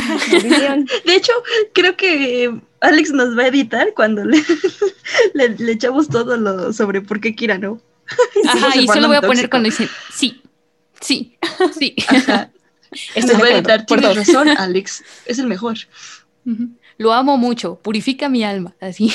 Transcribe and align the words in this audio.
De 1.04 1.14
hecho, 1.14 1.32
creo 1.72 1.96
que 1.96 2.54
Alex 2.80 3.12
nos 3.12 3.36
va 3.36 3.44
a 3.44 3.48
editar 3.48 3.92
cuando 3.94 4.24
le, 4.24 4.42
le, 5.34 5.48
le 5.50 5.72
echamos 5.72 6.08
todo 6.08 6.36
lo 6.36 6.72
sobre 6.72 7.00
por 7.00 7.20
qué 7.20 7.34
Kira 7.34 7.58
no. 7.58 7.80
Ajá, 8.48 8.78
y 8.78 8.86
solo 8.86 9.08
voy 9.08 9.16
a 9.16 9.20
poner 9.20 9.48
tóxico. 9.48 9.50
cuando 9.50 9.68
dicen 9.68 9.88
sí, 10.12 10.42
sí, 11.00 11.36
sí. 11.78 11.94
Ajá. 12.08 12.50
Nos 13.16 13.42
va 13.42 13.46
a 13.46 13.50
editar. 13.50 13.86
por 13.86 13.98
Tienes 13.98 14.16
dos. 14.16 14.26
razón, 14.26 14.48
Alex. 14.56 15.02
Es 15.26 15.38
el 15.38 15.46
mejor. 15.46 15.76
Lo 16.98 17.12
amo 17.12 17.36
mucho, 17.36 17.76
purifica 17.82 18.28
mi 18.28 18.44
alma, 18.44 18.74
así. 18.80 19.12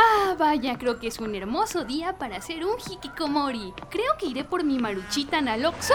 Ah, 0.00 0.36
vaya, 0.38 0.78
creo 0.78 1.00
que 1.00 1.08
es 1.08 1.18
un 1.18 1.34
hermoso 1.34 1.84
día 1.84 2.18
para 2.18 2.36
hacer 2.36 2.64
un 2.64 2.76
hikikomori. 2.78 3.72
Creo 3.90 4.16
que 4.16 4.26
iré 4.26 4.44
por 4.44 4.62
mi 4.62 4.78
maruchita 4.78 5.40
Naloxo. 5.40 5.94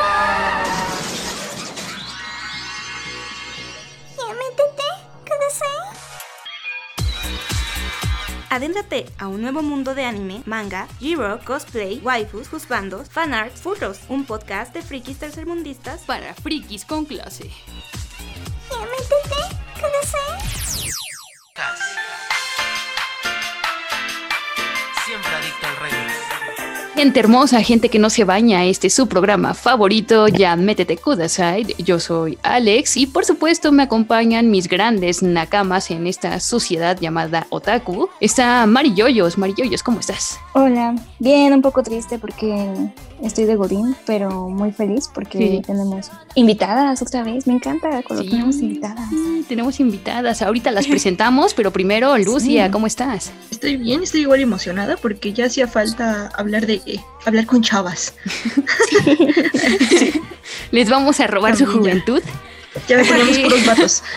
Adéntrate 8.49 9.05
a 9.17 9.27
un 9.27 9.41
nuevo 9.41 9.63
mundo 9.63 9.95
de 9.95 10.05
anime, 10.05 10.43
manga, 10.45 10.87
G-Rock, 10.99 11.43
cosplay, 11.43 11.99
waifus, 12.03 12.49
juzbandos, 12.49 13.09
fanarts, 13.09 13.61
furros, 13.61 14.01
un 14.09 14.25
podcast 14.25 14.73
de 14.75 14.83
frikis 14.83 15.17
tercermundistas 15.17 16.01
Para 16.01 16.35
frikis 16.35 16.85
con 16.85 17.05
clase. 17.05 17.49
Siempre 25.05 25.31
adicto 25.35 25.67
al. 25.67 26.93
Gente 26.95 27.19
hermosa, 27.19 27.61
gente 27.61 27.89
que 27.89 27.99
no 27.99 28.09
se 28.09 28.23
baña, 28.23 28.63
este 28.65 28.87
es 28.87 28.93
su 28.93 29.07
programa 29.07 29.53
favorito, 29.53 30.27
ya 30.27 30.55
métete 30.55 30.95
Kudasai. 30.95 31.75
Yo 31.79 31.99
soy 31.99 32.37
Alex 32.43 32.97
y 32.97 33.07
por 33.07 33.25
supuesto 33.25 33.71
me 33.71 33.83
acompañan 33.83 34.51
mis 34.51 34.69
grandes 34.69 35.23
nakamas 35.23 35.91
en 35.91 36.07
esta 36.07 36.39
sociedad 36.39 36.97
llamada 36.99 37.47
Otaku. 37.49 38.09
Está 38.21 38.65
Mari 38.67 38.93
Yoyos, 38.93 39.37
Mari 39.37 39.55
Yoyos, 39.57 39.83
¿cómo 39.83 39.99
estás? 39.99 40.39
Hola, 40.55 40.93
bien, 41.17 41.51
un 41.51 41.63
poco 41.63 41.81
triste 41.81 42.19
porque 42.19 42.71
estoy 43.23 43.45
de 43.45 43.55
Godín, 43.55 43.95
pero 44.05 44.49
muy 44.49 44.71
feliz 44.71 45.09
porque 45.11 45.39
Sí. 45.39 45.61
tenemos 45.65 46.11
invitadas 46.35 47.01
otra 47.01 47.23
vez. 47.23 47.47
Me 47.47 47.53
encanta 47.53 48.03
cuando 48.03 48.23
Sí. 48.23 48.29
tenemos 48.29 48.57
invitadas. 48.57 49.09
Sí, 49.09 49.45
tenemos 49.49 49.79
invitadas, 49.79 50.43
ahorita 50.43 50.69
las 50.69 50.85
presentamos, 50.85 51.55
pero 51.55 51.73
primero 51.73 52.15
Lucia, 52.19 52.67
Sí. 52.67 52.71
¿cómo 52.71 52.85
estás? 52.85 53.31
Estoy 53.49 53.77
bien, 53.77 54.03
estoy 54.03 54.21
igual 54.21 54.41
emocionada 54.41 54.95
porque 54.95 55.33
ya 55.33 55.47
hacía 55.47 55.67
falta 55.67 56.29
hablar 56.35 56.67
de 56.67 56.75
eh, 56.85 56.99
hablar 57.25 57.47
con 57.47 57.63
chavas. 57.63 58.13
Les 60.71 60.87
vamos 60.87 61.19
a 61.19 61.25
robar 61.25 61.55
su 61.57 61.63
También 61.65 61.83
ya. 61.83 61.89
juventud. 62.03 62.21
Ya 62.87 62.97
me 62.97 63.05
ponemos 63.05 63.39
puros 63.39 63.65
vatos. 63.65 64.03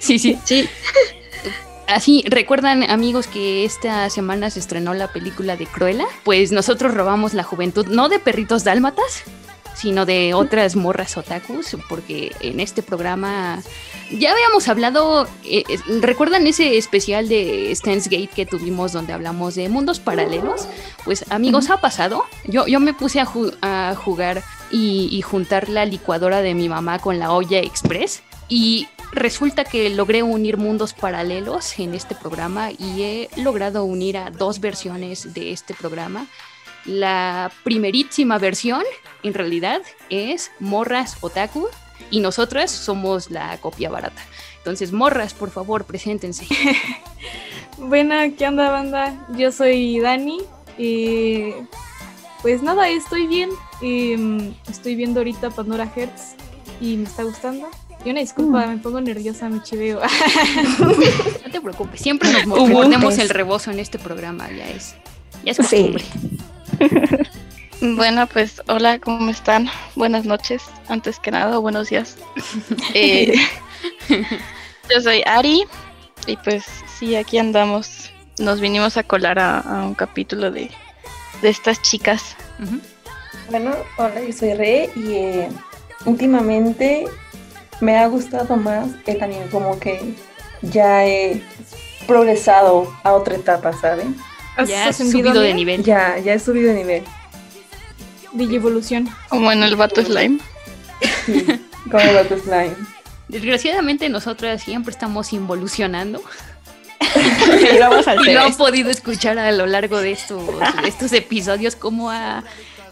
Sí, 0.00 0.18
sí. 0.18 0.38
Sí, 0.44 0.68
Así, 1.88 2.22
¿recuerdan 2.28 2.82
amigos 2.90 3.26
que 3.26 3.64
esta 3.64 4.10
semana 4.10 4.50
se 4.50 4.60
estrenó 4.60 4.92
la 4.92 5.10
película 5.10 5.56
de 5.56 5.66
Cruella? 5.66 6.04
Pues 6.22 6.52
nosotros 6.52 6.92
robamos 6.92 7.32
la 7.32 7.44
juventud, 7.44 7.86
no 7.86 8.10
de 8.10 8.18
perritos 8.18 8.62
dálmatas, 8.62 9.22
sino 9.74 10.04
de 10.04 10.34
otras 10.34 10.76
morras 10.76 11.16
otakus, 11.16 11.76
porque 11.88 12.32
en 12.40 12.60
este 12.60 12.82
programa 12.82 13.62
ya 14.10 14.32
habíamos 14.32 14.68
hablado, 14.68 15.26
eh, 15.44 15.64
¿recuerdan 16.02 16.46
ese 16.46 16.76
especial 16.76 17.26
de 17.28 17.70
Stance 17.74 18.10
Gate 18.10 18.28
que 18.34 18.44
tuvimos 18.44 18.92
donde 18.92 19.14
hablamos 19.14 19.54
de 19.54 19.70
mundos 19.70 19.98
paralelos? 19.98 20.68
Pues 21.06 21.24
amigos, 21.30 21.70
ha 21.70 21.80
pasado. 21.80 22.24
Yo, 22.44 22.66
yo 22.66 22.80
me 22.80 22.92
puse 22.92 23.18
a, 23.20 23.24
ju- 23.24 23.56
a 23.62 23.94
jugar 23.94 24.42
y, 24.70 25.08
y 25.10 25.22
juntar 25.22 25.70
la 25.70 25.86
licuadora 25.86 26.42
de 26.42 26.52
mi 26.52 26.68
mamá 26.68 26.98
con 26.98 27.18
la 27.18 27.32
olla 27.32 27.60
express 27.60 28.22
y 28.50 28.88
resulta 29.12 29.64
que 29.64 29.90
logré 29.90 30.22
unir 30.22 30.56
mundos 30.56 30.94
paralelos 30.94 31.78
en 31.78 31.94
este 31.94 32.14
programa 32.14 32.70
y 32.70 33.02
he 33.02 33.30
logrado 33.36 33.84
unir 33.84 34.18
a 34.18 34.30
dos 34.30 34.60
versiones 34.60 35.34
de 35.34 35.52
este 35.52 35.74
programa. 35.74 36.26
La 36.84 37.50
primerísima 37.64 38.38
versión, 38.38 38.82
en 39.22 39.34
realidad, 39.34 39.82
es 40.10 40.50
Morras 40.60 41.16
Otaku 41.20 41.68
y 42.10 42.20
nosotras 42.20 42.70
somos 42.70 43.30
la 43.30 43.58
copia 43.58 43.90
barata. 43.90 44.22
Entonces, 44.58 44.92
Morras, 44.92 45.34
por 45.34 45.50
favor, 45.50 45.84
preséntense. 45.84 46.46
Bueno, 47.80 48.14
¿qué 48.36 48.48
onda, 48.48 48.70
banda? 48.70 49.14
Yo 49.36 49.52
soy 49.52 50.00
Dani. 50.00 50.38
Y 50.76 51.52
pues 52.42 52.62
nada, 52.62 52.88
estoy 52.88 53.26
bien. 53.28 53.50
Mm, 53.80 54.50
estoy 54.68 54.96
viendo 54.96 55.20
ahorita 55.20 55.50
Pandora 55.50 55.90
Hertz 55.94 56.34
y 56.80 56.96
me 56.96 57.04
está 57.04 57.22
gustando. 57.22 57.70
Y 58.08 58.10
una 58.10 58.20
disculpa, 58.20 58.66
me 58.66 58.78
pongo 58.78 59.02
nerviosa, 59.02 59.50
me 59.50 59.62
chiveo. 59.62 60.00
No 61.44 61.52
te 61.52 61.60
preocupes, 61.60 62.00
siempre 62.00 62.32
nos 62.32 62.58
un 62.58 63.20
el 63.20 63.28
rebozo 63.28 63.70
en 63.70 63.80
este 63.80 63.98
programa, 63.98 64.48
ya 64.50 64.66
es, 64.66 64.94
ya 65.44 65.50
es 65.52 65.58
Sí. 65.58 65.92
costumbre. 65.92 66.04
Bueno, 67.82 68.26
pues 68.26 68.62
hola, 68.66 68.98
¿cómo 68.98 69.28
están? 69.28 69.68
Buenas 69.94 70.24
noches, 70.24 70.62
antes 70.88 71.18
que 71.18 71.32
nada, 71.32 71.58
o 71.58 71.60
buenos 71.60 71.90
días. 71.90 72.16
Eh, 72.94 73.34
yo 74.08 75.02
soy 75.02 75.22
Ari 75.26 75.64
y 76.26 76.38
pues 76.38 76.64
sí, 76.98 77.14
aquí 77.14 77.36
andamos. 77.36 78.10
Nos 78.38 78.58
vinimos 78.62 78.96
a 78.96 79.02
colar 79.02 79.38
a, 79.38 79.58
a 79.60 79.84
un 79.84 79.94
capítulo 79.94 80.50
de, 80.50 80.70
de 81.42 81.48
estas 81.50 81.82
chicas. 81.82 82.36
Bueno, 83.50 83.72
hola, 83.98 84.22
yo 84.26 84.32
soy 84.32 84.54
Re 84.54 84.88
y 84.96 85.12
eh, 85.12 85.48
últimamente 86.06 87.04
me 87.80 87.96
ha 87.96 88.06
gustado 88.06 88.56
más 88.56 88.88
el 89.06 89.22
anime, 89.22 89.46
como 89.50 89.78
que 89.78 90.14
ya 90.62 91.06
he 91.06 91.42
progresado 92.06 92.92
a 93.04 93.12
otra 93.12 93.36
etapa, 93.36 93.72
¿saben? 93.72 94.16
¿Has 94.56 94.68
Ya 94.68 94.84
has 94.84 95.00
ascendido, 95.00 95.28
subido 95.28 95.42
de 95.42 95.54
nivel. 95.54 95.84
Ya, 95.84 96.18
ya 96.18 96.34
he 96.34 96.38
subido 96.38 96.72
de 96.72 96.78
nivel, 96.78 97.04
Digivolución. 98.32 99.08
Como 99.28 99.50
en 99.52 99.62
el 99.62 99.76
vato 99.76 100.04
slime. 100.04 100.38
sí, 101.26 101.46
como 101.90 102.04
el 102.04 102.14
Battle 102.14 102.38
Slime. 102.40 102.76
Desgraciadamente 103.28 104.08
nosotras 104.08 104.62
siempre 104.62 104.92
estamos 104.92 105.32
involucionando 105.32 106.22
Y 107.74 107.78
vamos 107.78 108.06
al 108.08 108.26
y 108.26 108.32
lo 108.32 108.40
han 108.40 108.54
podido 108.54 108.90
escuchar 108.90 109.38
a 109.38 109.52
lo 109.52 109.66
largo 109.66 109.98
de 110.00 110.12
estos, 110.12 110.42
de 110.82 110.88
estos 110.88 111.12
episodios 111.12 111.76
cómo 111.76 112.10
ha, 112.10 112.44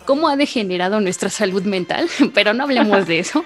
cómo 0.05 0.29
ha 0.29 0.37
degenerado 0.37 1.01
nuestra 1.01 1.31
salud 1.31 1.63
mental, 1.65 2.09
pero 2.35 2.55
no 2.55 2.65
hablemos 2.65 3.07
de 3.07 3.19
eso. 3.19 3.45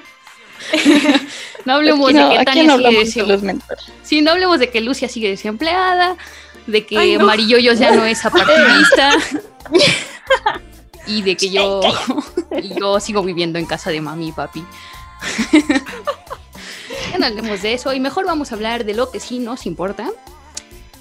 No 1.65 1.75
hablemos 1.75 2.09
Aquí 2.09 2.19
no, 2.19 2.29
de 2.31 2.39
que 2.39 2.45
Tania 2.45 2.65
no 2.65 2.79
sigue 2.79 3.37
de. 3.37 3.59
Sí, 4.03 4.23
no 4.23 4.31
hablemos 4.31 4.59
de 4.59 4.71
que 4.71 4.81
Lucia 4.81 5.09
sigue 5.09 5.29
desempleada, 5.29 6.17
de 6.67 6.87
que 6.87 6.97
Ay, 6.97 7.17
no. 7.17 7.27
Marilloyos 7.27 7.79
ya 7.79 7.95
no 7.95 8.05
es 8.05 8.25
apartidista 8.25 9.17
y 11.07 11.23
de 11.23 11.37
que 11.37 11.51
yo, 11.51 11.81
y 12.63 12.79
yo 12.79 13.01
sigo 13.01 13.23
viviendo 13.23 13.59
en 13.59 13.67
casa 13.67 13.91
de 13.91 14.01
mami 14.01 14.29
y 14.29 14.33
papi. 14.33 14.65
Ya 17.13 17.19
no 17.19 17.27
hablemos 17.27 17.63
de 17.63 17.73
eso 17.73 17.93
y 17.93 17.99
mejor 17.99 18.25
vamos 18.25 18.53
a 18.53 18.55
hablar 18.55 18.85
de 18.85 18.95
lo 18.95 19.11
que 19.11 19.19
sí 19.19 19.41
nos 19.41 19.67
importa, 19.67 20.11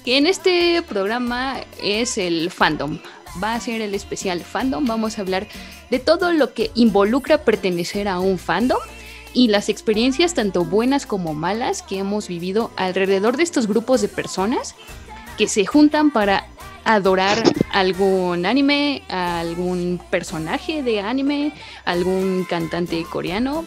que 0.04 0.18
en 0.18 0.26
este 0.26 0.82
programa 0.82 1.58
es 1.80 2.18
el 2.18 2.50
fandom. 2.50 2.98
Va 3.42 3.54
a 3.54 3.60
ser 3.60 3.80
el 3.80 3.94
especial 3.94 4.42
fandom, 4.42 4.84
vamos 4.86 5.18
a 5.18 5.20
hablar 5.20 5.46
de 5.88 6.00
todo 6.00 6.32
lo 6.32 6.52
que 6.52 6.72
involucra 6.74 7.38
pertenecer 7.44 8.08
a 8.08 8.18
un 8.18 8.38
fandom 8.38 8.80
y 9.32 9.48
las 9.48 9.68
experiencias 9.68 10.34
tanto 10.34 10.64
buenas 10.64 11.06
como 11.06 11.34
malas 11.34 11.82
que 11.82 11.98
hemos 11.98 12.28
vivido 12.28 12.70
alrededor 12.76 13.36
de 13.36 13.42
estos 13.42 13.66
grupos 13.66 14.00
de 14.00 14.08
personas 14.08 14.74
que 15.38 15.48
se 15.48 15.66
juntan 15.66 16.10
para 16.10 16.46
adorar 16.84 17.42
algún 17.72 18.46
anime, 18.46 19.02
algún 19.08 20.00
personaje 20.10 20.82
de 20.82 21.00
anime, 21.00 21.52
algún 21.84 22.44
cantante 22.48 23.04
coreano, 23.04 23.64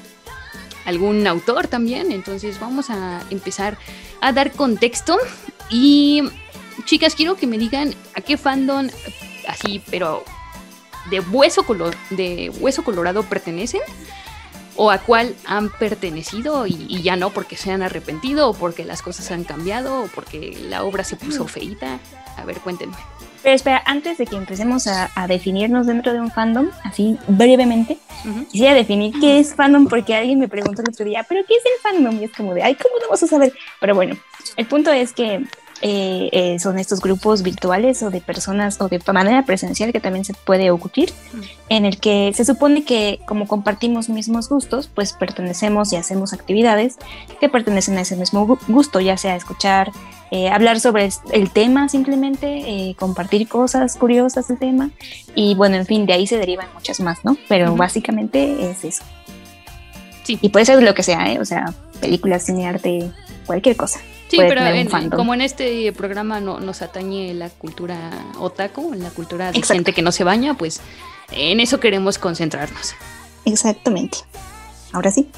algún 0.85 1.25
autor 1.27 1.67
también. 1.67 2.11
Entonces 2.11 2.59
vamos 2.59 2.89
a 2.89 3.21
empezar 3.29 3.77
a 4.21 4.31
dar 4.33 4.51
contexto 4.51 5.17
y 5.69 6.23
chicas, 6.85 7.15
quiero 7.15 7.35
que 7.35 7.47
me 7.47 7.57
digan 7.57 7.93
a 8.15 8.21
qué 8.21 8.37
fandom 8.37 8.89
así, 9.47 9.81
pero 9.89 10.23
de 11.09 11.19
hueso, 11.19 11.63
color, 11.63 11.95
de 12.09 12.49
hueso 12.59 12.83
colorado 12.83 13.23
pertenecen 13.23 13.81
o 14.75 14.91
a 14.91 14.97
cuál 14.99 15.35
han 15.45 15.69
pertenecido 15.69 16.65
y, 16.67 16.85
y 16.89 17.01
ya 17.01 17.15
no 17.15 17.29
porque 17.29 17.55
se 17.55 17.71
han 17.71 17.81
arrepentido 17.81 18.49
o 18.49 18.53
porque 18.53 18.85
las 18.85 19.01
cosas 19.01 19.31
han 19.31 19.43
cambiado 19.43 20.03
o 20.03 20.07
porque 20.07 20.57
la 20.69 20.83
obra 20.83 21.03
se 21.03 21.15
puso 21.15 21.47
feita. 21.47 21.99
A 22.37 22.45
ver, 22.45 22.59
cuéntenme. 22.59 22.95
Pero 23.43 23.55
espera, 23.55 23.83
antes 23.85 24.17
de 24.17 24.25
que 24.25 24.37
empecemos 24.37 24.87
a, 24.87 25.11
a 25.15 25.27
definirnos 25.27 25.85
dentro 25.85 26.13
de 26.13 26.21
un 26.21 26.31
fandom, 26.31 26.69
así 26.85 27.17
brevemente, 27.27 27.97
quisiera 28.49 28.73
definir 28.73 29.13
qué 29.19 29.39
es 29.39 29.53
fandom 29.53 29.87
porque 29.87 30.15
alguien 30.15 30.39
me 30.39 30.47
preguntó 30.47 30.81
el 30.81 30.87
otro 30.87 31.03
día, 31.03 31.25
¿pero 31.27 31.41
qué 31.45 31.55
es 31.55 31.63
el 31.65 31.81
fandom? 31.81 32.21
Y 32.21 32.23
es 32.23 32.31
como 32.31 32.53
de, 32.53 32.63
ay, 32.63 32.75
¿cómo 32.75 32.95
no 33.01 33.09
vas 33.09 33.21
a 33.21 33.27
saber? 33.27 33.53
Pero 33.81 33.95
bueno, 33.95 34.15
el 34.55 34.65
punto 34.65 34.93
es 34.93 35.11
que 35.11 35.45
eh, 35.85 36.29
eh, 36.31 36.59
son 36.59 36.79
estos 36.79 37.01
grupos 37.01 37.43
virtuales 37.43 38.01
o 38.03 38.09
de 38.09 38.21
personas 38.21 38.79
o 38.79 38.87
de 38.87 39.01
manera 39.11 39.43
presencial 39.43 39.91
que 39.91 39.99
también 39.99 40.23
se 40.23 40.33
puede 40.33 40.71
ocurrir, 40.71 41.11
en 41.67 41.83
el 41.83 41.97
que 41.99 42.31
se 42.33 42.45
supone 42.45 42.85
que 42.85 43.19
como 43.27 43.47
compartimos 43.47 44.07
mismos 44.07 44.47
gustos, 44.47 44.89
pues 44.93 45.11
pertenecemos 45.11 45.91
y 45.91 45.97
hacemos 45.97 46.31
actividades 46.31 46.95
que 47.41 47.49
pertenecen 47.49 47.97
a 47.97 48.01
ese 48.01 48.15
mismo 48.15 48.47
gu- 48.47 48.59
gusto, 48.69 49.01
ya 49.01 49.17
sea 49.17 49.35
escuchar, 49.35 49.91
eh, 50.31 50.49
hablar 50.49 50.79
sobre 50.79 51.09
el, 51.33 51.51
tema 51.51 51.89
simplemente, 51.89 52.47
eh, 52.47 52.95
compartir 52.97 53.49
cosas 53.49 53.97
curiosas 53.97 54.47
del 54.47 54.59
tema 54.59 54.89
y 55.35 55.53
bueno, 55.55 55.75
en 55.75 55.85
fin, 55.85 56.05
de 56.05 56.13
ahí 56.13 56.27
se 56.27 56.37
derivan 56.37 56.67
muchas 56.73 57.01
más, 57.01 57.25
¿no? 57.25 57.35
Pero 57.49 57.75
básicamente 57.75 58.71
es 58.71 58.85
eso. 58.85 59.03
Sí. 60.23 60.39
Y 60.41 60.47
puede 60.47 60.65
ser 60.65 60.81
lo 60.81 60.93
que 60.93 61.03
sea, 61.03 61.29
¿eh? 61.31 61.39
O 61.41 61.45
sea, 61.45 61.73
películas, 61.99 62.43
cine, 62.45 62.65
arte, 62.67 63.11
cualquier 63.45 63.75
cosa. 63.75 63.99
Sí, 64.33 64.37
puede 64.37 64.49
pero 64.49 64.61
tener 64.61 64.73
un 64.75 64.79
en- 64.81 64.89
fandom. 64.89 65.17
como 65.17 65.33
en 65.33 65.41
este 65.41 65.91
programa 65.93 66.39
no, 66.39 66.59
nos 66.59 66.81
atañe 66.81 67.33
la 67.33 67.49
cultura 67.49 68.09
otaku, 68.39 68.93
la 68.95 69.09
cultura 69.11 69.45
de 69.51 69.57
Exacto. 69.59 69.73
gente 69.75 69.93
que 69.93 70.01
no 70.01 70.11
se 70.11 70.23
baña, 70.23 70.55
pues 70.55 70.81
en 71.31 71.59
eso 71.59 71.79
queremos 71.79 72.17
concentrarnos. 72.17 72.95
Exactamente. 73.45 74.17
Ahora 74.91 75.11
sí. 75.11 75.29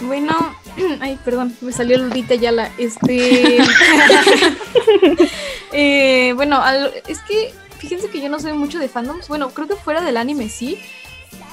Bueno, 0.00 0.34
ay, 1.00 1.18
perdón, 1.24 1.56
me 1.60 1.72
salió 1.72 1.98
Lolita 1.98 2.34
Yala. 2.34 2.70
Este. 2.78 3.58
Eh, 5.76 6.32
bueno, 6.36 6.62
al- 6.62 6.92
es 7.08 7.18
que 7.20 7.52
fíjense 7.78 8.08
que 8.08 8.20
yo 8.20 8.28
no 8.28 8.38
soy 8.38 8.52
mucho 8.52 8.78
de 8.78 8.88
fandoms. 8.88 9.26
Bueno, 9.26 9.50
creo 9.50 9.66
que 9.66 9.74
fuera 9.74 10.02
del 10.02 10.16
anime 10.16 10.48
sí. 10.48 10.78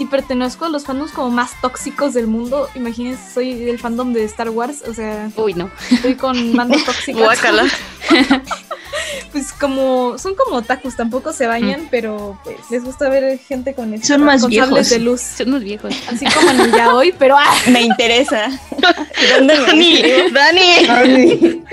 Y 0.02 0.08
pertenezco 0.08 0.66
a 0.66 0.70
los 0.70 0.86
fandoms 0.86 1.12
como 1.12 1.30
más 1.30 1.52
tóxicos 1.62 2.16
del 2.16 2.26
mundo. 2.26 2.68
Imagínense, 2.74 3.22
soy 3.36 3.54
del 3.54 3.78
fandom 3.78 4.14
de 4.14 4.24
Star 4.24 4.50
Wars. 4.50 4.82
O 4.88 4.96
sea, 4.96 5.30
Uy, 5.36 5.54
no. 5.54 5.70
estoy 5.92 6.16
con 6.16 6.56
mando 6.56 6.76
tóxico. 6.84 7.20
Guácala. 7.20 7.66
pues 9.32 9.54
como, 9.54 10.18
son 10.18 10.34
como 10.34 10.56
otakus, 10.56 10.96
tampoco 10.96 11.34
se 11.34 11.46
bañan, 11.46 11.88
pero 11.92 12.40
pues 12.44 12.58
les 12.72 12.84
gusta 12.84 13.10
ver 13.10 13.38
gente 13.38 13.76
con 13.76 13.94
este- 13.94 14.08
Son 14.08 14.24
más 14.24 14.48
viejos. 14.48 14.90
de 14.90 14.98
luz. 14.98 15.22
Son 15.22 15.50
unos 15.50 15.64
viejos. 15.64 15.94
Así 16.12 16.26
como 16.26 16.50
en 16.50 16.62
el 16.62 16.72
ya 16.72 16.96
hoy, 16.96 17.14
pero 17.20 17.38
ah, 17.38 17.54
Me 17.72 17.82
interesa. 17.84 18.48
¿Dónde 19.38 19.56
me 19.60 20.32
Dani? 20.32 20.86
Dani, 20.88 21.64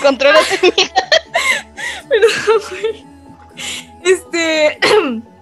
contrólate. 0.00 0.72
Este. 4.04 4.78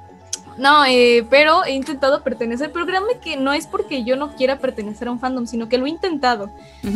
No, 0.59 0.85
eh, 0.85 1.27
pero 1.31 1.65
he 1.65 1.73
intentado 1.73 2.23
pertenecer, 2.23 2.71
pero 2.73 2.85
créanme 2.87 3.19
que 3.21 3.37
no 3.37 3.53
es 3.53 3.67
porque 3.67 4.05
yo 4.05 4.17
no 4.17 4.35
quiera 4.37 4.59
pertenecer 4.59 5.09
a 5.09 5.11
un 5.13 5.19
fandom, 5.21 5.47
sino 5.47 5.69
que 5.69 5.79
lo 5.79 5.87
he 5.87 5.89
intentado. 5.91 6.51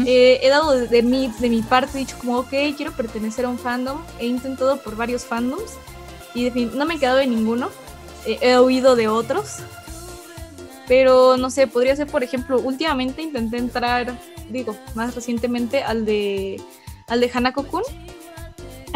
Eh, 0.06 0.40
he 0.42 0.48
dado 0.48 0.72
de, 0.72 0.86
de 0.88 1.02
mi, 1.02 1.28
de 1.38 1.48
mi 1.48 1.62
parte, 1.62 1.96
he 1.96 2.00
dicho 2.00 2.16
como, 2.18 2.38
ok, 2.38 2.50
quiero 2.76 2.92
pertenecer 2.92 3.44
a 3.44 3.48
un 3.48 3.58
fandom. 3.58 3.98
He 4.18 4.26
intentado 4.26 4.76
por 4.82 4.96
varios 4.96 5.24
fandoms 5.24 5.72
y 6.34 6.44
de 6.44 6.50
fin- 6.50 6.70
no 6.74 6.84
me 6.84 6.94
he 6.94 6.98
quedado 6.98 7.18
en 7.20 7.30
ninguno. 7.30 7.70
Eh, 8.26 8.38
he 8.42 8.56
oído 8.56 8.94
de 8.96 9.08
otros. 9.08 9.56
Pero 10.88 11.36
no 11.36 11.50
sé, 11.50 11.66
podría 11.66 11.96
ser, 11.96 12.06
por 12.06 12.22
ejemplo, 12.22 12.58
últimamente 12.60 13.20
intenté 13.22 13.56
entrar, 13.56 14.16
digo, 14.50 14.76
más 14.94 15.14
recientemente 15.16 15.82
al 15.82 16.04
de, 16.04 16.60
al 17.08 17.20
de 17.20 17.30
Hanako-kun. 17.32 17.82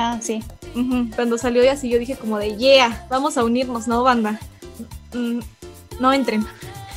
Ah, 0.02 0.18
sí. 0.22 0.42
Cuando 1.14 1.36
salió 1.36 1.62
y 1.62 1.68
así 1.68 1.90
yo 1.90 1.98
dije 1.98 2.16
como 2.16 2.38
de, 2.38 2.56
yeah, 2.56 3.06
vamos 3.10 3.36
a 3.36 3.44
unirnos, 3.44 3.86
¿no, 3.86 4.02
banda? 4.02 4.40
Mm, 5.12 5.40
no 6.00 6.12
entren. 6.12 6.46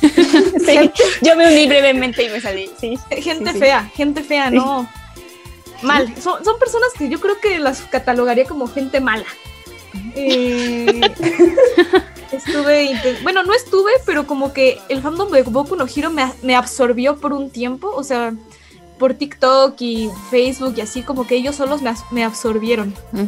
Sí, 0.04 0.90
Yo 1.22 1.36
me 1.36 1.46
uní 1.46 1.66
brevemente 1.66 2.24
y 2.24 2.28
me 2.28 2.40
salí. 2.40 2.70
Sí. 2.78 2.98
Gente 3.10 3.52
Sí, 3.52 3.58
fea, 3.58 3.90
gente 3.94 4.22
fea, 4.22 4.50
no. 4.50 4.88
Mal. 5.82 6.14
Son, 6.20 6.42
son 6.44 6.58
personas 6.58 6.90
que 6.98 7.08
yo 7.10 7.20
creo 7.20 7.40
que 7.40 7.58
las 7.58 7.82
catalogaría 7.82 8.44
como 8.46 8.66
gente 8.66 9.00
mala. 9.00 9.26
Eh, 10.14 11.00
estuve, 12.32 12.98
bueno, 13.22 13.42
no 13.42 13.52
estuve, 13.52 13.92
pero 14.06 14.26
como 14.26 14.52
que 14.52 14.78
el 14.88 15.02
fandom 15.02 15.30
de 15.30 15.42
Boku 15.42 15.76
no 15.76 15.86
Hero 15.86 16.10
me, 16.10 16.30
me 16.42 16.56
absorbió 16.56 17.18
por 17.18 17.32
un 17.32 17.50
tiempo, 17.50 17.90
o 17.94 18.02
sea, 18.04 18.34
por 18.98 19.14
TikTok 19.14 19.80
y 19.80 20.10
Facebook 20.30 20.74
y 20.76 20.80
así, 20.80 21.02
como 21.02 21.26
que 21.26 21.36
ellos 21.36 21.56
solos 21.56 21.80
me, 22.10 22.24
absorbieron. 22.24 22.94
Mm. 23.12 23.26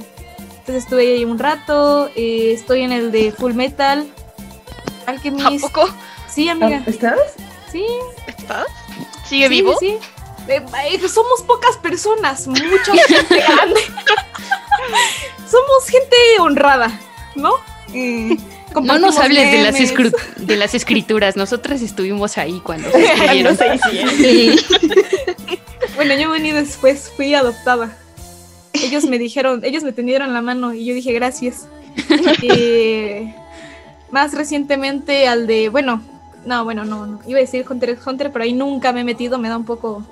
Entonces 0.59 0.85
estuve 0.85 1.15
ahí 1.15 1.25
un 1.25 1.39
rato, 1.39 2.11
eh, 2.17 2.53
estoy 2.53 2.83
en 2.83 2.93
el 2.93 3.13
de 3.13 3.33
Full 3.33 3.55
Metal, 3.55 4.07
Alchemist. 5.07 5.65
¿A 5.65 5.69
poco? 5.69 5.89
Sí, 6.29 6.49
amiga. 6.49 6.83
¿Estás? 6.87 7.19
Sí. 7.71 7.85
¿Estás? 8.27 8.67
¿Sigue 9.27 9.49
Sí, 9.49 9.49
vivo? 9.49 9.77
Sí. 9.79 9.99
Eh, 10.49 10.65
eh, 10.91 11.09
somos 11.09 11.43
pocas 11.43 11.77
personas, 11.77 12.47
mucha 12.47 12.93
gente 13.07 13.37
grande. 13.37 13.81
somos 15.51 15.89
gente 15.89 16.17
honrada, 16.41 17.01
¿no? 17.35 17.53
No 18.83 18.99
nos 18.99 19.19
hables 19.19 19.51
de 19.51 19.63
las, 19.63 19.75
de 20.37 20.57
las 20.57 20.75
escrituras, 20.75 21.37
nosotras 21.37 21.83
estuvimos 21.83 22.39
ahí 22.39 22.61
cuando 22.63 22.91
se 22.91 23.05
escribieron. 23.15 23.57
Bueno, 25.97 26.15
yo 26.15 26.31
vení 26.31 26.53
después, 26.53 27.11
fui 27.17 27.35
adoptada. 27.35 27.97
Ellos 28.75 29.05
me 29.05 29.19
dijeron, 29.19 29.65
ellos 29.65 29.83
me 29.83 29.93
tendieron 29.93 30.35
la 30.35 30.43
mano 30.43 30.75
y 30.75 30.85
yo 30.85 30.95
dije 30.95 31.13
gracias. 31.13 31.69
Eh, 32.43 33.35
más 34.11 34.35
recientemente 34.35 35.27
al 35.27 35.47
de, 35.47 35.71
bueno, 35.71 36.03
no, 36.45 36.65
bueno, 36.65 36.85
no, 36.85 37.07
no, 37.07 37.21
iba 37.27 37.39
a 37.39 37.41
decir 37.41 37.65
Hunter 37.69 37.91
x 37.91 38.07
Hunter, 38.07 38.31
pero 38.31 38.45
ahí 38.45 38.53
nunca 38.53 38.93
me 38.93 39.01
he 39.01 39.05
metido, 39.05 39.39
me 39.39 39.49
da 39.49 39.57
un 39.57 39.65
poco 39.65 40.05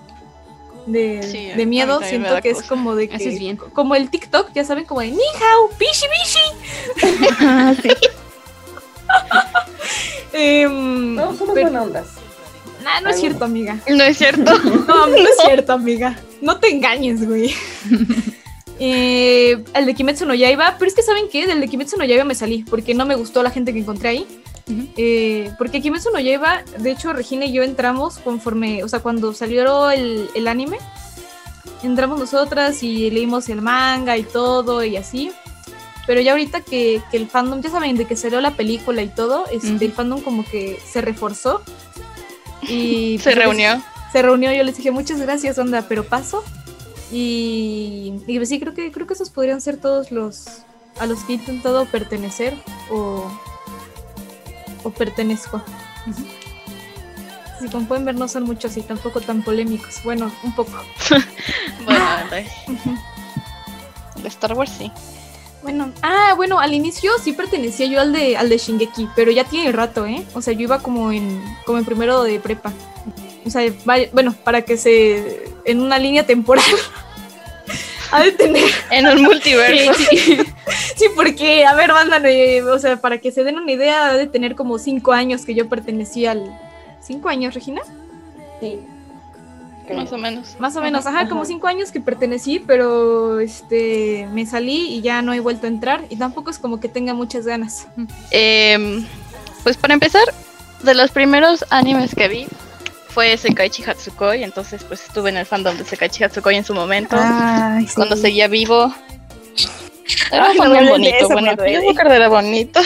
de, 0.87 1.55
Sí, 1.57 1.67
miedo. 1.67 2.01
Siento 2.03 2.41
que 2.41 2.51
es 2.51 2.63
como 2.63 2.95
de 2.95 3.09
que, 3.09 3.29
bien. 3.39 3.57
como 3.57 3.95
el 3.95 4.11
TikTok, 4.11 4.53
ya 4.53 4.65
saben, 4.65 4.85
como 4.85 5.01
de 5.01 5.11
ni 5.11 5.19
hao, 5.19 5.71
bishi 5.79 6.07
bishi. 6.09 7.25
Ah, 7.41 7.75
sí. 7.81 7.91
Em, 10.33 11.15
No, 11.15 11.35
somos 11.37 11.55
pero- 11.55 11.67
buena 11.69 11.83
ondas. 11.83 12.07
nah, 12.83 13.01
no 13.01 13.11
es 13.11 13.21
cierto, 13.21 13.45
amiga. 13.45 13.79
No 13.89 14.03
es 14.05 14.19
cierto. 14.19 14.53
No, 14.89 15.07
no 15.07 15.17
es 15.17 15.37
cierto, 15.45 15.73
amiga. 15.73 16.19
No 16.41 16.59
te 16.59 16.71
engañes, 16.71 17.27
güey. 17.27 17.55
Eh, 18.81 19.63
el 19.75 19.87
de 19.87 19.95
Kimetsu 19.95 20.27
no 20.27 20.35
Yaiba, 20.35 20.75
pero 20.79 20.89
es 20.89 20.95
que 20.97 21.03
¿saben 21.03 21.27
qué? 21.31 21.47
Del 21.47 21.61
de 21.61 21.69
Kimetsu 21.69 21.97
no 21.97 22.05
Yaiba 22.05 22.25
me 22.25 22.35
salí, 22.35 22.65
porque 22.69 22.93
no 22.95 23.07
me 23.07 23.15
gustó 23.15 23.43
la 23.43 23.51
gente 23.51 23.73
que 23.73 23.79
encontré 23.79 24.09
ahí. 24.09 24.27
Eh, 24.97 25.51
porque 25.59 25.81
Kimetsu 25.81 26.11
no 26.11 26.19
Yaiba, 26.19 26.63
de 26.79 26.91
hecho, 26.91 27.13
Regina 27.13 27.45
y 27.45 27.53
yo 27.53 27.63
entramos 27.63 28.19
conforme, 28.19 28.83
o 28.83 28.89
sea, 28.89 28.99
cuando 29.01 29.33
salió 29.33 29.91
el, 29.91 30.29
el 30.35 30.49
anime, 30.49 30.79
entramos 31.83 32.19
nosotras 32.19 32.83
y 32.83 33.11
leímos 33.11 33.49
el 33.49 33.63
manga 33.63 34.17
y 34.17 34.25
todo 34.25 34.83
y 34.83 34.97
así. 34.97 35.31
Pero 36.07 36.21
ya 36.21 36.33
ahorita 36.33 36.61
que, 36.61 37.01
que 37.11 37.17
el 37.17 37.29
fandom, 37.29 37.61
ya 37.63 37.71
saben, 37.71 37.97
de 37.97 38.05
que 38.07 38.15
salió 38.17 38.41
la 38.41 38.53
película 38.53 39.03
y 39.03 39.09
todo, 39.09 39.47
este, 39.51 39.85
el 39.85 39.93
fandom 39.93 40.21
como 40.21 40.45
que 40.45 40.79
se 40.87 41.01
reforzó. 41.01 41.63
Y 42.63 43.19
Se 43.23 43.25
pues, 43.25 43.37
les- 43.37 43.45
reunió. 43.45 43.83
se 44.13 44.23
reunió, 44.23 44.53
yo 44.53 44.63
les 44.65 44.77
dije 44.77 44.91
muchas 44.91 45.21
gracias, 45.21 45.59
onda, 45.59 45.87
pero 45.89 46.05
paso. 46.05 46.45
Y, 47.13 48.15
y 48.27 48.37
pues 48.39 48.49
sí, 48.49 48.59
creo 48.61 48.75
que, 48.75 48.91
creo 48.93 49.07
que 49.07 49.15
esos 49.15 49.31
podrían 49.31 49.61
ser 49.61 49.77
todos 49.79 50.11
los 50.11 50.47
a 50.99 51.07
los 51.07 51.21
que 51.25 51.33
he 51.33 51.37
intentado 51.37 51.87
pertenecer 51.87 52.57
o, 52.91 53.29
o 54.85 54.91
pertenezco. 54.91 55.61
Si 57.61 57.69
como 57.69 57.87
pueden 57.87 58.05
ver, 58.05 58.15
no 58.17 58.29
son 58.29 58.45
muchos 58.45 58.77
y 58.77 58.83
tampoco 58.83 59.21
tan 59.21 59.43
polémicos. 59.43 60.03
Bueno, 60.05 60.31
un 60.43 60.55
poco. 60.55 60.73
Bueno, 61.85 62.07
de, 62.31 62.47
de 64.23 64.29
Star 64.29 64.55
Wars 64.55 64.73
sí. 64.79 64.91
Bueno, 65.65 65.91
ah, 66.03 66.35
bueno, 66.37 66.61
al 66.61 66.75
inicio 66.75 67.11
sí 67.23 67.33
pertenecía 67.33 67.87
yo 67.87 67.99
al 67.99 68.13
de, 68.13 68.37
al 68.37 68.51
de 68.51 68.59
Shingeki, 68.59 69.09
pero 69.17 69.33
ya 69.33 69.45
tiene 69.45 69.73
rato, 69.73 70.05
¿eh? 70.05 70.23
O 70.35 70.43
sea, 70.43 70.53
yo 70.53 70.61
iba 70.61 70.81
como 70.81 71.11
en, 71.11 71.43
como 71.65 71.79
en 71.79 71.87
primero 71.87 72.23
de 72.23 72.39
prepa. 72.39 72.71
O 73.47 73.51
sea, 73.51 73.73
bueno, 74.13 74.35
para 74.45 74.61
que 74.61 74.77
se. 74.77 75.51
en 75.65 75.81
una 75.81 75.99
línea 75.99 76.27
temporal. 76.27 76.65
ha 78.13 78.23
de 78.23 78.33
tener. 78.33 78.71
En 78.91 79.07
un 79.07 79.23
multiverso. 79.23 79.93
Sí, 80.11 80.39
sí, 80.97 81.07
porque, 81.17 81.65
a 81.65 81.75
ver, 81.75 81.93
banda, 81.93 82.21
eh, 82.29 82.63
o 82.63 82.79
sea, 82.79 82.99
para 82.99 83.19
que 83.19 83.33
se 83.33 83.43
den 83.43 83.57
una 83.57 83.73
idea, 83.73 84.11
ha 84.11 84.17
de 84.19 84.27
tener 84.27 84.55
como 84.55 84.79
cinco 84.79 85.13
años 85.13 85.47
que 85.47 85.55
yo 85.55 85.67
pertenecía 85.67 86.33
al. 86.33 86.59
¿Cinco 87.01 87.31
años, 87.31 87.55
Regina? 87.55 87.81
Sí. 88.61 88.81
Más 89.93 90.13
o 90.13 90.19
menos. 90.19 90.57
Más 90.59 90.77
o 90.77 90.81
menos, 90.81 91.07
ajá, 91.07 91.29
como 91.29 91.45
cinco 91.45 91.67
años 91.67 91.91
que 91.91 92.01
pertenecí, 92.01 92.59
pero 92.59 93.41
este 93.41 94.29
me 94.33 94.47
salí 94.47 94.95
y 94.95 95.03
ya 95.03 95.23
no 95.23 95.35
he 95.35 95.41
vuelto 95.41 95.67
a 95.67 95.69
entrar 95.69 96.05
y 96.09 96.17
tampoco 96.17 96.51
es 96.51 96.59
como 96.59 96.81
que 96.81 96.89
tenga 96.89 97.15
muchas 97.15 97.45
ganas. 97.47 97.87
Em, 98.31 99.07
pues 99.63 99.77
para 99.77 99.95
empezar, 99.95 100.25
de 100.83 100.95
los 100.95 101.11
primeros 101.11 101.65
animes 101.71 102.15
que 102.15 102.29
vi 102.29 102.47
fue 103.09 103.37
Sekaichi 103.37 103.85
Hatsukoi, 103.85 104.43
entonces 104.43 104.83
pues 104.85 105.05
estuve 105.05 105.31
en 105.31 105.37
el 105.37 105.47
fandom 105.47 105.77
de 105.77 105.85
Sekaichi 105.85 106.25
Hatsukoi 106.25 106.57
en 106.57 106.65
su 106.65 106.75
momento, 106.75 107.17
Ay, 107.19 107.87
sí. 107.87 107.95
cuando 107.95 108.17
seguía 108.17 108.49
vivo. 108.49 108.95
Era 110.31 110.51
un 110.51 110.57
fandom 110.57 110.89
bonito, 110.89 111.29
bueno, 111.29 111.51
yo 111.53 111.57
creo 111.57 111.95
que 111.95 112.17
era 112.17 112.29
bonito. 112.29 112.81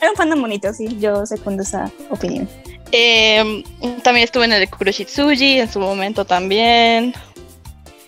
Era 0.00 0.10
un 0.10 0.16
fandom 0.16 0.40
bonito, 0.40 0.72
sí. 0.72 0.98
Yo 0.98 1.26
secundo 1.26 1.62
esa 1.62 1.90
opinión. 2.08 2.48
Em, 2.92 3.62
también 4.02 4.24
estuve 4.24 4.44
en 4.46 4.52
el 4.52 4.60
de 4.60 4.68
Kuroshitsuji 4.68 5.60
en 5.60 5.72
su 5.72 5.78
momento 5.78 6.24
también, 6.24 7.14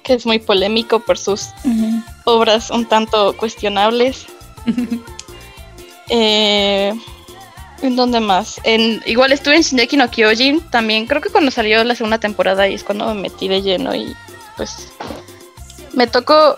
que 0.03 0.15
es 0.15 0.27
muy 0.27 0.39
polémico 0.39 1.01
por 1.01 1.19
sus 1.19 1.49
obras 2.25 2.71
un 2.71 2.87
tanto 2.87 3.37
cuestionables. 3.37 4.27
Eh, 6.15 6.93
¿En 7.81 7.97
dónde 7.97 8.21
más? 8.21 8.61
En, 8.65 9.01
igual 9.07 9.33
estuve 9.33 9.57
en 9.57 9.63
Shingeki 9.63 9.97
no 9.97 10.11
Kyojin 10.11 10.61
también. 10.69 11.07
Creo 11.07 11.23
que 11.23 11.31
cuando 11.31 11.51
salió 11.51 11.83
la 11.85 11.95
segunda 11.95 12.19
temporada 12.19 12.69
y 12.69 12.75
es 12.75 12.85
cuando 12.85 13.07
me 13.15 13.23
metí 13.23 13.49
de 13.49 13.63
lleno 13.63 13.95
y 13.95 14.15
pues 14.59 14.93
me 15.95 16.07
tocó 16.07 16.55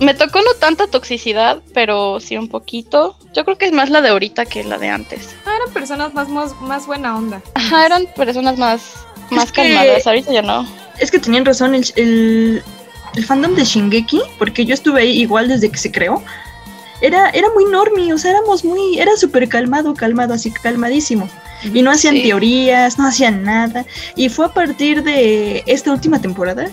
me 0.00 0.14
tocó 0.14 0.40
no 0.40 0.54
tanta 0.58 0.86
toxicidad, 0.86 1.62
pero 1.74 2.20
sí 2.20 2.36
un 2.36 2.48
poquito. 2.48 3.16
Yo 3.32 3.44
creo 3.44 3.56
que 3.58 3.66
es 3.66 3.72
más 3.72 3.90
la 3.90 4.00
de 4.00 4.08
ahorita 4.08 4.46
que 4.46 4.64
la 4.64 4.78
de 4.78 4.88
antes. 4.88 5.34
Ah, 5.50 5.56
eran 5.62 5.72
personas 5.74 6.14
más, 6.14 6.28
más, 6.28 6.60
más 6.60 6.86
buena 6.86 7.16
onda. 7.16 7.42
Ajá, 7.54 7.86
eran 7.86 8.06
personas 8.16 8.56
más 8.58 8.82
más 9.30 9.50
que- 9.52 9.62
calmadas. 9.62 10.06
Ahorita 10.06 10.32
ya 10.32 10.42
no. 10.42 10.66
Es 10.98 11.10
que 11.10 11.18
tenían 11.18 11.44
razón, 11.44 11.74
el, 11.74 11.84
el, 11.96 12.62
el 13.16 13.24
fandom 13.24 13.54
de 13.54 13.64
Shingeki, 13.64 14.20
porque 14.38 14.64
yo 14.64 14.74
estuve 14.74 15.00
ahí 15.02 15.20
igual 15.20 15.48
desde 15.48 15.70
que 15.70 15.78
se 15.78 15.90
creó, 15.90 16.22
era, 17.00 17.30
era 17.30 17.48
muy 17.54 17.64
normie, 17.64 18.12
o 18.12 18.18
sea, 18.18 18.32
éramos 18.32 18.64
muy, 18.64 18.98
era 18.98 19.16
súper 19.16 19.48
calmado, 19.48 19.94
calmado, 19.94 20.34
así 20.34 20.50
calmadísimo. 20.50 21.28
Y 21.74 21.82
no 21.82 21.90
hacían 21.90 22.14
Sí. 22.14 22.22
teorías, 22.22 22.98
no 22.98 23.06
hacían 23.06 23.42
nada. 23.44 23.84
Y 24.16 24.28
fue 24.28 24.46
a 24.46 24.50
partir 24.54 25.02
de 25.02 25.62
esta 25.66 25.92
última 25.92 26.20
temporada 26.20 26.68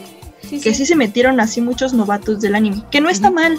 que 0.49 0.73
sí 0.73 0.85
se 0.85 0.95
metieron 0.95 1.39
así 1.41 1.59
muchos 1.61 1.93
novatos 1.93 2.39
del 2.41 2.55
anime, 2.55 2.83
que 2.91 3.01
no 3.01 3.09
está 3.09 3.29
mal, 3.31 3.57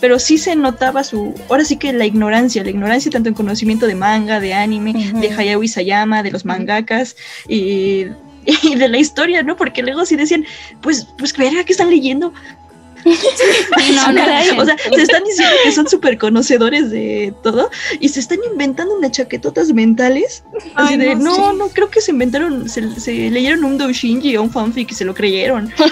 pero 0.00 0.18
sí 0.18 0.38
se 0.38 0.56
notaba 0.56 1.04
su, 1.04 1.34
ahora 1.48 1.64
sí 1.64 1.76
que 1.76 1.92
la 1.92 2.06
ignorancia, 2.06 2.64
la 2.64 2.70
ignorancia 2.70 3.10
tanto 3.10 3.28
en 3.28 3.34
conocimiento 3.34 3.86
de 3.86 3.94
manga, 3.94 4.40
de 4.40 4.54
anime, 4.54 5.12
de 5.14 5.30
Hayao 5.30 5.62
Isayama, 5.62 6.22
de 6.22 6.30
los 6.30 6.44
mangakas 6.44 7.16
y, 7.48 8.06
y 8.62 8.74
de 8.76 8.88
la 8.88 8.98
historia, 8.98 9.42
¿no? 9.42 9.56
Porque 9.56 9.82
luego 9.82 10.04
sí 10.06 10.16
decían, 10.16 10.44
pues, 10.80 11.06
pues 11.18 11.36
verga, 11.36 11.64
¿qué 11.64 11.72
están 11.72 11.90
leyendo? 11.90 12.32
No, 13.94 14.12
no, 14.12 14.22
o 14.62 14.64
sea, 14.64 14.76
se 14.78 15.02
están 15.02 15.24
diciendo 15.24 15.54
que 15.64 15.72
son 15.72 15.88
súper 15.88 16.18
conocedores 16.18 16.90
de 16.90 17.34
todo 17.42 17.70
y 17.98 18.08
se 18.08 18.20
están 18.20 18.38
inventando 18.50 18.94
unas 18.94 19.12
chaquetotas 19.12 19.72
mentales. 19.72 20.44
Así 20.74 20.94
Ay, 20.94 20.96
de, 20.96 21.14
no, 21.16 21.36
no, 21.36 21.50
sí. 21.52 21.56
no, 21.58 21.68
creo 21.68 21.90
que 21.90 22.00
se 22.00 22.12
inventaron, 22.12 22.68
se, 22.68 22.98
se 23.00 23.12
leyeron 23.30 23.64
un 23.64 23.78
doujinji 23.78 24.36
o 24.36 24.42
un 24.42 24.50
fanfic 24.50 24.90
y 24.92 24.94
se 24.94 25.04
lo 25.04 25.14
creyeron. 25.14 25.72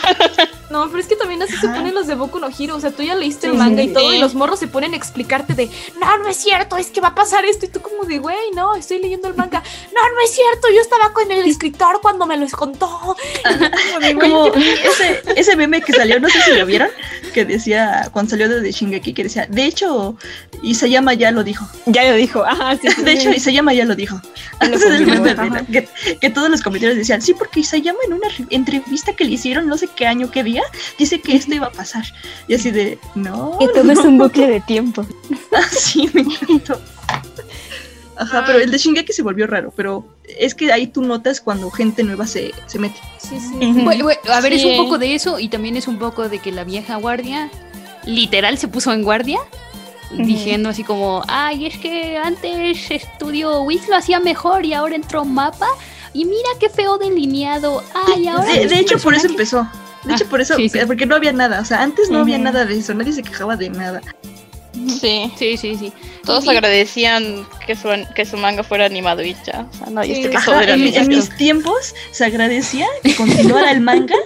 No, 0.71 0.87
pero 0.89 0.99
es 1.01 1.07
que 1.07 1.17
también 1.17 1.43
así 1.43 1.57
se 1.57 1.67
ponen 1.67 1.95
los 1.95 2.07
de 2.07 2.15
Boku 2.15 2.39
no 2.39 2.49
Hero. 2.49 2.77
O 2.77 2.81
sea, 2.81 2.91
tú 2.91 3.03
ya 3.03 3.15
leíste 3.15 3.47
el 3.47 3.55
manga 3.55 3.83
sí. 3.83 3.89
y 3.89 3.93
todo, 3.95 4.13
y 4.13 4.19
los 4.19 4.35
morros 4.35 4.59
se 4.59 4.69
ponen 4.69 4.93
a 4.93 4.99
explicarte 4.99 5.55
de, 5.55 5.71
no, 5.99 6.19
no 6.19 6.29
es 6.29 6.37
cierto, 6.37 6.77
es 6.77 6.89
que 6.89 7.01
va 7.01 7.09
a 7.09 7.15
pasar 7.15 7.47
esto. 7.47 7.65
Y 7.65 7.69
tú, 7.71 7.81
como 7.81 8.05
de, 8.05 8.19
güey, 8.19 8.37
no, 8.55 8.75
estoy 8.77 8.99
leyendo 9.01 9.29
el 9.29 9.35
manga. 9.35 9.63
No, 9.99 10.15
no 10.15 10.21
es 10.21 10.31
cierto, 10.31 10.69
yo 10.73 10.81
estaba 10.83 11.13
con 11.15 11.33
el 11.33 11.47
escritor 11.47 12.01
cuando 12.03 12.27
me 12.27 12.37
los 12.37 12.53
contó. 12.53 12.87
Como 12.87 14.01
de, 14.01 14.15
Como 14.15 14.53
¿qué- 14.53 14.75
ese, 14.85 15.23
ese 15.37 15.57
meme 15.57 15.81
que 15.81 15.93
salió, 15.95 16.21
no 16.21 16.29
sé 16.29 16.39
si 16.43 16.53
lo 16.53 16.67
vieron, 16.67 16.89
que 17.35 17.45
decía, 17.45 18.09
cuando 18.13 18.31
salió 18.31 18.49
de 18.49 18.71
Shingeki, 18.73 19.13
que 19.13 19.25
decía, 19.25 19.47
de 19.49 19.65
hecho, 19.65 20.17
Isayama 20.63 21.15
ya 21.15 21.31
lo 21.31 21.45
dijo. 21.45 21.67
Ya 21.87 22.09
lo 22.11 22.17
dijo. 22.17 22.45
Ajá, 22.45 22.77
sí, 22.81 22.89
sí, 22.91 23.03
De 23.03 23.13
sí. 23.13 23.19
hecho, 23.19 23.31
Isayama 23.31 23.73
ya 23.75 23.85
lo 23.85 23.95
dijo. 23.95 24.21
Lo 24.61 25.65
que, 25.71 25.89
que 26.21 26.31
todos 26.31 26.51
los 26.51 26.63
comentarios 26.63 26.97
decían, 26.99 27.23
sí, 27.23 27.35
porque 27.35 27.61
Isayama 27.61 27.99
en 28.07 28.13
una 28.15 28.29
re- 28.29 28.47
entrevista 28.51 29.13
que 29.15 29.25
le 29.25 29.33
hicieron, 29.33 29.67
no 29.69 29.77
sé 29.79 29.89
qué 29.95 30.07
año, 30.07 30.31
qué 30.31 30.43
día, 30.45 30.63
dice 30.99 31.21
que 31.21 31.37
esto 31.37 31.55
iba 31.55 31.67
a 31.69 31.73
pasar. 31.73 32.05
Y 32.49 32.55
así 32.55 32.71
de, 32.71 32.99
no. 33.15 33.57
Que 33.59 33.69
todo 33.69 33.91
es 33.93 33.99
un 34.01 34.19
bucle 34.19 34.47
de 34.51 34.61
tiempo. 34.61 35.07
sí, 35.71 36.09
me 36.13 36.23
encantó. 36.23 36.81
Ajá, 38.19 38.45
pero 38.47 38.59
el 38.59 38.71
de 38.71 38.79
Shingeki 38.79 39.13
se 39.13 39.23
volvió 39.23 39.47
raro, 39.47 39.73
pero 39.77 40.05
es 40.39 40.55
que 40.55 40.73
ahí 40.73 40.87
tú 40.89 41.03
notas 41.03 41.41
cuando 41.41 41.71
gente 41.71 42.03
nueva 42.03 42.27
se, 42.27 42.53
se 42.67 42.79
mete. 42.79 42.99
Sí, 43.19 43.39
sí. 43.41 43.55
Bueno, 43.85 44.05
bueno, 44.05 44.21
a 44.33 44.41
ver, 44.41 44.53
es 44.53 44.65
un 44.65 44.77
poco 44.77 44.99
de 44.99 45.15
eso 45.15 45.39
y 45.39 45.49
también 45.49 45.77
es 45.77 45.87
un 45.89 45.99
poco 45.99 46.29
de 46.29 46.39
que 46.41 46.51
la 46.53 46.65
vieja 46.65 46.97
guardia 46.97 47.49
literal 48.05 48.59
se 48.59 48.69
puso 48.69 48.93
en 48.93 49.03
guardia 49.05 49.39
diciendo 50.11 50.71
así 50.71 50.85
como, 50.85 51.23
ay, 51.29 51.67
es 51.67 51.77
que 51.77 52.17
antes 52.17 52.91
estudio 52.91 53.63
Wiz 53.63 53.87
lo 53.89 53.97
hacía 53.97 54.21
mejor 54.21 54.65
y 54.65 54.73
ahora 54.73 54.95
entró 54.97 55.25
mapa 55.25 55.69
y 56.15 56.25
mira 56.25 56.49
qué 56.59 56.69
feo 56.71 56.97
delineado. 56.99 57.83
Ay, 57.95 58.27
ahora 58.27 58.45
De, 58.53 58.67
de 58.67 58.79
hecho, 58.79 58.99
por 58.99 59.15
eso 59.15 59.29
personajes-". 59.29 59.31
empezó. 59.31 59.69
De 60.05 60.15
hecho, 60.15 60.25
Ah, 60.27 60.31
por 60.31 60.41
eso, 60.41 60.55
sí, 60.57 60.69
sí. 60.69 60.79
porque 60.87 61.05
no 61.07 61.17
había 61.17 61.33
nada. 61.33 61.61
O 61.61 61.65
sea, 61.65 61.83
antes 61.83 62.09
no 62.09 62.21
había 62.21 62.39
nada 62.39 62.65
de 62.65 62.79
eso. 62.79 62.95
Nadie 62.95 63.13
se 63.13 63.23
quejaba 63.23 63.57
de 63.57 63.69
nada. 63.69 64.01
Sí. 65.01 65.33
Sí, 65.37 65.57
sí, 65.57 65.77
sí. 65.77 65.93
Todos 66.25 66.45
Y- 66.45 66.51
agradecían 66.51 67.47
que 67.67 67.75
su, 67.77 67.89
que 68.15 68.25
su 68.25 68.37
manga 68.37 68.63
fuera 68.63 68.87
animado 68.87 69.23
y 69.23 69.35
ya. 69.47 69.67
O 69.71 69.75
sea, 69.77 69.87
nadie 69.91 70.15
Sí. 70.17 70.23
se 70.25 70.31
quejó 70.31 70.53
Ajá, 70.53 70.65
en, 70.65 70.95
en 70.95 71.09
mis 71.09 71.29
tiempos 71.37 71.95
se 72.11 72.25
agradecía 72.25 72.87
que 73.03 73.15
continuara 73.17 73.71
el 73.73 73.81
manga 73.81 74.17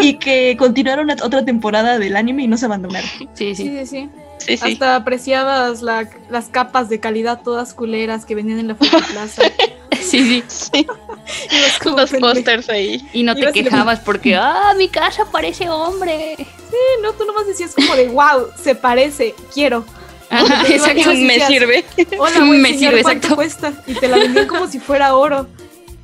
y 0.00 0.14
que 0.14 0.56
continuara 0.58 1.02
una, 1.02 1.14
otra 1.22 1.44
temporada 1.44 1.98
del 1.98 2.16
anime 2.16 2.44
y 2.44 2.48
no 2.48 2.56
se 2.56 2.66
abandonaron. 2.66 3.08
Sí, 3.18 3.28
Sí, 3.34 3.54
sí. 3.54 3.64
sí, 3.64 3.86
sí. 3.86 4.08
Sí, 4.38 4.56
sí. 4.56 4.72
Hasta 4.72 4.94
apreciabas 4.96 5.82
la- 5.82 6.08
las 6.30 6.46
capas 6.46 6.88
de 6.88 7.00
calidad 7.00 7.42
todas 7.42 7.74
culeras 7.74 8.24
que 8.24 8.34
venían 8.36 8.60
en 8.60 8.68
la 8.68 8.74
Fuerte 8.76 8.98
Plaza. 9.12 9.42
Sí, 10.00 10.22
sí. 10.24 10.44
sí. 10.72 10.86
Ibas 11.50 11.78
como 11.82 11.96
Los 11.98 12.10
pósters 12.12 12.70
ahí. 12.70 13.06
Y 13.12 13.24
no 13.24 13.34
te 13.34 13.40
Ibas 13.42 13.56
y 13.56 13.62
quejabas 13.64 14.00
porque, 14.00 14.36
ah, 14.36 14.72
mi 14.78 14.88
casa 14.88 15.24
parece 15.30 15.68
hombre. 15.68 16.36
Sí, 16.70 16.76
no, 17.02 17.12
tú 17.12 17.24
nomás 17.24 17.46
decías 17.46 17.74
como 17.74 17.94
de, 17.94 18.08
wow, 18.08 18.48
se 18.62 18.74
parece, 18.74 19.34
quiero. 19.54 19.84
Ajá, 20.30 20.62
exacto. 20.68 21.14
Me 21.14 21.34
decías, 21.34 21.48
sirve. 21.48 21.84
Hola, 22.18 22.40
Me 22.44 22.78
sirve, 22.78 23.02
cuánto 23.02 23.26
exacto. 23.28 23.36
cuesta. 23.36 23.72
Y 23.86 23.94
te 23.94 24.08
la 24.08 24.18
vendían 24.18 24.46
como 24.46 24.66
si 24.68 24.78
fuera 24.78 25.14
oro. 25.14 25.46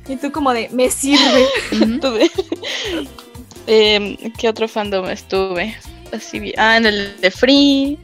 Y 0.07 0.17
tú 0.17 0.31
como 0.31 0.53
de, 0.53 0.69
me 0.69 0.89
sirve. 0.89 1.47
Em, 3.67 4.15
¿Qué 4.37 4.47
otro 4.47 4.67
fandom 4.67 5.07
estuve? 5.09 5.75
Así 6.13 6.53
Ah, 6.57 6.77
en 6.77 6.85
el 6.85 7.19
de 7.19 7.31
Free. 7.31 7.97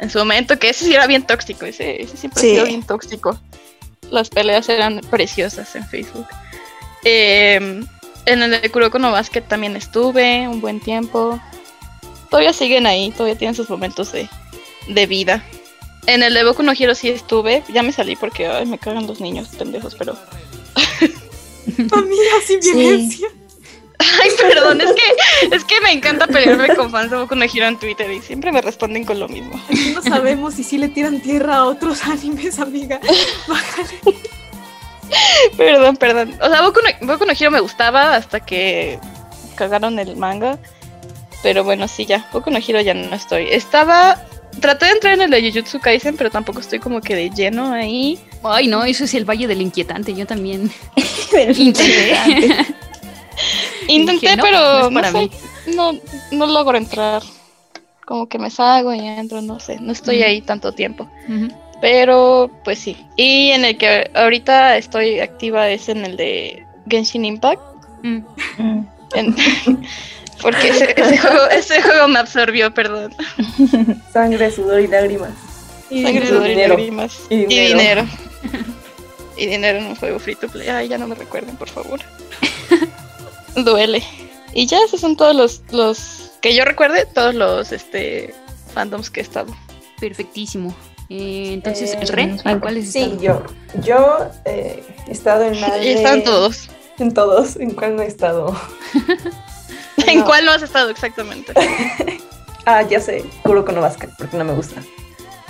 En 0.00 0.10
su 0.10 0.18
momento, 0.18 0.58
que 0.58 0.70
ese 0.70 0.86
sí 0.86 0.94
era 0.94 1.06
bien 1.06 1.24
tóxico. 1.26 1.66
Ese, 1.66 2.02
ese 2.02 2.16
siempre 2.16 2.40
Sí. 2.40 2.48
ha 2.50 2.54
sido 2.54 2.64
bien 2.66 2.82
tóxico. 2.82 3.38
Las 4.10 4.30
peleas 4.30 4.68
eran 4.68 5.00
preciosas 5.10 5.74
en 5.76 5.86
Facebook. 5.86 6.26
Em, 7.04 7.86
en 8.26 8.42
el 8.42 8.50
de 8.62 8.70
Kuroko 8.70 8.98
no 8.98 9.12
Basket 9.12 9.42
también 9.42 9.76
estuve 9.76 10.48
un 10.48 10.60
buen 10.60 10.80
tiempo. 10.80 11.38
Todavía 12.32 12.52
siguen 12.52 12.86
ahí, 12.86 13.10
todavía 13.12 13.36
tienen 13.36 13.54
sus 13.54 13.68
momentos 13.70 14.10
de, 14.10 14.28
de 14.88 15.06
vida. 15.06 15.44
En 16.06 16.22
el 16.24 16.34
de 16.34 16.42
Boku 16.44 16.62
no 16.64 16.72
Hero 16.72 16.94
sí 16.96 17.10
estuve. 17.10 17.62
Ya 17.72 17.82
me 17.84 17.92
salí 17.92 18.16
porque 18.16 18.48
ay, 18.48 18.66
me 18.66 18.78
cagan 18.78 19.06
los 19.06 19.20
niños 19.20 19.48
pendejos, 19.56 19.94
pero 19.94 20.16
Amiga, 21.92 22.32
sin 22.44 22.62
Sí. 22.62 22.72
violencia. 22.72 23.28
Ay, 23.98 24.30
perdón, 24.36 24.80
es 24.80 24.90
que, 24.92 25.54
es 25.56 25.64
que 25.64 25.80
me 25.80 25.92
encanta 25.92 26.26
pelearme 26.26 26.74
con 26.74 26.90
fans 26.90 27.10
de 27.10 27.18
Boku 27.18 27.36
no 27.36 27.44
Hero 27.44 27.66
en 27.66 27.78
Twitter 27.78 28.10
y 28.10 28.20
siempre 28.20 28.50
me 28.50 28.60
responden 28.60 29.04
con 29.04 29.20
lo 29.20 29.28
mismo. 29.28 29.54
Aquí 29.68 29.92
no 29.94 30.02
sabemos 30.02 30.54
si 30.54 30.64
sí 30.64 30.76
le 30.78 30.88
tiran 30.88 31.20
tierra 31.20 31.58
a 31.58 31.64
otros 31.66 32.02
animes, 32.06 32.58
amiga. 32.58 32.98
Bájale. 33.46 34.00
Perdón, 35.56 35.96
perdón. 35.98 36.34
O 36.40 36.48
sea, 36.48 36.62
Boku 36.62 36.80
no, 36.80 37.06
Boku 37.06 37.26
no 37.26 37.32
Hero 37.32 37.50
me 37.50 37.60
gustaba 37.60 38.16
hasta 38.16 38.40
que 38.40 38.98
cagaron 39.54 39.98
el 39.98 40.16
manga. 40.16 40.58
Pero 41.42 41.64
bueno, 41.64 41.88
sí, 41.88 42.06
ya. 42.06 42.28
Boku 42.32 42.50
no 42.50 42.58
Hero 42.58 42.80
ya 42.80 42.94
no 42.94 43.14
estoy. 43.14 43.48
Estaba... 43.50 44.16
Traté 44.60 44.84
de 44.84 44.92
entrar 44.92 45.14
en 45.14 45.22
el 45.22 45.30
de 45.30 45.50
Jujutsu 45.50 45.80
Kaisen, 45.80 46.14
pero 46.16 46.30
tampoco 46.30 46.60
estoy 46.60 46.78
como 46.78 47.00
que 47.00 47.14
de 47.14 47.30
lleno 47.30 47.72
ahí. 47.72 48.18
Ay, 48.44 48.66
no, 48.66 48.84
eso 48.84 49.04
es 49.04 49.14
el 49.14 49.24
Valle 49.24 49.46
del 49.46 49.62
Inquietante. 49.62 50.12
Yo 50.14 50.26
también 50.26 50.70
intenté. 51.56 52.54
Intenté, 53.88 54.26
Dije, 54.26 54.36
no, 54.36 54.42
pero 54.42 54.58
no 54.58 54.90
no, 54.90 54.94
para 54.94 55.10
sé, 55.10 55.18
mí. 55.18 55.30
no, 55.74 55.92
no 56.32 56.46
logro 56.46 56.76
entrar. 56.76 57.22
Como 58.04 58.28
que 58.28 58.38
me 58.38 58.50
salgo 58.50 58.92
y 58.92 59.00
entro, 59.00 59.40
no 59.40 59.58
sé. 59.58 59.78
No 59.80 59.92
estoy 59.92 60.22
ahí 60.22 60.40
tanto 60.42 60.72
tiempo. 60.72 61.08
Pero, 61.80 62.50
pues 62.62 62.78
sí. 62.78 62.96
Y 63.16 63.50
en 63.52 63.64
el 63.64 63.76
que 63.78 64.10
ahorita 64.14 64.76
estoy 64.76 65.20
activa 65.20 65.68
es 65.70 65.88
en 65.88 66.04
el 66.04 66.16
de 66.16 66.64
Genshin 66.88 67.24
Impact. 67.24 67.60
Mm. 68.02 68.18
Mm. 68.58 68.86
En- 69.14 69.36
porque 70.42 70.68
ese, 70.68 70.94
ese 71.00 71.18
juego, 71.18 71.48
ese 71.50 71.82
juego 71.82 72.08
me 72.08 72.18
absorbió, 72.18 72.74
perdón. 72.74 73.14
Sangre, 74.12 74.50
sudor 74.50 74.80
y 74.80 74.88
lágrimas. 74.88 75.30
Y 75.90 76.02
Sangre, 76.02 76.20
dinero. 76.20 76.28
sudor 76.36 76.46
y 76.46 76.50
dinero. 76.50 76.74
lágrimas. 76.74 77.18
Y 77.30 77.34
Y 77.34 77.46
dinero. 77.46 77.78
dinero. 77.78 78.06
Y 79.34 79.46
dinero 79.46 79.78
en 79.78 79.86
un 79.86 79.96
juego 79.96 80.18
free 80.18 80.34
to 80.36 80.46
play. 80.48 80.68
Ay, 80.68 80.88
ya 80.88 80.98
no 80.98 81.06
me 81.08 81.14
recuerden, 81.14 81.56
por 81.56 81.68
favor. 81.70 82.00
duele. 83.56 84.02
Y 84.52 84.66
ya 84.66 84.78
esos 84.84 85.00
son 85.00 85.16
todos 85.16 85.34
los, 85.34 85.62
los 85.70 86.30
que 86.42 86.54
yo 86.54 86.64
recuerde, 86.64 87.06
todos 87.06 87.34
los 87.34 87.72
este 87.72 88.34
fandoms 88.74 89.10
que 89.10 89.20
he 89.20 89.22
estado. 89.22 89.54
Perfectísimo. 89.98 90.74
Eh, 91.08 91.50
entonces, 91.54 91.94
Eh, 91.94 92.04
Ren, 92.10 92.40
¿en 92.44 92.60
cuáles 92.60 92.92
Sí, 92.92 93.16
yo. 93.20 93.42
Yo 93.82 94.18
eh, 94.44 94.82
he 95.08 95.12
estado 95.12 95.44
en 95.44 95.60
la 95.60 95.78
Y 95.78 95.84
de- 95.88 95.92
están 95.94 96.22
todos. 96.24 96.68
En 96.98 97.14
todos. 97.14 97.56
¿En 97.56 97.70
cuál 97.70 97.96
no 97.96 98.02
he 98.02 98.06
estado? 98.06 98.54
¿En 100.06 100.20
No. 100.20 100.24
cuál 100.26 100.44
no 100.44 100.52
has 100.52 100.62
estado 100.62 100.90
exactamente? 100.90 101.52
Ah, 102.64 102.82
ya 102.82 103.00
sé. 103.00 103.24
Kuroko 103.42 103.72
no 103.72 103.80
Basket, 103.80 104.08
porque 104.16 104.36
no 104.36 104.44
me 104.44 104.52
gusta. 104.52 104.80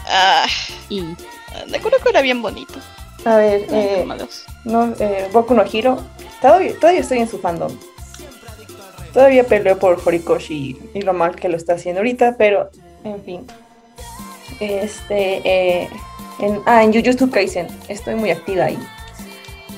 Ah, 0.09 0.47
y 0.89 1.03
de 1.67 1.79
Kuroko 1.83 2.09
era 2.09 2.23
bien 2.23 2.41
bonito. 2.41 2.73
A 3.27 3.37
ver, 3.37 3.71
No, 3.71 3.77
eh, 3.77 4.07
no, 4.65 4.95
eh, 4.99 5.29
Boku 5.31 5.53
no 5.53 5.63
Hiro. 5.71 6.03
Todavía, 6.41 6.73
todavía 6.81 7.03
estoy 7.03 7.19
en 7.19 7.29
su 7.29 7.39
fandom. 7.39 7.71
Todavía 9.13 9.45
peleo 9.45 9.79
por 9.79 10.01
Horikoshi 10.03 10.79
y 10.95 11.03
lo 11.03 11.13
mal 11.13 11.37
que 11.37 11.51
lo 11.51 11.59
está 11.59 11.75
haciendo 11.75 12.01
ahorita, 12.01 12.37
pero 12.39 12.71
en 13.05 13.23
fin. 13.23 13.47
Este, 14.59 15.43
eh, 15.45 15.91
en, 16.39 16.63
ah, 16.65 16.83
en 16.83 16.95
Jujutsu 16.95 17.31
Kaisen, 17.31 17.67
estoy 17.89 18.15
muy 18.15 18.31
activa 18.31 18.65
ahí. 18.65 18.79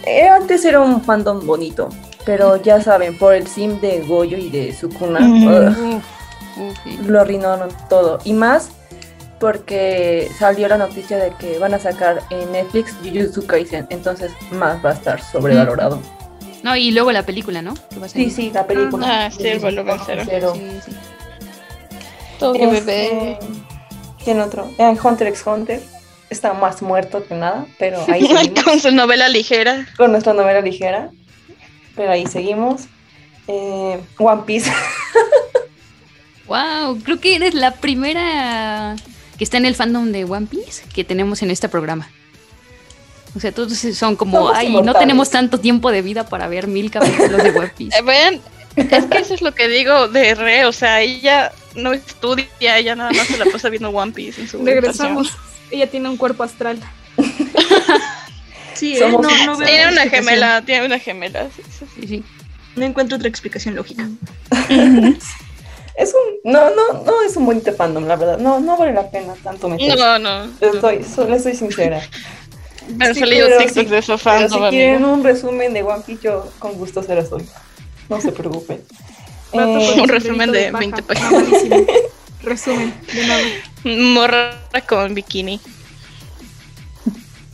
Eh, 0.07 0.29
antes 0.29 0.65
era 0.65 0.81
un 0.81 1.03
fandom 1.03 1.45
bonito, 1.45 1.89
pero 2.25 2.57
ya 2.63 2.81
saben, 2.81 3.17
por 3.19 3.35
el 3.35 3.47
sim 3.47 3.81
de 3.81 4.01
Goyo 4.01 4.37
y 4.39 4.51
de 4.51 4.75
Sukuna, 4.75 5.21
ugh, 5.21 6.03
lo 7.07 7.21
arruinaron 7.21 7.69
todo. 7.89 8.19
Y 8.25 8.33
más 8.33 8.71
porque 9.41 10.31
salió 10.39 10.69
la 10.69 10.79
noticia 10.79 11.19
de 11.19 11.33
que 11.39 11.59
van 11.59 11.75
a 11.75 11.79
sacar 11.79 12.23
en 12.31 12.53
Netflix 12.53 12.95
Jujutsu 13.03 13.47
Kaisen, 13.47 13.87
entonces 13.91 14.33
más 14.53 14.83
va 14.85 14.91
a 14.91 14.95
estar 14.95 15.21
sobrevalorado. 15.21 16.01
No, 16.63 16.75
y 16.77 16.93
luego 16.93 17.13
la 17.13 17.25
película, 17.25 17.61
¿no? 17.61 17.75
Sí, 18.07 18.31
sí, 18.31 18.51
la 18.55 18.67
película. 18.67 19.27
Ah, 19.27 19.31
sí, 19.31 19.47
el 19.47 19.59
volumen 19.59 19.99
cero. 20.07 20.23
Cero. 20.25 20.53
Sí, 20.55 20.71
sí. 20.87 20.93
Tokyo 22.39 22.71
Este, 22.73 22.81
bebé. 22.81 23.39
¿Quién 24.25 24.41
otro? 24.41 24.71
Eh, 24.79 24.97
Hunter 25.03 25.27
x 25.29 25.43
Hunter. 25.47 25.83
Está 26.31 26.55
más 26.55 26.81
muerto 26.81 27.23
que 27.27 27.35
nada, 27.35 27.67
pero 27.79 28.03
ahí. 28.09 28.27
Con 28.65 28.81
su 28.81 28.91
novela 28.93 29.29
ligera. 29.29 29.87
con 29.99 30.11
nuestra 30.13 30.33
novela 30.33 30.63
ligera. 30.63 31.11
Pero 31.95 32.13
ahí 32.13 32.27
seguimos. 32.27 32.83
Eh, 33.49 34.01
One 34.19 34.43
Piece. 34.47 34.71
Wow, 36.47 36.99
creo 37.03 37.19
que 37.21 37.37
eres 37.37 37.55
la 37.55 37.73
primera 37.73 38.97
que 39.39 39.45
está 39.45 39.57
en 39.57 39.65
el 39.65 39.75
fandom 39.75 40.13
de 40.13 40.25
One 40.25 40.47
Piece 40.47 40.85
que 40.93 41.03
tenemos 41.03 41.43
en 41.43 41.51
este 41.51 41.69
programa. 41.71 42.11
O 43.35 43.41
sea, 43.41 43.51
todos 43.51 43.77
son 43.79 44.15
como, 44.15 44.37
Somos 44.39 44.53
ay, 44.55 44.67
no 44.67 44.81
inmortales". 44.81 45.01
tenemos 45.01 45.31
tanto 45.31 45.59
tiempo 45.59 45.91
de 45.91 46.03
vida 46.03 46.27
para 46.27 46.47
ver 46.47 46.67
mil 46.69 46.91
capítulos 46.91 47.43
de 47.43 47.51
One 47.51 47.73
Piece. 47.77 47.99
Eh, 47.99 48.03
ven, 48.03 48.41
es 48.77 49.07
que 49.07 49.19
eso 49.19 49.35
es 49.35 49.43
lo 49.43 49.55
que 49.55 49.69
digo 49.69 50.09
de 50.09 50.35
Re, 50.35 50.67
o 50.67 50.73
sea, 50.73 51.01
ella 51.01 51.51
no 51.75 51.93
estudia, 51.93 52.79
ella 52.79 52.95
nada 52.95 53.11
más 53.13 53.27
se 53.27 53.39
la 53.39 53.47
pasa 53.47 53.71
viendo 53.71 53.89
One 53.89 54.13
Piece 54.13 54.43
en 54.43 54.49
su 54.49 54.65
Regresamos. 54.65 55.33
Ella 55.71 55.91
tiene 55.91 56.09
un 56.11 56.17
cuerpo 56.17 56.43
astral. 56.43 56.79
Sí, 58.75 58.97
Somos- 58.99 59.23
no, 59.23 59.47
no 59.47 59.57
veo 59.57 59.67
Tiene 59.69 59.89
una 59.93 60.09
gemela, 60.09 60.63
tiene 60.63 60.87
una 60.87 60.99
gemela. 60.99 61.47
sí, 61.55 61.63
sí. 61.79 61.87
Sí, 62.01 62.07
sí. 62.09 62.25
No 62.77 62.85
encuentro 62.85 63.17
otra 63.17 63.29
explicación 63.29 63.75
lógica. 63.77 64.07
Es 65.97 66.13
un. 66.13 66.53
No, 66.53 66.71
no, 66.75 67.05
no 67.05 67.23
es 67.23 67.37
un 67.37 67.47
bonito 67.47 67.73
fandom, 67.73 68.07
la 68.09 68.17
verdad. 68.17 68.39
No, 68.39 68.59
no 68.59 68.77
vale 68.77 68.93
la 68.93 69.09
pena 69.11 69.33
tanto 69.45 69.69
meterse. 69.69 69.97
No, 69.97 70.19
no. 70.19 70.51
Estoy, 70.61 71.05
le 71.29 71.39
soy 71.39 71.55
sincera. 71.55 72.01
Me 72.97 73.07
han 73.07 73.15
Sí, 73.15 73.21
salido 73.21 73.47
pero 73.47 73.59
TikToks 73.61 73.91
de 73.91 74.03
su 74.03 74.07
Pero 74.09 74.19
fandom, 74.19 74.49
si 74.51 74.57
amigo. 74.57 74.71
quieren 74.71 75.05
un 75.05 75.23
resumen 75.23 75.73
de 75.73 75.85
One 75.85 76.03
Piece, 76.05 76.23
yo 76.25 76.51
con 76.59 76.73
gusto 76.73 77.01
se 77.05 77.15
los 77.15 77.31
doy. 77.31 77.45
No 78.09 78.21
se 78.21 78.33
preocupen. 78.33 78.83
Eh, 79.53 79.59
un 79.61 79.81
su 80.01 80.07
resumen 80.07 80.51
de 80.51 80.65
paja. 80.73 80.79
20 80.81 81.03
páginas. 81.05 81.33
Mamadísimo. 81.33 81.77
Resumen, 82.43 82.95
de 83.13 83.27
nada. 83.29 83.43
Morra 83.85 84.57
con 84.89 85.15
bikini. 85.15 85.61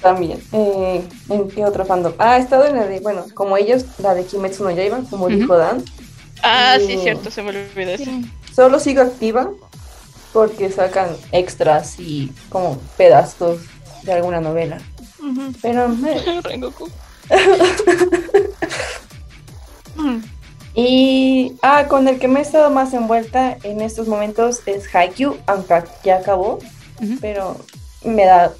También. 0.02 0.42
Eh, 0.52 1.02
¿En 1.28 1.48
qué 1.48 1.64
otro 1.64 1.84
fandom? 1.84 2.12
Ah, 2.18 2.38
he 2.38 2.40
estado 2.40 2.64
en 2.64 2.76
la 2.76 2.86
de, 2.86 3.00
bueno, 3.00 3.26
como 3.34 3.56
ellos, 3.56 3.84
la 3.98 4.14
de 4.14 4.24
Kimetsu 4.24 4.64
no 4.64 4.70
Yaiba, 4.70 5.00
como 5.10 5.26
Ujú. 5.26 5.36
dijo 5.36 5.56
Dan. 5.58 5.82
Ah, 6.42 6.76
Y- 6.80 6.86
sí, 6.86 6.98
cierto, 7.02 7.30
se 7.30 7.42
me 7.42 7.50
olvidó 7.50 7.90
eso. 7.92 8.10
Solo 8.54 8.80
sigo 8.80 9.02
activa 9.02 9.50
porque 10.32 10.70
sacan 10.70 11.08
extras 11.32 11.98
y 11.98 12.32
como 12.48 12.78
pedazos 12.96 13.60
de 14.04 14.12
alguna 14.12 14.40
novela. 14.40 14.78
Pero 15.60 15.92
eh, 16.06 16.40
Rengoku. 16.44 16.88
Y 20.74 21.56
ah, 21.62 21.86
con 21.88 22.06
el 22.06 22.18
que 22.20 22.28
me 22.28 22.38
he 22.38 22.42
estado 22.42 22.70
más 22.70 22.94
envuelta 22.94 23.58
en 23.64 23.80
estos 23.80 24.06
momentos 24.06 24.60
es 24.66 24.92
Haikyuu, 24.94 25.36
aunque 25.46 25.82
ya 26.04 26.18
acabó, 26.18 26.60
pero 27.20 27.56
me 28.04 28.24
da 28.24 28.52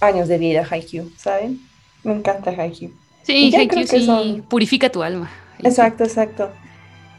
años 0.00 0.28
de 0.28 0.38
vida 0.38 0.66
Haikyuu, 0.68 1.10
¿saben? 1.16 1.60
Me 2.04 2.12
encanta 2.14 2.50
Haikyuu. 2.50 2.92
Sí, 3.24 3.54
Haikyuu 3.54 3.86
sí 3.86 4.06
son- 4.06 4.42
purifica 4.42 4.90
tu 4.90 5.02
alma. 5.02 5.30
Exacto, 5.62 6.04
exacto. 6.04 6.50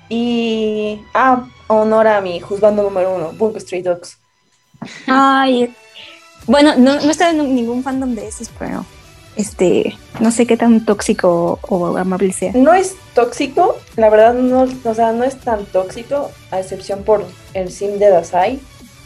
Y 0.07 0.99
ah, 1.13 1.45
honor 1.67 2.07
a 2.07 2.21
mi 2.21 2.39
juzgando 2.39 2.83
número 2.83 3.15
uno, 3.15 3.31
Bungo 3.33 3.57
Street 3.57 3.83
Dogs. 3.85 4.17
Ay, 5.07 5.73
bueno, 6.47 6.75
no, 6.77 6.95
no 6.95 7.11
estaba 7.11 7.31
en 7.31 7.53
ningún 7.53 7.83
fandom 7.83 8.15
de 8.15 8.27
esos, 8.27 8.49
pero 8.57 8.85
este, 9.35 9.95
no 10.19 10.31
sé 10.31 10.47
qué 10.47 10.57
tan 10.57 10.85
tóxico 10.85 11.59
o 11.61 11.97
amable 11.97 12.33
sea. 12.33 12.53
No 12.55 12.73
es 12.73 12.95
tóxico, 13.13 13.77
la 13.97 14.09
verdad 14.09 14.33
no, 14.33 14.67
o 14.83 14.93
sea, 14.95 15.11
no 15.11 15.23
es 15.25 15.39
tan 15.39 15.65
tóxico, 15.65 16.31
a 16.51 16.59
excepción 16.59 17.03
por 17.03 17.25
el 17.53 17.71
sim 17.71 17.99
de 17.99 18.09
Dasai, 18.09 18.59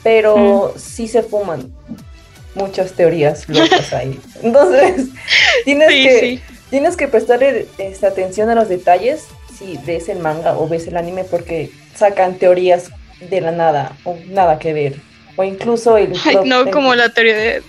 pero 0.03 0.73
sí 0.77 1.07
se 1.07 1.23
fuman 1.23 1.73
muchas 2.55 2.93
teorías 2.93 3.47
locas 3.49 3.93
ahí. 3.93 4.19
Entonces, 4.43 5.07
tienes 5.65 5.89
Sí, 5.89 6.03
que 6.03 6.19
sí. 6.19 6.41
tienes 6.69 6.95
que 6.97 7.07
prestarle 7.07 7.67
esta 7.77 8.07
atención 8.07 8.49
a 8.49 8.55
los 8.55 8.69
detalles 8.69 9.25
si 9.57 9.79
ves 9.85 10.09
el 10.09 10.19
manga 10.19 10.57
o 10.57 10.67
ves 10.67 10.87
el 10.87 10.97
anime 10.97 11.23
porque 11.23 11.71
sacan 11.95 12.35
teorías 12.37 12.89
de 13.29 13.41
la 13.41 13.51
nada 13.51 13.95
o 14.03 14.17
nada 14.27 14.59
que 14.59 14.73
ver. 14.73 14.95
O 15.35 15.43
incluso 15.43 15.97
el 15.97 16.13
Ay, 16.25 16.37
no, 16.45 16.61
el- 16.61 16.71
como 16.71 16.93
la 16.95 17.09
teoría 17.09 17.35
de, 17.35 17.63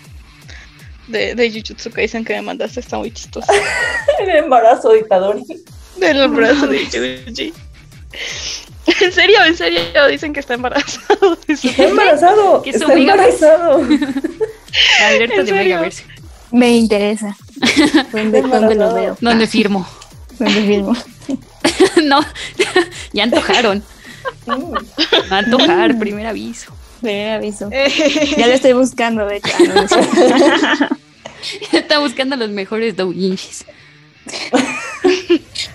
de, 1.09 1.35
de 1.35 1.51
Jujutsu 1.51 1.91
Kaisen 1.91 2.25
que 2.25 2.35
me 2.35 2.43
mandaste 2.43 2.81
está 2.81 2.99
muy 2.99 3.11
chistosa. 3.11 3.53
el 4.21 4.31
embarazo 4.37 4.91
de 4.91 5.01
Itadori. 5.01 5.45
Del 5.97 6.29
brazo 6.29 6.67
de 6.67 6.85
Yuji. 6.87 7.53
En 9.01 9.13
serio, 9.13 9.39
en 9.47 9.57
serio, 9.57 9.81
dicen 10.11 10.33
que 10.33 10.41
está 10.41 10.55
embarazado. 10.55 11.39
Está 11.49 11.85
embarazado, 11.85 12.63
Que 12.63 12.71
está 12.71 12.87
Omega 12.87 13.17
embarazado. 14.75 15.15
Alerta 15.17 15.35
¿En 15.41 15.47
de? 15.47 15.53
Megaverse. 15.53 16.05
Me 16.53 16.77
interesa. 16.77 17.37
¿Dónde, 18.13 18.43
dónde 18.43 18.75
lo 18.75 18.95
veo? 18.95 19.17
¿Dónde 19.21 19.47
firmo? 19.47 19.87
¿Dónde 20.39 20.63
firmo? 20.63 20.97
no, 22.05 22.21
ya 23.13 23.25
antojaron. 23.25 23.83
Mm. 24.47 24.53
Va 25.33 25.37
a 25.37 25.39
antojar, 25.39 25.99
primer 25.99 26.27
aviso. 26.27 26.73
Primer 27.01 27.33
aviso. 27.33 27.71
Ya 28.37 28.47
lo 28.47 28.53
estoy 28.53 28.73
buscando, 28.73 29.27
de 29.27 29.37
hecho. 29.37 29.49
Ah. 29.77 30.89
Está 31.73 31.99
buscando 31.99 32.37
los 32.37 32.51
mejores 32.51 32.97
doujinshis. 32.97 33.65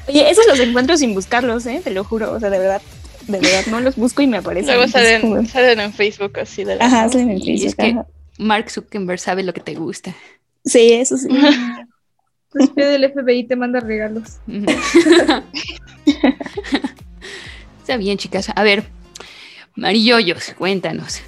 Oye, 0.07 0.29
esos 0.29 0.45
los 0.47 0.59
encuentro 0.59 0.97
sin 0.97 1.13
buscarlos, 1.13 1.65
¿eh? 1.67 1.81
Te 1.83 1.91
lo 1.91 2.03
juro, 2.03 2.31
o 2.31 2.39
sea, 2.39 2.49
de 2.49 2.57
verdad. 2.59 2.81
De 3.27 3.37
verdad, 3.39 3.65
no 3.69 3.79
los 3.79 3.95
busco 3.95 4.23
y 4.23 4.27
me 4.27 4.37
aparecen. 4.37 4.75
Luego 4.75 4.91
como- 4.91 5.03
salen, 5.03 5.47
salen 5.47 5.79
en 5.81 5.93
Facebook 5.93 6.39
así 6.39 6.63
de 6.63 6.77
la 6.77 6.85
Ajá, 6.85 7.09
salen 7.09 7.29
en 7.31 7.37
Y 7.37 7.45
Facebook. 7.45 7.67
es 7.67 7.75
que 7.75 7.85
ajá. 7.91 8.05
Mark 8.39 8.71
Zuckerberg 8.71 9.19
sabe 9.19 9.43
lo 9.43 9.53
que 9.53 9.61
te 9.61 9.75
gusta. 9.75 10.15
Sí, 10.65 10.93
eso 10.93 11.15
sí. 11.17 11.27
Despide 12.53 12.87
del 12.87 13.11
FBI 13.11 13.43
te 13.43 13.55
manda 13.55 13.79
regalos. 13.79 14.37
Está 17.81 17.97
bien, 17.97 18.17
chicas. 18.17 18.49
A 18.55 18.63
ver, 18.63 18.85
Marilloyos, 19.75 20.53
cuéntanos. 20.57 21.21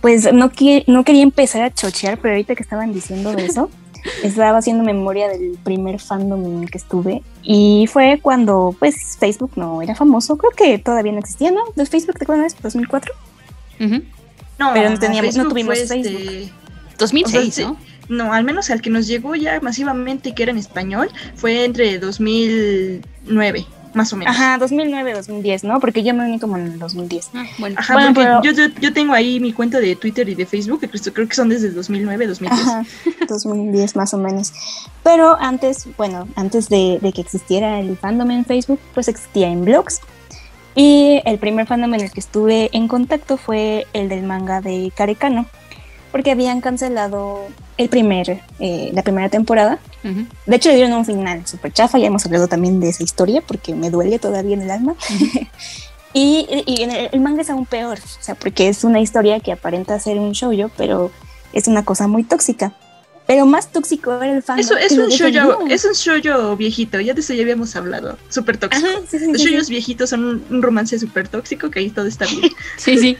Pues 0.00 0.32
no, 0.32 0.50
qui- 0.50 0.84
no 0.86 1.04
quería 1.04 1.22
empezar 1.22 1.62
a 1.62 1.72
chochear, 1.72 2.18
pero 2.18 2.34
ahorita 2.34 2.54
que 2.54 2.62
estaban 2.62 2.92
diciendo 2.92 3.32
de 3.32 3.46
eso, 3.46 3.70
estaba 4.22 4.58
haciendo 4.58 4.82
memoria 4.84 5.28
del 5.28 5.58
primer 5.62 6.00
fandom 6.00 6.44
en 6.46 6.62
el 6.64 6.70
que 6.70 6.78
estuve 6.78 7.22
y 7.42 7.86
fue 7.92 8.18
cuando 8.22 8.74
pues 8.78 9.16
Facebook 9.18 9.52
no 9.56 9.82
era 9.82 9.94
famoso, 9.94 10.36
creo 10.38 10.52
que 10.52 10.78
todavía 10.78 11.12
no 11.12 11.18
existía, 11.18 11.50
¿no? 11.50 11.60
¿De 11.76 11.84
Facebook 11.86 12.16
te 12.18 12.24
acuerdas? 12.24 12.56
2004. 12.62 13.12
Ujú. 13.80 14.02
No, 14.60 14.72
Pero 14.74 14.90
no 14.90 14.98
teníamos- 14.98 15.36
no 15.36 15.48
tuvimos 15.48 15.76
fue, 15.78 15.86
Facebook. 15.88 16.20
este, 16.20 16.52
2006, 16.98 17.48
o 17.48 17.52
sea, 17.52 17.66
¿no? 17.68 17.76
No, 18.08 18.32
al 18.32 18.44
menos 18.44 18.70
al 18.70 18.80
que 18.82 18.90
nos 18.90 19.06
llegó 19.06 19.34
ya 19.34 19.58
masivamente 19.60 20.34
que 20.34 20.42
era 20.42 20.52
en 20.52 20.58
español 20.58 21.08
fue 21.36 21.64
entre 21.64 21.98
2009 21.98 23.66
más 23.92 24.12
o 24.12 24.16
menos. 24.16 24.36
Ajá, 24.36 24.56
2009, 24.58 25.14
2010, 25.14 25.64
¿no? 25.64 25.80
Porque 25.80 26.04
yo 26.04 26.14
me 26.14 26.24
uní 26.24 26.38
como 26.38 26.56
en 26.56 26.66
el 26.66 26.78
2010. 26.78 27.30
Ah, 27.34 27.44
bueno. 27.58 27.74
Ajá, 27.78 27.94
Bueno, 27.94 28.14
porque 28.14 28.28
pero- 28.28 28.42
yo, 28.42 28.52
yo, 28.52 28.74
yo 28.80 28.92
tengo 28.92 29.14
ahí 29.14 29.40
mi 29.40 29.52
cuenta 29.52 29.80
de 29.80 29.96
Twitter 29.96 30.28
y 30.28 30.36
de 30.36 30.46
Facebook, 30.46 30.80
que 30.80 30.88
creo- 31.10 31.26
que 31.28 31.34
son 31.34 31.48
desde 31.48 31.68
el 31.68 31.74
2009, 31.74 32.26
2010. 32.28 32.60
Ajá, 32.68 32.84
2010 33.28 33.96
más 33.96 34.14
o 34.14 34.18
menos. 34.18 34.52
Pero 35.02 35.36
antes, 35.40 35.88
bueno, 35.96 36.28
antes 36.36 36.68
de, 36.68 36.98
de 37.02 37.12
que 37.12 37.20
existiera 37.20 37.80
el 37.80 37.96
fandom 37.96 38.30
en 38.30 38.44
Facebook, 38.44 38.78
pues 38.94 39.08
existía 39.08 39.48
en 39.48 39.64
blogs. 39.64 40.00
Y 40.74 41.20
el 41.24 41.38
primer 41.38 41.66
fandom 41.66 41.94
en 41.94 42.02
el 42.02 42.10
que 42.12 42.20
estuve 42.20 42.70
en 42.72 42.88
contacto 42.88 43.36
fue 43.36 43.86
el 43.92 44.08
del 44.08 44.22
manga 44.22 44.60
de 44.60 44.92
Karekano, 44.94 45.46
porque 46.12 46.30
habían 46.30 46.60
cancelado 46.60 47.46
el 47.76 47.88
primer, 47.88 48.40
eh, 48.58 48.90
la 48.92 49.02
primera 49.02 49.28
temporada. 49.28 49.78
De 50.46 50.56
hecho, 50.56 50.70
le 50.70 50.76
dieron 50.76 50.94
un 50.94 51.04
final 51.04 51.46
súper 51.46 51.72
chafa, 51.72 51.98
ya 51.98 52.06
hemos 52.06 52.24
hablado 52.24 52.48
también 52.48 52.80
de 52.80 52.88
esa 52.88 53.02
historia, 53.02 53.42
porque 53.46 53.74
me 53.74 53.90
duele 53.90 54.18
todavía 54.18 54.54
en 54.54 54.62
el 54.62 54.70
alma. 54.70 54.94
y 56.14 56.46
y 56.66 56.82
en 56.82 56.90
el, 56.90 57.08
el 57.12 57.20
manga 57.20 57.42
es 57.42 57.50
aún 57.50 57.66
peor, 57.66 57.98
o 57.98 58.22
sea, 58.22 58.34
porque 58.34 58.68
es 58.68 58.84
una 58.84 59.00
historia 59.00 59.40
que 59.40 59.52
aparenta 59.52 59.98
ser 59.98 60.18
un 60.18 60.32
shoujo, 60.32 60.70
pero 60.76 61.10
es 61.52 61.68
una 61.68 61.84
cosa 61.84 62.06
muy 62.06 62.22
tóxica. 62.22 62.72
Pero 63.30 63.46
más 63.46 63.70
tóxico 63.70 64.20
era 64.20 64.34
el 64.34 64.42
fandom. 64.42 64.60
Eso 64.60 64.76
es 64.76 64.90
un 64.98 65.08
shoujo, 65.08 65.64
es 65.68 65.84
un 65.84 65.92
shoujo 65.92 66.56
viejito, 66.56 66.98
ya 66.98 67.14
de 67.14 67.20
eso 67.20 67.32
ya 67.32 67.42
habíamos 67.42 67.76
hablado, 67.76 68.18
súper 68.28 68.56
tóxico. 68.56 68.88
Ajá, 68.88 68.98
sí, 69.08 69.20
sí, 69.20 69.30
Los 69.30 69.66
sí, 69.66 69.72
viejitos 69.72 70.10
son 70.10 70.42
un, 70.50 70.62
romance 70.62 70.98
súper 70.98 71.28
tóxico, 71.28 71.70
que 71.70 71.78
ahí 71.78 71.90
todo 71.90 72.06
está 72.06 72.26
bien. 72.26 72.50
Sí, 72.76 72.98
sí. 72.98 73.16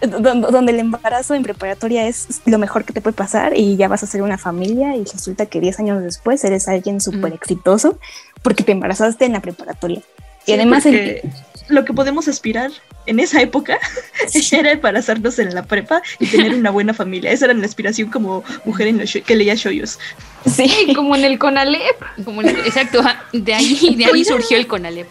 Donde, 0.00 0.48
donde 0.50 0.72
el 0.72 0.80
embarazo 0.80 1.34
en 1.34 1.44
preparatoria 1.44 2.08
es 2.08 2.26
lo 2.46 2.58
mejor 2.58 2.84
que 2.84 2.92
te 2.92 3.00
puede 3.00 3.14
pasar 3.14 3.56
y 3.56 3.76
ya 3.76 3.86
vas 3.86 4.02
a 4.02 4.06
hacer 4.06 4.22
una 4.22 4.38
familia 4.38 4.96
y 4.96 5.04
resulta 5.04 5.46
que 5.46 5.60
10 5.60 5.78
años 5.78 6.02
después 6.02 6.42
eres 6.42 6.66
alguien 6.66 7.00
súper 7.00 7.32
exitoso 7.32 8.00
porque 8.42 8.64
te 8.64 8.72
embarazaste 8.72 9.24
en 9.24 9.34
la 9.34 9.40
preparatoria. 9.40 10.02
Y 10.44 10.46
Sí, 10.46 10.52
además 10.52 10.86
el- 10.86 11.20
lo 11.68 11.84
que 11.86 11.92
podemos 11.94 12.28
aspirar 12.28 12.70
en 13.06 13.20
esa 13.20 13.40
época 13.40 13.78
era 14.52 14.72
embarazarnos 14.72 15.38
en 15.38 15.54
la 15.54 15.62
prepa 15.62 16.02
y 16.18 16.26
tener 16.26 16.54
una 16.54 16.70
buena 16.70 16.92
familia. 16.94 17.30
Esa 17.32 17.46
era 17.46 17.54
la 17.54 17.64
aspiración 17.66 18.10
como 18.10 18.44
mujer 18.64 18.88
en 18.88 18.98
los 18.98 19.10
que 19.12 19.34
leía 19.34 19.54
shoyos. 19.54 19.98
Sí, 20.46 20.92
como 20.94 21.16
en 21.16 21.24
el 21.24 21.38
Conalep. 21.38 21.96
Como 22.24 22.42
en- 22.42 22.48
exacto, 22.50 23.02
de 23.32 23.54
ahí, 23.54 23.94
de 23.96 24.04
ahí 24.04 24.24
surgió 24.24 24.58
el 24.58 24.66
Conalep. 24.66 25.08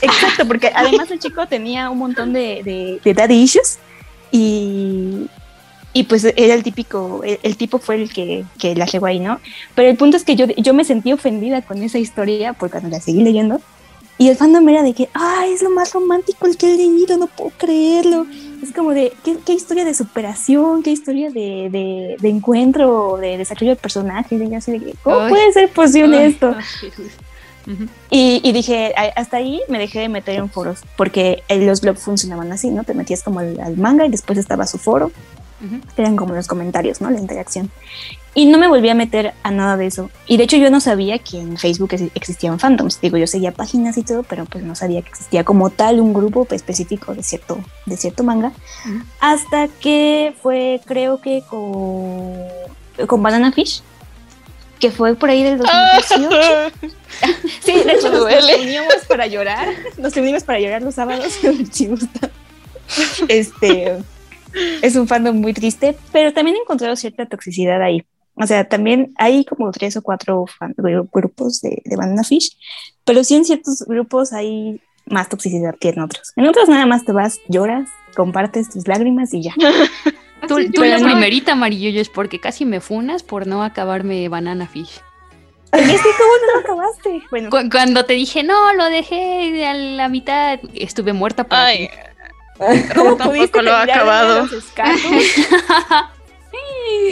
Exacto, 0.00 0.46
porque 0.48 0.72
además 0.74 1.10
el 1.10 1.18
chico 1.20 1.46
tenía 1.46 1.90
un 1.90 1.98
montón 1.98 2.32
de, 2.32 2.62
de, 2.64 3.00
de 3.04 3.14
daddy 3.14 3.34
issues 3.42 3.78
y, 4.32 5.26
y 5.92 6.04
pues 6.04 6.24
era 6.24 6.54
el 6.54 6.62
típico, 6.62 7.20
el, 7.24 7.38
el 7.42 7.56
tipo 7.56 7.78
fue 7.78 7.96
el 7.96 8.12
que, 8.12 8.44
que 8.58 8.74
la 8.74 8.86
llegó 8.86 9.06
ahí, 9.06 9.20
¿no? 9.20 9.40
Pero 9.74 9.90
el 9.90 9.96
punto 9.96 10.16
es 10.16 10.24
que 10.24 10.34
yo, 10.34 10.46
yo 10.56 10.74
me 10.74 10.84
sentí 10.84 11.12
ofendida 11.12 11.62
con 11.62 11.82
esa 11.82 11.98
historia 11.98 12.52
porque 12.54 12.72
cuando 12.72 12.88
la 12.88 13.00
seguí 13.00 13.22
leyendo 13.22 13.60
y 14.22 14.28
el 14.28 14.36
fandom 14.36 14.68
era 14.68 14.82
de 14.82 14.92
que, 14.94 15.08
ah, 15.14 15.44
es 15.48 15.62
lo 15.62 15.70
más 15.70 15.92
romántico 15.92 16.46
el 16.46 16.56
que 16.56 16.72
he 16.72 16.76
leído, 16.76 17.16
no 17.16 17.26
puedo 17.26 17.50
creerlo. 17.56 18.26
Es 18.62 18.72
como 18.72 18.90
de, 18.92 19.12
¿qué, 19.24 19.36
qué 19.44 19.52
historia 19.54 19.84
de 19.84 19.94
superación, 19.94 20.82
qué 20.82 20.90
historia 20.90 21.30
de, 21.30 21.68
de, 21.70 22.16
de 22.20 22.28
encuentro, 22.28 23.16
de 23.20 23.36
desarrollo 23.38 23.70
de 23.72 23.76
personajes? 23.76 24.40
Y 24.40 24.54
así 24.54 24.72
de 24.72 24.78
que, 24.80 24.94
¿cómo 25.02 25.18
Ay. 25.20 25.30
puede 25.30 25.52
ser 25.52 25.68
posible 25.72 26.18
Ay, 26.18 26.30
esto? 26.32 26.54
ay, 26.56 26.62
Jesús. 26.80 27.12
Ujú. 27.66 27.84
Y, 28.10 28.40
y 28.44 28.52
dije, 28.52 28.92
"A- 28.96 29.20
hasta 29.20 29.36
ahí 29.38 29.60
me 29.68 29.78
dejé 29.78 30.00
de 30.00 30.08
meter 30.08 30.36
en 30.38 30.48
foros, 30.50 30.80
porque 30.96 31.42
los 31.48 31.80
blogs 31.80 32.02
funcionaban 32.02 32.50
así, 32.52 32.70
¿no? 32.70 32.84
Te 32.84 32.94
metías 32.94 33.22
como 33.22 33.38
al, 33.40 33.58
al 33.60 33.76
manga 33.76 34.04
y 34.06 34.10
después 34.10 34.38
estaba 34.38 34.66
su 34.66 34.78
foro, 34.78 35.12
Ujú. 35.64 35.80
que 35.94 36.02
eran 36.02 36.16
como 36.16 36.34
los 36.34 36.46
comentarios, 36.48 37.00
¿no? 37.00 37.08
La 37.10 37.20
interacción. 37.20 37.70
Y 38.34 38.46
no 38.46 38.56
me 38.56 38.66
volví 38.66 38.88
a 38.88 38.94
meter 38.94 39.34
a 39.42 39.50
nada 39.50 39.76
de 39.76 39.86
eso. 39.86 40.10
Y 40.26 40.38
de 40.38 40.44
hecho 40.44 40.56
yo 40.56 40.70
no 40.70 40.80
sabía 40.80 41.18
que 41.18 41.38
en 41.38 41.58
Facebook 41.58 41.90
ex- 41.92 42.10
existían 42.14 42.58
fandoms. 42.58 42.98
Digo, 43.00 43.18
yo 43.18 43.26
seguía 43.26 43.52
páginas 43.52 43.98
y 43.98 44.02
todo, 44.04 44.22
pero 44.22 44.46
pues 44.46 44.64
no 44.64 44.74
sabía 44.74 45.02
que 45.02 45.10
existía 45.10 45.44
como 45.44 45.68
tal 45.68 46.00
un 46.00 46.14
grupo 46.14 46.46
específico 46.50 47.14
de 47.14 47.22
cierto, 47.22 47.58
de 47.84 47.96
cierto 47.98 48.22
manga. 48.24 48.52
Hasta 49.20 49.68
que 49.68 50.34
fue, 50.42 50.80
creo 50.86 51.20
que 51.20 51.42
con, 51.48 52.34
con 53.06 53.22
Banana 53.22 53.52
Fish, 53.52 53.82
que 54.80 54.90
fue 54.90 55.14
por 55.14 55.28
ahí 55.28 55.42
del 55.42 55.58
2018. 55.58 56.72
Sí, 57.62 57.72
de 57.72 57.92
hecho 57.92 58.10
nos, 58.10 58.20
nos 58.24 58.46
reunimos 58.46 58.94
para 59.08 59.26
llorar. 59.26 59.68
Nos 59.98 60.14
reunimos 60.14 60.42
para 60.42 60.58
llorar 60.58 60.80
los 60.82 60.94
sábados. 60.94 61.38
Este 63.28 63.98
es 64.82 64.96
un 64.96 65.08
fandom 65.08 65.36
muy 65.36 65.52
triste, 65.54 65.96
pero 66.12 66.32
también 66.32 66.56
he 66.56 66.60
encontrado 66.60 66.96
cierta 66.96 67.26
toxicidad 67.26 67.80
ahí. 67.82 68.04
O 68.36 68.46
sea, 68.46 68.68
también 68.68 69.12
hay 69.18 69.44
como 69.44 69.70
tres 69.72 69.96
o 69.96 70.02
cuatro 70.02 70.46
fan- 70.46 70.74
gru- 70.76 71.08
grupos 71.12 71.60
de, 71.60 71.82
de 71.84 71.96
Banana 71.96 72.24
Fish, 72.24 72.56
pero 73.04 73.22
sí 73.24 73.34
en 73.36 73.44
ciertos 73.44 73.84
grupos 73.86 74.32
hay 74.32 74.80
más 75.06 75.28
toxicidad 75.28 75.74
que 75.78 75.90
en 75.90 76.00
otros. 76.00 76.32
En 76.36 76.46
otros 76.46 76.68
nada 76.68 76.86
más 76.86 77.04
te 77.04 77.12
vas, 77.12 77.40
lloras, 77.48 77.88
compartes 78.16 78.70
tus 78.70 78.88
lágrimas 78.88 79.34
y 79.34 79.42
ya. 79.42 79.54
Tú, 80.48 80.56
tú 80.72 80.82
la 80.82 80.98
no- 80.98 81.04
primerita, 81.06 81.52
Amarillo, 81.52 82.00
es 82.00 82.08
porque 82.08 82.40
casi 82.40 82.64
me 82.64 82.80
funas 82.80 83.22
por 83.22 83.46
no 83.46 83.62
acabarme 83.62 84.28
Banana 84.28 84.66
Fish. 84.66 85.00
Es 85.70 85.86
que 86.02 86.08
cómo 86.18 86.32
no 86.46 86.52
lo 86.54 86.58
acabaste. 86.60 87.22
Bueno, 87.30 87.48
Cu- 87.48 87.70
cuando 87.70 88.04
te 88.04 88.14
dije, 88.14 88.42
no, 88.42 88.74
lo 88.74 88.86
dejé 88.86 89.64
a 89.66 89.72
la 89.74 90.08
mitad, 90.08 90.58
estuve 90.74 91.12
muerta 91.12 91.44
para 91.44 91.66
Ay, 91.66 91.88
ti. 91.88 91.94
¿cómo 92.94 93.10
tampoco 93.16 93.30
pudiste 93.30 93.62
lo 93.62 93.72
acabado. 93.74 94.46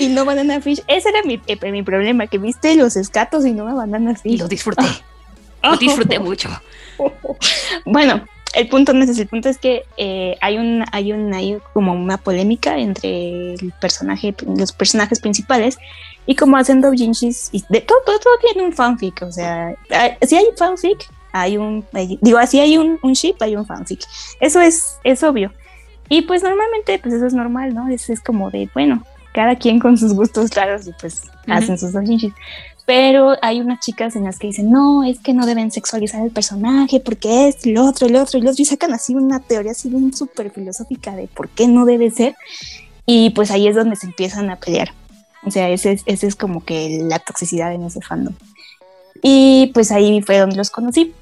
y 0.01 0.09
no 0.09 0.25
Banana 0.25 0.61
Fish. 0.61 0.83
Ese 0.87 1.09
era 1.11 1.23
mi, 1.25 1.41
eh, 1.47 1.73
mi 1.73 1.83
problema, 1.83 2.27
que 2.27 2.39
viste 2.39 2.75
los 2.77 2.97
escatos 2.97 3.45
y 3.47 3.53
no 3.53 3.69
a 3.69 3.75
Banana 3.75 4.13
Y 4.13 4.17
Fish. 4.17 4.41
lo 4.41 4.49
disfruté. 4.49 4.85
Lo 5.63 5.77
disfruté 5.77 6.19
mucho. 6.19 6.49
Bueno, 7.85 8.25
el 8.55 8.69
punto 8.69 8.93
no 8.93 9.05
es 9.05 9.19
el 9.19 9.27
punto 9.29 9.49
es 9.49 9.59
que 9.59 9.85
eh, 9.97 10.37
hay 10.41 10.59
un, 10.59 10.85
hay 10.93 11.13
un, 11.13 11.33
hay 11.35 11.59
como 11.73 11.93
una 11.93 12.17
polémica 12.19 12.79
entre 12.79 13.55
el 13.55 13.73
personaje, 13.81 14.35
los 14.57 14.73
personajes 14.73 15.21
principales 15.21 15.79
y 16.27 16.35
como 16.35 16.57
hacen 16.57 16.81
doujinshis 16.81 17.49
y 17.53 17.65
de 17.69 17.81
todo, 17.81 17.99
todo, 18.05 18.19
todo 18.19 18.35
tiene 18.41 18.67
un 18.67 18.73
fanfic, 18.73 19.23
o 19.23 19.31
sea, 19.33 19.75
hay- 19.91 20.17
si 20.27 20.37
hay 20.37 20.45
fanfic, 20.57 21.07
hay 21.33 21.57
un, 21.59 21.85
hay- 21.93 22.19
digo, 22.21 22.39
así 22.39 22.59
hay 22.61 22.77
un, 22.77 22.99
un 23.03 23.13
ship, 23.13 23.37
hay 23.41 23.55
un 23.57 23.67
fanfic, 23.67 24.01
eso 24.41 24.61
es, 24.61 24.99
es 25.05 25.23
obvio. 25.23 25.53
Y 26.09 26.23
pues 26.23 26.43
normalmente, 26.43 26.99
pues 26.99 27.15
eso 27.15 27.27
es 27.27 27.35
normal, 27.35 27.73
¿no? 27.73 27.89
Es, 27.89 28.11
es 28.11 28.21
como 28.21 28.51
de, 28.51 28.69
bueno, 28.75 29.05
cada 29.33 29.57
quien 29.57 29.79
con 29.79 29.97
sus 29.97 30.15
gustos 30.15 30.51
claros 30.51 30.87
y 30.87 30.93
pues 30.93 31.25
Ujú. 31.43 31.53
hacen 31.53 31.79
sus 31.79 31.93
doujinshis. 31.93 32.33
Pero 32.87 33.37
hay 33.43 33.61
unas 33.61 33.81
chicas 33.81 34.17
en 34.17 34.25
las 34.25 34.39
que 34.39 34.49
dicen, 34.49 34.71
no, 34.71 35.05
es 35.05 35.21
que 35.21 35.33
no 35.33 35.47
deben 35.47 35.71
sexualizar 35.71 36.25
el 36.25 36.33
personaje 36.33 36.99
porque 36.99 37.49
es 37.49 37.65
el 37.65 37.79
otro, 37.79 38.09
el 38.09 38.17
otro, 38.17 38.41
el 38.41 38.49
otro, 38.49 38.63
y 38.63 38.65
sacan 38.65 38.93
así 38.93 39.15
una 39.15 39.39
teoría 39.39 39.73
así 39.73 39.89
bien 39.89 40.13
súper 40.13 40.51
filosófica 40.51 41.15
de 41.15 41.29
por 41.29 41.49
qué 41.51 41.69
no 41.69 41.85
debe 41.85 42.11
ser. 42.11 42.35
Y 43.07 43.31
pues 43.31 43.51
ahí 43.51 43.69
es 43.69 43.77
donde 43.77 43.97
se 43.97 44.07
empiezan 44.07 44.51
a 44.51 44.57
pelear. 44.57 44.93
O 45.45 45.51
sea, 45.51 45.69
ese 45.71 45.93
es, 45.93 46.03
ese 46.07 46.27
es 46.27 46.37
como 46.37 46.65
que 46.65 47.01
la 47.03 47.19
toxicidad 47.19 47.73
en 47.73 47.85
ese 47.85 48.01
fandom. 48.01 48.35
Y 49.23 49.71
pues 49.73 49.93
ahí 49.93 50.21
fue 50.23 50.39
donde 50.39 50.57
los 50.57 50.71
conocí. 50.71 51.13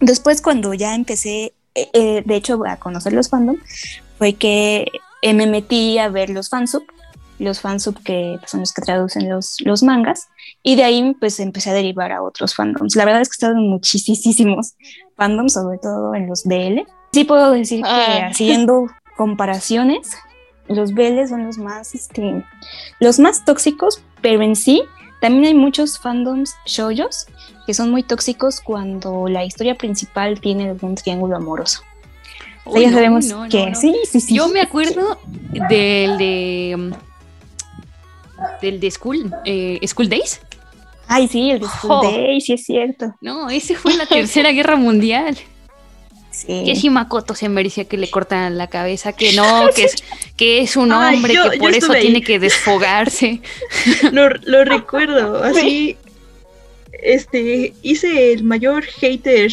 Después 0.00 0.40
cuando 0.40 0.74
ya 0.74 0.94
empecé, 0.94 1.52
eh, 1.74 1.90
eh, 1.92 2.22
de 2.24 2.36
hecho, 2.36 2.60
a 2.66 2.76
conocer 2.76 3.12
los 3.12 3.28
fandom, 3.28 3.56
fue 4.16 4.34
que 4.34 4.86
me 5.22 5.46
metí 5.46 5.98
a 5.98 6.08
ver 6.08 6.30
los 6.30 6.48
fansub, 6.48 6.84
los 7.38 7.60
fansub 7.60 8.02
que 8.02 8.36
pues, 8.38 8.50
son 8.50 8.60
los 8.60 8.72
que 8.72 8.82
traducen 8.82 9.28
los, 9.28 9.56
los 9.60 9.82
mangas, 9.82 10.28
y 10.62 10.76
de 10.76 10.84
ahí 10.84 11.14
pues 11.20 11.40
empecé 11.40 11.70
a 11.70 11.74
derivar 11.74 12.12
a 12.12 12.22
otros 12.22 12.54
fandoms. 12.54 12.96
La 12.96 13.04
verdad 13.04 13.22
es 13.22 13.28
que 13.28 13.34
he 13.34 13.38
estado 13.38 13.54
en 13.54 13.68
muchísimos 13.68 14.74
fandoms, 15.16 15.52
sobre 15.52 15.78
todo 15.78 16.14
en 16.14 16.26
los 16.26 16.44
BL. 16.44 16.80
Sí 17.12 17.24
puedo 17.24 17.52
decir 17.52 17.82
que 17.82 17.88
Ah. 17.88 18.28
haciendo 18.30 18.86
comparaciones, 19.16 20.10
los 20.68 20.92
BL 20.92 21.26
son 21.28 21.46
los 21.46 21.58
más, 21.58 21.94
este, 21.94 22.44
los 23.00 23.18
más 23.18 23.44
tóxicos, 23.44 24.02
pero 24.20 24.42
en 24.42 24.54
sí 24.56 24.82
también 25.20 25.44
hay 25.46 25.54
muchos 25.54 25.98
fandoms 25.98 26.54
shoujos 26.66 27.26
que 27.66 27.74
son 27.74 27.90
muy 27.90 28.02
tóxicos 28.02 28.60
cuando 28.60 29.28
la 29.28 29.44
historia 29.44 29.74
principal 29.74 30.40
tiene 30.40 30.70
algún 30.70 30.94
triángulo 30.94 31.36
amoroso. 31.36 31.82
Uy, 32.64 32.82
ya 32.82 32.90
no, 32.90 32.96
sabemos 32.96 33.26
no, 33.26 33.44
no, 33.44 33.50
que 33.50 33.74
sí, 33.74 33.96
sí, 34.04 34.20
sí. 34.20 34.34
Yo 34.34 34.48
me 34.48 34.60
acuerdo 34.60 35.18
del 35.70 36.18
de. 36.18 36.92
Del 38.62 38.80
de 38.80 38.90
School, 38.90 39.32
eh, 39.44 39.78
School 39.86 40.08
Days. 40.08 40.40
Ay, 41.06 41.26
sí, 41.28 41.50
el 41.50 41.60
de 41.60 41.66
School 41.66 41.90
Jo. 41.90 42.02
Day, 42.10 42.40
sí 42.40 42.52
es 42.52 42.64
cierto. 42.64 43.14
No, 43.20 43.48
ese 43.50 43.74
fue 43.74 43.92
en 43.92 43.98
la 43.98 44.06
Tercera 44.06 44.52
Guerra 44.52 44.76
Mundial. 44.76 45.36
Sí. 46.30 46.62
Que 46.66 46.76
si 46.76 46.88
Makoto 46.90 47.34
se 47.34 47.48
merecía 47.48 47.86
que 47.86 47.96
le 47.96 48.10
cortaran 48.10 48.58
la 48.58 48.68
cabeza, 48.68 49.12
que 49.12 49.32
no, 49.32 49.68
que 49.74 49.84
es, 49.84 49.96
que 50.36 50.60
es 50.60 50.76
un 50.76 50.92
Ay, 50.92 51.16
hombre, 51.16 51.34
yo- 51.34 51.50
que 51.50 51.58
por 51.58 51.74
eso 51.74 51.92
ahí. 51.92 52.02
tiene 52.02 52.22
que 52.22 52.38
desfogarse. 52.38 53.40
Lo, 54.12 54.28
lo 54.28 54.64
recuerdo, 54.64 55.42
así. 55.42 55.96
Este, 56.92 57.74
hice 57.82 58.32
el 58.32 58.44
mayor 58.44 58.84
hater 58.84 59.52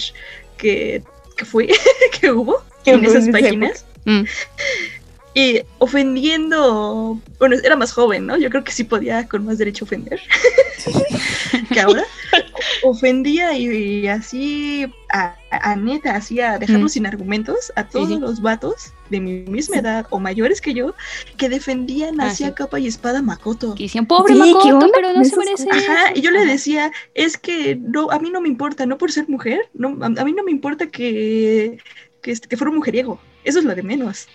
que, 0.58 1.04
que 1.38 1.46
fue, 1.46 1.70
que 2.20 2.32
hubo 2.32 2.62
en 2.86 3.04
esas 3.06 3.30
páginas. 3.30 3.86
Mm. 4.06 4.24
Y 5.38 5.62
ofendiendo, 5.80 7.20
bueno, 7.40 7.58
era 7.62 7.76
más 7.76 7.92
joven, 7.92 8.26
¿no? 8.26 8.38
Yo 8.38 8.50
creo 8.50 8.64
que 8.64 8.72
sí 8.72 8.86
podía 8.86 9.28
con 9.28 9.46
más 9.46 9.58
derecho 9.58 9.84
ofender 9.86 10.22
que 11.74 11.80
ahora. 11.82 12.04
ofendía 12.84 13.58
y, 13.58 13.66
y 14.02 14.08
así 14.08 14.86
a, 15.12 15.36
a 15.52 15.76
neta, 15.76 16.16
así 16.16 16.40
a 16.40 16.58
dejarlo 16.60 16.88
Mm. 16.88 16.90
sin 16.90 17.06
argumentos 17.06 17.72
a 17.76 17.88
todos 17.90 18.08
sí. 18.10 18.18
los 18.20 18.42
vatos 18.42 18.94
de 19.10 19.20
mi 19.20 19.44
misma 19.44 19.78
edad 19.78 20.08
o 20.10 20.20
mayores 20.20 20.62
que 20.62 20.74
yo 20.74 20.96
que 21.38 21.50
defendían 21.50 22.22
Ah, 22.22 22.28
así 22.28 22.44
a 22.46 22.50
sí. 22.50 22.54
capa 22.54 22.80
y 22.80 22.88
espada 22.88 23.20
a 23.20 23.22
Makoto. 23.22 23.76
Que 23.76 23.84
decían, 23.84 24.06
pobre 24.08 24.36
Sí, 24.36 24.40
¿qué 24.64 24.74
Makoto, 24.74 24.92
pero 24.94 25.14
no 25.14 25.24
se 25.26 25.36
merece. 25.38 25.68
Ajá, 25.72 26.10
eso". 26.10 26.14
y 26.16 26.22
yo 26.22 26.32
le 26.32 26.46
decía, 26.46 26.92
es 27.14 27.38
que 27.38 27.76
no, 27.76 28.12
a 28.12 28.20
mí 28.20 28.30
no 28.30 28.42
me 28.42 28.48
importa, 28.50 28.86
no 28.86 28.98
por 28.98 29.12
ser 29.12 29.28
mujer, 29.30 29.70
no, 29.74 29.98
a, 30.02 30.08
a 30.08 30.26
mí 30.26 30.34
no 30.34 30.44
me 30.44 30.52
importa 30.52 30.88
que, 30.88 31.80
que, 32.22 32.32
este, 32.32 32.48
que 32.48 32.58
fuera 32.58 32.70
un 32.72 32.78
mujeriego, 32.78 33.20
eso 33.44 33.60
es 33.60 33.66
lo 33.66 33.76
de 33.76 33.84
menos. 33.84 34.28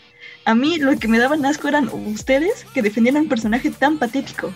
A 0.44 0.54
mí 0.54 0.78
lo 0.78 0.98
que 0.98 1.06
me 1.08 1.18
daban 1.18 1.44
asco 1.44 1.68
eran 1.68 1.88
ustedes 1.88 2.64
que 2.74 2.82
defendían 2.82 3.16
a 3.16 3.20
un 3.20 3.28
personaje 3.28 3.70
tan 3.70 3.98
patético. 3.98 4.52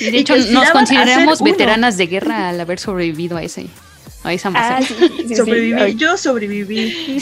Y 0.00 0.10
de 0.10 0.18
hecho, 0.18 0.36
nos 0.36 0.68
a 0.68 0.72
consideramos 0.72 1.40
uno. 1.40 1.50
veteranas 1.50 1.96
de 1.96 2.06
guerra 2.06 2.48
al 2.48 2.60
haber 2.60 2.78
sobrevivido 2.78 3.36
a 3.36 3.42
ese, 3.42 3.66
a 4.24 4.32
esa 4.32 4.48
Ah, 4.48 4.52
masacre. 4.80 5.08
sí, 5.08 5.14
sí, 5.22 5.28
sí, 5.28 5.36
sobreviví, 5.36 5.94
yo 5.96 6.16
sobreviví. 6.16 7.18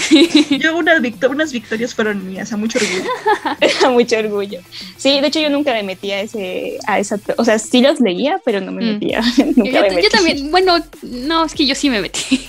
Yo 0.61 0.77
unas, 0.77 1.01
victo- 1.01 1.29
unas 1.31 1.53
victorias 1.53 1.95
fueron 1.95 2.27
mías, 2.27 2.53
a 2.53 2.57
mucho 2.57 2.79
orgullo. 2.79 3.11
Era 3.61 3.91
mucho 3.91 4.17
orgullo. 4.19 4.61
Sí, 4.97 5.21
de 5.21 5.27
hecho 5.27 5.41
yo 5.41 5.51
nunca 5.51 5.73
me 5.73 5.83
metía 5.83 6.17
a 6.17 6.21
ese, 6.21 6.79
a 6.87 6.99
esa, 6.99 7.19
o 7.37 7.45
sea, 7.45 7.59
sí 7.59 7.81
los 7.81 8.01
leía, 8.01 8.41
pero 8.45 8.61
no 8.61 8.71
me 8.73 8.83
Mm. 8.85 8.93
metía. 8.95 9.21
Yo, 9.57 10.09
también, 10.11 10.51
bueno, 10.51 10.79
no, 11.03 11.45
es 11.45 11.55
que 11.55 11.67
yo 11.67 11.75
sí 11.75 11.91
me 11.91 12.01
metí. 12.01 12.49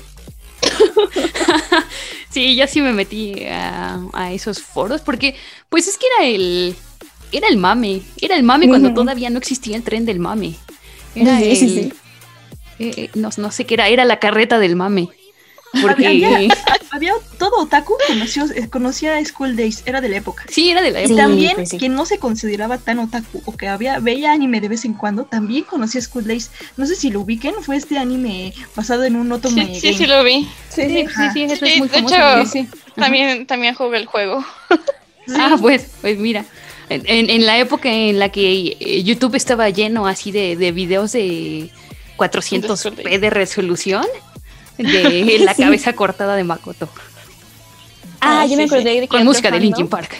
sí, 2.30 2.56
yo 2.56 2.68
sí 2.68 2.82
me 2.82 2.94
metí 2.94 3.46
a, 3.46 4.00
a 4.14 4.32
esos 4.32 4.62
foros 4.62 5.02
porque, 5.02 5.36
pues 5.70 5.88
es 5.88 5.98
que 5.98 6.06
era 6.18 6.28
el, 6.28 6.76
era 7.32 7.48
el 7.48 7.58
mame, 7.58 8.02
era 8.22 8.36
el 8.36 8.44
mame 8.44 8.68
cuando 8.68 8.94
todavía 8.94 9.30
no 9.30 9.38
existía 9.38 9.76
el 9.76 9.84
tren 9.84 10.06
del 10.06 10.20
mame. 10.20 10.56
Era 11.16 11.40
Sí, 11.40 11.50
el- 11.50 11.58
sí. 11.58 11.94
eh, 12.78 12.94
eh, 12.98 13.10
no, 13.16 13.30
no 13.38 13.52
sé 13.52 13.66
qué 13.66 13.74
era, 13.74 13.88
era 13.88 14.06
la 14.06 14.20
carreta 14.20 14.60
del 14.60 14.76
mame. 14.76 15.10
Porque 15.82 16.08
Había, 16.08 16.30
había 16.92 17.14
todo 17.38 17.62
otaku 17.62 17.94
conoció, 18.08 18.46
eh, 18.56 18.68
conocía 18.70 19.18
a 19.18 19.24
School 19.26 19.56
Days, 19.56 19.84
era 19.86 20.02
de 20.02 20.10
la 20.10 20.18
época. 20.18 20.44
sí, 20.50 20.72
era 20.72 20.82
de 20.82 20.90
la 20.92 21.02
Y 21.04 21.08
Sí, 21.08 21.14
época. 21.14 21.28
también 21.28 21.52
pues 21.56 21.70
sí. 21.70 21.78
quien 21.78 21.94
no 21.94 22.06
se 22.08 22.18
consideraba 22.18 22.80
tan 22.80 22.98
otaku 23.00 23.42
o 23.46 23.56
que 23.56 23.68
había 23.68 24.00
veía 24.00 24.32
anime 24.32 24.62
de 24.62 24.68
vez 24.70 24.84
en 24.86 24.94
cuando, 24.94 25.26
también 25.26 25.64
conocía 25.66 26.02
School 26.02 26.26
Days. 26.26 26.50
No 26.78 26.86
sé 26.88 26.96
si 26.96 27.12
lo 27.12 27.22
ubiquen, 27.22 27.54
fue 27.62 27.76
este 27.76 27.98
anime 28.00 28.54
basado 28.76 29.04
en 29.04 29.16
un 29.16 29.32
otome 29.32 29.66
Sí, 29.76 29.80
sí, 29.80 29.94
sí 29.94 30.06
lo 30.08 30.24
vi. 30.24 30.48
Sí, 30.70 30.82
Sí, 30.88 31.06
sí, 31.34 31.44
eso 31.44 31.66
Sí, 31.66 31.72
es 31.74 31.78
muy 31.80 31.88
de 31.88 31.94
famoso. 31.96 32.16
hecho, 32.16 32.46
sí, 32.52 32.66
sí. 32.66 32.70
También, 32.96 33.46
también 33.46 33.76
jugué 33.76 33.98
el 33.98 34.06
juego. 34.08 34.44
Ah, 35.38 35.56
pues, 35.62 35.86
pues 36.02 36.18
mira, 36.18 36.46
en, 36.90 37.04
en- 37.06 37.30
en 37.30 37.46
la 37.46 37.60
época 37.60 37.92
en 37.94 38.18
la 38.18 38.30
que 38.30 38.76
eh, 38.80 39.04
YouTube 39.04 39.36
estaba 39.36 39.70
lleno 39.70 40.08
así 40.08 40.32
de, 40.32 40.56
de 40.56 40.72
videos 40.72 41.12
de 41.12 41.70
400p 42.18 43.20
de 43.20 43.30
resolución, 43.30 44.06
de 44.84 45.40
la 45.44 45.54
Sí. 45.54 45.64
cabeza 45.64 45.94
cortada 45.94 46.36
de 46.36 46.44
Makoto, 46.44 46.90
Ah, 48.22 48.42
Ah, 48.42 48.46
yo 48.46 48.58
me 48.58 48.64
sí, 48.64 48.70
sí. 48.70 48.76
acordé 48.76 48.94
de 48.96 49.02
que 49.02 49.08
con 49.08 49.24
música 49.24 49.50
de 49.52 49.60
Linkin 49.60 49.88
Park. 49.88 50.16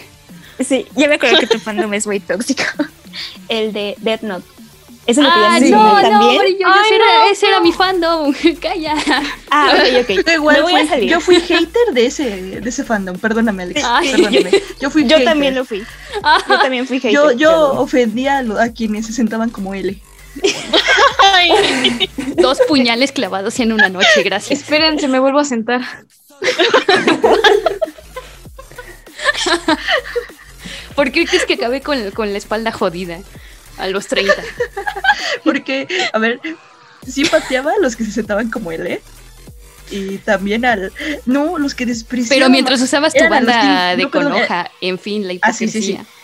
Sí, 0.66 0.86
ya 0.96 1.08
me 1.08 1.14
acuerdo 1.16 1.38
que 1.38 1.46
tu 1.46 1.58
fandom 1.58 1.92
es 1.94 2.06
muy 2.06 2.20
tóxico. 2.20 2.62
El 3.48 3.72
de 3.72 3.94
Death 3.98 4.22
Note. 4.22 4.46
Eso 5.06 5.22
lo 5.22 5.28
Ah, 5.30 5.56
quería 5.58 5.76
no, 5.76 5.94
no, 5.94 6.00
también. 6.00 6.30
hombre, 6.32 6.52
yo, 6.52 6.58
yo 6.60 6.66
Ay, 6.68 6.80
ese, 6.86 6.94
era, 6.94 7.04
no, 7.04 7.30
ese 7.32 7.46
era 7.48 7.60
mi 7.60 7.72
fandom, 7.72 8.34
calla. 8.60 8.94
Ah, 9.50 9.72
ok, 9.74 10.02
ok. 10.04 10.26
Yo 10.26 10.32
igual 10.34 10.56
Me 10.56 10.62
voy 10.62 10.74
a 10.74 10.78
fui- 10.80 10.88
salir. 10.88 11.10
yo 11.10 11.20
fui 11.20 11.40
hater 11.40 11.92
de 11.94 12.06
ese, 12.06 12.60
de 12.60 12.68
ese 12.68 12.84
fandom, 12.84 13.18
perdóname 13.18 13.62
Alex, 13.64 13.82
Ay. 13.84 14.10
perdóname. 14.12 14.62
Yo 14.80 14.90
fui 14.90 15.02
Yo 15.04 15.16
hater. 15.16 15.24
también 15.24 15.54
lo 15.54 15.64
fui. 15.64 15.82
Yo 16.48 16.58
también 16.60 16.86
fui 16.86 16.98
hater. 17.00 17.12
Yo, 17.12 17.32
yo 17.32 17.48
pero- 17.50 17.80
ofendía 17.82 18.38
a, 18.38 18.42
lo- 18.42 18.60
a 18.60 18.68
quienes 18.68 19.06
se 19.06 19.12
sentaban 19.12 19.50
como 19.50 19.74
L. 19.74 19.98
Dos 22.36 22.58
puñales 22.68 23.12
clavados 23.12 23.58
en 23.60 23.72
una 23.72 23.88
noche, 23.88 24.22
gracias. 24.24 24.60
Espérense, 24.60 25.08
me 25.08 25.18
vuelvo 25.18 25.38
a 25.40 25.44
sentar. 25.44 25.80
¿Por 30.94 31.12
qué 31.12 31.24
crees 31.26 31.44
que 31.46 31.54
acabé 31.54 31.80
con, 31.80 32.10
con 32.10 32.32
la 32.32 32.38
espalda 32.38 32.72
jodida 32.72 33.18
a 33.78 33.86
los 33.88 34.06
30? 34.06 34.34
Porque, 35.44 35.86
a 36.12 36.18
ver, 36.18 36.40
sí 37.06 37.24
pateaba 37.24 37.72
a 37.72 37.78
los 37.80 37.96
que 37.96 38.04
se 38.04 38.12
sentaban 38.12 38.50
como 38.50 38.72
L. 38.72 39.00
Y 39.90 40.18
también 40.18 40.64
al. 40.64 40.92
No, 41.26 41.58
los 41.58 41.74
que 41.74 41.84
despreciaban. 41.84 42.38
Pero 42.38 42.48
mientras 42.50 42.80
usabas 42.80 43.12
tu 43.12 43.28
banda 43.28 43.90
que- 43.90 43.96
de 43.96 44.02
no, 44.04 44.10
perdón, 44.10 44.32
conoja, 44.34 44.70
en 44.80 44.98
fin, 45.00 45.26
la 45.26 45.34
Ah, 45.42 45.52
sí, 45.52 45.66
sí, 45.66 45.78
hipocresía. 45.78 46.02
sí. 46.04 46.19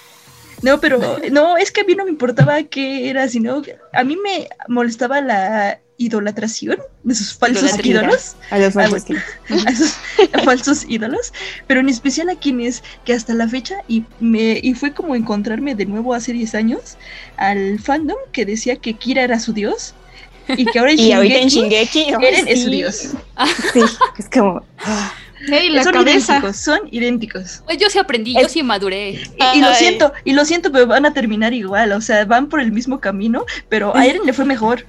No, 0.62 0.80
pero 0.80 0.98
no, 1.30 1.56
es 1.56 1.70
que 1.70 1.82
a 1.82 1.84
mí 1.84 1.94
no 1.94 2.04
me 2.04 2.10
importaba 2.10 2.62
qué 2.64 3.10
era, 3.10 3.28
sino 3.28 3.62
a 3.92 4.04
mí 4.04 4.16
me 4.16 4.48
molestaba 4.68 5.20
la 5.20 5.80
idolatración 5.98 6.78
de 7.04 7.14
sus 7.14 7.34
falsos 7.34 7.62
Idolatría. 7.64 7.92
ídolos, 7.92 8.36
A 8.50 8.58
los 8.58 8.76
Ah, 8.76 8.88
falsos 8.88 9.04
a 10.32 10.38
falsos 10.44 10.84
ídolos, 10.88 11.32
pero 11.66 11.80
en 11.80 11.88
especial 11.88 12.28
a 12.28 12.36
quienes 12.36 12.82
que 13.04 13.12
hasta 13.14 13.32
la 13.34 13.48
fecha 13.48 13.76
y 13.88 14.04
me 14.20 14.60
y 14.62 14.74
fue 14.74 14.92
como 14.92 15.14
encontrarme 15.14 15.74
de 15.74 15.86
nuevo 15.86 16.12
hace 16.14 16.32
10 16.32 16.54
años 16.54 16.96
al 17.36 17.78
fandom 17.78 18.16
que 18.32 18.44
decía 18.44 18.76
que 18.76 18.94
Kira 18.94 19.22
era 19.22 19.40
su 19.40 19.52
dios 19.52 19.94
y 20.48 20.64
que 20.66 20.78
ahora 20.78 20.92
en 20.92 20.98
Y 21.00 21.12
ahorita 21.12 21.38
en 21.38 21.48
Shingeki 21.48 22.06
es 22.48 22.62
su 22.62 22.70
dios. 22.70 23.08
Sí, 23.72 23.80
es 24.18 24.28
como. 24.30 24.62
Hey, 25.48 25.68
la 25.70 25.82
son 25.84 25.92
cabeza. 25.92 26.32
idénticos, 26.34 26.56
son 26.56 26.80
idénticos. 26.90 27.62
Pues 27.66 27.78
yo 27.78 27.88
sí 27.90 27.98
aprendí, 27.98 28.34
yo 28.40 28.48
sí 28.48 28.62
maduré. 28.62 29.10
Y, 29.54 29.58
y 29.58 29.60
lo 29.60 29.74
siento, 29.74 30.12
y 30.24 30.32
lo 30.32 30.44
siento, 30.44 30.72
pero 30.72 30.86
van 30.86 31.04
a 31.06 31.12
terminar 31.12 31.52
igual, 31.54 31.92
o 31.92 32.00
sea, 32.00 32.24
van 32.24 32.48
por 32.48 32.60
el 32.60 32.72
mismo 32.72 33.00
camino, 33.00 33.44
pero 33.68 33.94
a 33.96 34.06
Eren 34.06 34.22
le 34.24 34.32
fue 34.32 34.44
mejor. 34.44 34.86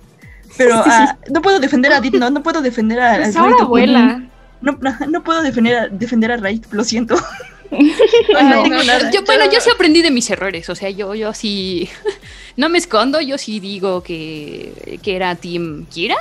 Pero 0.57 0.75
a- 0.75 1.17
no 1.29 1.41
puedo 1.41 1.59
defender 1.59 1.91
a 1.93 1.99
Deep 2.01 2.15
Note, 2.15 2.31
no 2.31 2.41
puedo 2.43 2.61
defender 2.61 2.99
a, 2.99 3.17
Pues 3.17 3.35
a 3.35 3.39
ahora 3.41 3.51
Raid 3.53 3.61
abuela. 3.63 4.23
No, 4.61 4.77
no, 4.81 4.97
no 5.07 5.23
puedo 5.23 5.43
defender 5.43 5.75
a, 5.77 5.87
defender 5.89 6.31
a 6.31 6.37
Raid, 6.37 6.63
lo 6.71 6.83
siento. 6.83 7.15
No, 7.69 8.65
no, 8.65 8.81
nada. 8.83 9.11
yo, 9.11 9.23
bueno, 9.23 9.43
yo 9.51 9.59
sí 9.59 9.69
aprendí 9.69 10.01
de 10.01 10.09
mis 10.09 10.29
errores, 10.29 10.69
o 10.69 10.75
sea, 10.75 10.89
yo, 10.89 11.13
yo 11.15 11.33
sí, 11.33 11.89
no 12.55 12.69
me 12.69 12.77
escondo, 12.77 13.19
yo 13.19 13.37
sí 13.37 13.59
digo 13.59 14.01
que, 14.03 14.99
que 15.03 15.15
era 15.17 15.35
Team 15.35 15.85
Kira, 15.93 16.15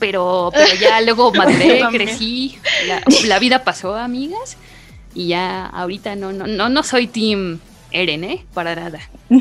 pero, 0.00 0.50
pero 0.52 0.74
ya 0.74 1.00
luego 1.02 1.32
maduré, 1.34 1.82
crecí, 1.92 2.58
la, 2.88 3.02
la 3.26 3.38
vida 3.38 3.62
pasó, 3.62 3.94
amigas, 3.94 4.56
y 5.14 5.28
ya 5.28 5.66
ahorita 5.66 6.16
no, 6.16 6.32
no, 6.32 6.48
no, 6.48 6.68
no 6.68 6.82
soy 6.82 7.06
Team 7.06 7.60
Eren, 7.90 8.24
¿eh? 8.24 8.46
Para 8.52 8.74
nada. 8.74 9.00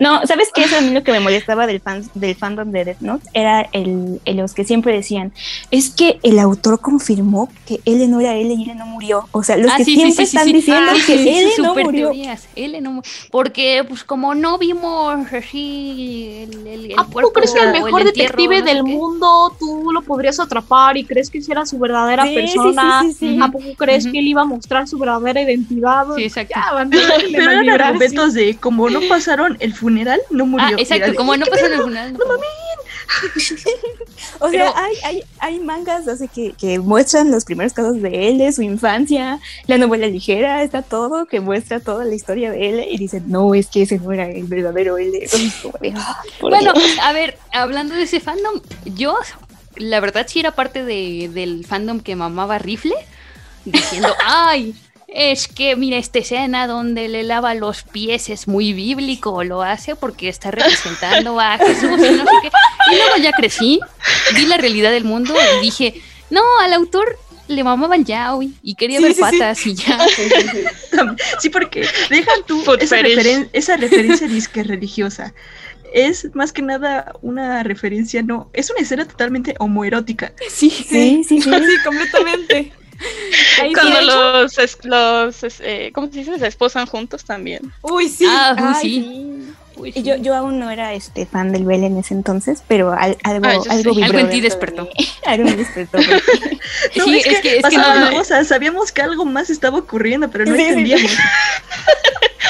No, 0.00 0.20
¿sabes 0.26 0.50
qué? 0.54 0.64
Eso 0.64 0.76
a 0.76 0.80
mí 0.80 0.92
lo 0.92 1.02
que 1.02 1.12
me 1.12 1.20
molestaba 1.20 1.66
del, 1.66 1.80
fan, 1.80 2.02
del 2.14 2.36
fandom 2.36 2.70
de 2.70 2.84
Death 2.84 3.00
Note 3.00 3.24
era 3.34 3.68
el, 3.72 4.20
el- 4.24 4.36
los 4.36 4.54
que 4.54 4.64
siempre 4.64 4.92
decían, 4.94 5.32
es 5.70 5.90
que 5.94 6.18
el 6.22 6.38
autor 6.38 6.80
confirmó 6.80 7.48
que 7.64 7.80
él 7.84 8.10
no 8.10 8.20
era 8.20 8.34
él 8.34 8.52
y 8.52 8.70
él 8.70 8.76
no 8.76 8.86
murió. 8.86 9.28
O 9.32 9.42
sea, 9.42 9.56
los 9.56 9.72
Ah, 9.72 9.76
que 9.78 9.84
sí, 9.84 9.94
siempre 9.96 10.24
sí, 10.26 10.30
sí, 10.30 10.36
están 10.36 10.46
sí. 10.46 10.52
diciendo 10.52 10.92
Ah, 10.92 10.94
que 10.94 11.16
sí, 11.16 11.18
sí, 11.18 11.28
él 11.30 11.50
no 11.62 11.74
murió. 11.74 12.06
teorías, 12.08 12.48
no 12.82 13.02
porque 13.30 13.84
pues 13.88 14.04
como 14.04 14.34
no 14.34 14.58
vimos 14.58 15.32
así 15.32 16.28
el, 16.42 16.66
el, 16.66 16.84
el 16.92 16.98
¿A 16.98 17.04
poco 17.04 17.12
cuerpo 17.12 17.32
crees 17.32 17.52
que 17.52 17.60
el 17.60 17.72
mejor 17.72 18.00
el 18.02 18.08
entierro, 18.08 18.36
detective 18.36 18.58
no 18.60 18.64
del 18.64 18.84
qué? 18.84 18.92
mundo 18.92 19.56
tú 19.58 19.90
lo 19.92 20.02
podrías 20.02 20.38
atrapar 20.40 20.96
y 20.96 21.04
crees 21.06 21.30
que 21.30 21.38
esa 21.38 21.52
era 21.52 21.66
su 21.66 21.78
verdadera 21.78 22.24
persona? 22.24 23.02
sí, 23.02 23.12
sí, 23.14 23.32
sí. 23.34 23.38
¿A 23.42 23.50
poco 23.50 23.74
crees 23.76 24.04
que 24.06 24.18
él 24.18 24.28
iba 24.28 24.42
a 24.42 24.44
mostrar 24.44 24.86
su 24.86 24.98
verdadera 24.98 25.42
identidad? 25.42 26.04
Sí, 26.16 26.24
exacto. 26.24 26.54
Ya, 26.56 26.70
sí. 27.80 27.86
argumentos 27.88 28.34
de 28.34 28.56
como 28.56 28.88
no 28.90 29.00
pasaron 29.08 29.56
el 29.60 29.74
funeral, 29.74 30.20
no 30.30 30.46
murió. 30.46 30.66
Ah, 30.68 30.72
exacto, 30.78 31.10
de, 31.10 31.14
como 31.16 31.36
no 31.36 31.44
¿qué 31.44 31.50
pasó 31.50 31.64
en 31.66 31.70
pedo? 31.72 31.78
el 31.78 31.82
funeral. 31.84 32.12
no 32.12 32.18
como- 32.18 32.36
O 34.40 34.50
sea, 34.50 34.64
Pero- 34.66 34.76
hay, 34.76 34.94
hay, 35.04 35.22
hay 35.38 35.60
mangas 35.60 36.06
así 36.08 36.28
que, 36.28 36.52
que 36.52 36.78
muestran 36.78 37.30
los 37.30 37.44
primeros 37.44 37.72
casos 37.72 38.00
de 38.02 38.28
él, 38.28 38.38
de 38.38 38.52
su 38.52 38.62
infancia, 38.62 39.40
la 39.66 39.78
novela 39.78 40.06
ligera, 40.08 40.62
está 40.62 40.82
todo, 40.82 41.26
que 41.26 41.40
muestra 41.40 41.80
toda 41.80 42.04
la 42.04 42.14
historia 42.14 42.50
de 42.50 42.68
él 42.68 42.86
y 42.90 42.98
dicen, 42.98 43.24
no, 43.28 43.54
es 43.54 43.68
que 43.68 43.82
ese 43.82 43.98
no 43.98 44.12
era 44.12 44.28
el 44.28 44.44
verdadero 44.44 44.98
él. 44.98 45.12
"Ah, 45.96 46.20
Bueno, 46.40 46.72
Dios". 46.74 46.98
a 47.02 47.12
ver, 47.12 47.38
hablando 47.52 47.94
de 47.94 48.02
ese 48.02 48.20
fandom, 48.20 48.60
yo, 48.84 49.16
la 49.76 50.00
verdad, 50.00 50.26
sí 50.28 50.40
era 50.40 50.50
parte 50.52 50.84
de- 50.84 51.30
del 51.32 51.64
fandom 51.64 52.00
que 52.00 52.16
mamaba 52.16 52.58
Rifle, 52.58 52.94
diciendo, 53.64 54.08
ay, 54.26 54.74
es 55.08 55.48
que 55.48 55.76
mira 55.76 55.96
esta 55.98 56.18
escena 56.18 56.66
donde 56.66 57.08
le 57.08 57.22
lava 57.22 57.54
los 57.54 57.82
pies 57.84 58.28
es 58.28 58.48
muy 58.48 58.72
bíblico, 58.72 59.44
lo 59.44 59.62
hace 59.62 59.94
porque 59.96 60.28
está 60.28 60.50
representando 60.50 61.38
a 61.40 61.58
Jesús 61.58 61.84
y 61.98 62.10
no 62.16 62.24
sé 62.24 62.30
qué. 62.42 62.50
Y 62.92 62.96
luego 62.96 63.16
ya 63.22 63.32
crecí, 63.32 63.80
vi 64.34 64.46
la 64.46 64.56
realidad 64.56 64.90
del 64.90 65.04
mundo 65.04 65.34
y 65.58 65.64
dije, 65.64 65.94
no, 66.30 66.42
al 66.60 66.72
autor 66.72 67.18
le 67.48 67.62
mamaba 67.62 67.94
el 67.94 68.04
yaoi 68.04 68.52
y 68.62 68.74
quería 68.74 68.98
Sí, 68.98 69.04
ver 69.04 69.12
sí, 69.14 69.18
sí. 69.18 69.20
patas 69.38 69.66
y 69.66 69.74
ya. 69.76 69.98
Sí, 71.38 71.48
porque 71.50 71.86
dejan 72.10 72.40
tú 72.46 72.62
esa, 72.80 72.96
referen- 72.98 73.48
esa 73.52 73.76
referencia 73.76 74.26
disque 74.26 74.62
religiosa. 74.64 75.32
Es 75.94 76.34
más 76.34 76.52
que 76.52 76.62
nada 76.62 77.12
una 77.22 77.62
referencia, 77.62 78.22
no, 78.22 78.50
es 78.52 78.70
una 78.70 78.80
escena 78.80 79.06
totalmente 79.06 79.54
homoerótica. 79.60 80.32
Sí, 80.48 80.68
Sí, 80.70 81.22
sí, 81.26 81.40
sí. 81.40 81.42
Sí, 81.42 81.50
completamente. 81.84 82.72
Ahí 83.62 83.72
Cuando 83.72 84.00
los, 84.02 84.58
es- 84.58 84.78
los 84.84 85.42
es- 85.42 85.60
eh, 85.60 85.90
¿cómo 85.94 86.08
se 86.08 86.18
dice? 86.18 86.38
Se 86.38 86.46
esposan 86.46 86.86
juntos 86.86 87.24
también. 87.24 87.72
Uy, 87.82 88.08
sí. 88.08 88.26
Ah, 88.28 88.54
uy, 88.56 88.64
Ay, 88.74 89.92
sí. 89.94 90.02
yo, 90.02 90.16
yo 90.16 90.34
aún 90.34 90.58
no 90.58 90.70
era 90.70 90.94
este 90.94 91.26
fan 91.26 91.52
del 91.52 91.64
Bell 91.64 91.84
en 91.84 91.96
ese 91.98 92.14
entonces, 92.14 92.62
pero 92.66 92.92
algo, 92.92 93.18
ah, 93.24 93.30
algo, 93.30 93.94
sí. 93.94 94.02
algo 94.02 94.18
en 94.18 94.30
ti 94.30 94.40
despertó. 94.40 94.88
algo 95.26 95.44
me 95.44 95.56
despertó. 95.56 95.98
no, 96.96 97.04
sí, 97.04 97.22
es, 97.24 97.40
que, 97.40 97.58
es 97.58 97.66
que 97.66 97.78
no, 97.78 98.20
o 98.20 98.24
sea, 98.24 98.44
sabíamos 98.44 98.92
que 98.92 99.02
algo 99.02 99.24
más 99.24 99.50
estaba 99.50 99.78
ocurriendo, 99.78 100.30
pero 100.30 100.44
no 100.44 100.54
sí, 100.54 100.62
entendíamos. 100.62 101.12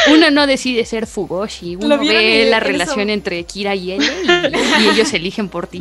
Uno 0.09 0.31
no 0.31 0.47
decide 0.47 0.85
ser 0.85 1.07
Fugoshi, 1.07 1.77
uno 1.77 1.99
ve 1.99 2.47
la 2.49 2.61
relación 2.61 3.11
entre 3.11 3.43
Kira 3.45 3.75
y 3.75 3.93
él 3.93 4.03
y, 4.03 4.83
y, 4.85 4.89
ellos 4.89 5.13
eligen 5.13 5.49
por 5.49 5.67
ti. 5.67 5.81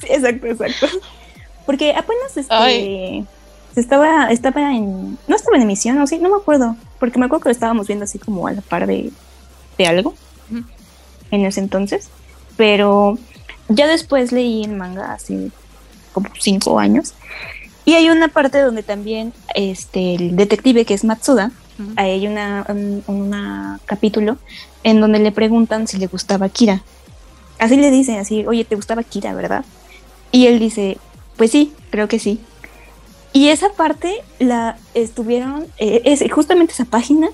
Sí, 0.00 0.06
exacto, 0.10 0.46
exacto. 0.46 0.88
Porque 1.64 1.92
apenas 1.92 2.36
este 2.36 3.24
estaba, 3.80 4.28
estaba 4.30 4.74
en. 4.74 5.18
No 5.26 5.36
estaba 5.36 5.56
en 5.56 5.62
emisión, 5.62 5.98
o 6.00 6.06
sí, 6.06 6.18
no 6.18 6.30
me 6.30 6.36
acuerdo. 6.36 6.76
Porque 6.98 7.18
me 7.18 7.26
acuerdo 7.26 7.44
que 7.44 7.48
lo 7.50 7.54
estábamos 7.54 7.86
viendo 7.86 8.04
así 8.04 8.18
como 8.18 8.46
a 8.46 8.52
la 8.52 8.62
par 8.62 8.86
de, 8.86 9.10
de 9.78 9.86
algo 9.86 10.14
en 11.30 11.44
ese 11.44 11.60
entonces. 11.60 12.08
Pero 12.56 13.18
ya 13.68 13.86
después 13.86 14.32
leí 14.32 14.64
el 14.64 14.76
manga 14.76 15.12
hace 15.12 15.50
como 16.12 16.28
cinco 16.38 16.78
años. 16.78 17.14
Y 17.84 17.94
hay 17.94 18.08
una 18.08 18.28
parte 18.28 18.60
donde 18.60 18.82
también 18.82 19.32
este, 19.54 20.16
el 20.16 20.36
detective 20.36 20.84
que 20.84 20.94
es 20.94 21.04
Matsuda, 21.04 21.52
hay 21.96 22.26
una, 22.26 22.64
un 22.68 23.78
capítulo 23.84 24.38
en 24.82 25.00
donde 25.00 25.18
le 25.18 25.30
preguntan 25.30 25.86
si 25.86 25.98
le 25.98 26.06
gustaba 26.06 26.48
Kira. 26.48 26.82
Así 27.58 27.76
le 27.76 27.90
dicen, 27.90 28.18
así, 28.18 28.46
oye, 28.46 28.64
¿te 28.64 28.76
gustaba 28.76 29.02
Kira, 29.02 29.34
verdad? 29.34 29.64
Y 30.32 30.46
él 30.46 30.58
dice, 30.58 30.98
pues 31.36 31.50
sí, 31.50 31.72
creo 31.90 32.08
que 32.08 32.18
sí. 32.18 32.40
Y 33.36 33.50
esa 33.50 33.68
parte 33.68 34.24
la 34.38 34.78
estuvieron, 34.94 35.66
eh, 35.76 36.00
es, 36.06 36.24
justamente 36.32 36.72
esa 36.72 36.86
página, 36.86 37.28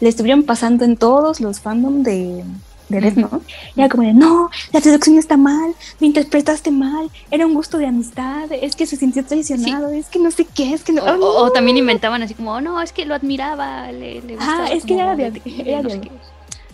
le 0.00 0.10
estuvieron 0.10 0.42
pasando 0.42 0.84
en 0.84 0.98
todos 0.98 1.40
los 1.40 1.60
fandom 1.60 2.02
de, 2.02 2.44
de 2.90 3.00
Death 3.00 3.16
Note. 3.16 3.46
Era 3.74 3.88
como 3.88 4.02
de, 4.02 4.12
no, 4.12 4.50
la 4.74 4.82
traducción 4.82 5.16
está 5.16 5.38
mal, 5.38 5.72
lo 5.98 6.06
interpretaste 6.06 6.70
mal, 6.70 7.10
era 7.30 7.46
un 7.46 7.54
gusto 7.54 7.78
de 7.78 7.86
amistad, 7.86 8.52
es 8.52 8.76
que 8.76 8.84
se 8.84 8.96
sintió 8.96 9.24
traicionado, 9.24 9.88
es 9.88 10.08
que 10.08 10.18
no 10.18 10.30
sé 10.30 10.44
qué, 10.44 10.74
es 10.74 10.84
que 10.84 10.92
no. 10.92 11.02
O, 11.02 11.50
también 11.50 11.78
inventaban 11.78 12.20
así 12.20 12.34
como, 12.34 12.52
oh, 12.52 12.60
no, 12.60 12.82
es 12.82 12.92
que 12.92 13.06
lo 13.06 13.14
admiraba, 13.14 13.90
le, 13.92 14.20
le 14.20 14.36
gustaba. 14.36 14.66
Ah, 14.66 14.72
es 14.74 14.84
que 14.84 14.92
era 14.92 15.16
de, 15.16 15.40
era 15.64 15.82
de, 15.82 16.10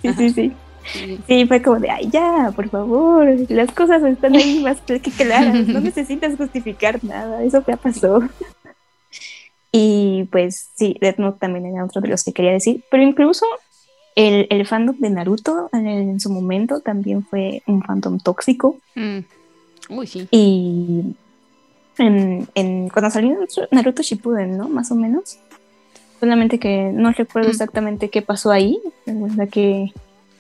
Sí, 0.02 0.12
sí, 0.18 0.30
sí. 0.30 0.52
Sí. 1.28 1.46
fue 1.46 1.62
como 1.62 1.78
de, 1.78 1.88
ay, 1.88 2.08
ya, 2.10 2.52
por 2.56 2.68
favor, 2.68 3.28
las 3.48 3.70
cosas 3.70 4.02
están 4.02 4.34
ahí 4.34 4.58
más 4.58 4.80
que 4.80 4.98
claras, 4.98 5.68
no 5.68 5.78
necesitas 5.82 6.36
justificar 6.36 6.98
nada, 7.04 7.44
eso 7.44 7.62
ya 7.64 7.76
pasó. 7.76 8.28
Y 9.72 10.24
pues 10.30 10.68
sí, 10.74 10.96
Death 11.00 11.16
Note 11.16 11.38
también 11.40 11.66
era 11.66 11.84
otro 11.84 12.00
de 12.00 12.08
los 12.08 12.22
que 12.22 12.32
quería 12.32 12.52
decir, 12.52 12.84
pero 12.90 13.02
incluso 13.02 13.46
el, 14.14 14.46
el 14.50 14.66
fandom 14.66 14.98
de 14.98 15.10
Naruto 15.10 15.70
en, 15.72 16.20
su 16.20 16.30
momento 16.30 16.80
también 16.80 17.24
fue 17.24 17.62
un 17.66 17.82
fandom 17.82 18.18
tóxico. 18.18 18.76
Mm. 18.94 19.20
Uy, 19.88 20.06
sí. 20.06 20.28
Y 20.30 21.16
en, 21.98 22.46
en, 22.54 22.88
cuando 22.90 23.10
salió 23.10 23.38
Naruto 23.70 24.02
Shippuden, 24.02 24.58
¿no? 24.58 24.68
Más 24.68 24.90
o 24.92 24.94
menos. 24.94 25.38
Solamente 26.20 26.60
que 26.60 26.90
no 26.92 27.10
recuerdo 27.10 27.48
mm. 27.48 27.52
exactamente 27.52 28.10
qué 28.10 28.22
pasó 28.22 28.50
ahí, 28.50 28.78
la 29.06 29.46
que, 29.46 29.92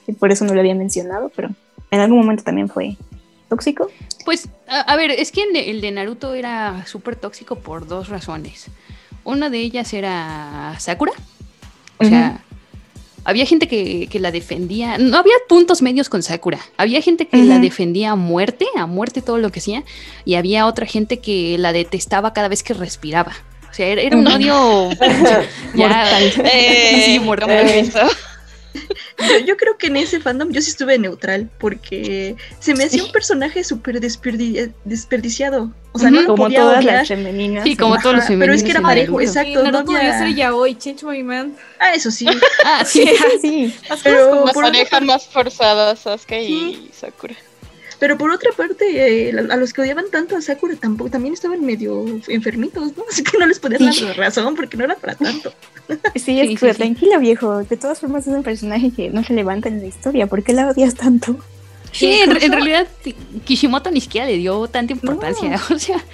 que 0.06 0.12
por 0.12 0.30
eso 0.30 0.44
no 0.44 0.54
lo 0.54 0.60
había 0.60 0.74
mencionado, 0.74 1.32
pero 1.34 1.48
en 1.90 2.00
algún 2.00 2.18
momento 2.18 2.44
también 2.44 2.68
fue 2.68 2.96
tóxico. 3.48 3.90
Pues, 4.24 4.48
a, 4.68 4.96
ver, 4.96 5.10
es 5.10 5.32
que 5.32 5.42
el 5.42 5.80
de, 5.80 5.90
Naruto 5.90 6.34
era 6.34 6.86
súper 6.86 7.16
tóxico 7.16 7.56
por 7.56 7.86
dos 7.86 8.08
razones. 8.08 8.68
Una 9.24 9.50
de 9.50 9.58
ellas 9.60 9.92
era 9.92 10.74
Sakura. 10.78 11.12
O 11.98 12.04
sea, 12.04 12.42
había 13.24 13.46
gente 13.46 13.68
que, 13.68 14.08
la 14.18 14.32
defendía. 14.32 14.98
No 14.98 15.16
había 15.16 15.34
puntos 15.48 15.82
medios 15.82 16.08
con 16.08 16.22
Sakura. 16.22 16.58
Había 16.76 17.00
gente 17.00 17.28
que 17.28 17.44
la 17.44 17.58
defendía 17.58 18.12
a 18.12 18.16
muerte, 18.16 18.66
a 18.76 18.86
muerte 18.86 19.22
todo 19.22 19.38
lo 19.38 19.50
que 19.50 19.60
hacía. 19.60 19.84
Y 20.24 20.34
había 20.34 20.66
otra 20.66 20.86
gente 20.86 21.18
que 21.18 21.56
la 21.58 21.72
detestaba 21.72 22.32
cada 22.32 22.48
vez 22.48 22.62
que 22.62 22.74
respiraba. 22.74 23.32
O 23.70 23.74
sea, 23.74 23.86
era, 23.86 24.16
un 24.16 24.26
odio 24.26 24.54
mortal. 25.74 26.32
Eh, 26.44 27.02
sí, 27.06 27.18
mortal. 27.20 27.90
Yo, 29.46 29.56
creo 29.56 29.76
que 29.78 29.88
en 29.88 29.96
ese 29.96 30.20
fandom 30.20 30.50
yo 30.50 30.60
sí 30.60 30.70
estuve 30.70 30.98
neutral 30.98 31.50
porque 31.58 32.36
se 32.58 32.74
me 32.74 32.84
hacía 32.84 33.04
un 33.04 33.12
personaje 33.12 33.64
súper 33.64 34.00
desperdiciado. 34.00 35.72
O 35.92 35.98
sea, 35.98 36.10
no 36.10 36.24
como 36.26 36.50
todas 36.50 36.84
las 36.84 37.08
femeninas. 37.08 37.64
Sí, 37.64 37.76
como 37.76 37.98
todos 37.98 38.16
los 38.16 38.24
femeninos. 38.24 38.46
Pero 38.46 38.54
es 38.54 38.62
que 38.62 38.70
era 38.70 38.80
parejo, 38.80 39.20
exacto. 39.20 39.70
no 39.70 39.84
podía 39.84 40.18
ser 40.18 40.34
yaoi, 40.34 40.74
change 40.76 41.04
my 41.04 41.22
man. 41.22 41.54
Ah, 41.78 41.94
eso 41.94 42.10
sí. 42.10 42.26
ah, 42.64 42.84
sí, 42.84 43.04
sí. 43.40 43.74
Pero 44.02 44.46
las 44.46 44.54
parejas 44.54 45.02
más 45.02 45.26
forzadas, 45.26 46.00
Sasuke 46.00 46.42
y 46.42 46.90
Sakura. 46.92 47.34
Pero 48.02 48.18
por 48.18 48.32
otra 48.32 48.50
parte, 48.50 49.28
eh, 49.28 49.46
a 49.48 49.56
los 49.56 49.72
que 49.72 49.80
odiaban 49.80 50.06
tanto 50.10 50.36
a 50.36 50.40
Sakura 50.40 50.74
tampoco, 50.74 51.08
también 51.08 51.34
estaban 51.34 51.64
medio 51.64 52.04
enfermitos, 52.26 52.96
¿no? 52.96 53.04
Así 53.08 53.22
que 53.22 53.38
no 53.38 53.46
les 53.46 53.60
podías 53.60 53.80
dar 53.80 53.94
la 53.94 54.12
razón 54.14 54.56
porque 54.56 54.76
no 54.76 54.82
era 54.82 54.96
para 54.96 55.14
tanto. 55.14 55.54
Sí, 56.16 56.40
es 56.40 56.58
que 56.58 56.74
tranquila, 56.74 57.18
viejo. 57.18 57.62
De 57.62 57.76
todas 57.76 58.00
formas 58.00 58.26
es 58.26 58.34
un 58.34 58.42
personaje 58.42 58.90
que 58.90 59.10
no 59.10 59.22
se 59.22 59.34
levanta 59.34 59.68
en 59.68 59.78
la 59.78 59.86
historia. 59.86 60.26
¿Por 60.26 60.42
qué 60.42 60.52
la 60.52 60.70
odias 60.70 60.96
tanto? 60.96 61.36
Sí, 61.92 62.22
en, 62.22 62.50
realidad 62.50 62.88
Kishimoto 63.44 63.88
ni 63.92 64.00
siquiera 64.00 64.26
le 64.26 64.38
dio 64.38 64.66
tanta 64.66 64.92
importancia. 64.94 65.60
O 65.70 65.78
sea. 65.78 66.04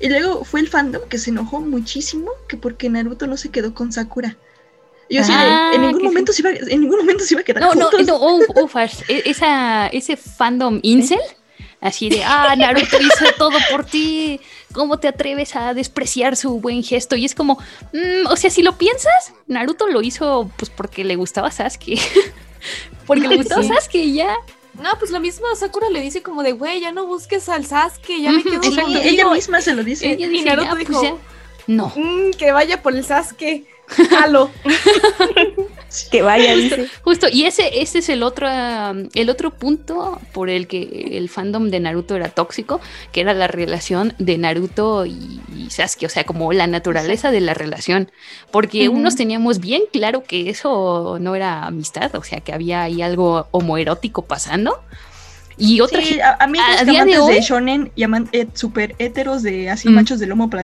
Y 0.00 0.10
luego 0.10 0.44
fue 0.44 0.60
el 0.60 0.68
fandom 0.68 1.00
que 1.08 1.16
se 1.16 1.30
enojó 1.30 1.62
muchísimo 1.62 2.30
que 2.46 2.58
porque 2.58 2.90
Naruto 2.90 3.26
no 3.26 3.38
se 3.38 3.48
quedó 3.48 3.72
con 3.72 3.90
Sakura. 3.90 4.36
Yo 5.08 5.22
sí, 5.22 5.32
ah, 5.34 5.72
en 5.74 5.82
ningún 5.82 6.04
momento 6.04 6.32
se 6.32 6.42
iba, 6.42 6.50
en 6.50 6.80
ningún 6.80 6.98
momento 6.98 7.24
se 7.24 7.34
iba 7.34 7.42
a 7.42 7.44
quedar 7.44 7.62
no, 7.62 7.70
juntos. 7.70 8.06
No, 8.06 8.38
no, 8.38 8.62
ufas, 8.62 9.04
e, 9.08 9.22
esa, 9.26 9.88
ese 9.88 10.16
fandom 10.16 10.80
incel, 10.82 11.20
así 11.80 12.08
de, 12.08 12.24
ah, 12.24 12.54
Naruto 12.56 12.98
hizo 13.00 13.26
todo 13.36 13.58
por 13.70 13.84
ti, 13.84 14.40
¿cómo 14.72 14.98
te 14.98 15.08
atreves 15.08 15.54
a 15.54 15.74
despreciar 15.74 16.36
su 16.36 16.60
buen 16.60 16.82
gesto? 16.82 17.16
Y 17.16 17.24
es 17.24 17.34
como, 17.34 17.58
mm, 17.92 18.26
o 18.28 18.36
sea, 18.36 18.50
si 18.50 18.62
lo 18.62 18.78
piensas, 18.78 19.34
Naruto 19.46 19.86
lo 19.86 20.00
hizo 20.02 20.50
pues 20.56 20.70
porque 20.70 21.04
le 21.04 21.16
gustaba 21.16 21.50
Sasuke. 21.50 21.98
porque 23.06 23.28
le 23.28 23.36
gustaba 23.36 23.62
Sasuke 23.62 23.96
y 23.96 24.14
ya. 24.14 24.34
No, 24.80 24.88
pues 24.98 25.10
lo 25.10 25.20
mismo 25.20 25.46
Sakura 25.54 25.90
le 25.90 26.00
dice 26.00 26.22
como 26.22 26.42
de, 26.42 26.52
güey, 26.52 26.80
ya 26.80 26.92
no 26.92 27.06
busques 27.06 27.50
al 27.50 27.66
Sasuke, 27.66 28.22
ya 28.22 28.32
me 28.32 28.42
quedo 28.42 28.62
Exacto, 28.62 28.98
ella 29.02 29.28
misma 29.28 29.60
se 29.60 29.74
lo 29.74 29.84
dice. 29.84 30.16
y 30.18 30.42
Naruto 30.42 30.70
pues 30.70 30.88
dijo, 30.88 31.20
no. 31.66 31.92
Mm, 31.94 32.30
que 32.38 32.52
vaya 32.52 32.82
por 32.82 32.94
el 32.94 33.04
Sasuke. 33.04 33.66
Jalo. 33.92 34.50
que 36.10 36.22
vaya, 36.22 36.54
dice. 36.54 36.88
Justo, 37.02 37.28
y 37.30 37.44
ese, 37.44 37.82
ese 37.82 37.98
es 37.98 38.08
el 38.08 38.22
otro, 38.22 38.48
um, 38.48 39.08
el 39.14 39.30
otro 39.30 39.50
punto 39.50 40.20
por 40.32 40.48
el 40.48 40.66
que 40.66 41.18
el 41.18 41.28
fandom 41.28 41.68
de 41.68 41.80
Naruto 41.80 42.16
era 42.16 42.28
tóxico, 42.28 42.80
que 43.12 43.20
era 43.20 43.34
la 43.34 43.46
relación 43.46 44.14
de 44.18 44.38
Naruto 44.38 45.06
y, 45.06 45.40
Sasuke, 45.68 46.06
o 46.06 46.08
sea, 46.08 46.24
como 46.24 46.52
la 46.52 46.66
naturaleza 46.66 47.30
de 47.30 47.40
la 47.40 47.54
relación. 47.54 48.10
Porque 48.50 48.88
unos 48.88 49.16
teníamos 49.16 49.58
bien 49.58 49.82
claro 49.92 50.24
que 50.24 50.50
eso 50.50 51.18
no 51.20 51.34
era 51.34 51.64
amistad, 51.64 52.14
o 52.14 52.22
sea, 52.22 52.40
que 52.40 52.52
había 52.52 52.82
ahí 52.82 53.02
algo 53.02 53.46
homoerótico 53.50 54.22
pasando. 54.22 54.82
Y 55.58 55.80
otra 55.80 56.00
sí, 56.02 56.18
a, 56.20 56.46
mí 56.46 56.58
a, 56.58 56.84
día 56.84 57.04
de, 57.04 57.18
hoy, 57.18 57.34
de 57.34 57.40
shonen 57.42 57.92
llaman 57.94 58.28
eh, 58.32 58.48
super 58.54 58.94
héteros 58.98 59.42
de 59.42 59.68
así 59.68 59.88
machos 59.90 60.18
de 60.18 60.26
lomo 60.26 60.48
por 60.48 60.62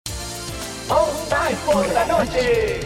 la 1.93 2.07
noche. 2.07 2.86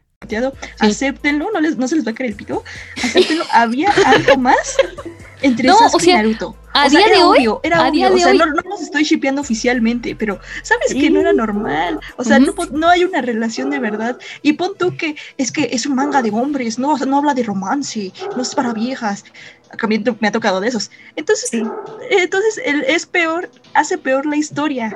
Pirateado, 0.21 0.53
acéptenlo, 0.79 1.49
no, 1.51 1.59
les, 1.59 1.77
no 1.77 1.87
se 1.87 1.95
les 1.95 2.05
va 2.05 2.11
a 2.11 2.13
caer 2.13 2.29
el 2.29 2.35
pito, 2.35 2.63
acéptenlo, 3.03 3.43
había 3.51 3.89
algo 4.05 4.37
más 4.37 4.75
entre 5.41 5.67
No, 5.67 5.75
Sasuke 5.79 5.95
o 5.95 5.99
sea, 5.99 6.13
y 6.13 6.17
Naruto. 6.17 6.55
a 6.73 6.85
O 6.85 6.89
sea, 6.91 6.99
día 6.99 7.07
era 7.07 7.17
de 7.17 7.23
hoy- 7.23 7.37
obvio, 7.39 7.59
era 7.63 7.77
a 7.77 7.81
obvio, 7.81 7.91
día 7.91 8.07
o 8.09 8.13
de 8.13 8.19
sea, 8.19 8.31
hoy- 8.31 8.37
no, 8.37 8.45
no 8.45 8.61
los 8.69 8.81
estoy 8.81 9.03
shipeando 9.03 9.41
oficialmente, 9.41 10.15
pero 10.15 10.39
sabes 10.61 10.93
que 10.93 11.09
no 11.09 11.19
era 11.19 11.33
normal, 11.33 11.99
o 12.17 12.23
sea, 12.23 12.37
no, 12.37 12.53
po- 12.53 12.67
no 12.67 12.87
hay 12.87 13.03
una 13.03 13.21
relación 13.23 13.71
de 13.71 13.79
verdad, 13.79 14.19
y 14.43 14.53
pon 14.53 14.73
tú 14.77 14.95
que 14.95 15.15
es 15.37 15.51
que 15.51 15.69
es 15.71 15.87
un 15.87 15.95
manga 15.95 16.21
de 16.21 16.29
hombres, 16.29 16.77
no, 16.77 16.91
O 16.93 16.97
sea, 16.99 17.07
no 17.07 17.17
habla 17.17 17.33
de 17.33 17.41
romance, 17.41 18.13
no 18.35 18.43
es 18.43 18.53
para 18.53 18.73
viejas, 18.73 19.23
mí 19.89 20.03
me 20.19 20.27
ha 20.27 20.31
tocado 20.31 20.59
de 20.61 20.67
esos, 20.67 20.91
entonces, 21.15 21.49
entonces 22.11 22.61
el- 22.63 22.83
es 22.83 23.07
peor, 23.07 23.49
hace 23.73 23.97
peor 23.97 24.27
la 24.27 24.35
historia, 24.37 24.95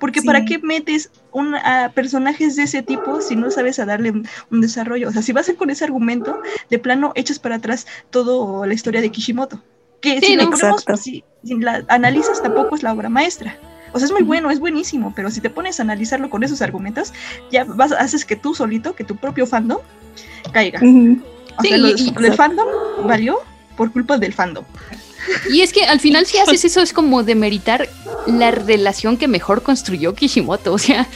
porque 0.00 0.22
¿para 0.22 0.44
qué 0.44 0.58
metes 0.58 1.10
un, 1.30 1.54
a 1.54 1.92
personajes 1.94 2.56
de 2.56 2.64
ese 2.64 2.82
tipo 2.82 3.20
si 3.20 3.36
no 3.36 3.50
sabes 3.52 3.78
a 3.78 3.84
darle 3.86 4.10
un, 4.10 4.26
un 4.50 4.60
desarrollo? 4.60 5.08
O 5.08 5.12
sea, 5.12 5.22
si 5.22 5.32
vas 5.32 5.48
a 5.48 5.54
con 5.54 5.70
ese 5.70 5.84
argumento, 5.84 6.40
de 6.70 6.78
plano 6.80 7.12
echas 7.14 7.38
para 7.38 7.56
atrás 7.56 7.86
toda 8.10 8.66
la 8.66 8.74
historia 8.74 9.00
de 9.00 9.10
Kishimoto. 9.10 9.62
Que 10.00 10.18
Sí, 10.20 10.26
si, 10.28 10.36
¿no? 10.36 10.42
Exacto. 10.44 10.96
si, 10.96 11.22
si 11.44 11.56
la 11.58 11.84
analizas 11.88 12.42
tampoco 12.42 12.74
es 12.74 12.82
la 12.82 12.92
obra 12.92 13.08
maestra. 13.08 13.56
O 13.92 13.98
sea, 13.98 14.06
es 14.06 14.12
muy 14.12 14.22
bueno, 14.22 14.50
es 14.50 14.58
buenísimo, 14.60 15.12
pero 15.14 15.30
si 15.30 15.40
te 15.40 15.50
pones 15.50 15.78
a 15.78 15.82
analizarlo 15.82 16.30
con 16.30 16.42
esos 16.44 16.62
argumentos, 16.62 17.12
ya 17.50 17.64
vas, 17.64 17.92
haces 17.92 18.24
que 18.24 18.36
tú 18.36 18.54
solito, 18.54 18.94
que 18.94 19.04
tu 19.04 19.16
propio 19.16 19.46
fandom, 19.46 19.78
caiga. 20.52 20.78
O 20.78 20.82
Sí, 21.62 21.68
sea, 21.68 21.76
y- 21.76 22.14
el 22.24 22.34
fandom 22.34 22.66
valió 23.04 23.38
por 23.76 23.92
culpa 23.92 24.16
del 24.16 24.32
fandom. 24.32 24.64
Y 25.50 25.60
es 25.62 25.72
que 25.72 25.84
al 25.84 26.00
final 26.00 26.26
si 26.26 26.38
haces 26.38 26.64
eso 26.64 26.80
es 26.80 26.92
como 26.92 27.22
demeritar 27.22 27.88
la 28.26 28.50
relación 28.50 29.16
que 29.16 29.28
mejor 29.28 29.62
construyó 29.62 30.14
Kishimoto. 30.14 30.72
O 30.72 30.78
sea, 30.78 31.06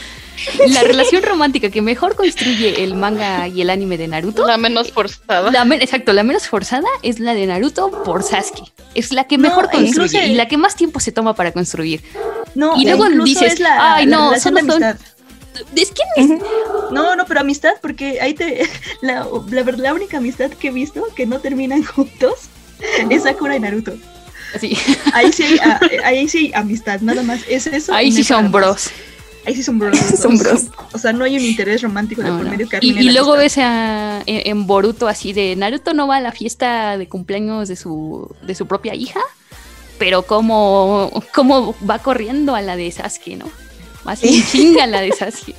la 0.67 0.81
relación 0.83 1.23
romántica 1.23 1.69
que 1.69 1.81
mejor 1.81 2.15
construye 2.15 2.83
el 2.83 2.95
manga 2.95 3.47
y 3.47 3.61
el 3.61 3.69
anime 3.69 3.97
de 3.97 4.07
Naruto. 4.07 4.45
La 4.45 4.57
menos 4.57 4.91
forzada. 4.91 5.49
La 5.51 5.65
men- 5.65 5.81
exacto, 5.81 6.13
la 6.13 6.23
menos 6.23 6.47
forzada 6.47 6.87
es 7.03 7.19
la 7.19 7.33
de 7.33 7.45
Naruto 7.47 7.89
por 8.03 8.21
Sasuke. 8.23 8.71
Es 8.93 9.11
la 9.11 9.25
que 9.25 9.37
No, 9.37 9.43
mejor 9.49 9.69
incluso- 9.73 9.99
construye 10.01 10.27
y 10.27 10.35
la 10.35 10.47
que 10.47 10.57
más 10.57 10.75
tiempo 10.75 10.99
se 10.99 11.11
toma 11.11 11.33
para 11.35 11.51
construir. 11.51 12.01
No, 12.53 12.75
Y 12.79 12.85
luego 12.85 13.09
dices, 13.23 13.53
es 13.53 13.59
la, 13.59 13.95
"Ay, 13.95 14.05
la 14.05 14.17
no, 14.17 14.39
solo 14.39 14.59
son-. 14.61 14.83
Es 15.75 15.91
que 15.91 16.03
No, 16.91 17.15
no, 17.15 17.25
pero 17.25 17.39
amistad, 17.39 17.73
porque 17.81 18.19
ahí 18.21 18.33
te. 18.33 18.67
La, 19.01 19.25
la 19.77 19.93
única 19.93 20.17
amistad 20.17 20.49
que 20.51 20.67
he 20.67 20.71
visto 20.71 21.01
que 21.15 21.25
no 21.25 21.39
terminan 21.39 21.83
juntos 21.83 22.33
es 23.09 23.23
Sakura 23.23 23.55
y 23.55 23.59
Naruto. 23.59 23.93
Sí. 24.59 24.77
Ahí 25.13 25.31
sí 25.33 25.43
hay, 25.43 25.59
ah, 25.63 25.79
ahí 26.05 26.27
sí 26.29 26.37
hay 26.37 26.53
amistad, 26.53 27.01
nada 27.01 27.23
más. 27.23 27.41
Es 27.49 27.67
eso. 27.67 27.93
Ahí 27.93 28.11
sí 28.11 28.23
son 28.23 28.51
bros. 28.51 28.89
Ahí 29.45 29.53
sí 29.55 29.63
son 29.63 29.77
bros. 29.79 29.97
Son. 29.97 30.39
O 30.93 30.97
sea, 30.97 31.11
no 31.13 31.25
hay 31.25 31.35
un 31.37 31.43
interés 31.43 31.81
romántico 31.81 32.21
de 32.21 32.29
No, 32.29 32.37
por 32.37 32.45
no. 32.45 32.51
medio 32.51 32.67
que 32.69 32.79
Y, 32.81 32.89
y 32.97 33.11
luego 33.11 33.33
amistad. 33.33 33.37
ves 33.43 33.57
a, 33.59 34.23
en, 34.25 34.41
en 34.47 34.67
Boruto 34.67 35.07
así 35.07 35.33
de 35.33 35.55
Naruto 35.55 35.93
no 35.93 36.07
va 36.07 36.17
a 36.17 36.21
la 36.21 36.31
fiesta 36.31 36.97
de 36.97 37.07
cumpleaños 37.07 37.67
de 37.67 37.75
su, 37.75 38.33
de 38.43 38.55
su 38.55 38.65
propia 38.65 38.95
hija, 38.95 39.19
pero 39.99 40.23
como, 40.23 41.11
como 41.33 41.75
va 41.87 41.99
corriendo 41.99 42.55
a 42.55 42.61
la 42.61 42.75
de 42.75 42.91
Sasuke, 42.91 43.37
¿no? 43.37 43.49
Más 44.03 44.21
bien 44.21 44.43
chinga 44.51 44.87
la 44.87 45.01
de 45.01 45.11
Sasuke. 45.17 45.55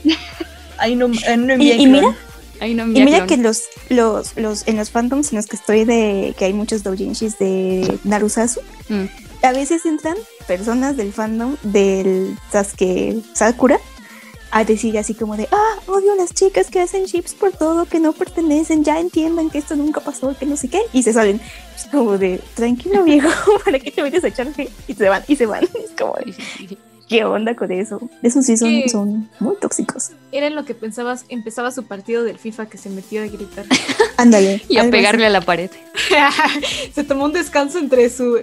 Ahí 0.79 0.97
no, 0.97 1.07
ahí 1.27 1.37
no 1.37 1.47
Y, 1.49 1.53
envía 1.53 1.77
y 1.77 1.87
mira, 1.87 2.17
Ahí 2.61 2.75
no 2.75 2.85
y 2.87 3.05
mira 3.05 3.27
que 3.27 3.37
los, 3.37 3.65
los, 3.89 4.37
los, 4.37 4.67
en 4.67 4.77
los 4.77 4.91
fandoms 4.91 5.33
en 5.33 5.37
los 5.37 5.47
que 5.47 5.57
estoy 5.57 5.85
de, 5.85 6.35
que 6.39 6.47
hay 6.47 6.53
muchos 6.53 6.83
doujinshis 6.83 7.39
de 7.39 7.99
Narusasu, 8.05 8.61
Mm. 8.89 9.07
a 9.43 9.53
veces 9.53 9.85
entran 9.85 10.17
personas 10.47 10.97
del 10.97 11.13
fandom 11.13 11.57
del 11.65 12.37
Sasuke 12.53 13.17
Sakura 13.35 13.79
a 14.53 14.65
decir 14.65 14.97
así 14.97 15.13
como 15.13 15.37
de, 15.37 15.49
ah, 15.51 15.81
odio 15.87 16.13
a 16.13 16.17
las 16.17 16.33
chicas 16.33 16.71
que 16.71 16.81
hacen 16.81 17.05
chips 17.07 17.35
por 17.35 17.51
todo, 17.53 17.85
que 17.85 17.99
no 17.99 18.13
pertenecen, 18.13 18.85
ya 18.85 19.01
entiendan 19.01 19.51
que 19.51 19.59
esto 19.59 19.75
nunca 19.75 20.01
pasó, 20.01 20.35
que 20.39 20.47
no 20.47 20.57
sé 20.57 20.69
qué, 20.69 20.81
y 20.93 21.03
se 21.03 21.13
salen. 21.13 21.41
Es 21.75 21.87
como 21.91 22.17
de, 22.17 22.41
tranquilo 22.55 23.03
viejo, 23.03 23.29
¿para 23.65 23.79
qué 23.81 23.91
te 23.91 24.03
vienes 24.03 24.23
a 24.25 24.29
echar 24.29 24.47
hate?" 24.57 24.71
Y 24.87 24.95
se 24.95 25.09
van, 25.09 25.25
y 25.27 25.37
se 25.37 25.47
van. 25.47 25.65
Es 25.85 25.91
como 25.99 26.15
de, 26.15 26.79
¿qué 27.09 27.25
onda 27.25 27.55
con 27.55 27.71
eso? 27.73 28.01
Esos 28.23 28.47
sí 28.47 28.57
son, 28.57 28.69
¿Qué? 28.83 28.89
son 28.89 29.29
muy 29.41 29.57
tóxicos. 29.57 30.11
Era 30.33 30.47
en 30.49 30.55
lo 30.55 30.65
que 30.65 30.75
pensabas, 30.75 31.25
empezaba 31.29 31.71
su 31.71 31.85
partido 31.85 32.25
del 32.25 32.39
FIFA 32.39 32.67
que 32.67 32.79
se 32.79 32.91
metió 32.91 33.23
a 33.23 33.27
gritar. 33.27 33.65
Ándale. 34.17 34.63
Y 34.69 34.79
a 34.79 34.91
pegarle 34.91 35.27
así. 35.27 35.37
a 35.37 35.39
la 35.39 35.41
pared. 35.45 35.71
se 36.95 37.05
tomó 37.05 37.25
un 37.25 37.33
descanso 37.33 37.79
entre 37.79 38.09
su 38.11 38.41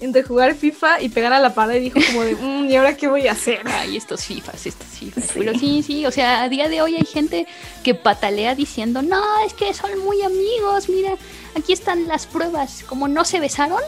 entre 0.00 0.22
jugar 0.22 0.54
FIFA 0.54 1.00
y 1.00 1.08
pegar 1.08 1.32
a 1.32 1.38
la 1.38 1.54
pared 1.54 1.76
y 1.80 1.84
dijo 1.88 1.98
como 2.08 2.24
de, 2.24 2.34
"Mm, 2.34 2.68
¿y 2.68 2.76
ahora 2.76 2.94
qué 2.94 3.06
voy 3.08 3.26
a 3.26 3.32
hacer? 3.32 3.60
Ay, 3.64 3.96
estos 3.96 4.24
FIFAs, 4.24 4.66
estos 4.66 4.86
FIFAs. 4.88 5.30
Pero 5.32 5.58
sí, 5.58 5.82
sí, 5.82 6.04
o 6.04 6.10
sea, 6.10 6.42
a 6.42 6.48
día 6.50 6.68
de 6.68 6.82
hoy 6.82 6.96
hay 6.96 7.06
gente 7.06 7.46
que 7.82 7.94
patalea 7.94 8.54
diciendo, 8.54 9.00
no, 9.00 9.22
es 9.46 9.54
que 9.54 9.72
son 9.72 9.98
muy 10.00 10.20
amigos, 10.20 10.90
mira, 10.90 11.14
aquí 11.56 11.72
están 11.72 12.06
las 12.06 12.26
pruebas. 12.26 12.82
Como 12.86 13.08
no 13.08 13.24
se 13.24 13.40
besaron, 13.40 13.80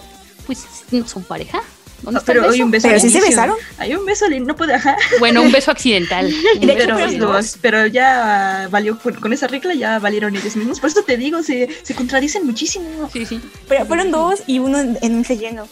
pues 0.47 0.65
no 0.91 1.07
son 1.07 1.23
pareja. 1.25 1.61
¿Dónde 2.07 2.21
Ah, 2.21 2.23
el 2.23 2.25
pero 2.27 2.49
hay 2.49 2.63
un 2.63 2.71
beso 2.71 2.87
Pero 2.89 3.01
sí 3.01 3.11
se 3.11 3.21
besaron. 3.21 3.57
Hay 3.79 3.95
un 3.97 4.07
beso 4.07 4.27
no 4.31 4.55
puede, 4.57 4.75
ajá. 4.75 4.97
Bueno, 5.19 5.43
un 5.43 5.51
beso 5.53 5.71
accidental. 5.77 6.27
Un 6.27 6.67
beso 6.67 6.79
pero, 6.79 7.33
los- 7.33 7.59
pero 7.61 7.87
ya 7.87 8.69
valió 8.71 8.97
con, 8.99 9.33
esa 9.33 9.49
regla 9.49 9.75
ya 9.75 9.99
valieron 9.99 10.35
ellos 10.37 10.55
mismos. 10.57 10.79
Por 10.81 10.89
eso 10.91 11.03
te 11.03 11.17
digo, 11.17 11.43
se, 11.43 11.69
se 11.83 11.95
contradicen 11.95 12.47
muchísimo. 12.47 13.11
Sí, 13.13 13.27
sí. 13.27 13.41
Pero 13.69 13.85
fueron 13.87 14.11
dos 14.13 14.41
y 14.47 14.61
uno 14.61 14.79
en, 14.81 14.97
un 15.17 15.25
relleno. 15.25 15.69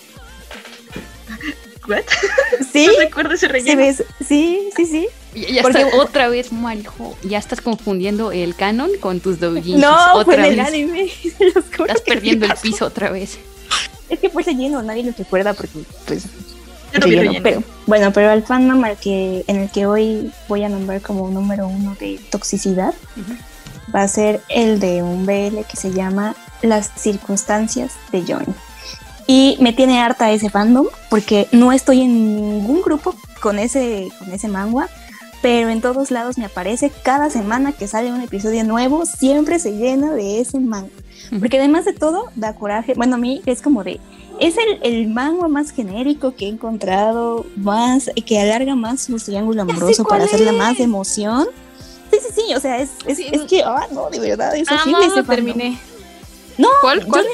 ¿What? 1.89 2.03
Sí, 2.73 2.87
No 2.93 2.99
recuerdo 2.99 3.35
ese 3.35 3.47
se 3.47 3.53
relleno. 3.53 3.83
Sí, 4.27 4.71
sí, 4.77 4.87
sí. 4.87 5.07
Ya, 5.35 5.49
ya 5.51 5.63
Porque- 5.63 5.83
está 5.83 5.97
otra 5.97 6.29
vez, 6.29 6.51
Marijo. 6.53 7.17
Ya 7.23 7.39
estás 7.39 7.61
confundiendo 7.61 8.33
el 8.33 8.55
canon 8.57 8.91
con 9.01 9.21
tus 9.21 9.39
doujinshis. 9.39 9.77
No, 9.77 10.15
otra 10.15 10.35
en 10.35 10.45
el 10.45 10.57
vez. 10.57 10.67
anime. 10.67 11.11
los 11.55 11.65
juro 11.77 11.87
Estás 11.87 12.01
perdiendo 12.03 12.47
el 12.47 12.55
piso 12.61 12.87
otra 12.87 13.11
vez. 13.11 13.39
Es 14.15 14.21
que 14.21 14.31
fue 14.31 14.45
relleno, 14.45 14.81
nadie 14.81 15.03
lo 15.03 15.13
recuerda 15.17 15.55
porque, 15.55 15.81
pues. 16.07 16.27
Yo 16.93 17.01
no 17.01 17.07
vi 17.07 17.17
relleno, 17.17 17.33
relleno. 17.33 17.43
Pero, 17.43 17.63
bueno, 17.87 18.13
pero 18.13 18.31
el 18.31 18.45
fandom 18.45 18.85
al 18.85 18.97
que, 18.97 19.45
en 19.49 19.57
el 19.57 19.71
que 19.71 19.87
hoy 19.87 20.33
voy 20.49 20.63
a 20.63 20.69
nombrar 20.69 21.01
como 21.03 21.29
número 21.31 21.67
uno 21.67 21.97
de 21.99 22.21
toxicidad 22.31 22.95
va 23.93 24.03
a 24.03 24.09
ser 24.09 24.41
el 24.49 24.79
de 24.79 25.03
un 25.03 25.27
BL 25.27 25.65
que 25.69 25.77
se 25.77 25.91
llama 25.93 26.37
Las 26.63 26.93
circunstancias 26.97 27.95
de 28.13 28.23
Join. 28.23 28.55
Y 29.27 29.57
me 29.61 29.73
tiene 29.73 30.01
harta 30.01 30.31
ese 30.31 30.49
fandom 30.49 30.87
porque 31.11 31.49
no 31.51 31.73
estoy 31.73 32.03
en 32.03 32.37
ningún 32.37 32.83
grupo 32.83 33.17
con 33.41 33.59
ese, 33.59 34.09
con 34.19 34.33
ese 34.33 34.49
manga, 34.49 34.89
pero 35.45 35.69
en 35.69 35.83
todos 35.83 36.11
lados 36.11 36.39
me 36.39 36.47
aparece 36.47 36.91
cada 37.03 37.29
semana 37.29 37.73
que 37.73 37.87
sale 37.87 38.11
un 38.11 38.23
episodio 38.23 38.65
nuevo, 38.65 39.05
siempre 39.05 39.59
se 39.59 39.73
llena 39.73 40.11
de 40.13 40.41
ese 40.41 40.59
manga. 40.59 40.89
Porque 41.39 41.59
además 41.59 41.85
de 41.85 41.93
todo, 41.93 42.31
da 42.35 42.55
coraje. 42.55 42.95
Bueno, 42.95 43.17
a 43.17 43.19
mí 43.19 43.43
es 43.45 43.61
como 43.61 43.85
de. 43.85 44.01
Es 44.41 44.55
el, 44.57 44.79
el 44.83 45.07
manga 45.09 45.47
más 45.49 45.71
genérico 45.71 46.35
que 46.35 46.47
he 46.47 46.49
encontrado, 46.49 47.45
más 47.57 48.11
que 48.25 48.41
alarga 48.41 48.75
más 48.75 49.03
su 49.03 49.17
triángulo 49.19 49.61
amoroso 49.63 50.05
para 50.05 50.25
hacerle 50.25 50.49
es. 50.51 50.57
más 50.57 50.81
emoción. 50.81 51.47
Sí, 52.11 52.19
sí, 52.27 52.41
sí, 52.47 52.55
o 52.55 52.61
sea, 52.61 52.79
es, 52.79 52.89
es, 53.07 53.19
Sí, 53.19 53.27
es 53.31 53.41
no- 53.43 53.47
que, 53.47 53.63
ah, 53.65 53.87
no, 53.93 54.09
de 54.09 54.21
verdad, 54.21 54.57
es 54.57 54.67
Ah, 54.71 54.79
horrible 54.81 55.09
no, 55.09 55.17
lo 55.17 55.25
fandom. 55.25 55.35
terminé. 55.37 55.79
No, 56.57 56.69
¿Cuál? 56.81 57.01
yo 57.03 57.09
¿Cuál? 57.09 57.27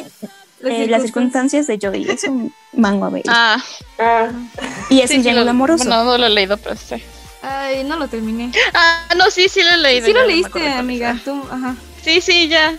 eh, 0.64 0.88
las 0.88 1.02
circunstancias 1.02 1.68
de 1.68 1.78
Joy 1.78 2.10
es 2.10 2.24
un 2.24 2.52
manga 2.72 3.08
bello. 3.08 3.26
Ah, 3.28 3.62
y 4.88 4.98
es 5.00 5.10
sí, 5.10 5.16
un 5.18 5.22
triángulo 5.22 5.44
lo- 5.44 5.50
amoroso. 5.52 5.84
Bueno, 5.84 6.02
no 6.04 6.18
lo 6.18 6.26
he 6.26 6.30
leído, 6.30 6.56
pero 6.56 6.74
sí. 6.74 6.96
Ay, 7.42 7.84
no 7.84 7.96
lo 7.96 8.08
terminé. 8.08 8.52
Ah, 8.74 9.08
no, 9.16 9.30
sí, 9.30 9.48
sí 9.48 9.62
lo 9.62 9.70
he 9.70 9.78
leído. 9.78 10.06
Sí 10.06 10.12
lo 10.12 10.26
leíste, 10.26 10.66
amiga. 10.68 11.18
Tú, 11.24 11.42
ajá. 11.50 11.76
Sí, 12.02 12.20
sí, 12.20 12.48
ya. 12.48 12.76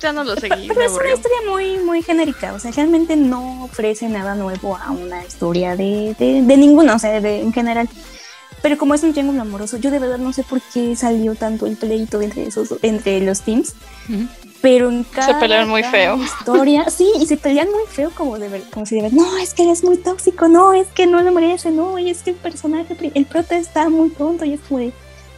Ya 0.00 0.12
no 0.12 0.24
lo 0.24 0.36
seguí. 0.36 0.68
Pero 0.68 0.82
es 0.82 0.92
una 0.92 1.12
historia 1.12 1.38
muy, 1.48 1.78
muy 1.78 2.02
genérica, 2.02 2.52
o 2.52 2.58
sea, 2.58 2.70
realmente 2.72 3.16
no 3.16 3.64
ofrece 3.64 4.08
nada 4.08 4.34
nuevo 4.34 4.76
a 4.76 4.90
una 4.90 5.24
historia 5.24 5.76
de, 5.76 6.14
de, 6.18 6.42
de 6.42 6.56
ninguna, 6.56 6.94
o 6.94 6.98
sea, 6.98 7.20
de, 7.20 7.40
en 7.40 7.52
general. 7.52 7.88
Pero 8.60 8.78
como 8.78 8.94
es 8.94 9.02
un 9.02 9.12
triángulo 9.12 9.42
amoroso, 9.42 9.76
yo 9.78 9.90
de 9.90 9.98
verdad 9.98 10.18
no 10.18 10.32
sé 10.32 10.42
por 10.42 10.60
qué 10.60 10.96
salió 10.96 11.34
tanto 11.34 11.66
el 11.66 11.76
pleito 11.76 12.20
entre 12.22 12.46
esos, 12.46 12.74
entre 12.82 13.20
los 13.20 13.42
teams. 13.42 13.74
Ujú. 14.08 14.26
Pero 14.64 14.88
en 14.88 15.04
cada, 15.04 15.38
pelean 15.38 15.68
muy 15.68 15.82
feo. 15.82 16.16
historia, 16.24 16.88
sí, 16.88 17.06
y 17.20 17.26
se 17.26 17.36
pelean 17.36 17.70
muy 17.70 17.82
feo 17.86 18.10
como 18.14 18.38
de 18.38 18.48
ver, 18.48 18.62
como 18.70 18.86
si 18.86 18.94
de 18.96 19.02
verdad, 19.02 19.18
no, 19.18 19.36
es 19.36 19.52
que 19.52 19.64
eres 19.64 19.84
muy 19.84 19.98
tóxico, 19.98 20.48
no, 20.48 20.72
es 20.72 20.86
que 20.88 21.06
no 21.06 21.20
lo 21.20 21.32
merece, 21.32 21.70
no, 21.70 21.98
y 21.98 22.08
es 22.08 22.22
que 22.22 22.30
el 22.30 22.36
personaje, 22.36 22.96
el 23.12 23.26
prota 23.26 23.58
está 23.58 23.90
muy 23.90 24.08
tonto, 24.08 24.46
y 24.46 24.54
es 24.54 24.60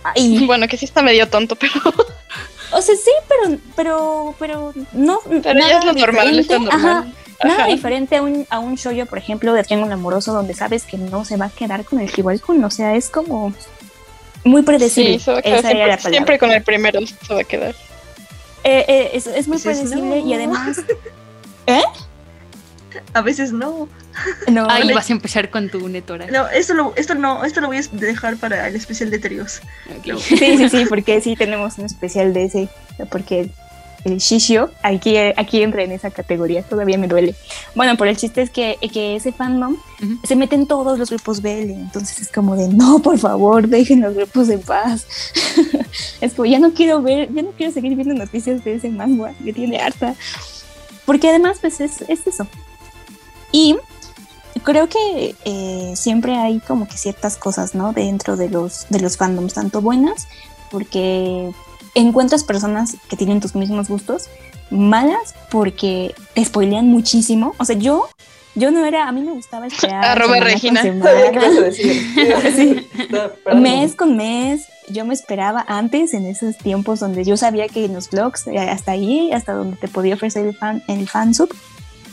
ay, 0.04 0.44
Bueno, 0.46 0.68
que 0.68 0.76
sí 0.76 0.84
está 0.84 1.02
medio 1.02 1.28
tonto, 1.28 1.56
pero. 1.56 1.72
o 2.72 2.80
sea, 2.80 2.94
sí, 2.94 3.10
pero, 3.26 3.58
pero, 3.74 4.34
pero, 4.38 4.72
no, 4.92 5.18
Pero 5.28 5.58
ya 5.58 5.80
es 5.80 5.84
lo 5.84 5.92
normal, 5.94 6.38
es 6.38 6.48
lo 6.48 6.58
ajá, 6.58 6.78
normal. 6.78 7.14
Nada 7.42 7.66
diferente 7.66 8.14
a 8.14 8.22
un, 8.22 8.46
a 8.48 8.60
un 8.60 8.76
shoujo, 8.76 9.06
por 9.06 9.18
ejemplo, 9.18 9.52
de 9.54 9.64
triángulo 9.64 9.92
amoroso, 9.92 10.32
donde 10.34 10.54
sabes 10.54 10.84
que 10.84 10.98
no 10.98 11.24
se 11.24 11.36
va 11.36 11.46
a 11.46 11.50
quedar 11.50 11.84
con 11.84 11.98
el 11.98 12.12
Kiwalkun. 12.12 12.62
O 12.62 12.70
sea, 12.70 12.94
es 12.94 13.10
como 13.10 13.52
muy 14.44 14.62
predecible. 14.62 15.18
Sí, 15.18 15.24
se 15.24 15.32
va 15.32 15.38
a 15.38 15.42
quedar 15.42 15.66
siempre, 15.66 16.10
siempre 16.10 16.38
con 16.38 16.52
el 16.52 16.62
primero 16.62 17.00
se 17.04 17.34
va 17.34 17.40
a 17.40 17.44
quedar. 17.44 17.74
Eh, 18.66 18.84
eh, 18.88 19.10
es, 19.14 19.28
es 19.28 19.46
muy 19.46 19.58
predecible 19.58 20.20
"No". 20.20 20.26
y 20.28 20.34
además. 20.34 20.82
¿Eh? 21.66 21.82
a 23.12 23.22
veces 23.22 23.52
no. 23.52 23.88
No, 24.48 24.66
ahí 24.70 24.92
vas 24.92 25.10
a 25.10 25.12
empezar 25.12 25.50
con 25.50 25.68
tu 25.68 25.88
netora. 25.88 26.26
No, 26.26 26.48
esto, 26.48 26.74
lo, 26.74 26.94
esto 26.96 27.14
no, 27.14 27.44
esto 27.44 27.60
lo 27.60 27.68
voy 27.68 27.78
a 27.78 27.82
dejar 27.92 28.36
para 28.36 28.68
el 28.68 28.76
especial 28.76 29.10
de 29.10 29.18
trios. 29.18 29.60
Sí, 30.20 30.36
sí, 30.56 30.68
sí, 30.68 30.84
porque 30.88 31.20
sí 31.20 31.36
tenemos 31.36 31.78
un 31.78 31.86
especial 31.86 32.32
de 32.32 32.44
ese, 32.44 32.68
porque 33.10 33.50
el 34.06 34.18
shishio 34.18 34.70
aquí, 34.82 35.16
aquí 35.18 35.62
entra 35.62 35.82
en 35.82 35.92
esa 35.92 36.10
categoría, 36.10 36.62
todavía 36.62 36.96
me 36.96 37.08
duele. 37.08 37.34
Bueno, 37.74 37.96
pero 37.98 38.10
el 38.10 38.16
chiste 38.16 38.42
es 38.42 38.50
que, 38.50 38.78
que 38.92 39.16
ese 39.16 39.32
fandom 39.32 39.76
se 40.24 40.36
mete 40.36 40.54
en 40.54 40.66
todos 40.66 40.98
los 40.98 41.10
grupos 41.10 41.42
BL, 41.42 41.70
entonces 41.70 42.20
es 42.20 42.28
como 42.28 42.56
de, 42.56 42.68
no, 42.68 43.00
por 43.00 43.18
favor, 43.18 43.66
dejen 43.68 44.00
los 44.00 44.14
grupos 44.14 44.48
en 44.48 44.60
paz. 44.60 45.06
es 46.20 46.34
como, 46.34 46.46
ya 46.46 46.58
no 46.58 46.72
quiero 46.72 47.02
ver, 47.02 47.32
ya 47.34 47.42
no 47.42 47.50
quiero 47.50 47.72
seguir 47.72 47.94
viendo 47.96 48.14
noticias 48.14 48.62
de 48.64 48.74
ese 48.74 48.90
manga, 48.90 49.34
que 49.44 49.52
tiene 49.52 49.78
harta. 49.78 50.14
Porque 51.04 51.28
además, 51.28 51.58
pues 51.60 51.80
es, 51.80 52.02
es 52.02 52.26
eso. 52.26 52.46
Y 53.52 53.76
creo 54.62 54.88
que 54.88 55.34
eh, 55.44 55.92
siempre 55.96 56.36
hay 56.36 56.60
como 56.60 56.86
que 56.86 56.96
ciertas 56.96 57.36
cosas, 57.36 57.74
¿no? 57.74 57.92
Dentro 57.92 58.36
de 58.36 58.48
los, 58.48 58.86
de 58.88 59.00
los 59.00 59.16
fandoms, 59.16 59.54
tanto 59.54 59.80
buenas, 59.80 60.28
porque 60.70 61.52
encuentras 61.96 62.44
personas 62.44 62.96
que 63.08 63.16
tienen 63.16 63.40
tus 63.40 63.54
mismos 63.54 63.88
gustos, 63.88 64.28
malas 64.70 65.34
porque 65.50 66.14
te 66.34 66.44
spoilean 66.44 66.86
muchísimo. 66.86 67.54
O 67.58 67.64
sea, 67.64 67.76
yo, 67.76 68.08
yo 68.54 68.70
no 68.70 68.84
era, 68.84 69.08
a 69.08 69.12
mí 69.12 69.22
me 69.22 69.32
gustaba 69.32 69.66
esperar. 69.66 70.04
Arroba 70.04 70.40
Regina. 70.40 70.82
mes 73.56 73.94
con 73.94 74.16
mes, 74.16 74.66
yo 74.88 75.04
me 75.04 75.14
esperaba 75.14 75.64
antes 75.66 76.14
en 76.14 76.26
esos 76.26 76.56
tiempos 76.58 77.00
donde 77.00 77.24
yo 77.24 77.36
sabía 77.36 77.66
que 77.68 77.86
en 77.86 77.94
los 77.94 78.10
blogs, 78.10 78.46
eh, 78.46 78.58
hasta 78.58 78.92
ahí, 78.92 79.32
hasta 79.32 79.54
donde 79.54 79.76
te 79.76 79.88
podía 79.88 80.14
ofrecer 80.14 80.46
el 80.46 80.54
fan, 80.54 80.82
el 80.88 81.08
fansub, 81.08 81.52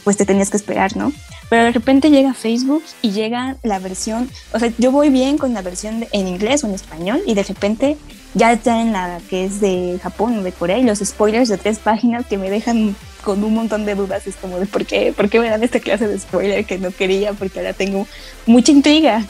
pues 0.03 0.17
te 0.17 0.25
tenías 0.25 0.49
que 0.49 0.57
esperar, 0.57 0.97
¿no? 0.97 1.13
Pero 1.49 1.65
de 1.65 1.71
repente 1.71 2.09
llega 2.09 2.33
Facebook 2.33 2.83
y 3.01 3.11
llega 3.11 3.57
la 3.63 3.79
versión, 3.79 4.29
o 4.53 4.59
sea, 4.59 4.71
yo 4.77 4.91
voy 4.91 5.09
bien 5.09 5.37
con 5.37 5.53
la 5.53 5.61
versión 5.61 6.05
en 6.11 6.27
inglés 6.27 6.63
o 6.63 6.67
en 6.67 6.73
español 6.73 7.21
y 7.27 7.35
de 7.35 7.43
repente 7.43 7.97
ya 8.33 8.51
está 8.51 8.81
en 8.81 8.93
la 8.93 9.19
que 9.29 9.45
es 9.45 9.59
de 9.59 9.99
Japón 10.01 10.39
o 10.39 10.43
de 10.43 10.51
Corea 10.51 10.77
y 10.77 10.83
los 10.83 10.99
spoilers 10.99 11.49
de 11.49 11.57
tres 11.57 11.79
páginas 11.79 12.25
que 12.25 12.37
me 12.37 12.49
dejan 12.49 12.95
con 13.23 13.43
un 13.43 13.53
montón 13.53 13.85
de 13.85 13.95
dudas 13.95 14.27
es 14.27 14.35
como 14.35 14.59
de 14.59 14.65
por 14.65 14.85
qué, 14.85 15.13
por 15.15 15.29
qué 15.29 15.39
me 15.39 15.49
dan 15.49 15.63
esta 15.63 15.79
clase 15.79 16.07
de 16.07 16.19
spoiler 16.19 16.65
que 16.65 16.77
no 16.77 16.91
quería 16.91 17.33
porque 17.33 17.59
ahora 17.59 17.73
tengo 17.73 18.07
mucha 18.45 18.71
intriga 18.71 19.25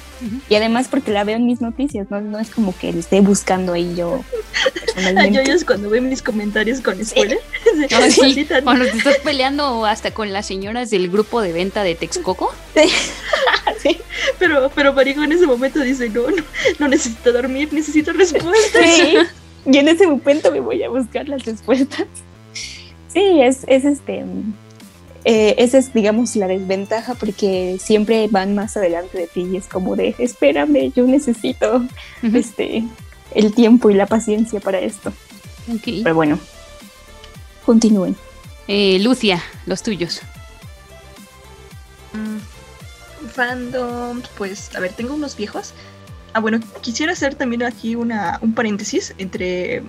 y 0.49 0.55
además 0.55 0.87
porque 0.89 1.11
la 1.11 1.23
veo 1.23 1.35
en 1.35 1.45
mis 1.45 1.61
noticias, 1.61 2.09
no, 2.09 2.21
no 2.21 2.39
es 2.39 2.49
como 2.49 2.75
que 2.77 2.93
le 2.93 2.99
esté 2.99 3.19
buscando 3.21 3.73
ahí 3.73 3.93
yo 3.95 4.23
yo 5.31 5.53
es 5.53 5.65
cuando 5.65 5.89
veo 5.89 6.01
mis 6.01 6.21
comentarios 6.21 6.81
con 6.81 7.03
spoiler. 7.03 7.39
Sí. 8.09 8.47
Cuando 8.63 8.85
te 8.85 8.97
estás 8.97 9.17
peleando 9.23 9.85
hasta 9.85 10.11
con 10.11 10.31
las 10.31 10.45
señoras 10.45 10.89
del 10.89 11.09
grupo 11.09 11.41
de 11.41 11.51
venta 11.53 11.83
de 11.83 11.95
Texcoco. 11.95 12.53
Sí. 13.81 13.97
Pero, 14.39 14.71
pero 14.73 14.93
Marigo 14.93 15.23
en 15.23 15.33
ese 15.33 15.45
momento 15.45 15.81
dice, 15.81 16.07
no, 16.09 16.29
no, 16.29 16.43
no 16.79 16.87
necesito 16.87 17.33
dormir, 17.33 17.73
necesito 17.73 18.13
respuestas. 18.13 18.85
Sí. 18.85 19.17
Y 19.65 19.77
en 19.77 19.89
ese 19.89 20.07
momento 20.07 20.51
me 20.51 20.61
voy 20.61 20.83
a 20.83 20.89
buscar 20.89 21.27
las 21.27 21.43
respuestas. 21.43 22.07
Sí, 23.13 23.41
es, 23.41 23.63
es 23.67 23.85
este. 23.85 24.25
Eh, 25.25 25.55
esa 25.57 25.77
es, 25.77 25.93
digamos, 25.93 26.35
la 26.35 26.47
desventaja 26.47 27.13
porque 27.15 27.77
siempre 27.79 28.27
van 28.29 28.55
más 28.55 28.75
adelante 28.75 29.17
de 29.17 29.27
ti 29.27 29.47
y 29.51 29.57
es 29.57 29.67
como 29.67 29.95
de, 29.95 30.15
espérame, 30.17 30.91
yo 30.93 31.05
necesito 31.05 31.85
este, 32.21 32.83
el 33.33 33.53
tiempo 33.53 33.89
y 33.89 33.93
la 33.93 34.05
paciencia 34.05 34.59
para 34.59 34.79
esto. 34.79 35.13
Pero 35.85 36.15
bueno, 36.15 36.39
continúen. 37.65 38.17
Eh, 38.67 38.99
Lucia, 38.99 39.41
los 39.65 39.81
tuyos. 39.81 40.21
Mm, 42.11 43.27
fandom, 43.29 44.21
pues, 44.37 44.75
a 44.75 44.81
ver, 44.81 44.91
tengo 44.91 45.13
unos 45.13 45.37
viejos. 45.37 45.73
Ah, 46.33 46.41
bueno, 46.41 46.59
quisiera 46.81 47.13
hacer 47.13 47.35
también 47.35 47.63
aquí 47.63 47.95
una, 47.95 48.39
un 48.41 48.53
paréntesis 48.53 49.13
entre 49.19 49.83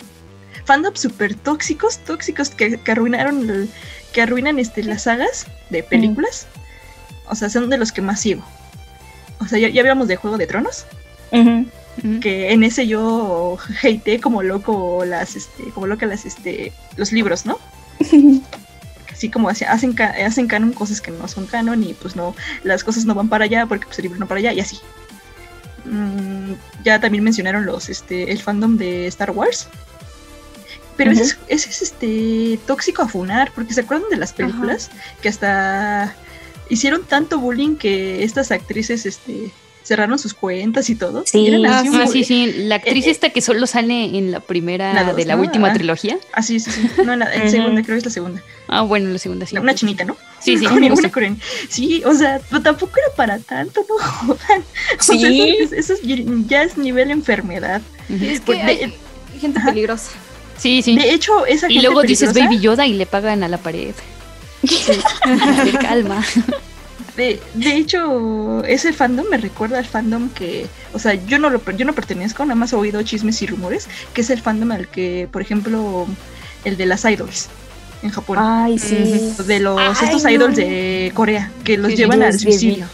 fandoms 0.65 1.01
súper 1.01 1.35
tóxicos, 1.35 1.99
tóxicos 1.99 2.51
que, 2.51 2.79
arruinaron, 2.87 3.69
que 4.13 4.23
arruinan 4.23 4.59
este, 4.59 4.83
las 4.83 5.03
sagas 5.03 5.47
de 5.71 5.83
películas. 5.83 6.47
O 7.27 7.35
sea, 7.35 7.49
son 7.49 7.71
de 7.71 7.79
los 7.79 7.93
que 7.93 8.03
más 8.03 8.21
sigo. 8.21 8.45
O 9.41 9.47
sea, 9.47 9.59
ya, 9.59 9.69
ya 9.69 9.81
hablamos 9.81 10.09
de 10.09 10.17
Juego 10.17 10.39
de 10.39 10.47
Tronos. 10.47 10.87
Que 12.21 12.53
en 12.53 12.65
ese 12.65 12.87
yo 12.87 13.59
hateé 13.83 14.21
como 14.21 14.43
loco 14.43 15.05
las, 15.05 15.37
este, 15.37 15.65
como 15.71 15.87
loca 15.87 16.07
las, 16.07 16.25
este, 16.25 16.73
los 16.97 17.13
libros, 17.13 17.47
¿no? 17.47 17.59
Así 19.13 19.31
como 19.31 19.49
hacen, 19.49 19.69
hacen 19.69 20.49
canon 20.49 20.73
cosas 20.73 21.01
que 21.01 21.13
no 21.13 21.29
son 21.29 21.47
canon 21.47 21.85
y 21.85 21.95
pues 21.95 22.17
no, 22.17 22.35
las 22.65 22.83
cosas 22.83 23.05
no 23.05 23.15
van 23.15 23.29
para 23.29 23.45
allá 23.45 23.67
porque 23.67 23.87
pues 23.87 23.97
el 24.01 24.05
libro 24.05 24.19
no 24.19 24.27
para 24.27 24.41
allá 24.41 24.53
y 24.53 24.61
así. 24.61 24.81
Mm, 25.85 26.55
ya 26.85 26.99
también 27.01 27.23
mencionaron 27.23 27.65
los, 27.65 27.89
este, 27.89 28.33
el 28.33 28.43
fandom 28.43 28.77
de 28.77 29.07
Star 29.07 29.31
Wars. 29.31 29.69
Pero 30.97 31.11
ese, 31.11 31.37
es, 31.49 31.83
este 31.83 32.59
tóxico 32.67 33.03
a 33.03 33.09
funar, 33.09 33.53
porque 33.55 33.75
se 33.75 33.81
acuerdan 33.81 34.09
de 34.11 34.17
las 34.17 34.33
películas 34.33 34.91
que 35.23 35.29
hasta 35.29 36.15
hicieron 36.69 37.05
tanto 37.05 37.39
bullying 37.39 37.77
que 37.77 38.23
estas 38.25 38.51
actrices 38.51 39.07
este 39.07 39.51
cerraron 39.85 40.19
sus 40.19 40.33
cuentas 40.35 40.89
y 40.89 40.95
todo. 40.95 41.25
Sí, 41.27 41.53
ah, 41.67 42.07
sí, 42.11 42.25
sí. 42.25 42.53
La 42.57 42.77
actriz 42.77 43.07
eh, 43.07 43.11
esta 43.11 43.31
que 43.31 43.43
solo 43.43 43.67
sale 43.67 44.17
en 44.17 44.33
la 44.33 44.41
primera 44.41 45.13
de 45.13 45.25
la 45.27 45.37
última 45.37 45.71
ah. 45.71 45.73
trilogía. 45.75 46.19
Ah, 46.33 46.43
sí, 46.43 46.59
sí, 46.59 46.71
sí. 46.71 46.91
No, 47.05 47.13
en 47.13 47.19
la, 47.19 47.49
segunda, 47.49 47.83
creo 47.83 47.95
que 47.95 47.99
es 47.99 48.05
la 48.05 48.11
segunda. 48.11 48.43
Ah, 48.67 48.81
bueno, 48.81 49.11
la 49.11 49.19
segunda 49.19 49.47
sí. 49.47 49.57
Una 49.59 49.75
chinita, 49.75 50.05
¿no? 50.05 50.17
Sí, 50.41 50.57
sí. 50.57 50.67
Una, 50.67 51.13
coreana. 51.13 51.37
Sí, 51.69 52.03
o 52.05 52.15
sea, 52.15 52.41
pero 52.49 52.63
tampoco 52.63 52.93
era 52.97 53.15
para 53.15 53.39
tanto, 53.39 53.85
no 53.87 53.99
jodan. 53.99 54.65
Sí. 54.99 55.69
eso, 55.77 55.95
ya 56.47 56.63
es 56.63 56.79
nivel 56.79 57.11
enfermedad. 57.11 57.83
Es 58.09 58.41
que 58.41 58.55
hay 58.63 58.95
gente 59.39 59.61
peligrosa. 59.61 60.13
Sí, 60.59 60.83
sí. 60.83 60.97
De 60.97 61.13
hecho, 61.13 61.47
esa 61.47 61.71
Y 61.71 61.81
luego 61.81 62.03
dices 62.03 62.33
Baby 62.33 62.61
Yoda 62.61 62.87
y 62.87 62.95
le 62.95 63.07
pagan 63.07 63.43
a 63.43 63.49
la 63.49 63.59
pared. 63.59 63.95
calma. 65.81 66.25
De, 67.17 67.41
de, 67.55 67.77
hecho, 67.77 68.65
ese 68.65 68.93
fandom 68.93 69.27
me 69.31 69.37
recuerda 69.37 69.79
al 69.79 69.85
fandom 69.85 70.31
que, 70.31 70.67
o 70.93 70.99
sea, 70.99 71.15
yo 71.15 71.39
no 71.39 71.49
lo 71.49 71.61
yo 71.77 71.85
no 71.85 71.93
pertenezco, 71.93 72.45
nada 72.45 72.57
más 72.57 72.73
he 72.73 72.77
oído 72.77 73.01
chismes 73.05 73.41
y 73.41 73.47
rumores, 73.47 73.87
que 74.13 74.23
es 74.23 74.31
el 74.31 74.43
fandom 74.43 74.73
al 74.73 74.89
que, 74.89 75.29
por 75.31 75.41
ejemplo, 75.41 76.09
el 76.65 76.77
de 76.77 76.87
las 76.87 77.05
idols 77.05 77.51
en 78.03 78.11
Japón. 78.11 78.39
Ay, 78.41 78.81
sí. 78.81 79.33
De 79.47 79.61
los 79.61 80.03
estos 80.03 80.29
idols 80.29 80.57
de 80.57 81.13
Corea 81.15 81.53
que 81.63 81.77
los 81.77 81.95
llevan 81.95 82.21
al 82.21 82.37
suicidio. 82.37 82.87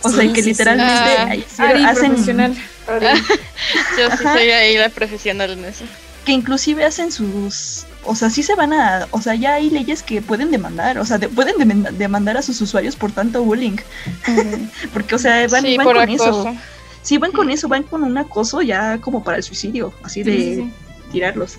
O 0.00 0.08
sea, 0.08 0.32
que 0.32 0.40
literalmente 0.40 1.44
ah, 1.58 1.90
hacen 1.90 2.12
profesional. 2.12 2.54
yo 3.98 4.10
sí 4.16 4.22
soy 4.22 4.50
ahí 4.50 4.78
la 4.78 4.88
profesional 4.88 5.50
en 5.50 5.66
eso 5.66 5.84
que 6.26 6.32
inclusive 6.32 6.84
hacen 6.84 7.12
sus, 7.12 7.86
o 8.04 8.16
sea, 8.16 8.30
sí 8.30 8.42
se 8.42 8.56
van 8.56 8.72
a, 8.72 9.06
o 9.12 9.22
sea, 9.22 9.36
ya 9.36 9.54
hay 9.54 9.70
leyes 9.70 10.02
que 10.02 10.20
pueden 10.20 10.50
demandar, 10.50 10.98
o 10.98 11.04
sea, 11.04 11.20
pueden 11.20 11.56
demandar 11.96 12.36
a 12.36 12.42
sus 12.42 12.60
usuarios 12.60 12.96
por 12.96 13.12
tanto 13.12 13.44
bullying, 13.44 13.76
porque, 14.92 15.14
o 15.14 15.18
sea, 15.18 15.46
van, 15.46 15.64
con 15.76 16.08
eso. 16.10 16.54
Sí, 17.02 17.16
van 17.18 17.30
con 17.30 17.48
eso, 17.48 17.68
van 17.68 17.84
con 17.84 18.02
un 18.02 18.18
acoso 18.18 18.60
ya 18.60 18.98
como 19.00 19.22
para 19.22 19.36
el 19.36 19.44
suicidio, 19.44 19.94
así 20.02 20.24
de 20.24 20.68
tirarlos. 21.12 21.58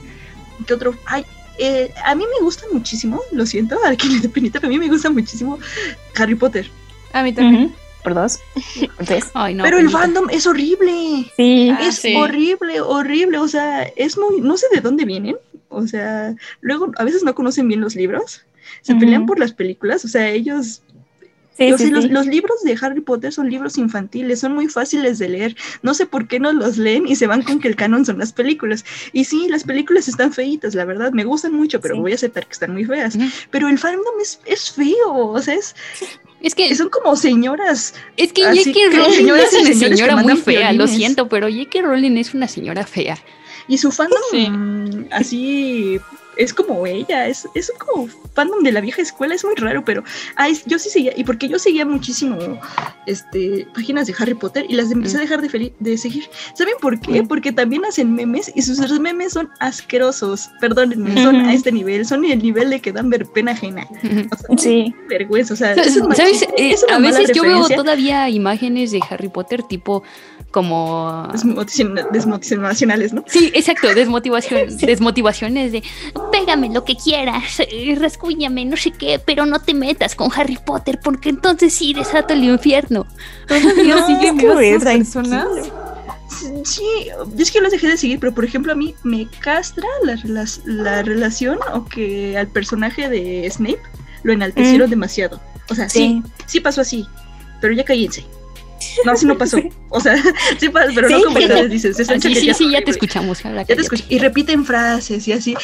¿Qué 0.67 0.73
otro? 0.73 0.93
Ay, 1.05 1.25
eh, 1.57 1.89
a 2.03 2.13
mí 2.13 2.25
me 2.37 2.43
gusta 2.43 2.65
muchísimo, 2.73 3.21
lo 3.31 3.45
siento, 3.45 3.77
a 3.85 3.95
quien 3.95 4.21
le 4.21 4.51
a 4.61 4.67
mí 4.67 4.77
me 4.77 4.89
gusta 4.89 5.09
muchísimo 5.09 5.59
Harry 6.15 6.35
Potter. 6.35 6.69
A 7.13 7.23
mí 7.23 7.31
también 7.31 7.73
por 8.07 8.15
dos. 8.15 8.39
Pero 9.63 9.79
el 9.79 9.89
fandom 9.89 10.29
es 10.29 10.47
horrible. 10.47 11.29
Sí. 11.35 11.69
Ah, 11.71 11.79
es 11.81 12.01
horrible, 12.15 12.79
horrible. 12.79 13.37
O 13.37 13.47
sea, 13.47 13.83
es 13.83 14.17
muy. 14.17 14.39
No 14.39 14.55
sé 14.55 14.67
de 14.73 14.79
dónde 14.79 15.03
vienen. 15.03 15.35
O 15.69 15.85
sea, 15.85 16.33
luego 16.61 16.91
a 16.97 17.03
veces 17.03 17.23
no 17.23 17.35
conocen 17.35 17.67
bien 17.67 17.81
los 17.81 17.95
libros. 17.95 18.45
Se 18.81 18.95
pelean 18.95 19.25
por 19.25 19.39
las 19.39 19.51
películas. 19.51 20.05
O 20.05 20.07
sea, 20.07 20.29
ellos 20.29 20.81
los, 21.59 22.09
los, 22.09 22.27
libros 22.27 22.61
de 22.63 22.77
Harry 22.81 23.01
Potter 23.01 23.33
son 23.33 23.49
libros 23.49 23.77
infantiles, 23.77 24.39
son 24.39 24.53
muy 24.53 24.67
fáciles 24.67 25.17
de 25.17 25.29
leer. 25.29 25.55
No 25.81 25.93
sé 25.93 26.05
por 26.05 26.27
qué 26.27 26.39
no 26.39 26.53
los 26.53 26.77
leen 26.77 27.07
y 27.07 27.15
se 27.15 27.27
van 27.27 27.41
con 27.41 27.59
que 27.59 27.67
el 27.67 27.75
canon 27.75 28.05
son 28.05 28.19
las 28.19 28.31
películas. 28.31 28.85
Y 29.11 29.25
sí, 29.25 29.47
las 29.49 29.63
películas 29.63 30.07
están 30.07 30.31
feitas, 30.31 30.75
la 30.75 30.85
verdad, 30.85 31.11
me 31.11 31.23
gustan 31.23 31.53
mucho, 31.53 31.81
pero 31.81 31.99
voy 31.99 32.11
a 32.11 32.15
aceptar 32.15 32.45
que 32.45 32.53
están 32.53 32.73
muy 32.73 32.85
feas. 32.85 33.17
Pero 33.49 33.67
el 33.67 33.79
fandom 33.79 34.19
es, 34.21 34.39
es 34.45 34.71
feo, 34.71 35.13
o 35.13 35.41
sea, 35.41 35.55
es, 35.55 35.75
es 36.41 36.55
que 36.55 36.73
son 36.75 36.89
como 36.89 37.15
señoras. 37.15 37.93
Es 38.15 38.33
que 38.33 38.43
J.K. 38.43 38.95
Rowling 38.95 39.31
es 39.33 39.53
una 39.53 39.73
señora 39.73 40.15
muy 40.17 40.37
fea, 40.37 40.71
lo 40.73 40.87
siento, 40.87 41.27
pero 41.27 41.47
J.K. 41.47 41.81
Rowling 41.81 42.17
es 42.17 42.33
una 42.33 42.47
señora 42.47 42.85
fea. 42.85 43.17
Y 43.67 43.77
su 43.77 43.91
fandom 43.91 45.07
así 45.11 45.99
es 46.37 46.53
como 46.53 46.85
ella, 46.85 47.27
es, 47.27 47.47
es 47.53 47.71
como 47.77 48.07
fandom 48.33 48.63
de 48.63 48.71
la 48.71 48.81
vieja 48.81 49.01
escuela, 49.01 49.35
es 49.35 49.43
muy 49.43 49.55
raro, 49.55 49.83
pero 49.83 50.03
ay, 50.35 50.57
yo 50.65 50.79
sí 50.79 50.89
seguía, 50.89 51.13
y 51.15 51.23
porque 51.23 51.47
yo 51.47 51.59
seguía 51.59 51.85
muchísimo 51.85 52.37
este, 53.05 53.67
páginas 53.73 54.07
de 54.07 54.15
Harry 54.19 54.33
Potter 54.33 54.65
y 54.69 54.73
las 54.75 54.91
empecé 54.91 55.17
a 55.17 55.21
dejar 55.21 55.41
de, 55.41 55.73
de 55.79 55.97
seguir. 55.97 56.25
¿Saben 56.53 56.75
por 56.81 56.99
qué? 56.99 57.23
Porque 57.23 57.51
también 57.51 57.85
hacen 57.85 58.13
memes 58.13 58.51
y 58.55 58.61
sus 58.61 58.77
memes 58.99 59.33
son 59.33 59.49
asquerosos, 59.59 60.49
perdónenme, 60.59 61.21
son 61.21 61.35
a 61.37 61.53
este 61.53 61.71
nivel, 61.71 62.05
son 62.05 62.25
el 62.25 62.41
nivel 62.41 62.69
de 62.69 62.79
que 62.79 62.91
dan 62.91 63.09
ver 63.09 63.25
pena 63.25 63.51
ajena. 63.51 63.87
O 64.49 64.57
sea, 64.57 64.57
Sí. 64.57 64.93
vergüenza, 65.09 65.53
o 65.53 65.57
sea, 65.57 65.73
es 65.73 65.97
Eh, 66.57 66.71
es 66.71 66.83
una 66.83 66.95
a 66.95 66.99
veces 66.99 67.31
yo 67.33 67.43
veo 67.43 67.67
todavía 67.69 68.29
imágenes 68.29 68.91
de 68.91 68.99
Harry 69.09 69.29
Potter 69.29 69.63
tipo 69.63 70.03
como... 70.51 71.27
Desmotivacionales, 72.11 73.13
¿no? 73.13 73.23
Sí, 73.27 73.51
exacto, 73.53 73.93
desmotivación, 73.93 74.77
desmotivaciones 74.81 75.71
de 75.71 75.83
pégame 76.31 76.69
lo 76.69 76.83
que 76.83 76.95
quieras, 76.95 77.59
eh, 77.59 77.95
rasguñame, 77.99 78.65
no 78.65 78.77
sé 78.77 78.91
qué, 78.91 79.19
pero 79.23 79.45
no 79.45 79.59
te 79.59 79.73
metas 79.73 80.15
con 80.15 80.29
Harry 80.35 80.57
Potter 80.65 80.99
porque 81.03 81.29
entonces 81.29 81.73
sí 81.73 81.93
desato 81.93 82.33
el 82.33 82.43
infierno. 82.43 83.05
Todavía 83.47 83.95
No, 83.95 84.07
que, 84.19 84.31
tranquilo. 84.79 84.81
personas. 84.83 85.47
Sí, 86.63 86.83
yo 87.35 87.43
es 87.43 87.51
que 87.51 87.61
los 87.61 87.71
dejé 87.71 87.87
de 87.87 87.97
seguir, 87.97 88.19
pero 88.19 88.33
por 88.33 88.45
ejemplo 88.45 88.71
a 88.71 88.75
mí 88.75 88.93
me 89.03 89.27
castra 89.39 89.85
la, 90.03 90.15
rela- 90.15 90.61
la 90.65 91.01
relación 91.01 91.57
o 91.73 91.85
que 91.85 92.37
al 92.37 92.47
personaje 92.47 93.09
de 93.09 93.49
Snape 93.49 93.79
lo 94.23 94.33
enaltecieron 94.33 94.87
Mm. 94.87 94.91
demasiado. 94.91 95.39
O 95.69 95.75
sea, 95.75 95.89
sí. 95.89 96.21
sí, 96.45 96.59
pasó 96.59 96.81
así, 96.81 97.05
pero 97.61 97.73
ya 97.73 97.83
cállense. 97.83 98.25
No, 99.05 99.11
así 99.11 99.25
no 99.25 99.37
pasó. 99.37 99.57
O 99.89 99.99
sea, 99.99 100.15
sí 100.59 100.69
pasó, 100.69 100.91
pero 100.93 101.09
no 101.09 101.17
Sí. 101.17 101.23
como 101.23 101.39
ustedes 101.39 101.69
dicen. 101.69 101.93
se 101.93 102.01
están 102.03 102.21
Sí, 102.21 102.35
sí, 102.35 102.53
sí, 102.53 102.71
ya 102.71 102.81
te 102.81 102.91
escuchamos. 102.91 103.41
Ya 103.43 103.65
te 103.65 103.73
escuché. 103.73 104.05
Y 104.09 104.19
repiten 104.19 104.65
frases 104.65 105.27
y 105.27 105.33
así. 105.33 105.55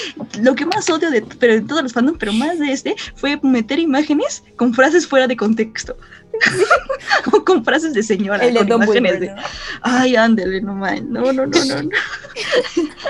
Lo 0.42 0.56
que 0.56 0.66
más 0.66 0.90
odio 0.90 1.10
de 1.12 1.22
pero 1.40 1.54
en 1.54 1.68
todos 1.68 1.84
los 1.84 1.94
fandom, 1.94 2.18
pero 2.18 2.34
más 2.34 2.60
de 2.60 2.72
este, 2.72 2.96
fue 3.16 3.40
meter 3.44 3.80
imágenes 3.80 4.44
con 4.56 4.74
frases 4.74 5.08
fuera 5.08 5.28
de 5.28 5.36
contexto. 5.36 5.98
o 7.32 7.46
con 7.46 7.64
frases 7.64 7.94
de 7.94 8.02
señora. 8.02 8.44
El 8.44 8.56
de 8.56 8.60
con 8.62 8.84
imágenes 8.84 9.20
de. 9.20 9.36
Ay, 9.82 10.16
ándele, 10.16 10.62
no 10.62 10.74
man. 10.74 11.12
No, 11.12 11.22
no, 11.32 11.46
no, 11.46 11.46
no. 11.46 11.82
no. 11.84 11.90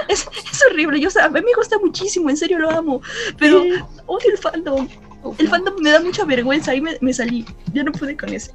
es, 0.09 0.27
es 0.51 0.63
horrible. 0.69 0.99
Yo, 0.99 1.07
o 1.07 1.11
sea, 1.11 1.25
a 1.25 1.29
mí 1.29 1.39
me 1.41 1.53
gusta 1.55 1.77
muchísimo, 1.79 2.29
en 2.29 2.37
serio 2.37 2.59
lo 2.59 2.69
amo. 2.69 3.01
Pero 3.39 3.63
odio 4.07 4.29
el 4.29 4.37
fandom. 4.37 4.87
El 5.37 5.47
fandom 5.47 5.75
me 5.81 5.91
da 5.91 5.99
mucha 6.01 6.25
vergüenza. 6.25 6.71
Ahí 6.71 6.81
me, 6.81 6.97
me 7.01 7.13
salí. 7.13 7.45
Ya 7.73 7.83
no 7.83 7.91
pude 7.91 8.15
con 8.17 8.29
ese. 8.33 8.51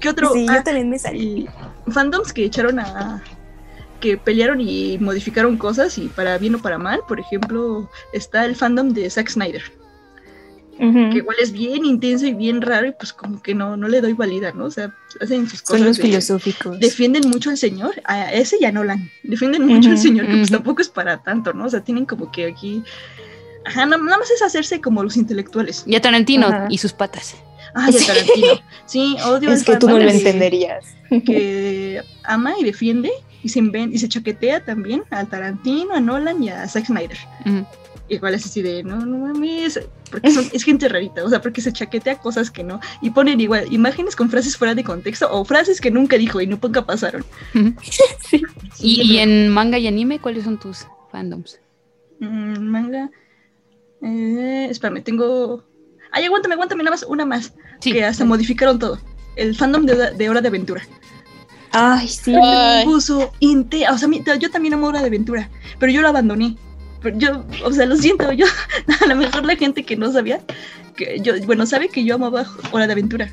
¿Qué 0.00 0.08
otro? 0.08 0.32
Sí, 0.32 0.46
Ah, 0.48 0.56
yo 0.58 0.62
también 0.64 0.90
me 0.90 0.98
salí. 0.98 1.48
fandoms 1.88 2.32
que 2.32 2.44
echaron 2.44 2.78
a 2.78 3.22
que 4.00 4.16
pelearon 4.16 4.60
y 4.60 4.96
modificaron 5.00 5.56
cosas 5.58 5.98
y 5.98 6.06
para 6.06 6.38
bien 6.38 6.54
o 6.54 6.58
para 6.62 6.78
mal, 6.78 7.00
por 7.08 7.18
ejemplo, 7.18 7.90
está 8.12 8.44
el 8.44 8.54
fandom 8.54 8.90
de 8.90 9.10
Zack 9.10 9.28
Snyder, 9.28 9.62
que 10.78 11.16
igual 11.16 11.36
es 11.42 11.50
bien 11.50 11.84
intenso 11.84 12.24
y 12.26 12.32
bien 12.34 12.62
raro 12.62 12.86
y 12.86 12.92
pues 12.92 13.12
como 13.12 13.42
que 13.42 13.56
no, 13.56 13.76
no 13.76 13.88
le 13.88 14.00
doy 14.00 14.12
valida, 14.12 14.52
¿no? 14.52 14.66
O 14.66 14.70
sea, 14.70 14.94
hacen 15.20 15.48
sus 15.48 15.58
Son 15.58 15.78
cosas. 15.78 15.86
los 15.88 15.96
de- 15.96 16.02
filosóficos. 16.04 16.78
Defienden 16.78 17.28
mucho 17.28 17.50
al 17.50 17.56
señor, 17.58 18.00
a 18.04 18.32
ese 18.32 18.58
y 18.60 18.64
a 18.66 18.70
Nolan, 18.70 19.10
defienden 19.24 19.66
mucho 19.66 19.90
al 19.90 19.98
señor, 19.98 20.26
que 20.28 20.36
pues 20.36 20.50
tampoco 20.52 20.80
es 20.80 20.88
para 20.88 21.20
tanto, 21.24 21.52
¿no? 21.52 21.64
O 21.64 21.68
sea, 21.68 21.80
tienen 21.82 22.06
como 22.06 22.30
que 22.30 22.46
aquí... 22.46 22.84
Ajá, 23.68 23.86
nada 23.86 23.98
más 23.98 24.30
es 24.30 24.42
hacerse 24.42 24.80
como 24.80 25.02
los 25.02 25.16
intelectuales. 25.16 25.84
Y 25.86 25.94
a 25.96 26.00
Tarantino 26.00 26.46
Ajá. 26.48 26.66
y 26.70 26.78
sus 26.78 26.92
patas. 26.92 27.36
Ay, 27.74 27.94
a 27.94 27.98
Sí. 27.98 28.06
Tarantino. 28.06 28.46
Sí, 28.86 29.16
odio 29.26 29.50
Es 29.52 29.64
que 29.64 29.76
tú 29.76 29.86
no 29.88 29.98
lo 29.98 30.04
de- 30.04 30.10
entenderías. 30.16 30.84
que 31.24 32.02
ama 32.24 32.54
y 32.58 32.64
defiende 32.64 33.10
y 33.42 33.48
se, 33.50 33.60
inven- 33.60 33.92
y 33.92 33.98
se 33.98 34.08
chaquetea 34.08 34.64
también 34.64 35.04
a 35.10 35.24
Tarantino, 35.24 35.94
a 35.94 36.00
Nolan 36.00 36.42
y 36.42 36.48
a 36.50 36.66
Zack 36.68 36.86
Snyder. 36.86 37.18
Igual 38.10 38.32
es 38.32 38.46
así 38.46 38.62
de, 38.62 38.82
no, 38.82 38.96
no 39.04 39.18
mames, 39.18 39.78
porque 40.10 40.30
son- 40.30 40.48
es 40.54 40.64
gente 40.64 40.88
rarita, 40.88 41.22
o 41.22 41.28
sea, 41.28 41.42
porque 41.42 41.60
se 41.60 41.70
chaquetea 41.74 42.16
cosas 42.18 42.50
que 42.50 42.64
no, 42.64 42.80
y 43.02 43.10
ponen 43.10 43.38
igual 43.38 43.70
imágenes 43.70 44.16
con 44.16 44.30
frases 44.30 44.56
fuera 44.56 44.74
de 44.74 44.82
contexto 44.82 45.28
o 45.30 45.44
frases 45.44 45.78
que 45.78 45.90
nunca 45.90 46.16
dijo 46.16 46.40
y 46.40 46.46
no 46.46 46.58
nunca 46.62 46.86
pasaron. 46.86 47.22
Y, 48.80 49.02
y 49.02 49.18
en 49.18 49.48
manga 49.50 49.76
y 49.78 49.86
anime, 49.88 50.20
¿cuáles 50.20 50.44
son 50.44 50.58
tus 50.58 50.86
fandoms? 51.10 51.58
Mm, 52.20 52.58
manga. 52.60 53.10
Eh, 54.02 54.68
espérame, 54.70 55.02
tengo. 55.02 55.64
Ay, 56.12 56.24
aguántame, 56.24 56.54
aguántame, 56.54 56.82
nada 56.82 56.94
más, 56.94 57.02
una 57.08 57.24
más. 57.26 57.52
Sí. 57.80 57.92
Que 57.92 58.04
hasta 58.04 58.24
modificaron 58.24 58.78
todo. 58.78 58.98
El 59.36 59.54
fandom 59.54 59.84
de, 59.86 60.12
de 60.12 60.30
Hora 60.30 60.40
de 60.40 60.48
Aventura. 60.48 60.82
Ay, 61.72 62.08
sí. 62.08 62.34
Ay. 62.34 62.84
puso 62.84 63.32
inte 63.40 63.86
o 63.90 63.98
sea, 63.98 64.08
mi- 64.08 64.22
yo 64.40 64.50
también 64.50 64.74
amo 64.74 64.86
Hora 64.86 65.00
de 65.00 65.06
Aventura, 65.08 65.50
pero 65.78 65.92
yo 65.92 66.00
lo 66.00 66.08
abandoné. 66.08 66.56
Pero 67.02 67.16
yo, 67.18 67.44
o 67.64 67.72
sea, 67.72 67.86
lo 67.86 67.96
siento, 67.96 68.32
yo, 68.32 68.46
a 69.02 69.06
lo 69.06 69.14
mejor 69.16 69.44
la 69.44 69.54
gente 69.54 69.84
que 69.84 69.96
no 69.96 70.10
sabía, 70.10 70.40
que 70.96 71.20
yo, 71.20 71.34
bueno, 71.46 71.64
sabe 71.66 71.88
que 71.88 72.04
yo 72.04 72.16
amaba 72.16 72.46
Hora 72.72 72.86
de 72.86 72.92
Aventura, 72.94 73.30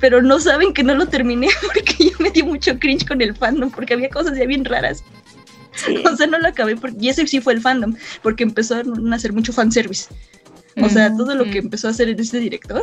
pero 0.00 0.20
no 0.22 0.40
saben 0.40 0.72
que 0.72 0.82
no 0.82 0.94
lo 0.94 1.06
terminé 1.06 1.48
porque 1.74 1.94
yo 2.10 2.16
me 2.18 2.30
dio 2.30 2.46
mucho 2.46 2.76
cringe 2.78 3.06
con 3.06 3.20
el 3.20 3.36
fandom, 3.36 3.70
porque 3.70 3.94
había 3.94 4.08
cosas 4.08 4.36
ya 4.36 4.46
bien 4.46 4.64
raras. 4.64 5.04
Sí. 5.84 6.02
O 6.12 6.16
sea, 6.16 6.26
no 6.26 6.38
lo 6.38 6.48
acabé, 6.48 6.76
porque, 6.76 6.96
y 7.00 7.08
ese 7.08 7.26
sí 7.26 7.40
fue 7.40 7.52
el 7.54 7.60
fandom, 7.60 7.94
porque 8.22 8.42
empezó 8.42 8.74
a 8.76 8.82
hacer 9.14 9.32
mucho 9.32 9.52
fanservice. 9.52 10.08
O 10.80 10.88
sea, 10.88 11.12
todo 11.16 11.34
lo 11.34 11.44
que 11.44 11.58
empezó 11.58 11.88
a 11.88 11.90
hacer 11.90 12.08
este 12.08 12.38
director. 12.38 12.82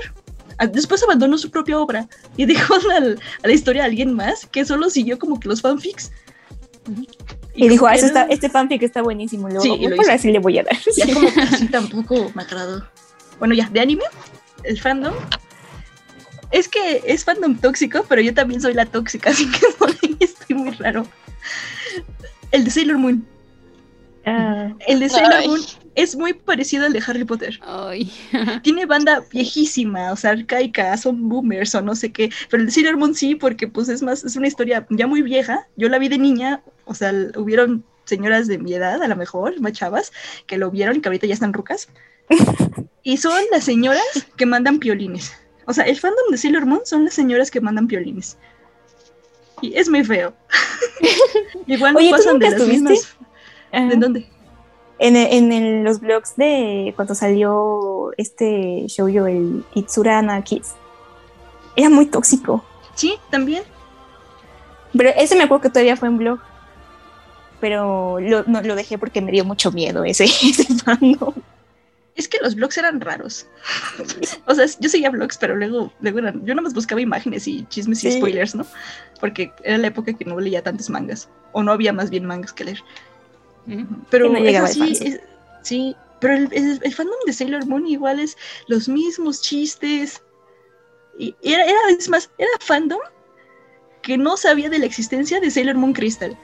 Después 0.74 1.02
abandonó 1.04 1.38
su 1.38 1.50
propia 1.50 1.80
obra 1.80 2.08
y 2.38 2.46
dejó 2.54 2.76
al- 2.92 3.20
a 3.44 3.48
la 3.48 3.54
historia 3.54 3.84
a 3.84 3.86
alguien 3.86 4.14
más 4.14 4.46
que 4.46 4.66
solo 4.66 4.90
siguió 4.90 5.18
como 5.20 5.40
que 5.40 5.48
los 5.48 5.62
fanfics. 5.62 6.12
Y 7.56 7.70
dijo, 7.70 7.86
como 7.86 7.92
ah, 7.94 7.96
está, 7.96 8.24
este 8.24 8.50
fanfic 8.50 8.84
está 8.84 9.02
buenísimo. 9.02 9.48
Luego, 9.48 9.62
Sí, 9.64 9.72
y 9.80 9.88
lo 9.88 9.96
así 10.12 10.32
le 10.32 10.40
voy 10.40 10.60
a 10.60 10.64
dar. 10.64 10.78
Ya 10.96 11.14
como 11.14 11.34
que 11.34 11.42
así 11.42 11.68
tampoco 11.72 12.32
me 12.36 12.44
agradó. 12.44 12.86
Bueno, 13.40 13.54
ya, 13.54 13.70
de 13.70 13.80
anime, 13.80 14.04
el 14.64 14.80
fandom. 14.80 15.14
Es 16.52 16.68
que 16.68 17.02
es 17.06 17.24
fandom 17.24 17.58
tóxico, 17.58 18.06
pero 18.08 18.22
yo 18.22 18.34
también 18.34 18.62
soy 18.62 18.74
la 18.74 18.86
tóxica, 18.86 19.30
así 19.32 19.50
que 19.50 19.60
estoy 20.20 20.56
muy 20.56 20.72
raro. 20.72 21.08
El 22.52 22.64
de 22.64 22.72
Sailor 22.72 22.98
Moon. 22.98 23.26
Ah, 24.26 24.74
El 24.88 25.00
de 25.00 25.10
Sailor 25.10 25.34
Ay. 25.34 25.48
Moon 25.48 25.62
es 25.96 26.16
muy 26.16 26.34
parecido 26.34 26.86
al 26.86 26.94
de 26.94 27.02
Harry 27.06 27.24
Potter. 27.24 27.60
Ay. 27.62 28.12
Tiene 28.64 28.86
banda 28.86 29.24
viejísima, 29.32 30.12
o 30.12 30.16
sea, 30.16 30.32
arcaica, 30.32 30.96
son 30.98 31.30
boomers 31.30 31.74
o 31.76 31.82
no 31.82 31.96
sé 31.96 32.12
qué. 32.12 32.30
Pero 32.50 32.62
el 32.62 32.68
de 32.68 32.74
Sailor 32.74 32.98
Moon 32.98 33.16
sí, 33.16 33.36
porque 33.36 33.68
pues 33.68 33.90
es 33.90 34.02
más, 34.02 34.24
es 34.24 34.36
una 34.36 34.48
historia 34.48 34.86
ya 34.90 35.08
muy 35.08 35.22
vieja. 35.22 35.68
Yo 35.78 35.90
la 35.90 35.98
vi 35.98 36.10
de 36.10 36.18
niña, 36.18 36.62
o 36.86 36.94
sea, 36.94 37.14
hubieron 37.38 37.84
señoras 38.04 38.48
de 38.48 38.58
mi 38.58 38.74
edad, 38.74 39.02
a 39.02 39.08
lo 39.08 39.16
mejor, 39.16 39.60
más 39.62 39.74
chavas, 39.74 40.12
que 40.48 40.58
lo 40.58 40.70
vieron 40.70 40.98
y 40.98 41.02
que 41.02 41.10
ahorita 41.10 41.28
ya 41.28 41.34
están 41.34 41.54
rucas. 41.54 41.90
y 43.04 43.18
son 43.18 43.42
las 43.52 43.64
señoras 43.64 44.28
que 44.36 44.46
mandan 44.46 44.80
piolines. 44.80 45.34
O 45.66 45.74
sea, 45.74 45.86
el 45.86 45.98
fandom 45.98 46.30
de 46.30 46.38
Sailor 46.38 46.66
Moon 46.66 46.82
son 46.86 47.06
las 47.06 47.14
señoras 47.14 47.50
que 47.50 47.62
mandan 47.62 47.88
piolines. 47.88 48.38
Y 49.62 49.76
es 49.78 49.90
muy 49.90 50.04
feo. 50.04 50.34
Igual 51.68 51.94
no 51.94 52.00
Oye, 52.00 52.10
¿tú 52.10 52.16
pasan 52.18 52.34
nunca 52.34 52.46
de 52.46 52.52
las 52.52 52.62
estuviste? 52.62 52.90
mismas. 52.90 53.90
¿De 53.90 53.96
dónde? 53.98 54.28
En, 54.98 55.16
en 55.18 55.84
los 55.84 56.00
blogs 56.00 56.36
de 56.38 56.94
cuando 56.96 57.16
salió 57.16 58.12
este 58.18 58.86
show 58.88 59.10
yo, 59.10 59.28
el 59.28 59.66
Itsurana 59.74 60.42
Kids, 60.42 60.74
era 61.76 61.90
muy 61.90 62.06
tóxico. 62.06 62.64
Sí, 62.96 63.16
también. 63.30 63.64
Pero 64.98 65.10
ese 65.18 65.36
me 65.36 65.44
acuerdo 65.44 65.64
que 65.64 65.70
todavía 65.70 65.98
fue 65.98 66.08
en 66.08 66.18
blog. 66.18 66.40
Pero 67.60 68.20
lo, 68.20 68.44
no, 68.44 68.62
lo 68.62 68.76
dejé 68.76 68.98
porque 68.98 69.22
me 69.22 69.32
dio 69.32 69.44
mucho 69.44 69.72
miedo 69.72 70.04
ese, 70.06 70.24
ese 70.26 70.66
fandom. 70.84 71.34
Es 72.16 72.28
que 72.30 72.38
los 72.42 72.56
blogs 72.56 72.78
eran 72.78 73.02
raros. 73.02 73.46
o 74.46 74.56
sea, 74.56 74.66
yo 74.80 74.90
seguía 74.90 75.10
blogs, 75.10 75.38
pero 75.38 75.56
luego, 75.56 75.92
luego 76.00 76.20
eran, 76.20 76.46
yo 76.46 76.54
nada 76.56 76.62
más 76.64 76.74
buscaba 76.74 77.02
imágenes 77.02 77.48
y 77.48 77.66
chismes 77.66 78.04
y 78.06 78.12
Sí. 78.12 78.18
spoilers, 78.18 78.56
¿no? 78.56 78.66
Porque 79.20 79.52
era 79.64 79.78
la 79.78 79.88
época 79.88 80.14
que 80.14 80.24
no 80.26 80.40
leía 80.40 80.62
tantos 80.64 80.90
mangas. 80.90 81.28
O 81.52 81.62
no 81.64 81.72
había 81.74 81.92
más 81.94 82.10
bien 82.10 82.26
mangas 82.26 82.54
que 82.54 82.64
leer. 82.66 82.80
Pero 84.10 84.30
no 84.30 84.40
llegaba 84.40 84.68
fansub. 84.68 85.08
es- 85.08 85.20
sí, 85.64 85.96
pero 86.22 86.36
el, 86.36 86.50
el- 86.54 86.80
el 86.84 86.94
fandom 86.94 87.16
de 87.26 87.34
Sailor 87.34 87.66
Moon 87.66 87.86
igual 87.88 88.20
es 88.20 88.38
los 88.68 88.88
mismos 88.88 89.42
chistes. 89.42 90.22
Y 91.18 91.36
era, 91.42 91.64
era, 91.66 91.80
es 91.98 92.08
más, 92.10 92.30
era 92.38 92.50
fandom 92.62 93.00
que 94.02 94.18
no 94.18 94.38
sabía 94.38 94.70
de 94.70 94.80
la 94.80 94.86
existencia 94.86 95.40
de 95.40 95.50
Sailor 95.52 95.76
Moon 95.76 95.94
Crystal. 95.94 96.38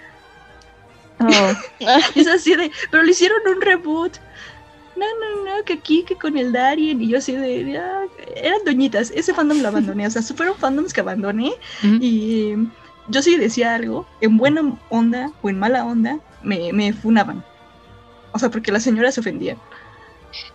Oh, 1.19 1.53
Es 2.15 2.27
así 2.27 2.55
de, 2.55 2.71
pero 2.89 3.03
le 3.03 3.11
hicieron 3.11 3.39
un 3.47 3.61
reboot. 3.61 4.17
No, 5.01 5.45
no, 5.45 5.57
no, 5.57 5.63
que 5.65 5.73
aquí, 5.73 6.03
que 6.03 6.15
con 6.15 6.37
el 6.37 6.51
Darien. 6.51 7.01
Y 7.01 7.07
yo 7.07 7.17
así 7.17 7.35
de, 7.35 7.71
ya, 7.71 8.01
eran 8.35 8.59
doñitas. 8.65 9.11
Ese 9.15 9.33
fandom 9.33 9.59
lo 9.61 9.67
abandoné. 9.69 10.05
O 10.07 10.11
sea, 10.11 10.21
fueron 10.21 10.55
fandoms 10.55 10.93
que 10.93 11.01
abandoné. 11.01 11.53
Y 11.83 12.51
eh, 12.51 12.57
yo 13.07 13.21
sí 13.21 13.35
decía 13.37 13.73
algo, 13.75 14.05
en 14.21 14.37
buena 14.37 14.61
onda 14.89 15.31
o 15.41 15.49
en 15.49 15.57
mala 15.59 15.85
onda, 15.85 16.19
me, 16.43 16.71
me 16.73 16.93
funaban. 16.93 17.43
O 18.31 18.39
sea, 18.39 18.49
porque 18.49 18.71
las 18.71 18.83
señoras 18.83 19.15
se 19.15 19.19
ofendían. 19.21 19.57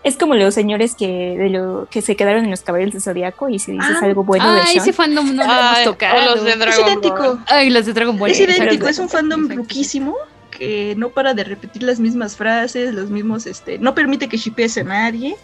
Es 0.02 0.16
como 0.16 0.34
los 0.34 0.54
señores 0.54 0.94
que, 0.94 1.36
de 1.36 1.50
lo, 1.50 1.86
que 1.90 2.00
se 2.00 2.16
quedaron 2.16 2.44
en 2.44 2.50
los 2.50 2.62
caballeros 2.62 2.94
del 2.94 3.02
zodiaco 3.02 3.50
y 3.50 3.58
si 3.58 3.72
dices 3.72 3.96
Ah, 4.00 4.06
algo 4.06 4.24
bueno 4.24 4.50
de 4.54 4.60
Ah, 4.60 4.66
Sean. 4.66 4.78
ese 4.82 4.92
fandom 4.94 5.26
no 5.36 5.44
lo 5.44 5.50
Ay, 5.50 5.58
hemos 5.58 5.80
o 5.88 5.90
tocado. 5.92 6.34
los 6.34 6.44
de 6.44 6.50
Es 6.52 6.58
Dragon 6.58 6.86
idéntico. 6.86 7.16
Ball. 7.18 7.40
Ay, 7.46 7.68
los 7.70 7.84
de 7.84 7.92
Dragon 7.92 8.16
Ball. 8.18 8.30
Es 8.30 8.40
idéntico, 8.40 8.88
es 8.88 8.98
un 8.98 9.08
fandom 9.10 9.50
ruquísimo 9.50 10.14
que 10.56 10.94
no 10.96 11.10
para 11.10 11.34
de 11.34 11.44
repetir 11.44 11.82
las 11.82 12.00
mismas 12.00 12.36
frases, 12.36 12.94
los 12.94 13.10
mismos, 13.10 13.46
este, 13.46 13.78
no 13.78 13.94
permite 13.94 14.28
que 14.28 14.36
shipees 14.36 14.78
a 14.78 14.84
nadie. 14.84 15.36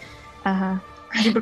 Ajá. 0.45 0.83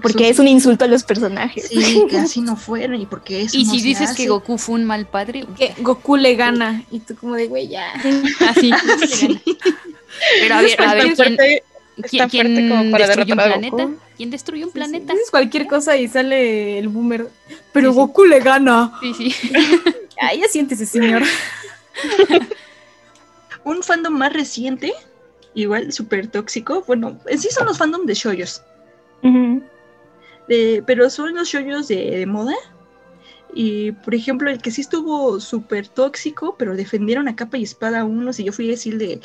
porque, 0.02 0.28
es 0.28 0.38
un 0.38 0.48
insulto 0.48 0.84
a 0.84 0.88
los 0.88 1.04
personajes. 1.04 1.68
Sí, 1.68 2.04
que 2.10 2.18
así 2.18 2.40
no 2.40 2.56
fueron 2.56 3.00
y 3.00 3.06
porque 3.06 3.42
eso 3.42 3.56
Y 3.56 3.64
no 3.64 3.72
si 3.72 3.80
se 3.80 3.86
dices 3.86 4.10
hace. 4.10 4.22
que 4.22 4.28
Goku 4.28 4.58
fue 4.58 4.74
un 4.76 4.84
mal 4.84 5.06
padre, 5.06 5.46
Que 5.56 5.74
Goku 5.78 6.16
le 6.16 6.34
gana. 6.34 6.82
Y 6.90 7.00
tú 7.00 7.14
como 7.16 7.34
de, 7.34 7.46
güey, 7.46 7.68
ya. 7.68 7.92
así. 8.48 8.70
Pero 10.40 10.54
a 10.54 10.62
ver, 10.62 10.82
a 10.82 10.94
ver, 10.94 11.14
¿quién, 11.14 11.36
Es 11.40 12.10
quién, 12.10 12.20
tan 12.20 12.30
fuerte 12.30 12.54
quién 12.54 12.68
como 12.68 12.90
para 12.90 13.06
destruye 13.06 13.32
un 13.32 13.38
planeta? 13.38 13.88
¿Quién 14.16 14.30
destruye 14.30 14.64
un 14.64 14.72
planeta? 14.72 15.12
Dices 15.12 15.30
cualquier 15.30 15.66
cosa 15.66 15.96
y 15.96 16.08
sale 16.08 16.78
el 16.78 16.88
boomer. 16.88 17.28
Pero 17.72 17.92
Goku 17.92 18.24
le 18.24 18.40
gana. 18.40 18.92
Sí, 19.00 19.14
sí. 19.14 19.34
Ay, 20.20 20.40
ya 20.40 20.48
siéntese, 20.48 20.84
señor. 20.84 21.22
Un 23.70 23.82
fandom 23.82 24.14
más 24.18 24.32
reciente, 24.32 24.92
igual 25.54 25.92
súper 25.92 26.26
tóxico, 26.26 26.82
bueno, 26.88 27.18
en 27.26 27.38
sí 27.38 27.48
son 27.50 27.66
los 27.66 27.78
fandom 27.78 28.04
de 28.04 28.14
shoyos, 28.14 28.62
de, 30.48 30.82
pero 30.86 31.08
son 31.08 31.34
los 31.34 31.48
shoyos 31.48 31.86
de, 31.86 32.18
de 32.18 32.26
moda. 32.26 32.56
Y 33.54 33.92
por 33.92 34.14
ejemplo, 34.14 34.50
el 34.50 34.60
que 34.62 34.70
sí 34.70 34.80
estuvo 34.80 35.40
súper 35.40 35.88
tóxico, 35.88 36.56
pero 36.58 36.74
defendieron 36.74 37.28
a 37.28 37.36
capa 37.36 37.58
y 37.58 37.64
espada 37.64 38.00
a 38.00 38.04
unos, 38.04 38.38
y 38.40 38.44
yo 38.44 38.52
fui 38.52 38.66
a 38.68 38.70
decir 38.76 38.98
de. 38.98 39.20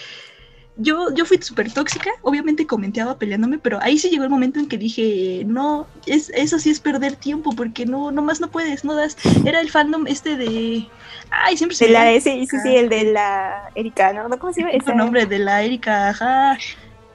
Yo, 0.77 1.13
yo 1.15 1.23
fui 1.25 1.37
súper 1.41 1.71
tóxica, 1.71 2.09
obviamente 2.21 2.67
comenteaba 2.67 3.17
peleándome, 3.17 3.57
pero 3.59 3.79
ahí 3.81 3.97
sí 3.97 4.09
llegó 4.09 4.25
el 4.25 4.29
momento 4.29 4.59
en 4.59 4.67
que 4.67 4.77
dije, 4.77 5.43
no, 5.45 5.87
es, 6.05 6.29
eso 6.35 6.59
sí 6.59 6.69
es 6.69 6.81
perder 6.81 7.15
tiempo, 7.15 7.51
porque 7.55 7.85
no, 7.85 8.11
nomás 8.11 8.41
no 8.41 8.49
puedes, 8.49 8.83
no 8.83 8.93
das. 8.93 9.15
Era 9.45 9.61
el 9.61 9.69
fandom 9.69 10.05
este 10.07 10.35
de. 10.35 10.85
Ay, 11.31 11.55
siempre 11.55 11.77
se 11.77 11.85
De 11.87 11.91
la, 11.93 12.03
me- 12.03 12.19
sí, 12.19 12.45
sí, 12.45 12.57
sí, 12.61 12.75
el 12.75 12.89
de 12.89 13.05
la 13.13 13.69
Erika, 13.73 14.11
¿no? 14.11 14.27
¿Cómo 14.37 14.51
se 14.51 14.61
llama? 14.61 14.73
el 14.73 14.81
Esa- 14.81 14.93
nombre 14.95 15.25
de 15.25 15.39
la 15.39 15.63
Erika, 15.63 16.09
ajá. 16.09 16.57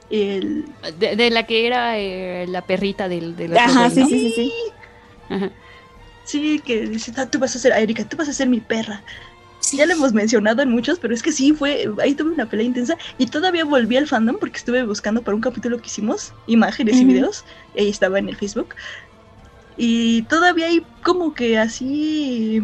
El, 0.09 0.65
De, 0.99 1.15
de 1.15 1.29
la 1.29 1.45
que 1.45 1.67
era 1.67 1.97
eh, 1.99 2.45
la 2.47 2.61
perrita 2.63 3.07
del, 3.07 3.33
otro 3.33 3.57
Ajá, 3.57 3.89
sí, 3.91 4.01
¿no? 4.01 4.07
sí, 4.07 4.19
sí, 4.19 4.31
sí. 4.35 4.53
Ajá. 5.29 5.49
Sí, 6.25 6.59
que 6.65 6.81
dice, 6.87 7.11
"Ah, 7.17 7.27
tú 7.29 7.39
vas 7.39 7.55
a 7.55 7.59
ser, 7.59 7.73
Erika, 7.73 8.05
tú 8.05 8.17
vas 8.17 8.29
a 8.29 8.33
ser 8.33 8.47
mi 8.49 8.59
perra. 8.59 9.03
Ya 9.77 9.85
lo 9.85 9.93
hemos 9.93 10.13
mencionado 10.13 10.61
en 10.61 10.69
muchos, 10.69 10.99
pero 10.99 11.13
es 11.13 11.23
que 11.23 11.31
sí, 11.31 11.53
fue, 11.53 11.89
ahí 12.01 12.13
tuve 12.13 12.31
una 12.31 12.47
pelea 12.47 12.65
intensa 12.65 12.97
y 13.17 13.27
todavía 13.27 13.65
volví 13.65 13.97
al 13.97 14.07
fandom 14.07 14.37
porque 14.37 14.57
estuve 14.57 14.83
buscando 14.83 15.21
para 15.21 15.35
un 15.35 15.41
capítulo 15.41 15.79
que 15.79 15.87
hicimos, 15.87 16.33
imágenes 16.47 16.97
y 16.97 17.05
videos, 17.05 17.43
y 17.75 17.81
ahí 17.81 17.89
estaba 17.89 18.19
en 18.19 18.29
el 18.29 18.35
Facebook. 18.35 18.75
Y 19.77 20.23
todavía 20.23 20.67
hay 20.67 20.85
como 21.03 21.33
que 21.33 21.57
así, 21.57 22.61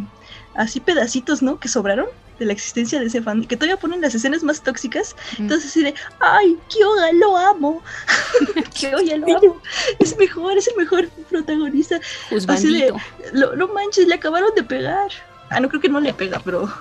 así 0.55 0.79
pedacitos, 0.79 1.41
¿no? 1.41 1.59
Que 1.59 1.67
sobraron 1.67 2.07
de 2.39 2.45
la 2.45 2.53
existencia 2.53 2.99
de 2.99 3.07
ese 3.07 3.21
fandom, 3.21 3.47
que 3.47 3.55
todavía 3.55 3.77
ponen 3.77 4.01
las 4.01 4.13
escenas 4.13 4.43
más 4.43 4.61
tóxicas, 4.61 5.15
entonces 5.39 5.71
así 5.71 5.83
de, 5.83 5.95
ay, 6.19 6.57
Kyoga, 6.69 7.11
lo 7.13 7.35
amo, 7.35 7.81
Kyoga, 8.73 9.17
lo 9.17 9.37
amo, 9.37 9.61
es 9.99 10.15
mejor, 10.17 10.57
es 10.57 10.67
el 10.67 10.75
mejor 10.75 11.09
protagonista. 11.29 11.99
Así 12.47 12.73
de, 12.73 12.93
lo, 13.33 13.55
no 13.55 13.67
manches, 13.69 14.07
le 14.07 14.15
acabaron 14.15 14.53
de 14.55 14.63
pegar. 14.63 15.09
Ah, 15.49 15.59
no 15.59 15.69
creo 15.69 15.81
que 15.81 15.89
no 15.89 15.99
le 15.99 16.13
pega, 16.13 16.41
pero. 16.43 16.71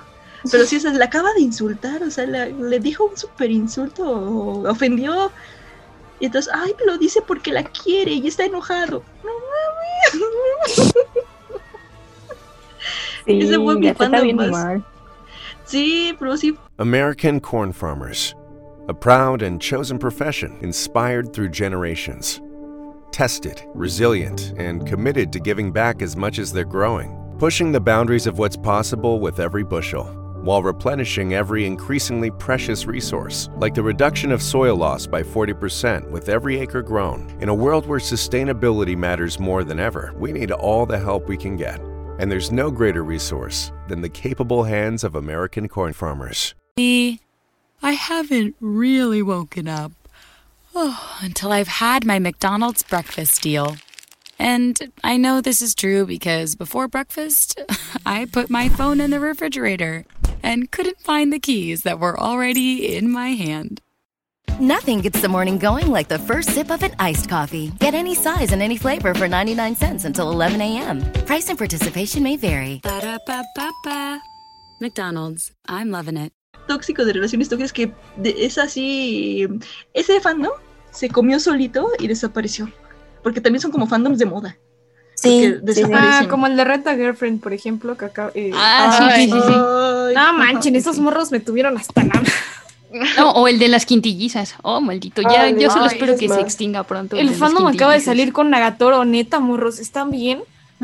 Pero 0.51 0.65
sí, 0.65 0.77
o 0.77 0.79
sea, 0.79 0.91
le 0.91 1.03
acaba 1.03 1.33
de 1.33 1.41
insultar, 1.41 2.03
o 2.03 2.11
sea, 2.11 2.25
le, 2.25 2.51
le 2.53 2.79
dijo 2.79 3.05
un 3.05 3.17
super 3.17 3.49
insulto, 3.51 4.03
ofendió. 4.69 5.31
Y 6.19 6.25
entonces, 6.25 6.51
ay, 6.55 6.73
me 6.79 6.85
lo 6.91 6.97
dice 6.97 7.21
porque 7.21 7.51
la 7.51 7.63
quiere 7.63 8.11
y 8.13 8.27
está 8.27 8.45
enojado. 8.45 9.03
No 9.23 9.31
mames. 9.31 10.93
Sí, 13.25 13.39
Ese 13.41 13.55
fue 13.57 13.75
mi 13.75 13.93
fandom 13.93 14.35
más. 14.35 14.49
mal. 14.51 14.83
Sí, 15.65 16.15
pero 16.17 16.37
sí. 16.37 16.57
American 16.79 17.39
corn 17.39 17.73
farmers, 17.73 18.33
a 18.87 18.93
proud 18.93 19.41
and 19.41 19.61
chosen 19.61 19.99
profession 19.99 20.57
inspired 20.61 21.33
through 21.33 21.49
generations. 21.49 22.41
Tested, 23.11 23.61
resilient, 23.73 24.53
and 24.57 24.87
committed 24.87 25.31
to 25.33 25.39
giving 25.39 25.71
back 25.71 26.01
as 26.01 26.15
much 26.15 26.39
as 26.39 26.51
they're 26.53 26.63
growing, 26.65 27.11
pushing 27.37 27.71
the 27.71 27.79
boundaries 27.79 28.27
of 28.27 28.37
what's 28.37 28.55
possible 28.55 29.19
with 29.19 29.39
every 29.39 29.63
bushel, 29.63 30.05
while 30.41 30.63
replenishing 30.63 31.33
every 31.33 31.65
increasingly 31.65 32.31
precious 32.31 32.85
resource, 32.85 33.49
like 33.57 33.73
the 33.73 33.83
reduction 33.83 34.31
of 34.31 34.41
soil 34.41 34.75
loss 34.75 35.07
by 35.07 35.23
40% 35.23 36.09
with 36.09 36.29
every 36.29 36.59
acre 36.59 36.81
grown. 36.81 37.29
In 37.41 37.49
a 37.49 37.55
world 37.55 37.85
where 37.85 37.99
sustainability 37.99 38.97
matters 38.97 39.39
more 39.39 39.63
than 39.63 39.79
ever, 39.79 40.13
we 40.17 40.31
need 40.31 40.51
all 40.51 40.85
the 40.85 40.99
help 40.99 41.27
we 41.27 41.37
can 41.37 41.55
get. 41.55 41.79
And 42.19 42.31
there's 42.31 42.51
no 42.51 42.71
greater 42.71 43.03
resource 43.03 43.71
than 43.87 44.01
the 44.01 44.09
capable 44.09 44.63
hands 44.63 45.03
of 45.03 45.15
American 45.15 45.67
corn 45.67 45.93
farmers. 45.93 46.55
I 47.81 47.91
haven't 47.91 48.55
really 48.59 49.21
woken 49.21 49.67
up 49.67 49.91
oh, 50.75 51.17
until 51.21 51.51
I've 51.51 51.67
had 51.67 52.05
my 52.05 52.19
McDonald's 52.19 52.83
breakfast 52.83 53.41
deal. 53.41 53.77
And 54.39 54.91
I 55.03 55.17
know 55.17 55.41
this 55.41 55.61
is 55.61 55.73
true 55.73 56.05
because 56.05 56.55
before 56.55 56.87
breakfast, 56.87 57.59
I 58.05 58.25
put 58.25 58.49
my 58.49 58.69
phone 58.69 59.01
in 59.01 59.11
the 59.11 59.19
refrigerator 59.19 60.05
and 60.43 60.71
couldn't 60.71 61.01
find 61.01 61.33
the 61.33 61.39
keys 61.39 61.83
that 61.83 61.99
were 61.99 62.19
already 62.19 62.95
in 62.95 63.11
my 63.11 63.29
hand. 63.29 63.81
Nothing 64.59 65.01
gets 65.01 65.21
the 65.21 65.29
morning 65.29 65.57
going 65.57 65.87
like 65.91 66.07
the 66.07 66.17
first 66.19 66.49
sip 66.51 66.71
of 66.71 66.81
an 66.81 66.95
iced 66.99 67.29
coffee. 67.29 67.71
Get 67.79 67.93
any 67.93 68.15
size 68.15 68.51
and 68.51 68.61
any 68.61 68.77
flavor 68.77 69.13
for 69.13 69.27
99 69.27 69.75
cents 69.75 70.05
until 70.05 70.31
11 70.31 70.61
a.m. 70.61 71.01
Price 71.25 71.49
and 71.49 71.57
participation 71.57 72.23
may 72.23 72.37
vary. 72.37 72.79
Ba-da-ba-ba-ba. 72.83 74.19
McDonald's, 74.79 75.51
I'm 75.67 75.91
loving 75.91 76.17
it. 76.17 76.31
tóxico 76.67 77.05
de 77.05 77.13
relaciones 77.13 77.49
tóxicas 77.49 77.73
que 77.73 77.93
es 78.23 78.57
así. 78.57 79.47
Ese 79.93 80.19
fandom 80.19 80.51
se 80.91 81.09
comió 81.09 81.39
solito 81.39 81.91
y 81.99 82.07
desapareció. 82.07 82.71
Porque 83.23 83.41
también 83.41 83.61
son 83.61 83.71
como 83.71 83.87
fandoms 83.87 84.19
de 84.19 84.25
moda. 84.25 84.57
Sí. 85.15 85.55
Ah, 85.93 86.25
como 86.29 86.45
el 86.47 86.55
de 86.55 86.63
Renta 86.63 86.95
Girlfriend, 86.95 87.41
por 87.41 87.51
ejemplo, 87.51 87.97
que 87.97 88.05
acá. 88.05 88.31
eh, 88.35 88.51
Ah, 88.53 89.13
sí, 89.15 89.21
sí, 89.23 89.31
sí, 89.31 89.39
sí. 89.47 89.53
Ay, 89.53 90.15
No 90.15 90.33
manchen, 90.33 90.75
esos 90.75 90.99
morros 90.99 91.31
me 91.31 91.39
tuvieron 91.39 91.75
hasta 91.77 92.03
la. 92.03 92.21
No, 93.17 93.31
o 93.31 93.47
el 93.47 93.59
de 93.59 93.67
las 93.67 93.85
quintillizas. 93.85 94.55
Oh, 94.61 94.79
maldito. 94.79 95.21
Ya, 95.21 95.43
Ay, 95.43 95.55
yo 95.59 95.69
solo 95.69 95.85
ay, 95.85 95.89
espero 95.93 96.13
es 96.13 96.19
que 96.19 96.29
se 96.29 96.39
extinga 96.39 96.83
pronto. 96.83 97.17
El 97.17 97.29
fandom 97.31 97.67
acaba 97.67 97.93
de 97.93 97.99
salir 97.99 98.31
con 98.31 98.49
Nagatoro, 98.49 99.03
neta, 99.05 99.39
morros, 99.39 99.79
¿están 99.79 100.11
bien? 100.11 100.41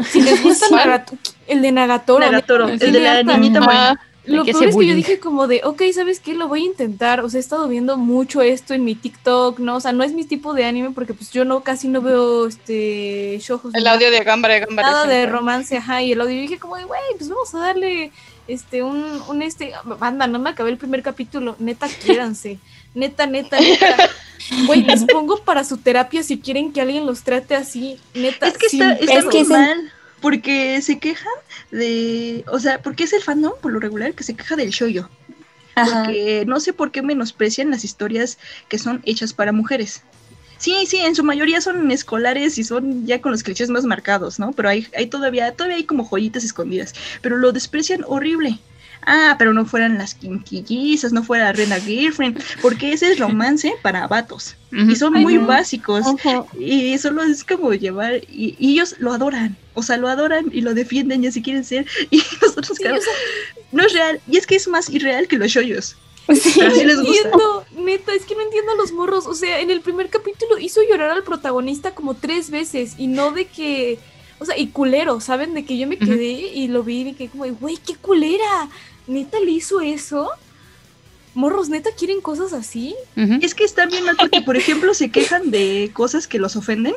Si 0.09 0.21
les 0.21 0.41
gusta 0.43 0.65
Nagatoro, 0.69 1.19
el 1.47 1.61
de 1.61 1.71
Nagatoro. 1.71 2.25
Nagatoro, 2.25 2.67
neta, 2.67 2.85
el 2.85 2.91
de 2.91 2.99
la 2.99 3.23
niñita 3.23 3.61
morena. 3.61 3.99
Lo 4.25 4.45
peor 4.45 4.65
es 4.65 4.75
que 4.75 4.87
yo 4.87 4.95
dije 4.95 5.19
como 5.19 5.47
de, 5.47 5.61
ok, 5.63 5.81
¿sabes 5.93 6.19
qué? 6.19 6.33
Lo 6.33 6.47
voy 6.47 6.61
a 6.61 6.65
intentar. 6.65 7.19
O 7.21 7.29
sea, 7.29 7.39
he 7.39 7.41
estado 7.41 7.67
viendo 7.67 7.97
mucho 7.97 8.41
esto 8.41 8.73
en 8.73 8.85
mi 8.85 8.95
TikTok, 8.95 9.59
¿no? 9.59 9.75
O 9.75 9.79
sea, 9.79 9.91
no 9.91 10.03
es 10.03 10.13
mi 10.13 10.23
tipo 10.23 10.53
de 10.53 10.65
anime 10.65 10.91
porque 10.91 11.13
pues 11.13 11.31
yo 11.31 11.43
no 11.43 11.61
casi 11.61 11.87
no 11.89 12.01
veo 12.01 12.47
este 12.47 13.37
shows. 13.41 13.73
El 13.73 13.87
audio 13.87 14.11
de 14.11 14.23
Gambare 14.23 14.61
Gambare. 14.61 14.87
Nada 14.87 15.07
de 15.07 15.25
romance, 15.25 15.75
ajá, 15.75 16.01
y 16.01 16.13
el 16.13 16.21
audio. 16.21 16.35
Y 16.35 16.41
dije 16.41 16.59
como 16.59 16.77
de, 16.77 16.85
güey, 16.85 17.01
pues 17.17 17.29
vamos 17.29 17.53
a 17.53 17.59
darle 17.59 18.11
este, 18.47 18.83
un, 18.83 19.21
un 19.27 19.41
este, 19.41 19.73
banda, 19.99 20.27
no 20.27 20.39
me 20.39 20.49
acabé 20.49 20.69
el 20.69 20.77
primer 20.77 21.03
capítulo, 21.03 21.55
neta, 21.59 21.87
quiéranse, 21.87 22.59
neta, 22.93 23.25
neta, 23.25 23.59
neta. 23.59 24.09
Güey, 24.65 24.81
les 24.81 25.05
pongo 25.05 25.37
para 25.37 25.63
su 25.63 25.77
terapia 25.77 26.21
si 26.21 26.37
quieren 26.37 26.73
que 26.73 26.81
alguien 26.81 27.05
los 27.05 27.23
trate 27.23 27.55
así, 27.55 27.97
neta. 28.13 28.49
Es 28.49 28.57
que 28.57 28.67
sin 28.67 28.81
está, 28.81 29.19
está 29.19 29.31
muy 29.31 29.43
mal. 29.45 29.93
Porque 30.23 30.81
se 30.81 30.99
quejan 30.99 31.33
de. 31.69 32.45
O 32.47 32.57
sea, 32.57 32.81
porque 32.81 33.03
es 33.03 33.11
el 33.11 33.21
fandom, 33.21 33.53
por 33.61 33.73
lo 33.73 33.79
regular, 33.81 34.13
que 34.13 34.23
se 34.23 34.35
queja 34.35 34.55
del 34.55 34.69
shoyo. 34.69 35.09
Porque 35.75 36.45
no 36.47 36.59
sé 36.61 36.71
por 36.71 36.91
qué 36.91 37.01
menosprecian 37.01 37.71
las 37.71 37.83
historias 37.83 38.37
que 38.69 38.79
son 38.79 39.01
hechas 39.05 39.33
para 39.33 39.51
mujeres. 39.51 40.01
Sí, 40.59 40.85
sí, 40.87 40.97
en 40.97 41.13
su 41.13 41.25
mayoría 41.25 41.59
son 41.59 41.91
escolares 41.91 42.57
y 42.57 42.63
son 42.63 43.05
ya 43.05 43.19
con 43.19 43.33
los 43.33 43.43
clichés 43.43 43.69
más 43.69 43.83
marcados, 43.83 44.39
¿no? 44.39 44.53
Pero 44.53 44.69
hay, 44.69 44.87
hay 44.95 45.07
todavía, 45.07 45.53
todavía 45.53 45.75
hay 45.75 45.83
como 45.83 46.05
joyitas 46.05 46.45
escondidas. 46.45 46.93
Pero 47.21 47.35
lo 47.35 47.51
desprecian 47.51 48.05
horrible. 48.07 48.59
Ah, 49.05 49.35
pero 49.37 49.53
no 49.53 49.65
fueran 49.65 49.97
las 49.97 50.15
quinquillizas, 50.15 51.11
no 51.13 51.23
fuera 51.23 51.51
Rena 51.53 51.79
Girlfriend, 51.79 52.41
porque 52.61 52.93
ese 52.93 53.11
es 53.11 53.19
romance 53.19 53.73
para 53.81 54.07
vatos. 54.07 54.55
Y 54.71 54.95
son 54.95 55.13
muy 55.13 55.37
básicos. 55.37 56.05
Ujú. 56.07 56.47
Y 56.59 56.97
solo 56.97 57.21
es 57.23 57.43
como 57.43 57.73
llevar. 57.73 58.15
Y, 58.31 58.55
y 58.57 58.71
ellos 58.73 58.95
lo 58.99 59.13
adoran. 59.13 59.55
O 59.75 59.83
sea, 59.83 59.97
lo 59.97 60.07
adoran 60.07 60.45
y 60.51 60.61
lo 60.61 60.73
defienden 60.73 61.23
y 61.23 61.27
así 61.27 61.41
quieren 61.43 61.63
ser. 61.63 61.85
Y 62.11 62.23
nosotros, 62.41 62.77
claro, 62.79 62.99
no 63.71 63.83
es 63.85 63.93
real. 63.93 64.19
Y 64.27 64.37
es 64.37 64.47
que 64.47 64.55
es 64.55 64.67
más 64.67 64.89
irreal 64.89 65.27
que 65.27 65.37
los 65.37 65.49
shoyos. 65.51 65.95
Les 66.27 66.55
No 66.57 67.03
gusta. 67.03 67.17
entiendo, 67.27 67.65
neta, 67.77 68.13
es 68.13 68.23
que 68.25 68.33
no 68.35 68.41
entiendo 68.41 68.71
a 68.71 68.75
los 68.75 68.91
morros. 68.93 69.27
O 69.27 69.35
sea, 69.35 69.59
en 69.59 69.69
el 69.69 69.81
primer 69.81 70.09
capítulo 70.09 70.57
hizo 70.57 70.81
llorar 70.89 71.09
al 71.11 71.23
protagonista 71.23 71.93
como 71.93 72.13
tres 72.15 72.49
veces 72.49 72.93
y 72.97 73.07
no 73.07 73.31
de 73.31 73.45
que. 73.45 73.99
O 74.39 74.45
sea, 74.45 74.57
y 74.57 74.67
culero, 74.67 75.21
¿saben? 75.21 75.53
De 75.53 75.63
que 75.65 75.77
yo 75.77 75.87
me 75.87 75.97
quedé 75.97 76.31
y 76.31 76.67
lo 76.67 76.83
vi 76.83 77.01
y 77.01 77.05
me 77.05 77.15
quedé 77.15 77.29
como, 77.29 77.45
güey, 77.45 77.77
qué 77.77 77.95
culera. 77.95 78.69
Neta 79.07 79.39
le 79.39 79.51
hizo 79.51 79.81
eso. 79.81 80.29
Morros, 81.33 81.69
neta 81.69 81.89
quieren 81.97 82.21
cosas 82.21 82.53
así. 82.53 82.95
Es 83.41 83.55
que 83.55 83.63
está 83.63 83.85
bien 83.87 84.05
mal 84.05 84.15
porque, 84.19 84.41
por 84.41 84.55
ejemplo, 84.55 84.93
se 84.93 85.09
quejan 85.09 85.49
de 85.51 85.89
cosas 85.93 86.27
que 86.27 86.37
los 86.39 86.55
ofenden. 86.55 86.93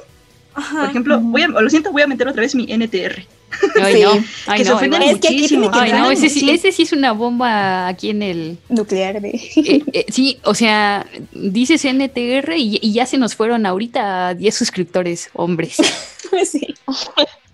Por 0.55 0.89
ejemplo, 0.89 1.21
voy 1.21 1.43
a, 1.43 1.49
lo 1.49 1.69
siento, 1.69 1.93
voy 1.93 2.03
a 2.03 2.07
meter 2.07 2.29
otra 2.29 2.43
vez 2.43 2.55
mi 2.55 2.65
NTR. 2.67 3.25
Ay, 3.83 4.03
no. 4.03 4.13
Ay, 4.47 4.59
que 4.59 4.65
se 4.65 4.71
no, 4.71 4.77
ofenden 4.77 5.03
igual. 5.03 5.17
muchísimo. 5.17 5.71
Ay, 5.73 5.93
no, 5.93 6.11
ese 6.11 6.29
sí, 6.29 6.41
Sí. 6.41 6.51
ese 6.51 6.73
sí 6.73 6.83
es 6.83 6.93
una 6.93 7.13
bomba 7.13 7.87
aquí 7.89 8.11
en 8.11 8.23
el... 8.23 8.59
Nuclear 8.69 9.21
de... 9.21 9.31
Eh, 9.31 9.83
eh, 9.93 10.07
sí, 10.09 10.39
o 10.45 10.55
sea, 10.55 11.07
dices 11.33 11.85
NTR 11.85 12.57
y, 12.57 12.79
y 12.83 12.93
ya 12.93 13.07
se 13.07 13.19
nos 13.19 13.35
fueron 13.35 13.67
ahorita 13.67 14.35
10 14.35 14.55
suscriptores, 14.55 15.31
hombres. 15.35 15.77
sí. 16.45 16.75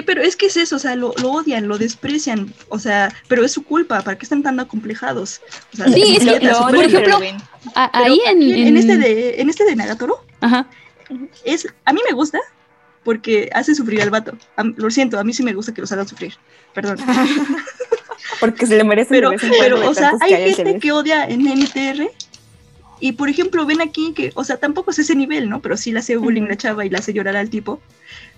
Sí, 0.00 0.02
pero 0.06 0.22
es 0.22 0.36
que 0.36 0.46
es 0.46 0.56
eso, 0.56 0.76
o 0.76 0.78
sea, 0.78 0.94
lo, 0.96 1.12
lo 1.20 1.30
odian, 1.32 1.68
lo 1.68 1.76
desprecian, 1.78 2.52
o 2.68 2.78
sea, 2.78 3.12
pero 3.28 3.44
es 3.44 3.52
su 3.52 3.64
culpa, 3.64 4.00
¿para 4.02 4.16
qué 4.16 4.24
están 4.24 4.42
tan 4.42 4.58
acomplejados? 4.60 5.40
O 5.74 5.76
sea, 5.76 5.88
Sí, 5.88 6.16
es 6.16 6.24
que, 6.24 6.48
por 6.48 6.84
ejemplo, 6.84 7.18
a- 7.74 7.90
ahí 8.04 8.20
en, 8.26 8.36
aquí 8.38 8.62
en- 8.62 8.76
este 8.76 8.96
de, 8.96 9.40
en 9.40 9.50
este 9.50 9.64
de 9.64 9.76
Nagatoro, 9.76 10.24
Ajá. 10.40 10.68
es, 11.44 11.66
a 11.84 11.92
mí 11.92 12.00
me 12.08 12.14
gusta 12.14 12.38
porque 13.04 13.48
hace 13.54 13.74
sufrir 13.74 14.02
al 14.02 14.10
vato. 14.10 14.36
Am- 14.56 14.74
lo 14.76 14.90
siento, 14.90 15.18
a 15.18 15.24
mí 15.24 15.32
sí 15.32 15.42
me 15.42 15.54
gusta 15.54 15.72
que 15.74 15.80
los 15.80 15.90
hagan 15.92 16.06
sufrir, 16.06 16.34
perdón. 16.74 16.98
Porque 18.38 18.66
se 18.66 18.76
le 18.76 18.84
merecen 18.84 19.08
pero, 19.16 19.32
en 19.32 19.38
pero 19.58 19.88
o 19.90 19.94
sea, 19.94 20.12
hay 20.20 20.32
en 20.34 20.38
gente 20.40 20.56
series. 20.56 20.80
que 20.82 20.92
odia 20.92 21.24
en 21.26 21.46
NTR 21.46 22.10
y, 23.00 23.12
por 23.12 23.28
ejemplo, 23.28 23.66
ven 23.66 23.80
aquí 23.80 24.12
que, 24.14 24.30
o 24.34 24.44
sea, 24.44 24.56
tampoco 24.58 24.90
es 24.90 24.98
ese 24.98 25.14
nivel, 25.14 25.48
¿no? 25.48 25.60
Pero 25.60 25.76
sí 25.76 25.90
le 25.92 25.98
hace 26.00 26.16
bullying 26.16 26.42
la 26.48 26.56
chava 26.56 26.84
y 26.84 26.90
la 26.90 26.98
hace 26.98 27.12
llorar 27.12 27.36
al 27.36 27.50
tipo, 27.50 27.80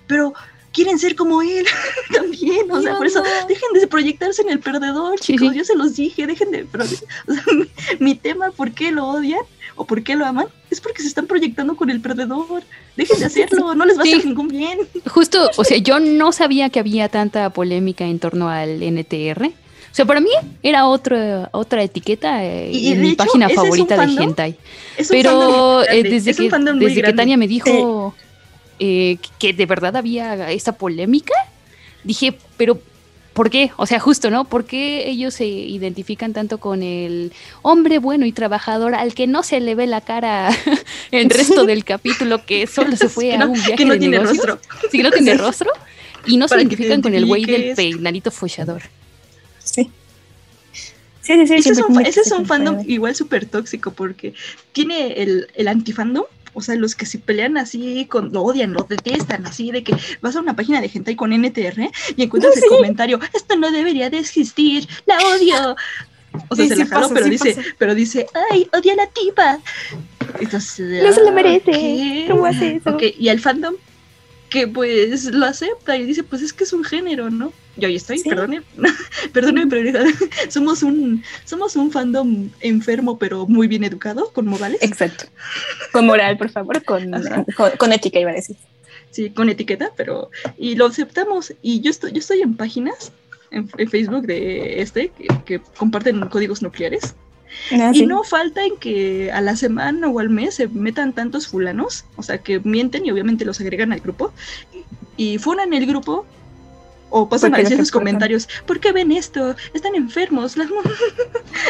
pero 0.06 0.34
quieren 0.72 0.98
ser 0.98 1.14
como 1.14 1.42
él 1.42 1.66
también, 2.14 2.70
o 2.70 2.80
sea, 2.82 2.96
por 2.96 3.06
eso 3.06 3.22
dejen 3.48 3.68
de 3.74 3.86
proyectarse 3.86 4.42
en 4.42 4.48
el 4.50 4.58
perdedor, 4.60 5.18
chicos, 5.20 5.54
yo 5.54 5.64
se 5.64 5.74
los 5.76 5.96
dije, 5.96 6.26
dejen 6.26 6.50
de... 6.50 6.64
pero- 6.70 6.84
o 6.84 6.86
sea, 6.86 7.42
mi, 7.54 7.68
mi 7.98 8.14
tema, 8.14 8.50
¿por 8.50 8.72
qué 8.72 8.90
lo 8.90 9.06
odian? 9.06 9.40
¿O 9.74 9.86
por 9.86 10.02
qué 10.02 10.16
lo 10.16 10.26
aman? 10.26 10.46
Es 10.70 10.80
porque 10.82 11.00
se 11.00 11.08
están 11.08 11.26
proyectando 11.26 11.76
con 11.76 11.88
el 11.88 12.00
perdedor. 12.02 12.62
Dejen 12.94 13.18
de 13.20 13.24
hacerlo, 13.24 13.74
no 13.74 13.86
les 13.86 13.96
va 13.96 14.02
a 14.02 14.04
hacer 14.04 14.26
ningún 14.26 14.48
bien. 14.48 14.78
Justo, 15.06 15.50
o 15.56 15.64
sea, 15.64 15.78
yo 15.78 15.98
no 15.98 16.30
sabía 16.32 16.68
que 16.68 16.78
había 16.78 17.08
tanta 17.08 17.48
polémica 17.50 18.04
en 18.04 18.18
torno 18.18 18.50
al 18.50 18.80
NTR. 18.82 19.46
O 19.46 19.94
sea, 19.94 20.04
para 20.04 20.20
mí 20.20 20.28
era 20.62 20.86
otra 20.86 21.48
otra 21.52 21.82
etiqueta 21.82 22.44
eh, 22.44 22.70
Y- 22.70 22.92
en 22.92 23.00
mi 23.00 23.08
hecho, 23.08 23.16
página 23.24 23.48
favorita 23.48 23.96
de 24.06 24.12
hentai. 24.22 24.56
es 24.98 25.10
un 25.10 25.16
Pero 25.16 25.82
eh, 25.84 26.02
desde 26.02 26.32
es 26.32 26.36
que 26.36 26.50
desde 26.78 27.02
que. 27.02 27.12
Tania 27.14 27.38
me 27.38 27.48
dijo 27.48 28.14
eh, 28.16 28.22
que 28.78 29.52
de 29.52 29.66
verdad 29.66 29.96
había 29.96 30.50
esta 30.50 30.72
polémica, 30.72 31.34
dije, 32.04 32.36
pero 32.56 32.80
¿por 33.32 33.50
qué? 33.50 33.70
O 33.76 33.86
sea, 33.86 33.98
justo, 34.00 34.30
¿no? 34.30 34.44
¿Por 34.44 34.64
qué 34.64 35.08
ellos 35.08 35.34
se 35.34 35.46
identifican 35.46 36.32
tanto 36.32 36.58
con 36.58 36.82
el 36.82 37.32
hombre 37.62 37.98
bueno 37.98 38.26
y 38.26 38.32
trabajador 38.32 38.94
al 38.94 39.14
que 39.14 39.26
no 39.26 39.42
se 39.42 39.60
le 39.60 39.74
ve 39.74 39.86
la 39.86 40.00
cara 40.00 40.50
el 41.10 41.30
resto 41.30 41.64
del 41.64 41.84
capítulo, 41.84 42.44
que 42.44 42.66
solo 42.66 42.96
se 42.96 43.08
fue 43.08 43.34
a 43.34 43.46
un 43.46 43.54
viaje 43.54 43.76
que 43.76 43.84
no 43.84 43.94
de 43.94 43.98
tiene 44.00 44.18
negocios? 44.18 44.46
rostro. 44.46 44.60
Sí, 44.90 44.98
que 44.98 45.02
no 45.02 45.10
tiene 45.10 45.34
rostro. 45.38 45.70
Y 46.26 46.36
no 46.36 46.46
se 46.46 46.50
Para 46.50 46.62
identifican 46.62 47.02
con 47.02 47.14
el 47.14 47.26
güey 47.26 47.44
del 47.44 47.74
peinadito 47.74 48.30
follador. 48.30 48.82
Sí. 49.58 49.90
Sí, 51.20 51.34
sí, 51.34 51.46
sí. 51.46 51.54
Ese 51.54 51.70
es 51.70 51.78
un, 51.78 52.00
ese 52.04 52.20
es 52.20 52.28
se 52.28 52.34
un 52.34 52.46
fandom 52.46 52.78
igual 52.86 53.14
súper 53.14 53.46
tóxico 53.46 53.92
porque 53.92 54.34
tiene 54.72 55.22
el, 55.22 55.48
el 55.54 55.68
antifandom, 55.68 56.24
o 56.54 56.60
sea, 56.60 56.74
los 56.76 56.94
que 56.94 57.06
se 57.06 57.18
pelean 57.18 57.56
así, 57.56 58.06
con, 58.06 58.32
lo 58.32 58.42
odian, 58.42 58.72
lo 58.72 58.86
detestan, 58.88 59.46
así 59.46 59.70
de 59.70 59.82
que 59.82 59.94
vas 60.20 60.36
a 60.36 60.40
una 60.40 60.54
página 60.56 60.80
de 60.80 60.90
hentai 60.92 61.16
con 61.16 61.32
NTR 61.32 61.90
y 62.16 62.22
encuentras 62.22 62.56
el 62.56 62.68
comentario, 62.68 63.18
esto 63.32 63.56
no 63.56 63.70
debería 63.70 64.10
de 64.10 64.18
existir, 64.18 64.88
la 65.06 65.16
odio. 65.18 65.76
O 66.48 66.56
sea, 66.56 66.64
Sí, 66.64 66.68
se 66.70 66.74
sí 66.76 66.80
la 66.80 66.86
jaló, 66.86 67.02
pasa, 67.02 67.14
pero 67.14 67.24
sí 67.26 67.30
dice, 67.30 67.54
pasa. 67.54 67.68
pero 67.78 67.94
dice, 67.94 68.26
ay, 68.50 68.68
odia 68.72 68.92
a 68.94 68.96
la 68.96 69.06
tipa. 69.08 69.58
Entonces, 70.40 71.02
No 71.02 71.12
se 71.12 71.20
lo 71.22 71.28
ah, 71.28 71.32
merece. 71.32 72.26
¿cómo 72.30 72.46
hace 72.46 72.76
eso? 72.76 72.96
Y 73.18 73.28
al 73.28 73.38
fandom 73.38 73.74
que 74.52 74.68
pues 74.68 75.24
lo 75.26 75.46
acepta 75.46 75.96
y 75.96 76.04
dice, 76.04 76.22
pues 76.22 76.42
es 76.42 76.52
que 76.52 76.64
es 76.64 76.72
un 76.74 76.84
género, 76.84 77.30
¿no? 77.30 77.52
Yo 77.76 77.88
ahí 77.88 77.96
estoy, 77.96 78.22
perdone, 78.22 78.62
perdone, 79.32 79.66
pero 79.66 80.04
somos 80.48 80.82
un, 80.82 81.22
somos 81.44 81.74
un 81.76 81.90
fandom 81.90 82.50
enfermo, 82.60 83.18
pero 83.18 83.46
muy 83.46 83.66
bien 83.66 83.84
educado, 83.84 84.30
con 84.32 84.46
modales. 84.46 84.82
Exacto. 84.82 85.24
Con 85.92 86.06
moral, 86.06 86.36
por 86.36 86.50
favor, 86.50 86.84
con, 86.84 87.10
con, 87.56 87.70
con 87.78 87.92
ética 87.92 88.18
iba 88.18 88.30
a 88.30 88.34
decir. 88.34 88.56
Sí, 89.10 89.30
con 89.30 89.48
etiqueta, 89.48 89.90
pero 89.96 90.30
y 90.56 90.74
lo 90.74 90.86
aceptamos. 90.86 91.54
Y 91.62 91.80
yo 91.80 91.90
estoy, 91.90 92.12
yo 92.12 92.18
estoy 92.18 92.42
en 92.42 92.56
páginas 92.56 93.12
en, 93.50 93.68
en 93.78 93.90
Facebook 93.90 94.26
de 94.26 94.80
este 94.80 95.08
que, 95.10 95.28
que 95.44 95.60
comparten 95.76 96.20
códigos 96.28 96.62
nucleares. 96.62 97.14
Ah, 97.70 97.90
y 97.92 98.00
sí. 98.00 98.06
no 98.06 98.24
falta 98.24 98.64
en 98.64 98.76
que 98.78 99.30
a 99.30 99.40
la 99.40 99.56
semana 99.56 100.08
o 100.08 100.18
al 100.18 100.30
mes 100.30 100.54
se 100.54 100.68
metan 100.68 101.12
tantos 101.12 101.48
fulanos, 101.48 102.04
o 102.16 102.22
sea, 102.22 102.38
que 102.38 102.60
mienten 102.60 103.04
y 103.06 103.10
obviamente 103.10 103.44
los 103.44 103.60
agregan 103.60 103.92
al 103.92 104.00
grupo 104.00 104.32
y 105.16 105.38
funan 105.38 105.72
el 105.72 105.86
grupo 105.86 106.26
o 107.12 107.28
pasan 107.28 107.54
a 107.54 107.58
decir 107.58 107.76
lo 107.76 107.84
sus 107.84 107.90
comentarios, 107.90 108.48
¿por 108.66 108.80
qué 108.80 108.90
ven 108.90 109.12
esto? 109.12 109.54
Están 109.74 109.94
enfermos. 109.94 110.56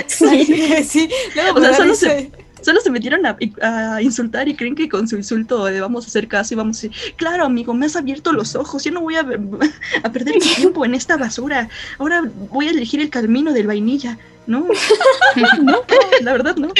Sí, 0.07 0.45
sí. 0.89 1.09
Luego 1.35 1.59
o 1.59 1.61
sea, 1.61 1.75
solo 1.75 1.95
se, 1.95 2.31
solo 2.63 2.81
se 2.81 2.91
metieron 2.91 3.27
a, 3.27 3.37
a 3.61 4.01
insultar 4.01 4.49
y 4.49 4.55
creen 4.55 4.75
que 4.75 4.89
con 4.89 5.09
su 5.09 5.17
insulto 5.17 5.69
le 5.69 5.81
vamos 5.81 6.05
a 6.05 6.09
hacer 6.09 6.29
caso 6.29 6.55
y 6.55 6.57
vamos 6.57 6.79
a 6.79 6.83
decir, 6.83 7.15
claro, 7.17 7.45
amigo, 7.45 7.75
me 7.75 7.87
has 7.87 7.97
abierto 7.97 8.33
los 8.33 8.55
ojos, 8.55 8.85
yo 8.85 8.93
no 8.93 9.01
voy 9.01 9.17
a, 9.17 9.25
perder 9.25 10.35
mi 10.35 10.41
tiempo 10.41 10.85
en 10.85 10.95
esta 10.95 11.17
basura, 11.17 11.69
ahora 11.99 12.23
voy 12.51 12.69
a 12.69 12.71
elegir 12.71 13.01
el 13.01 13.11
camino 13.11 13.53
del 13.53 13.67
vainilla. 13.67 14.19
No, 14.47 14.67
no, 15.63 15.83
la 16.21 16.33
verdad 16.33 16.57
no. 16.57 16.73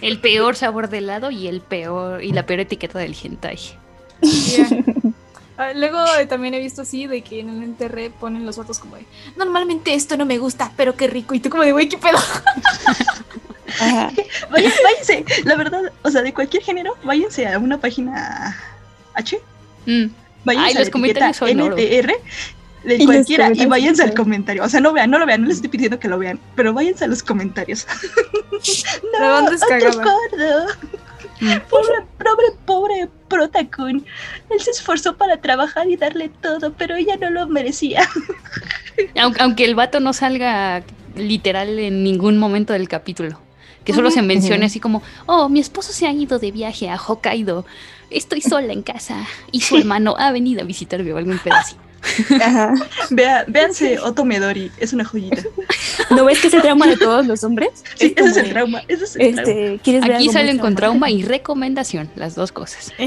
El 0.00 0.20
peor 0.20 0.54
sabor 0.54 0.88
de 0.88 0.98
helado 0.98 1.32
y 1.32 1.48
el 1.48 1.60
peor 1.60 2.22
y 2.22 2.32
la 2.32 2.46
peor 2.46 2.60
etiqueta 2.60 3.00
del 3.00 3.16
hentai. 3.20 3.58
Ya. 4.22 4.68
Ah, 5.58 5.72
Luego 5.74 5.98
eh, 6.18 6.26
también 6.26 6.54
he 6.54 6.60
visto 6.60 6.82
así 6.82 7.06
de 7.08 7.20
que 7.22 7.40
en 7.40 7.48
el 7.50 7.62
NTR 7.70 8.10
ponen 8.18 8.46
los 8.46 8.56
fotos 8.56 8.78
como 8.78 8.94
de 8.96 9.04
normalmente 9.36 9.92
esto 9.92 10.16
no 10.16 10.24
me 10.24 10.38
gusta, 10.38 10.72
pero 10.76 10.94
qué 10.96 11.08
rico. 11.08 11.34
Y 11.34 11.40
tú 11.40 11.50
como 11.50 11.64
de 11.64 11.72
güey, 11.72 11.88
qué 11.88 11.98
pedo. 11.98 12.16
Vayan- 14.50 14.72
váyanse, 14.82 15.24
la 15.44 15.54
verdad, 15.56 15.92
o 16.02 16.10
sea, 16.10 16.22
de 16.22 16.32
cualquier 16.32 16.62
género, 16.62 16.96
váyanse 17.04 17.46
a 17.46 17.58
una 17.58 17.78
página 17.78 18.56
H, 19.14 19.40
váyanse 20.44 20.68
Ay, 20.70 20.76
a 20.76 20.80
los 20.80 20.90
comentarios. 20.90 21.40
NTR 21.42 22.12
de 22.84 22.94
Y 22.96 23.04
cualquiera 23.04 23.50
y 23.52 23.66
váyanse 23.66 24.02
al 24.04 24.14
comentario. 24.14 24.64
O 24.64 24.68
sea, 24.68 24.80
no 24.80 24.92
vean, 24.92 25.10
no 25.10 25.18
lo 25.18 25.26
vean, 25.26 25.42
no 25.42 25.48
les 25.48 25.56
estoy 25.56 25.70
pidiendo 25.70 25.98
que 25.98 26.08
lo 26.08 26.18
vean, 26.18 26.40
pero 26.56 26.72
váyanse 26.72 27.04
a 27.04 27.08
los 27.08 27.22
comentarios. 27.22 27.86
La 29.20 29.28
banda 29.28 29.52
es 29.54 29.62
¡Ay, 29.64 29.80
qué 29.80 29.86
cagada. 29.86 30.04
gordo! 30.04 30.66
Pobre, 31.68 31.94
pobre, 32.18 32.46
pobre 32.66 33.08
Protacun. 33.28 34.04
Él 34.50 34.60
se 34.60 34.70
esforzó 34.70 35.16
para 35.16 35.38
trabajar 35.38 35.88
y 35.88 35.96
darle 35.96 36.28
todo, 36.28 36.72
pero 36.72 36.96
ella 36.96 37.16
no 37.16 37.30
lo 37.30 37.46
merecía. 37.46 38.08
Aunque, 39.20 39.40
aunque 39.42 39.64
el 39.64 39.76
vato 39.76 40.00
no 40.00 40.12
salga 40.12 40.82
literal 41.14 41.78
en 41.78 42.02
ningún 42.02 42.36
momento 42.36 42.72
del 42.72 42.88
capítulo. 42.88 43.40
Que 43.84 43.94
solo 43.94 44.10
se 44.10 44.22
mencione 44.22 44.58
Ujú. 44.58 44.66
así 44.66 44.80
como, 44.80 45.02
oh, 45.26 45.48
mi 45.48 45.60
esposo 45.60 45.92
se 45.92 46.06
ha 46.06 46.12
ido 46.12 46.38
de 46.38 46.50
viaje 46.50 46.90
a 46.90 46.96
Hokkaido. 46.96 47.64
Estoy 48.10 48.40
sola 48.40 48.72
en 48.72 48.82
casa. 48.82 49.24
Y 49.52 49.60
su 49.60 49.76
hermano 49.78 50.14
ha 50.18 50.32
venido 50.32 50.62
a 50.62 50.64
visitarme 50.64 51.12
o 51.12 51.16
algún 51.16 51.38
pedacito. 51.38 51.80
Vea, 53.10 53.44
véanse 53.48 53.98
Otto 53.98 54.24
Medori, 54.24 54.70
es 54.78 54.92
una 54.92 55.04
joyita. 55.04 55.42
¿No 56.10 56.24
ves 56.24 56.38
que 56.40 56.48
es 56.48 56.54
el 56.54 56.62
trauma 56.62 56.86
de 56.86 56.96
todos 56.96 57.26
los 57.26 57.42
hombres? 57.44 57.70
Sí, 57.96 58.14
ese 58.16 58.28
es 58.28 58.36
el 58.36 58.50
trauma. 58.50 58.82
Ese 58.88 59.04
es 59.04 59.16
el 59.16 59.22
Este, 59.38 59.42
trauma. 59.54 59.78
¿quieres 59.82 60.02
ver 60.02 60.12
Aquí 60.14 60.28
salen 60.30 60.58
con 60.58 60.74
trauma 60.74 61.10
y 61.10 61.22
recomendación, 61.22 62.10
las 62.16 62.34
dos 62.34 62.52
cosas. 62.52 62.92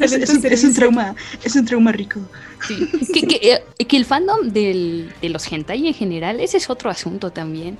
Es, 0.00 0.12
es 0.12 0.28
un, 0.30 0.44
es 0.44 0.64
un 0.64 0.74
trauma, 0.74 1.14
es 1.44 1.54
un 1.54 1.64
trauma 1.64 1.92
rico. 1.92 2.20
Sí. 2.66 2.90
que, 3.14 3.26
que, 3.28 3.52
eh, 3.78 3.84
que 3.86 3.96
el 3.96 4.04
fandom 4.04 4.48
del- 4.50 5.12
de 5.22 5.28
los 5.28 5.50
hentai 5.50 5.86
en 5.86 5.94
general, 5.94 6.40
ese 6.40 6.56
es 6.56 6.68
otro 6.68 6.90
asunto 6.90 7.30
también. 7.30 7.78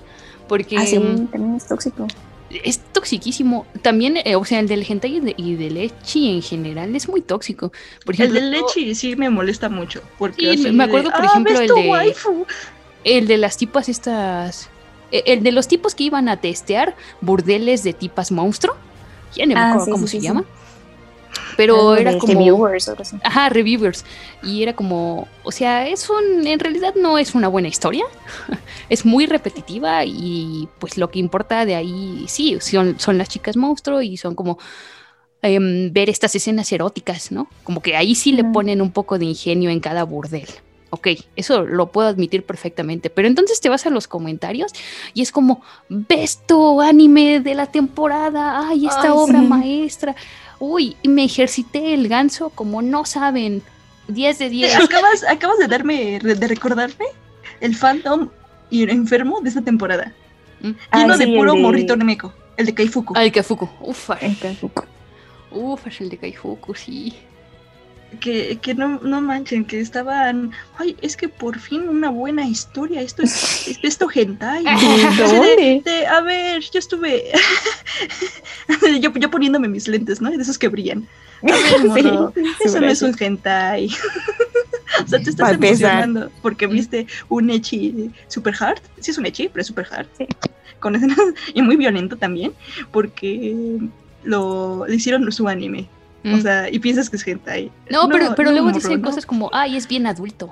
Porque 0.48 0.76
Ah, 0.78 0.86
sí, 0.86 0.94
también 0.94 1.56
es 1.56 1.66
tóxico. 1.66 2.06
Es 2.50 2.78
toxiquísimo. 2.80 3.66
También, 3.82 4.16
eh, 4.24 4.36
o 4.36 4.44
sea, 4.44 4.60
el 4.60 4.68
del 4.68 4.84
hentai 4.88 5.16
y, 5.16 5.20
de- 5.20 5.34
y 5.36 5.54
del 5.54 5.76
ecchi 5.76 6.30
en 6.30 6.42
general 6.42 6.94
es 6.96 7.08
muy 7.08 7.20
tóxico. 7.20 7.72
Por 8.04 8.20
El 8.20 8.32
del 8.32 8.50
leche 8.50 8.94
sí 8.94 9.14
me 9.16 9.30
molesta 9.30 9.68
mucho. 9.68 10.02
Porque 10.18 10.56
Sí, 10.56 10.70
me 10.72 10.84
de, 10.84 10.90
acuerdo, 10.90 11.10
por 11.10 11.22
"Ah, 11.22 11.26
ejemplo, 11.26 11.52
¿ves 11.58 11.70
el 11.70 11.76
de- 11.76 11.88
waifu?". 11.90 12.46
el 13.04 13.26
de 13.28 13.36
las 13.38 13.56
tipas 13.56 13.88
estas... 13.88 14.68
eh, 15.12 15.22
El 15.26 15.42
de 15.42 15.52
los 15.52 15.68
tipos 15.68 15.94
que 15.94 16.04
iban 16.04 16.28
a 16.28 16.36
testear 16.38 16.96
burdeles 17.20 17.82
de 17.84 17.92
tipas 17.92 18.30
monstruo. 18.32 18.74
Ya 19.34 19.46
no 19.46 19.54
me 19.54 19.60
Ah, 19.60 19.68
acuerdo 19.68 19.84
sí, 19.86 19.90
cómo 19.92 20.06
sí, 20.06 20.16
se 20.16 20.20
sí, 20.20 20.26
llama. 20.26 20.44
Pero 21.60 21.74
Algo 21.74 21.96
era 21.96 22.16
como... 22.16 22.32
reviewers 22.32 22.88
o 22.88 22.92
algo 22.92 23.02
así. 23.02 23.16
Ajá, 23.22 23.50
reviewers. 23.50 24.06
Y 24.42 24.62
era 24.62 24.72
como, 24.72 25.28
o 25.42 25.52
sea, 25.52 25.86
es 25.86 26.08
un, 26.08 26.46
en 26.46 26.58
realidad 26.58 26.94
no 26.94 27.18
es 27.18 27.34
una 27.34 27.48
buena 27.48 27.68
historia. 27.68 28.06
es 28.88 29.04
muy 29.04 29.26
repetitiva 29.26 30.06
y 30.06 30.70
pues 30.78 30.96
lo 30.96 31.10
que 31.10 31.18
importa 31.18 31.66
de 31.66 31.74
ahí, 31.74 32.24
sí, 32.28 32.56
son, 32.60 32.98
son 32.98 33.18
las 33.18 33.28
chicas 33.28 33.58
monstruo 33.58 34.00
y 34.00 34.16
son 34.16 34.34
como 34.34 34.58
em, 35.42 35.92
ver 35.92 36.08
estas 36.08 36.34
escenas 36.34 36.72
eróticas, 36.72 37.30
¿no? 37.30 37.46
Como 37.62 37.82
que 37.82 37.94
ahí 37.94 38.14
sí 38.14 38.32
le 38.32 38.44
ponen 38.44 38.80
un 38.80 38.90
poco 38.90 39.18
de 39.18 39.26
ingenio 39.26 39.68
en 39.68 39.80
cada 39.80 40.04
burdel. 40.04 40.48
Ok, 40.88 41.08
eso 41.36 41.64
lo 41.64 41.92
puedo 41.92 42.08
admitir 42.08 42.42
perfectamente. 42.42 43.10
Pero 43.10 43.28
entonces 43.28 43.60
te 43.60 43.68
vas 43.68 43.84
a 43.84 43.90
los 43.90 44.08
comentarios 44.08 44.72
y 45.12 45.20
es 45.20 45.30
como, 45.30 45.60
ves 45.90 46.40
tu 46.46 46.80
anime 46.80 47.40
de 47.40 47.54
la 47.54 47.66
temporada, 47.66 48.66
ay, 48.66 48.86
esta 48.86 49.02
Ay, 49.02 49.12
obra 49.12 49.40
sí. 49.40 49.46
maestra. 49.46 50.16
Uy, 50.60 50.96
me 51.02 51.24
ejercité 51.24 51.94
el 51.94 52.06
ganso 52.06 52.50
como 52.50 52.80
no 52.82 53.04
saben. 53.04 53.62
10 54.08 54.38
de 54.38 54.48
10. 54.50 54.76
Acabas, 54.76 55.24
acabas 55.28 55.58
de 55.58 55.66
darme, 55.66 56.18
de 56.20 56.46
recordarme 56.46 57.06
el 57.60 57.74
Phantom 57.76 58.28
y 58.70 58.88
enfermo 58.88 59.40
de 59.40 59.48
esta 59.48 59.62
temporada. 59.62 60.12
Mm. 60.60 60.66
Uno 60.68 61.14
Ay, 61.14 61.18
de 61.18 61.26
puro 61.36 61.52
el 61.52 61.56
de- 61.58 61.62
morrito 61.62 61.96
nemeco, 61.96 62.32
el 62.56 62.66
de 62.66 62.74
Kaifuku. 62.74 63.14
Ah, 63.16 63.24
el 63.24 63.32
Kaifuku. 63.32 63.68
Ufa. 63.80 64.14
El 64.20 64.38
Kaifuku. 64.38 64.82
Ufa, 65.52 65.88
es 65.88 66.00
el 66.00 66.10
de 66.10 66.18
Kaifuku, 66.18 66.74
sí. 66.74 67.14
Que, 68.18 68.58
que 68.60 68.74
no, 68.74 68.98
no 69.02 69.20
manchen, 69.20 69.64
que 69.64 69.80
estaban. 69.80 70.50
Ay, 70.78 70.96
es 71.00 71.16
que 71.16 71.28
por 71.28 71.58
fin 71.60 71.88
una 71.88 72.08
buena 72.10 72.46
historia. 72.46 73.00
Esto 73.02 73.22
es, 73.22 73.68
es- 73.68 73.78
esto 73.82 74.08
hentai. 74.12 74.64
A 76.10 76.20
ver, 76.22 76.60
yo 76.72 76.78
estuve. 76.78 77.24
yo, 79.00 79.12
yo 79.14 79.30
poniéndome 79.30 79.68
mis 79.68 79.86
lentes, 79.88 80.20
¿no? 80.20 80.30
De 80.30 80.42
esos 80.42 80.58
que 80.58 80.68
brillan. 80.68 81.06
A 81.42 81.46
ver, 81.94 82.02
Sí, 82.34 82.64
eso 82.64 82.80
no 82.80 82.88
es 82.88 83.00
un 83.02 83.14
hentai. 83.18 83.86
o 85.04 85.06
sea, 85.08 85.22
te 85.22 85.30
estás 85.30 85.52
emocionando 85.52 86.30
porque 86.42 86.66
viste 86.66 87.06
un 87.28 87.48
Echi 87.50 88.10
super 88.28 88.54
hard. 88.58 88.80
Sí, 88.98 89.12
es 89.12 89.18
un 89.18 89.26
Echi, 89.26 89.48
pero 89.48 89.60
es 89.62 89.66
super 89.68 89.86
hard. 89.90 90.06
Sí. 90.18 90.26
Con 90.80 90.96
escenas. 90.96 91.16
Y 91.54 91.62
muy 91.62 91.76
violento 91.76 92.16
también, 92.16 92.52
porque 92.90 93.78
lo 94.24 94.84
le 94.86 94.96
hicieron 94.96 95.30
su 95.32 95.48
anime. 95.48 95.88
O 96.24 96.28
Mm. 96.28 96.42
sea, 96.42 96.68
y 96.70 96.78
piensas 96.78 97.08
que 97.08 97.16
es 97.16 97.26
hentai. 97.26 97.70
No, 97.90 98.08
pero, 98.08 98.34
pero 98.36 98.50
no, 98.50 98.56
luego 98.60 98.72
dicen 98.72 99.00
no. 99.00 99.08
cosas 99.08 99.24
como, 99.26 99.48
ay, 99.52 99.76
es 99.76 99.88
bien 99.88 100.06
adulto. 100.06 100.50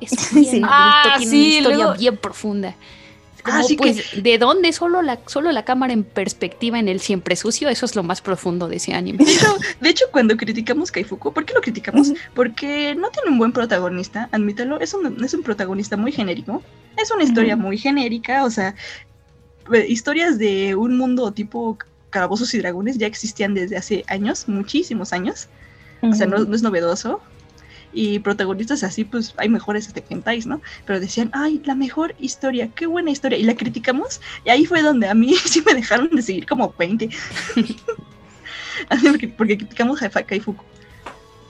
Es 0.00 0.10
bien 0.34 0.44
Sí. 0.44 0.56
adulto, 0.56 0.68
Ah, 0.70 1.14
tiene 1.18 1.30
sí, 1.30 1.36
una 1.36 1.48
historia 1.58 1.76
luego- 1.76 1.94
bien 1.98 2.16
profunda. 2.16 2.74
Como, 3.44 3.58
Así 3.58 3.76
que- 3.76 3.82
pues, 3.92 4.22
¿de 4.22 4.38
dónde? 4.38 4.72
Solo 4.72 5.02
la, 5.02 5.18
solo 5.26 5.52
la 5.52 5.66
cámara 5.66 5.92
en 5.92 6.02
perspectiva 6.02 6.78
en 6.78 6.88
el 6.88 6.98
siempre 6.98 7.36
sucio, 7.36 7.68
eso 7.68 7.84
es 7.84 7.94
lo 7.94 8.02
más 8.02 8.22
profundo 8.22 8.68
de 8.68 8.76
ese 8.76 8.94
anime. 8.94 9.22
De 9.22 9.30
hecho, 9.32 9.56
de 9.82 9.88
hecho, 9.90 10.04
cuando 10.10 10.34
criticamos 10.38 10.90
Kaifuku, 10.90 11.30
¿por 11.32 11.44
qué 11.44 11.52
lo 11.52 11.60
criticamos? 11.60 12.14
Porque 12.34 12.94
no 12.94 13.10
tiene 13.10 13.28
un 13.30 13.36
buen 13.36 13.52
protagonista, 13.52 14.30
admítelo, 14.32 14.80
es 14.80 14.94
un, 14.94 15.22
es 15.22 15.34
un 15.34 15.42
protagonista 15.42 15.98
muy 15.98 16.10
genérico, 16.10 16.62
es 16.96 17.10
una 17.10 17.22
historia 17.22 17.54
muy 17.54 17.76
genérica, 17.76 18.44
o 18.44 18.50
sea, 18.50 18.74
eh, 19.74 19.86
historias 19.90 20.38
de 20.38 20.74
un 20.74 20.96
mundo 20.96 21.30
tipo 21.32 21.76
calabozos 22.14 22.54
y 22.54 22.58
dragones 22.58 22.96
ya 22.96 23.08
existían 23.08 23.54
desde 23.54 23.76
hace 23.76 24.04
años, 24.06 24.46
muchísimos 24.46 25.12
años, 25.12 25.48
o 26.00 26.14
sea, 26.14 26.28
no, 26.28 26.38
no 26.38 26.54
es 26.54 26.62
novedoso. 26.62 27.20
Y 27.92 28.18
protagonistas 28.20 28.82
así, 28.82 29.04
pues 29.04 29.34
hay 29.36 29.48
mejores 29.48 29.92
de 29.92 30.04
hentais, 30.08 30.46
¿no? 30.46 30.60
Pero 30.84 31.00
decían, 31.00 31.30
ay, 31.32 31.60
la 31.64 31.74
mejor 31.74 32.14
historia, 32.18 32.68
qué 32.74 32.86
buena 32.86 33.10
historia. 33.10 33.38
Y 33.38 33.44
la 33.44 33.54
criticamos, 33.56 34.20
y 34.44 34.50
ahí 34.50 34.64
fue 34.66 34.82
donde 34.82 35.08
a 35.08 35.14
mí 35.14 35.34
sí 35.44 35.62
me 35.66 35.74
dejaron 35.74 36.10
de 36.10 36.22
seguir 36.22 36.46
como 36.46 36.72
20. 36.78 37.08
Así 38.88 39.08
porque, 39.08 39.28
porque 39.28 39.58
criticamos 39.58 40.02
a 40.02 40.10
Kaifuku. 40.10 40.64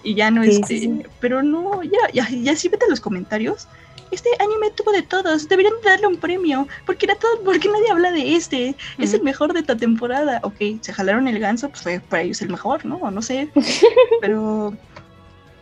Y 0.03 0.15
ya 0.15 0.31
no 0.31 0.45
Sí, 0.45 0.51
este, 0.51 0.79
sí. 0.81 1.03
pero 1.21 1.43
no, 1.43 1.83
ya, 1.83 2.11
ya, 2.13 2.29
ya 2.29 2.57
sí 2.57 2.69
vete 2.69 2.87
a 2.87 2.91
los 2.91 3.01
comentarios. 3.01 3.69
Este 4.15 4.31
anime 4.39 4.71
tuvo 4.71 4.93
de 4.93 5.03
todos, 5.03 5.49
deberían 5.49 5.75
darle 5.85 6.07
un 6.07 6.17
premio, 6.17 6.69
porque 6.87 7.07
era 7.07 7.17
todo, 7.17 7.41
porque 7.45 7.69
nadie 7.69 7.91
habla 7.91 8.13
de 8.13 8.37
este, 8.37 8.77
es 8.99 9.13
el 9.13 9.23
mejor 9.23 9.53
de 9.53 9.61
esta 9.61 9.77
temporada. 9.77 10.39
Ok, 10.45 10.57
se 10.81 10.93
jalaron 10.93 11.27
el 11.27 11.41
ganso, 11.41 11.69
pues 11.69 11.83
fue 11.83 12.01
para 12.01 12.23
ellos 12.23 12.41
el 12.41 12.51
mejor, 12.51 12.87
¿no? 12.87 13.11
No 13.11 13.23
sé. 13.23 13.49
Pero 14.21 14.73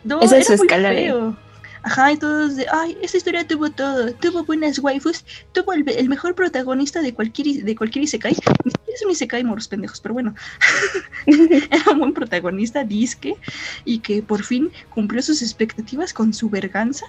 no, 0.03 0.21
Esa 0.21 0.37
es 0.37 0.47
su 0.47 0.53
escala 0.53 0.89
feo. 0.89 1.35
Ajá, 1.81 2.13
y 2.13 2.17
todos 2.17 2.55
de, 2.55 2.65
ay, 2.71 2.97
esta 3.01 3.17
historia 3.17 3.45
tuvo 3.45 3.69
todo, 3.69 4.13
tuvo 4.13 4.45
buenas 4.45 4.79
waifus, 4.79 5.25
tuvo 5.51 5.73
el, 5.73 5.83
el 5.89 6.07
mejor 6.07 6.33
protagonista 6.33 7.01
de 7.01 7.13
cualquier, 7.13 7.65
de 7.65 7.75
cualquier 7.75 8.03
isekai. 8.03 8.33
Ni 8.63 8.71
siquiera 8.71 8.93
Es 8.93 9.03
un 9.03 9.11
isekai, 9.11 9.43
moros 9.43 9.67
pendejos, 9.67 9.99
pero 9.99 10.13
bueno. 10.13 10.33
Era 11.25 11.91
un 11.91 11.99
buen 11.99 12.13
protagonista, 12.13 12.85
disque, 12.85 13.35
y 13.83 13.99
que 13.99 14.21
por 14.21 14.43
fin 14.43 14.71
cumplió 14.91 15.21
sus 15.21 15.41
expectativas 15.41 16.13
con 16.13 16.33
su 16.33 16.49
verganza. 16.49 17.07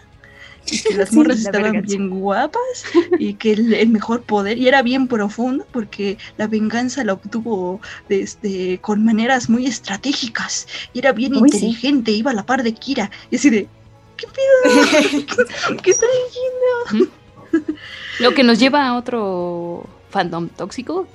Y 0.70 0.80
que 0.82 0.94
las 0.94 1.10
Sí, 1.10 1.16
morras 1.16 1.40
la 1.42 1.50
estaban 1.50 1.72
verganza. 1.72 1.96
bien 1.96 2.10
guapas 2.10 2.84
y 3.18 3.34
que 3.34 3.52
el, 3.52 3.74
el 3.74 3.88
mejor 3.90 4.22
poder, 4.22 4.56
y 4.58 4.66
era 4.68 4.82
bien 4.82 5.08
profundo 5.08 5.66
porque 5.72 6.16
la 6.38 6.46
venganza 6.46 7.04
la 7.04 7.12
obtuvo 7.14 7.80
desde, 8.08 8.78
con 8.80 9.04
maneras 9.04 9.48
muy 9.50 9.66
estratégicas 9.66 10.66
y 10.94 11.00
era 11.00 11.12
bien 11.12 11.36
Uy, 11.36 11.50
sí. 11.50 11.66
inteligente, 11.66 12.12
iba 12.12 12.30
a 12.30 12.34
la 12.34 12.46
par 12.46 12.62
de 12.62 12.72
Kira. 12.74 13.10
Y 13.30 13.36
así 13.36 13.50
de, 13.50 13.68
¿qué 14.16 14.26
pedo? 14.26 15.26
¿Qué 15.82 15.90
está 15.90 16.06
diciendo? 16.26 17.12
Lo 18.20 18.34
que 18.34 18.42
nos 18.44 18.58
lleva 18.58 18.86
a 18.88 18.96
otro 18.96 19.86
fandom 20.10 20.48
tóxico, 20.48 21.06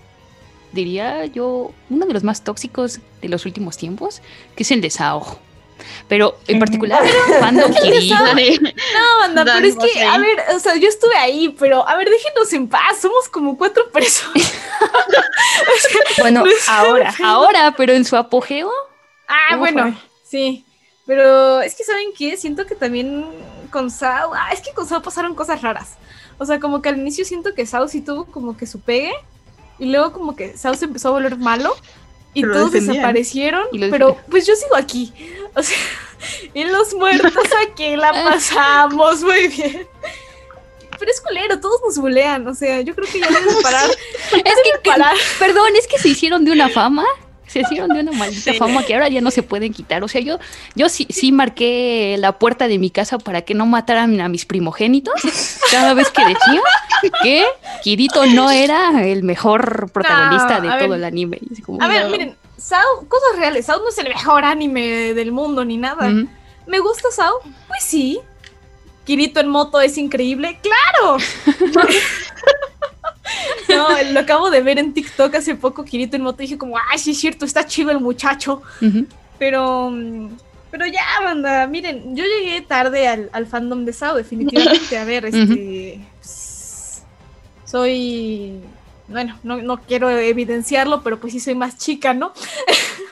diría 0.72 1.26
yo, 1.26 1.74
uno 1.90 2.06
de 2.06 2.14
los 2.14 2.24
más 2.24 2.44
tóxicos 2.44 3.00
de 3.22 3.30
los 3.30 3.46
últimos 3.46 3.78
tiempos, 3.78 4.22
que 4.56 4.64
es 4.64 4.72
el 4.72 4.82
de 4.82 4.90
Sao. 4.90 5.40
Pero 6.08 6.38
en 6.48 6.60
particular, 6.60 7.04
fandom 7.40 7.74
Kirito. 7.74 8.16
No, 8.16 9.24
anda, 9.24 9.44
pero 9.44 9.56
Dani, 9.56 9.68
es 9.70 9.76
que, 9.76 10.00
ahí. 10.00 10.08
a 10.08 10.18
ver, 10.18 10.38
o 10.56 10.60
sea, 10.60 10.76
yo 10.76 10.88
estuve 10.88 11.16
ahí, 11.16 11.56
pero 11.60 11.88
a 11.88 11.96
ver, 11.98 12.10
déjenos 12.10 12.52
en 12.54 12.68
paz, 12.68 13.00
somos 13.02 13.30
como 13.30 13.58
cuatro 13.58 13.90
personas. 13.92 14.54
Bueno, 16.20 16.44
ahora. 16.68 17.14
Ahora, 17.24 17.74
pero 17.78 17.94
en 17.94 18.04
su 18.04 18.16
apogeo, 18.16 18.72
Ah, 19.30 19.58
bueno, 19.58 19.96
sí. 20.24 20.66
Pero 21.06 21.62
es 21.62 21.76
que, 21.76 21.84
¿saben 21.84 22.10
qué? 22.18 22.36
Siento 22.36 22.66
que 22.66 22.76
también 22.76 23.26
con 23.72 23.92
Sao, 23.92 24.34
ah, 24.34 24.50
es 24.52 24.62
que 24.62 24.74
con 24.74 24.88
Sao 24.88 25.02
pasaron 25.02 25.36
cosas 25.36 25.62
raras. 25.62 25.98
O 26.40 26.46
sea, 26.46 26.60
como 26.60 26.82
que 26.82 26.90
al 26.90 26.98
inicio 26.98 27.24
siento 27.26 27.54
que 27.54 27.66
Sao 27.66 27.88
sí 27.88 28.02
tuvo 28.02 28.26
como 28.26 28.58
que 28.58 28.66
su 28.66 28.80
pegue, 28.80 29.14
y 29.78 29.86
luego 29.92 30.12
como 30.12 30.36
que 30.36 30.58
Sao 30.58 30.74
se 30.74 30.86
empezó 30.86 31.10
a 31.10 31.12
volver 31.12 31.38
malo, 31.38 31.76
y 32.34 32.42
Pero 32.42 32.54
todos 32.54 32.72
defendían. 32.72 32.96
desaparecieron, 32.98 33.68
Y 33.72 33.80
pero 33.90 34.18
pues 34.30 34.46
yo 34.46 34.56
sigo 34.56 34.76
aquí. 34.76 35.14
O 35.56 35.64
sea, 35.64 35.78
y 36.54 36.64
los 36.64 36.94
muertos 36.94 37.34
aquí 37.68 37.96
la 37.96 38.12
pasamos 38.24 39.22
muy 39.24 39.48
bien. 39.48 39.88
Pero 41.00 41.12
es 41.12 41.22
culero, 41.22 41.60
todos 41.60 41.82
nos 41.86 41.98
bulean, 41.98 42.48
o 42.48 42.54
sea, 42.54 42.82
yo 42.82 42.94
creo 42.94 43.08
que 43.12 43.20
ya 43.20 43.28
deben 43.28 43.62
parar. 43.64 43.90
es 44.32 44.32
que, 44.32 44.44
que- 44.84 44.92
perdón, 45.40 45.76
es 45.78 45.88
que 45.88 45.98
se 45.98 46.10
hicieron 46.10 46.46
de 46.46 46.52
una 46.52 46.70
fama. 46.70 47.04
Se 47.50 47.62
hicieron 47.62 47.90
de 47.90 48.02
una 48.02 48.12
maldita 48.12 48.54
fama 48.54 48.84
que 48.84 48.94
ahora 48.94 49.10
ya 49.10 49.22
no 49.22 49.32
se 49.32 49.44
pueden 49.44 49.74
quitar. 49.74 50.04
O 50.04 50.08
sea, 50.08 50.22
yo, 50.22 50.38
yo 50.76 50.88
sí, 50.88 51.08
sí 51.10 51.32
marqué 51.32 52.16
la 52.20 52.38
puerta 52.40 52.68
de 52.68 52.78
mi 52.78 52.92
casa 52.92 53.18
para 53.18 53.42
que 53.42 53.56
no 53.56 53.66
mataran 53.66 54.22
a 54.22 54.30
mis 54.30 54.46
primogénitos. 54.46 55.14
Cada 55.72 55.94
vez 55.94 56.10
que 56.12 56.24
decía 56.26 56.62
que 57.24 57.46
Kirito 57.84 58.26
no 58.28 58.52
era 58.52 59.04
el 59.04 59.24
mejor 59.24 59.92
protagonista 59.92 60.60
No, 60.60 60.70
de 60.72 60.86
todo 60.86 60.96
el 60.96 61.04
anime. 61.04 61.40
Como, 61.66 61.82
A 61.82 61.88
ver, 61.88 62.06
no. 62.06 62.12
miren, 62.12 62.36
Sao, 62.58 63.06
cosas 63.08 63.38
reales, 63.38 63.66
Sao 63.66 63.80
no 63.80 63.90
es 63.90 63.98
el 63.98 64.10
mejor 64.10 64.46
anime 64.46 65.14
del 65.14 65.32
mundo 65.32 65.66
ni 65.66 65.78
nada. 65.78 66.10
¿Me 66.68 66.80
gusta 66.80 67.10
Sao? 67.12 67.34
Pues 67.68 67.84
sí. 67.84 68.20
Kirito 69.10 69.40
en 69.40 69.48
moto 69.48 69.82
es 69.82 69.98
increíble, 69.98 70.60
claro. 70.62 71.18
no, 73.68 73.88
lo 74.12 74.20
acabo 74.20 74.52
de 74.52 74.62
ver 74.62 74.78
en 74.78 74.94
TikTok 74.94 75.34
hace 75.34 75.56
poco, 75.56 75.84
Kirito 75.84 76.16
en 76.16 76.22
moto, 76.22 76.38
dije 76.44 76.60
como, 76.60 76.76
ay, 76.92 77.00
sí 77.00 77.10
es 77.10 77.18
cierto, 77.18 77.44
está 77.44 77.66
chido 77.66 77.90
el 77.90 78.02
muchacho. 78.02 78.62
Pero, 79.40 79.92
pero 80.70 80.86
ya, 80.86 81.02
banda, 81.24 81.66
miren, 81.66 82.16
yo 82.16 82.24
llegué 82.24 82.62
tarde 82.62 83.08
al, 83.08 83.32
al 83.34 83.48
fandom 83.48 83.84
de 83.84 83.94
Sao, 83.94 84.16
definitivamente. 84.16 84.96
A 84.96 85.06
ver, 85.06 85.26
este. 85.34 86.02
pues, 86.20 87.02
soy. 87.66 88.60
Bueno, 89.08 89.40
no, 89.42 89.58
no 89.58 89.82
quiero 89.82 90.12
evidenciarlo, 90.12 91.02
pero 91.02 91.20
pues 91.20 91.34
sí 91.34 91.40
soy 91.40 91.56
más 91.56 91.80
chica, 91.80 92.14
¿no? 92.14 92.32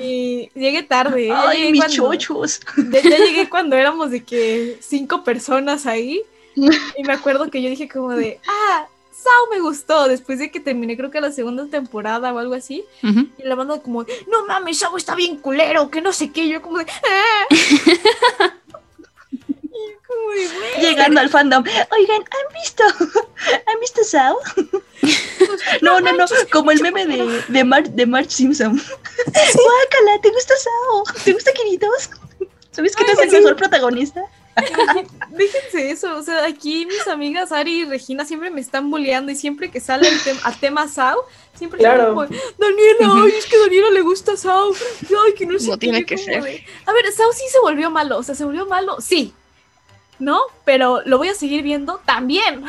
y 0.00 0.50
llegué 0.54 0.82
tarde. 0.82 1.26
Ya 1.28 1.48
Ay, 1.48 1.58
llegué 1.58 1.72
mis 1.72 1.80
cuando- 1.80 1.96
chochos. 2.14 2.60
ya, 2.90 3.00
ya 3.02 3.16
llegué 3.18 3.48
cuando 3.48 3.76
éramos 3.76 4.10
de 4.10 4.22
que 4.24 4.78
cinco 4.80 5.24
personas 5.24 5.86
ahí. 5.86 6.22
Y 6.56 7.02
me 7.04 7.12
acuerdo 7.12 7.50
que 7.50 7.62
yo 7.62 7.68
dije 7.70 7.88
como 7.88 8.10
de, 8.14 8.40
ah, 8.48 8.86
Sao 9.12 9.48
me 9.52 9.60
gustó. 9.60 10.06
Después 10.08 10.38
de 10.38 10.50
que 10.50 10.60
terminé, 10.60 10.96
creo 10.96 11.10
que 11.10 11.20
la 11.20 11.32
segunda 11.32 11.66
temporada 11.66 12.32
o 12.32 12.38
algo 12.38 12.54
así. 12.54 12.84
Ujú. 13.02 13.26
Y 13.38 13.42
la 13.44 13.54
banda 13.56 13.80
como, 13.80 14.02
no 14.30 14.46
mames, 14.46 14.78
Sao 14.78 14.96
está 14.96 15.14
bien 15.16 15.36
culero, 15.38 15.90
que 15.90 16.00
no 16.00 16.12
sé 16.12 16.30
qué. 16.30 16.44
Y 16.44 16.50
yo 16.50 16.62
como 16.62 16.78
de, 16.78 16.86
"Ah". 16.88 17.46
Llegando 20.80 21.20
al 21.20 21.28
fandom. 21.28 21.64
Oigan, 21.64 22.22
¿han 22.22 22.54
visto? 22.62 22.84
¿Han 23.66 23.80
visto 23.80 24.04
Sao? 24.04 24.38
No, 25.82 26.00
no, 26.00 26.12
no, 26.12 26.24
como 26.52 26.70
el 26.70 26.80
meme 26.80 27.06
de, 27.06 27.42
de, 27.48 27.64
Mar- 27.64 27.90
de 27.90 28.06
Marge 28.06 28.30
Simpson. 28.30 28.72
Guácala, 29.26 30.20
¿te 30.22 30.30
gusta 30.30 30.54
Sao? 30.56 31.02
¿Te 31.24 31.32
gusta 31.32 31.52
Kiritos? 31.52 32.10
¿Sabes 32.70 32.94
quién 32.94 33.10
es 33.10 33.18
el 33.18 33.30
mejor 33.30 33.56
protagonista? 33.56 34.22
Déjense 35.30 35.90
eso, 35.92 36.16
o 36.16 36.22
sea, 36.22 36.44
aquí 36.44 36.84
mis 36.84 37.06
amigas 37.06 37.52
Ari 37.52 37.82
y 37.82 37.84
Regina 37.84 38.24
siempre 38.24 38.50
me 38.50 38.60
están 38.60 38.90
bulleando 38.90 39.30
y 39.30 39.36
siempre 39.36 39.70
que 39.70 39.78
sale 39.80 40.08
el 40.08 40.18
tem- 40.18 40.40
a 40.42 40.52
tema 40.52 40.88
Sao, 40.88 41.24
siempre 41.56 41.78
Claro. 41.78 42.08
como, 42.08 42.22
Daniela, 42.22 43.22
ay, 43.24 43.32
es 43.38 43.46
que 43.46 43.54
a 43.54 43.60
Daniela 43.60 43.90
le 43.90 44.00
gusta 44.02 44.36
Sao, 44.36 44.72
ay, 45.24 45.34
que 45.34 45.46
no 45.46 45.58
sé 45.60 45.68
No 45.68 45.72
qué", 45.74 45.78
tiene 45.78 46.04
que 46.04 46.18
ser. 46.18 46.42
de, 46.42 46.64
A 46.86 46.92
ver, 46.92 47.12
Sao 47.12 47.32
sí 47.32 47.44
se 47.52 47.60
volvió 47.60 47.88
malo, 47.90 48.18
o 48.18 48.22
sea, 48.24 48.34
se 48.34 48.44
volvió 48.44 48.66
malo, 48.66 48.96
sí, 49.00 49.32
¿no? 50.18 50.40
Pero 50.64 51.00
lo 51.04 51.18
voy 51.18 51.28
a 51.28 51.34
seguir 51.34 51.62
viendo 51.62 52.00
también. 52.04 52.64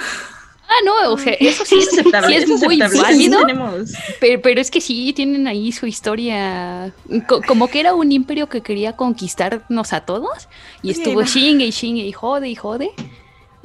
Ah, 0.71 0.81
no, 0.85 1.13
o 1.13 1.17
sea, 1.17 1.33
eso 1.33 1.65
sí 1.65 1.79
es, 1.79 1.87
aceptable, 1.93 2.27
sí 2.27 2.43
es 2.43 2.49
es 2.49 2.61
muy 2.63 2.79
aceptable. 2.79 3.01
válido. 3.01 3.85
Sí 3.87 3.93
Pero, 4.19 4.39
pero 4.43 4.61
es 4.61 4.69
que 4.69 4.81
sí 4.81 5.13
tienen 5.13 5.47
ahí 5.47 5.71
su 5.71 5.87
historia. 5.87 6.93
co- 7.27 7.41
como 7.41 7.67
que 7.69 7.79
era 7.79 7.95
un 7.95 8.11
imperio 8.11 8.47
que 8.49 8.61
quería 8.61 8.95
conquistarnos 8.95 9.93
a 9.93 10.01
todos. 10.01 10.47
Y 10.83 10.93
Sí, 10.93 11.01
estuvo 11.01 11.21
no. 11.21 11.27
chingue 11.27 11.65
y 11.65 11.71
chingue 11.71 12.03
y 12.05 12.11
jode 12.11 12.49
y 12.49 12.55
jode. 12.55 12.91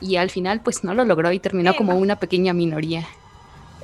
Y 0.01 0.17
al 0.17 0.31
final, 0.31 0.61
pues 0.61 0.83
no 0.83 0.95
lo 0.95 1.05
logró 1.05 1.31
y 1.31 1.39
terminó 1.41 1.77
como 1.77 1.95
una 1.99 2.17
pequeña 2.17 2.55
minoría. 2.55 3.07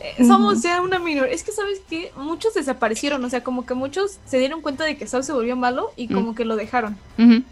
Eh, 0.02 0.24
Somos 0.26 0.62
ya 0.62 0.80
una 0.80 0.98
minoría. 0.98 1.30
Es 1.34 1.44
que, 1.44 1.52
¿sabes 1.52 1.82
qué? 1.90 2.12
Muchos 2.16 2.54
desaparecieron. 2.54 3.22
O 3.22 3.28
sea, 3.28 3.44
como 3.44 3.66
que 3.66 3.74
muchos 3.74 4.18
se 4.24 4.38
dieron 4.38 4.62
cuenta 4.62 4.84
de 4.84 4.96
que 4.96 5.06
Sao 5.06 5.22
se 5.22 5.32
volvió 5.34 5.56
malo 5.56 5.90
y 5.94 6.08
como 6.08 6.32
Mm. 6.32 6.34
que 6.34 6.46
lo 6.46 6.56
dejaron. 6.56 6.96
Ujú. 7.18 7.42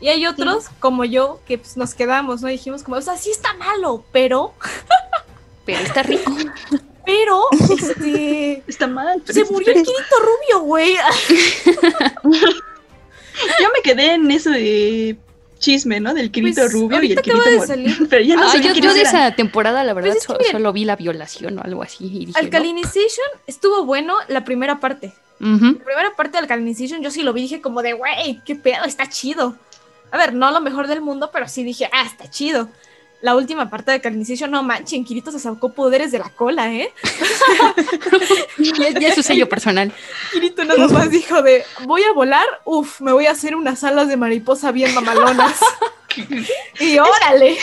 Y 0.00 0.08
hay 0.08 0.26
otros, 0.26 0.66
como 0.80 1.04
yo, 1.04 1.40
que 1.46 1.58
pues, 1.58 1.76
nos 1.76 1.94
quedamos, 1.94 2.40
¿no? 2.42 2.48
Dijimos 2.48 2.82
como, 2.82 2.96
o 2.98 3.02
sea, 3.02 3.16
sí 3.16 3.30
está 3.30 3.52
malo, 3.54 4.04
pero... 4.12 4.54
Pero 5.66 5.80
está 5.80 6.02
rico. 6.02 6.32
Pero, 7.04 7.40
este... 7.70 8.62
Está 8.66 8.86
mal. 8.86 9.22
pero 9.24 9.32
Se 9.34 9.40
es- 9.40 9.50
murió 9.50 9.68
el 9.72 9.82
Kirito 9.82 10.16
Rubio, 10.20 10.60
güey. 10.60 10.94
Yo 13.60 13.68
me 13.74 13.82
quedé 13.82 14.14
en 14.14 14.30
eso 14.30 14.50
de 14.50 15.16
chisme, 15.58 16.00
¿no? 16.00 16.12
Del 16.14 16.30
Kirito 16.30 16.60
Pues, 16.62 16.72
rubio 16.72 17.02
y 17.02 17.12
el 17.12 17.22
Kirito 17.22 17.42
de 17.50 17.66
salir. 17.66 18.06
Pero 18.10 18.22
ya 18.24 18.36
no 18.36 18.44
Ah, 18.48 18.52
sabía 18.52 18.72
yo, 18.74 18.92
de 18.92 19.00
esa 19.02 19.34
temporada, 19.34 19.82
la 19.84 19.94
verdad, 19.94 20.12
Pues 20.12 20.24
so- 20.24 20.34
miren. 20.34 20.52
solo 20.52 20.72
vi 20.72 20.84
la 20.84 20.96
violación 20.96 21.58
o 21.58 21.62
algo 21.62 21.82
así. 21.82 22.04
Y 22.06 22.26
dije, 22.26 22.38
Alkalinization 22.38 23.26
estuvo 23.46 23.84
bueno 23.84 24.14
la 24.28 24.44
primera 24.44 24.78
parte. 24.80 25.12
La 25.40 25.56
primera 25.56 26.14
parte 26.16 26.32
de 26.32 26.38
Alkalinization 26.40 27.00
yo 27.00 27.10
sí 27.12 27.22
lo 27.22 27.32
vi, 27.32 27.42
dije 27.42 27.60
como 27.60 27.80
de, 27.82 27.92
güey, 27.92 28.40
qué 28.44 28.54
pedo, 28.56 28.84
está 28.84 29.08
chido. 29.08 29.56
A 30.10 30.16
ver, 30.18 30.32
no 30.34 30.50
lo 30.50 30.60
mejor 30.60 30.86
del 30.86 31.00
mundo, 31.00 31.30
pero 31.32 31.48
sí 31.48 31.62
dije, 31.64 31.88
ah, 31.92 32.04
está 32.06 32.30
chido. 32.30 32.68
La 33.20 33.34
última 33.34 33.68
parte 33.68 33.90
de 33.90 33.96
Alkalinization, 33.96 34.48
no 34.50 34.62
manchen, 34.62 35.04
Kirito 35.04 35.32
se 35.32 35.40
sacó 35.40 35.72
poderes 35.72 36.12
de 36.12 36.20
la 36.20 36.30
cola, 36.30 36.72
¿eh? 36.72 36.92
Ya, 38.78 38.90
ya 38.98 39.08
es 39.08 39.14
su 39.14 39.22
sello 39.22 39.48
personal. 39.48 39.92
Kirito 40.32 40.64
nada 40.64 40.86
más 40.88 41.10
dijo 41.10 41.42
de, 41.42 41.64
voy 41.84 42.02
a 42.02 42.12
volar, 42.12 42.46
uff, 42.64 43.00
me 43.00 43.12
voy 43.12 43.26
a 43.26 43.32
hacer 43.32 43.54
unas 43.56 43.82
alas 43.84 44.08
de 44.08 44.16
mariposa 44.16 44.72
bien 44.72 44.94
mamalonas. 44.94 45.58
y 46.80 46.98
órale. 46.98 47.56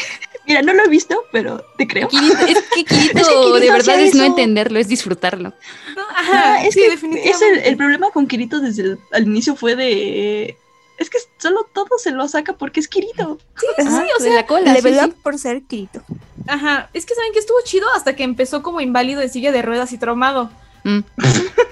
Mira, 0.47 0.61
no 0.61 0.73
lo 0.73 0.83
he 0.83 0.87
visto, 0.89 1.23
pero 1.31 1.65
te 1.77 1.87
creo. 1.87 2.07
Kirito- 2.07 2.47
es 2.47 2.61
que 2.73 2.83
Kirito, 2.83 3.17
Es 3.19 3.27
que 3.27 3.33
Kirito 3.33 3.59
de 3.59 3.71
verdad 3.71 3.99
es 3.99 4.13
no 4.13 4.23
entenderlo, 4.23 4.77
es 4.79 4.87
disfrutarlo. 4.87 5.53
Ajá, 6.15 6.63
es 6.65 6.73
sí, 6.73 6.81
que 6.81 6.89
definitivamente. 6.91 7.29
es 7.29 7.41
el, 7.63 7.69
el 7.71 7.77
problema 7.77 8.09
con 8.11 8.27
Kirito 8.27 8.59
desde 8.59 8.83
el 8.83 8.99
al 9.11 9.23
inicio 9.23 9.55
fue 9.55 9.75
de... 9.75 10.57
Es 10.97 11.09
que 11.09 11.17
solo 11.37 11.67
todo 11.73 11.97
se 11.97 12.11
lo 12.11 12.27
saca 12.27 12.53
porque 12.53 12.79
es 12.79 12.87
Kirito. 12.87 13.37
Sí, 13.59 13.65
sí, 13.77 13.83
sí, 13.83 13.93
o 14.17 14.23
de 14.23 14.29
sea, 14.29 14.35
la 14.35 14.45
cola. 14.47 14.75
Sí, 14.75 14.81
sí. 14.93 15.13
por 15.23 15.37
ser 15.37 15.61
Kirito. 15.63 16.01
Ajá, 16.47 16.89
es 16.93 17.05
que 17.05 17.15
saben 17.15 17.33
que 17.33 17.39
estuvo 17.39 17.57
chido 17.63 17.87
hasta 17.95 18.15
que 18.15 18.23
empezó 18.23 18.61
como 18.63 18.79
inválido 18.81 19.21
en 19.21 19.29
silla 19.29 19.51
de 19.51 19.61
ruedas 19.61 19.91
y 19.93 19.97
traumado. 19.97 20.49
Mm, 20.83 20.99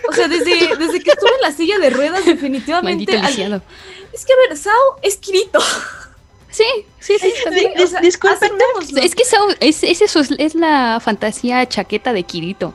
O 0.10 0.12
sea, 0.14 0.28
desde, 0.28 0.76
desde 0.76 1.00
que 1.02 1.12
estuvo 1.12 1.30
en 1.36 1.42
la 1.42 1.52
silla 1.52 1.78
de 1.80 1.90
ruedas, 1.92 2.26
definitivamente. 2.26 3.16
al-. 3.18 3.62
Es 4.12 4.26
que 4.26 4.34
a 4.34 4.48
ver, 4.50 4.58
Sao 4.58 4.74
es 5.02 5.18
Kirito. 5.18 5.60
Sí, 6.50 6.66
sí, 7.00 7.18
sí. 7.20 7.34
o 7.82 7.88
sea, 7.88 8.00
aceptémoslo. 8.00 9.02
Es 9.02 9.16
que 9.16 9.26
Sao- 9.26 9.56
es, 9.60 9.84
es 9.84 10.02
eso, 10.02 10.20
es, 10.20 10.30
es 10.38 10.54
la 10.56 11.00
fantasía 11.04 11.66
chaqueta 11.68 12.14
de 12.14 12.24
Kirito. 12.24 12.74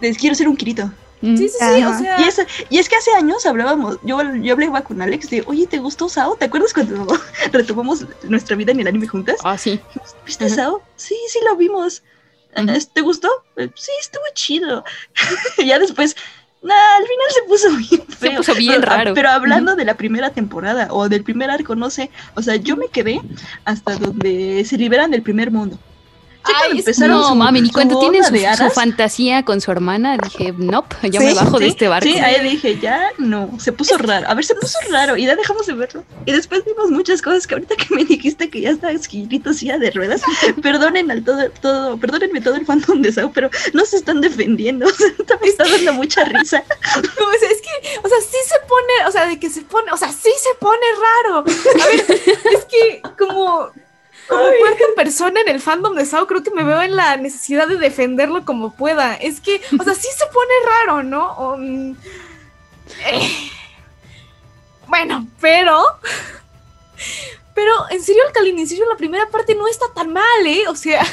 Les 0.00 0.18
quiero 0.18 0.34
ser 0.34 0.46
un 0.48 0.56
Kirito. 0.56 0.90
Sí, 1.24 1.48
sí, 1.48 1.56
sí, 1.58 1.82
o 1.84 1.88
Ajá. 1.88 1.98
sea. 1.98 2.20
Y 2.20 2.24
es, 2.24 2.40
y 2.70 2.78
es 2.78 2.88
que 2.88 2.96
hace 2.96 3.10
años 3.14 3.46
hablábamos, 3.46 3.98
yo, 4.02 4.18
yo 4.36 4.52
hablaba 4.52 4.82
con 4.82 5.00
Alex 5.00 5.30
de, 5.30 5.42
oye, 5.46 5.66
¿te 5.66 5.78
gustó 5.78 6.08
Sao? 6.08 6.36
¿Te 6.36 6.44
acuerdas 6.44 6.72
cuando 6.74 7.06
retomamos 7.52 8.04
nuestra 8.24 8.56
vida 8.56 8.72
en 8.72 8.80
el 8.80 8.86
anime 8.88 9.06
juntas? 9.08 9.36
Ah, 9.42 9.56
sí. 9.56 9.80
¿Viste 10.26 10.46
Ujú. 10.46 10.54
Sao? 10.54 10.82
Sí, 10.96 11.16
sí 11.28 11.38
lo 11.48 11.56
vimos. 11.56 12.02
¿Te 12.92 13.00
gustó? 13.00 13.28
Eh, 13.56 13.68
Sí, 13.74 13.90
estuvo 14.00 14.22
chido. 14.34 14.84
y 15.58 15.66
ya 15.66 15.78
después, 15.78 16.14
nah, 16.62 16.96
al 16.98 17.02
final 17.02 17.26
se 17.34 17.42
puso 17.42 17.68
bien 17.76 18.06
Se 18.10 18.16
feo. 18.16 18.36
puso 18.36 18.54
bien 18.54 18.82
ah, 18.82 18.86
raro. 18.86 19.14
Pero 19.14 19.30
hablando 19.30 19.74
de 19.74 19.84
la 19.84 19.96
primera 19.96 20.30
temporada 20.30 20.88
o 20.90 21.08
del 21.08 21.24
primer 21.24 21.50
arco, 21.50 21.74
no 21.74 21.90
sé. 21.90 22.10
O 22.34 22.42
sea, 22.42 22.56
yo 22.56 22.76
me 22.76 22.88
quedé 22.88 23.20
hasta 23.64 23.96
donde 23.96 24.64
se 24.64 24.76
liberan 24.76 25.10
del 25.10 25.22
primer 25.22 25.50
mundo. 25.50 25.78
Ay, 26.44 26.78
empezaron 26.78 27.18
No, 27.20 27.28
su- 27.28 27.34
mami, 27.34 27.60
ni 27.62 27.70
cuenta. 27.70 27.94
Tiene 28.00 28.22
su, 28.22 28.70
fantasía 28.70 29.44
con 29.44 29.60
su 29.60 29.70
hermana. 29.70 30.16
Dije, 30.18 30.52
nope, 30.56 30.96
ya 31.10 31.20
Sí, 31.20 31.26
me 31.26 31.34
bajo 31.34 31.58
de 31.58 31.68
este 31.68 31.88
barco. 31.88 32.06
Sí, 32.06 32.18
ahí 32.18 32.42
dije, 32.48 32.78
ya 32.78 33.10
no, 33.18 33.50
se 33.58 33.72
puso 33.72 33.96
raro. 33.98 34.28
A 34.28 34.34
ver, 34.34 34.44
se 34.44 34.54
puso 34.54 34.78
raro 34.90 35.16
y 35.16 35.24
ya 35.26 35.36
dejamos 35.36 35.66
de 35.66 35.72
verlo. 35.74 36.04
Y 36.26 36.32
después 36.32 36.64
vimos 36.64 36.90
muchas 36.90 37.22
cosas 37.22 37.46
que 37.46 37.54
ahorita 37.54 37.76
que 37.76 37.94
me 37.94 38.04
dijiste 38.04 38.50
que 38.50 38.60
ya 38.60 38.70
está 38.70 38.90
esquilito 38.90 39.52
silla 39.52 39.78
de 39.78 39.90
ruedas, 39.90 40.22
perdonen 40.62 41.10
al 41.10 41.24
todo, 41.24 41.48
todo, 41.60 41.96
perdónenme 41.96 42.40
todo 42.40 42.56
el 42.56 42.66
fandom 42.66 43.00
de 43.02 43.12
Sao, 43.12 43.32
pero 43.32 43.50
no 43.72 43.84
se 43.84 43.96
están 43.96 44.20
defendiendo. 44.20 44.86
O 45.24 45.26
sea, 45.26 45.38
me 45.40 45.48
está 45.48 45.64
dando 45.64 45.94
mucha 45.94 46.24
risa. 46.24 46.62
No, 46.96 47.26
o 47.26 47.38
sea, 47.38 47.48
es 47.50 47.60
que, 47.62 47.98
o 48.02 48.08
sea, 48.08 48.18
sí 48.20 48.36
se 48.46 48.54
pone, 48.68 49.08
o 49.08 49.10
sea, 49.10 49.26
de 49.26 49.38
que 49.38 49.48
se 49.50 49.62
pone, 49.62 49.90
o 49.92 49.96
sea, 49.96 50.08
sí 50.12 50.30
se 50.38 50.54
pone 50.60 50.80
raro. 51.00 51.38
A 51.38 51.86
ver, 51.86 52.04
es 52.10 52.64
que 52.66 53.02
como, 53.18 53.70
como 54.28 54.42
cuarta 54.42 54.84
persona 54.96 55.40
en 55.40 55.48
el 55.48 55.60
fandom 55.60 55.94
de 55.94 56.06
Sao, 56.06 56.26
creo 56.26 56.42
que 56.42 56.50
me 56.50 56.64
veo 56.64 56.82
en 56.82 56.96
la 56.96 57.16
necesidad 57.16 57.68
de 57.68 57.76
defenderlo 57.76 58.44
como 58.44 58.74
pueda. 58.74 59.14
Es 59.14 59.40
que, 59.40 59.60
o 59.78 59.82
sea, 59.82 59.94
sí 59.94 60.08
se 60.16 60.26
pone 60.26 60.52
raro, 60.66 61.02
¿no? 61.02 61.56
Mm, 61.58 61.96
eh, 63.06 63.50
bueno, 64.86 65.26
pero... 65.40 65.82
Pero 67.54 67.72
en 67.90 68.02
serio, 68.02 68.22
el 68.26 68.32
Calinicidio, 68.32 68.84
la 68.88 68.96
primera 68.96 69.28
parte 69.30 69.54
no 69.54 69.68
está 69.68 69.86
tan 69.94 70.12
mal, 70.12 70.44
¿eh? 70.44 70.66
O 70.66 70.74
sea, 70.74 71.06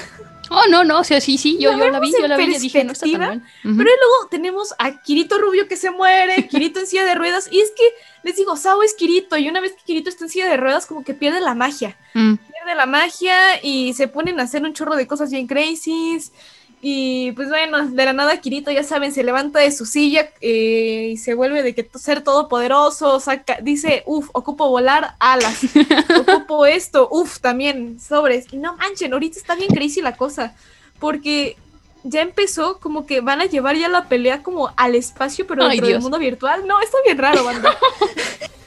Oh, 0.54 0.68
no, 0.70 0.84
no, 0.84 1.00
o 1.00 1.04
sea, 1.06 1.22
sí, 1.22 1.38
sí, 1.38 1.58
yo, 1.60 1.72
yo 1.72 1.90
la 1.90 2.00
vi, 2.02 2.12
yo 2.12 2.26
en 2.26 2.30
la 2.30 2.36
vi 2.36 2.44
y 2.54 2.60
dije, 2.60 2.84
no 2.84 2.92
está 2.92 3.10
tan 3.10 3.20
mal. 3.20 3.44
Pero 3.64 3.76
luego 3.78 4.28
tenemos 4.30 4.76
a 4.78 5.02
Kirito 5.02 5.38
Rubio 5.38 5.68
que 5.68 5.78
se 5.78 5.92
muere, 5.92 6.48
Kirito 6.50 6.82
en 6.82 6.88
silla 6.88 7.06
de 7.06 7.16
ruedas, 7.16 7.48
y 7.50 7.62
es 7.62 7.72
que 7.72 7.84
les 8.24 8.36
digo, 8.36 8.58
Sao 8.58 8.84
es 8.84 8.94
Kirito, 8.94 9.38
y 9.38 9.48
una 9.48 9.62
vez 9.62 9.72
que 9.72 9.84
Kirito 9.86 10.10
está 10.10 10.26
en 10.26 10.30
silla 10.30 10.50
de 10.50 10.58
ruedas, 10.58 10.86
como 10.86 11.06
que 11.06 11.14
pierde 11.14 11.40
la 11.40 11.56
magia. 11.56 11.98
Mm. 12.14 12.34
Pierde 12.62 12.76
la 12.76 12.86
magia 12.86 13.64
y 13.64 13.94
se 13.94 14.08
ponen 14.08 14.40
a 14.40 14.44
hacer 14.44 14.64
un 14.64 14.74
chorro 14.74 14.96
de 14.96 15.08
cosas 15.08 15.32
bien 15.32 15.48
crazies. 15.48 16.32
Y 16.80 17.32
pues 17.34 17.50
bueno, 17.50 17.88
de 17.88 18.06
la 18.06 18.14
nada 18.14 18.40
Kirito, 18.40 18.72
ya 18.72 18.84
saben, 18.84 19.12
se 19.12 19.24
levanta 19.24 19.60
de 19.60 19.72
su 19.72 19.86
silla 19.86 20.30
eh, 20.42 21.10
y 21.14 21.18
se 21.18 21.34
vuelve 21.34 21.64
de 21.64 21.74
que 21.74 21.88
ser 21.98 22.24
todopoderoso, 22.24 23.20
saca, 23.20 23.58
dice, 23.62 24.04
uff, 24.06 24.30
ocupo 24.34 24.68
volar 24.68 25.16
alas, 25.20 25.62
ocupo 26.20 26.66
esto, 26.66 27.08
uff, 27.12 27.40
también 27.40 28.00
sobres. 28.00 28.46
Y 28.52 28.58
no 28.58 28.76
manchen, 28.78 29.14
ahorita 29.14 29.40
está 29.40 29.56
bien 29.56 29.70
crazy 29.70 30.02
la 30.02 30.16
cosa, 30.16 30.56
porque 31.00 31.56
ya 32.04 32.22
empezó 32.22 32.80
como 32.80 33.06
que 33.06 33.22
van 33.22 33.42
a 33.42 33.46
llevar 33.46 33.76
ya 33.76 33.88
la 33.88 34.08
pelea 34.08 34.44
como 34.44 34.72
al 34.76 34.96
espacio, 34.96 35.46
pero 35.48 35.64
Ay, 35.64 35.72
dentro 35.72 35.88
del 35.88 36.02
mundo 36.02 36.20
virtual. 36.20 36.66
No, 36.68 36.82
está 36.82 36.98
bien 37.06 37.18
raro, 37.18 37.44
banda. 37.44 37.78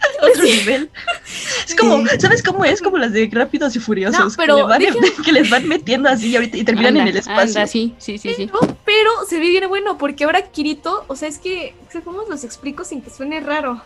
Otro 0.22 0.42
nivel. 0.42 0.90
Es 1.66 1.74
como, 1.74 2.04
¿sabes 2.18 2.42
cómo 2.42 2.64
es? 2.64 2.80
Como 2.82 2.98
las 2.98 3.12
de 3.12 3.28
Rápidos 3.32 3.74
y 3.76 3.80
Furiosos. 3.80 4.18
No, 4.18 4.30
pero 4.36 4.56
que, 4.56 4.62
van, 4.62 4.82
que 5.24 5.32
les 5.32 5.50
van 5.50 5.66
metiendo 5.68 6.08
así 6.08 6.34
ahorita 6.34 6.56
y 6.56 6.64
terminan 6.64 6.88
Anda, 6.88 7.02
en 7.02 7.08
el 7.08 7.16
espacio. 7.16 7.60
Anda, 7.60 7.66
sí, 7.66 7.94
sí, 7.98 8.18
sí, 8.18 8.34
sí. 8.34 8.50
Pero, 8.52 8.76
pero 8.84 9.10
se 9.28 9.38
ve 9.38 9.48
bien 9.48 9.68
bueno 9.68 9.98
porque 9.98 10.24
ahora 10.24 10.42
Kirito, 10.42 11.04
o 11.08 11.16
sea, 11.16 11.28
es 11.28 11.38
que, 11.38 11.74
¿cómo 12.04 12.22
los 12.28 12.44
explico 12.44 12.84
sin 12.84 13.02
que 13.02 13.10
suene 13.10 13.40
raro? 13.40 13.82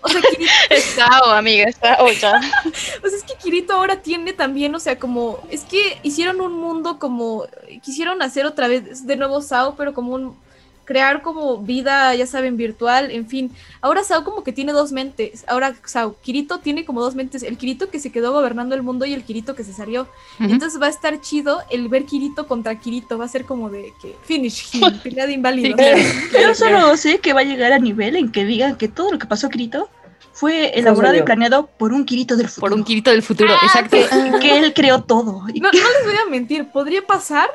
O 0.00 0.08
sea, 0.08 0.20
Kirito, 0.20 0.52
Es 0.70 0.84
Sao, 0.84 1.30
amiga, 1.32 1.64
es 1.68 1.76
Sao 1.76 2.10
ya. 2.12 2.38
o 2.38 3.08
sea, 3.08 3.18
es 3.18 3.24
que 3.24 3.34
Kirito 3.42 3.74
ahora 3.74 4.02
tiene 4.02 4.32
también, 4.32 4.74
o 4.74 4.80
sea, 4.80 4.98
como, 4.98 5.40
es 5.50 5.62
que 5.62 5.98
hicieron 6.02 6.40
un 6.40 6.52
mundo 6.52 6.98
como, 6.98 7.46
quisieron 7.82 8.22
hacer 8.22 8.46
otra 8.46 8.68
vez 8.68 9.06
de 9.06 9.16
nuevo 9.16 9.40
Sao, 9.42 9.76
pero 9.76 9.94
como 9.94 10.14
un, 10.14 10.44
crear 10.84 11.22
como 11.22 11.58
vida, 11.58 12.14
ya 12.14 12.26
saben, 12.26 12.56
virtual, 12.56 13.10
en 13.10 13.26
fin. 13.28 13.50
Ahora 13.80 14.04
Sao 14.04 14.24
como 14.24 14.44
que 14.44 14.52
tiene 14.52 14.72
dos 14.72 14.92
mentes. 14.92 15.44
Ahora 15.48 15.74
Sao, 15.84 16.16
Kirito 16.22 16.58
tiene 16.58 16.84
como 16.84 17.00
dos 17.02 17.14
mentes. 17.14 17.42
El 17.42 17.56
Kirito 17.56 17.88
que 17.90 17.98
se 18.00 18.10
quedó 18.12 18.32
gobernando 18.32 18.74
el 18.74 18.82
mundo 18.82 19.04
y 19.06 19.14
el 19.14 19.24
Kirito 19.24 19.54
que 19.54 19.64
se 19.64 19.72
salió. 19.72 20.02
Ujú. 20.40 20.50
Entonces 20.52 20.80
va 20.80 20.86
a 20.86 20.90
estar 20.90 21.20
chido 21.20 21.62
el 21.70 21.88
ver 21.88 22.04
Kirito 22.04 22.46
contra 22.46 22.78
Kirito. 22.78 23.18
Va 23.18 23.24
a 23.24 23.28
ser 23.28 23.44
como 23.44 23.70
de 23.70 23.92
que 24.00 24.14
finish 24.24 24.68
him, 24.74 24.98
pelea 25.02 25.26
de 25.26 25.32
inválidos. 25.32 25.70
Sí, 25.70 25.74
claro. 25.74 25.98
Yo 26.48 26.54
solo 26.54 26.96
sé 26.96 27.18
que 27.18 27.32
va 27.32 27.40
a 27.40 27.44
llegar 27.44 27.72
a 27.72 27.78
nivel 27.78 28.16
en 28.16 28.30
que 28.30 28.44
digan 28.44 28.76
que 28.76 28.88
todo 28.88 29.10
lo 29.10 29.18
que 29.18 29.26
pasó 29.26 29.46
a 29.46 29.50
Kirito 29.50 29.88
fue 30.32 30.76
elaborado 30.78 31.14
y 31.14 31.22
planeado 31.22 31.66
por 31.66 31.92
un 31.92 32.04
Kirito 32.04 32.36
del 32.36 32.48
futuro. 32.48 32.70
Por 32.70 32.78
un 32.78 32.84
Kirito 32.84 33.10
del 33.10 33.22
futuro, 33.22 33.52
Ah, 33.54 33.66
exacto. 33.66 33.96
que, 33.96 34.38
que 34.40 34.58
él 34.58 34.74
creó 34.74 35.02
todo. 35.02 35.42
Y 35.54 35.60
No, 35.60 35.70
no 35.70 35.78
les 35.78 36.04
voy 36.04 36.16
a 36.26 36.28
mentir, 36.28 36.66
podría 36.70 37.06
pasar. 37.06 37.48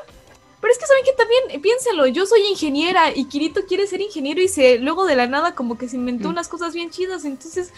Pero 0.60 0.72
es 0.72 0.78
que 0.78 0.86
saben 0.86 1.04
que 1.04 1.12
también, 1.12 1.42
eh, 1.50 2.12
yo 2.12 2.26
soy 2.26 2.40
ingeniera 2.46 3.14
y 3.14 3.24
Kirito 3.26 3.64
quiere 3.66 3.86
ser 3.86 4.00
ingeniero 4.00 4.42
y 4.42 4.48
se 4.48 4.78
luego 4.78 5.06
de 5.06 5.16
la 5.16 5.26
nada 5.26 5.54
como 5.54 5.78
que 5.78 5.88
se 5.88 5.96
inventó 5.96 6.28
unas 6.28 6.48
cosas 6.48 6.74
bien 6.74 6.90
chidas, 6.90 7.24
entonces 7.24 7.72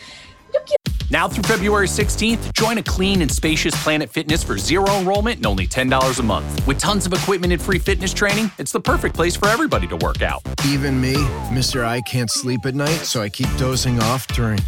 Now 1.11 1.29
through 1.29 1.45
February 1.45 1.87
16th, 1.87 2.55
join 2.55 2.79
a 2.79 2.83
clean 2.83 3.21
and 3.21 3.31
spacious 3.31 3.75
Planet 3.83 4.09
Fitness 4.09 4.43
for 4.43 4.57
zero 4.57 4.91
enrollment 4.93 5.37
and 5.37 5.47
only 5.47 5.67
$10 5.67 6.19
a 6.19 6.23
month. 6.23 6.67
With 6.67 6.79
tons 6.79 7.05
of 7.05 7.13
equipment 7.13 7.53
and 7.53 7.61
free 7.61 7.79
fitness 7.79 8.15
training, 8.15 8.51
it's 8.59 8.73
the 8.73 8.81
perfect 8.81 9.15
place 9.15 9.37
for 9.37 9.49
everybody 9.49 9.87
to 9.89 9.97
work 9.97 10.23
out. 10.23 10.41
Even 10.67 10.99
me, 10.99 11.15
Mr. 11.51 11.85
I 11.85 12.01
can't 12.01 12.31
sleep 12.31 12.65
at 12.65 12.75
night, 12.75 13.05
so 13.05 13.21
I 13.21 13.29
keep 13.29 13.49
dozing 13.59 14.01
off 14.01 14.27
during 14.29 14.61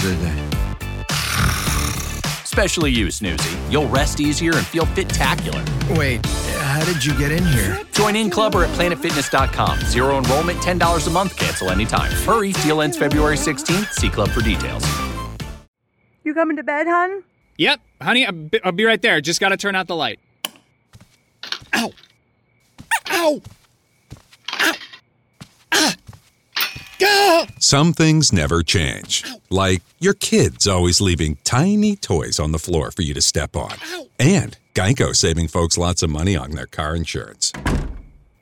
the 0.00 0.16
day. 0.22 0.62
Especially 2.42 2.90
you, 2.90 3.08
Snoozy. 3.08 3.70
You'll 3.70 3.88
rest 3.88 4.18
easier 4.18 4.52
and 4.54 4.66
feel 4.66 4.86
fit-tacular. 4.86 5.62
Wait, 5.96 6.20
how 6.82 6.92
did 6.92 7.04
you 7.04 7.16
get 7.16 7.30
in 7.30 7.44
here? 7.46 7.80
Join 7.92 8.16
in 8.16 8.28
club 8.28 8.56
or 8.56 8.64
at 8.64 8.70
planetfitness.com. 8.70 9.80
Zero 9.82 10.18
enrollment, 10.18 10.58
$10 10.58 11.06
a 11.06 11.10
month, 11.10 11.36
cancel 11.36 11.70
anytime. 11.70 12.10
Hurry, 12.10 12.52
deal 12.54 12.82
ends 12.82 12.98
February 12.98 13.36
16th. 13.36 13.92
See 13.92 14.08
club 14.08 14.30
for 14.30 14.40
details. 14.40 14.84
You 16.24 16.34
coming 16.34 16.56
to 16.56 16.64
bed, 16.64 16.88
hon? 16.88 17.22
Yep, 17.58 17.80
honey, 18.00 18.26
I'll 18.26 18.72
be, 18.72 18.84
right 18.84 19.00
there. 19.00 19.20
Just 19.20 19.38
gotta 19.38 19.56
turn 19.56 19.76
out 19.76 19.86
the 19.86 19.94
light. 19.94 20.18
Ow! 21.74 21.92
Ow! 23.10 23.40
Ow! 24.52 24.72
Ah! 25.70 25.94
Gah! 26.98 27.46
Some 27.60 27.92
things 27.92 28.32
never 28.32 28.64
change. 28.64 29.24
Like 29.50 29.82
your 30.00 30.14
kids 30.14 30.66
always 30.66 31.00
leaving 31.00 31.38
tiny 31.44 31.94
toys 31.94 32.40
on 32.40 32.50
the 32.50 32.58
floor 32.58 32.90
for 32.90 33.02
you 33.02 33.14
to 33.14 33.22
step 33.22 33.54
on. 33.54 33.76
And 34.18 34.56
Geico 34.74 35.14
saving 35.14 35.48
folks 35.48 35.76
lots 35.76 36.02
of 36.02 36.08
money 36.10 36.34
on 36.34 36.52
their 36.52 36.66
car 36.66 36.96
insurance. 36.96 37.52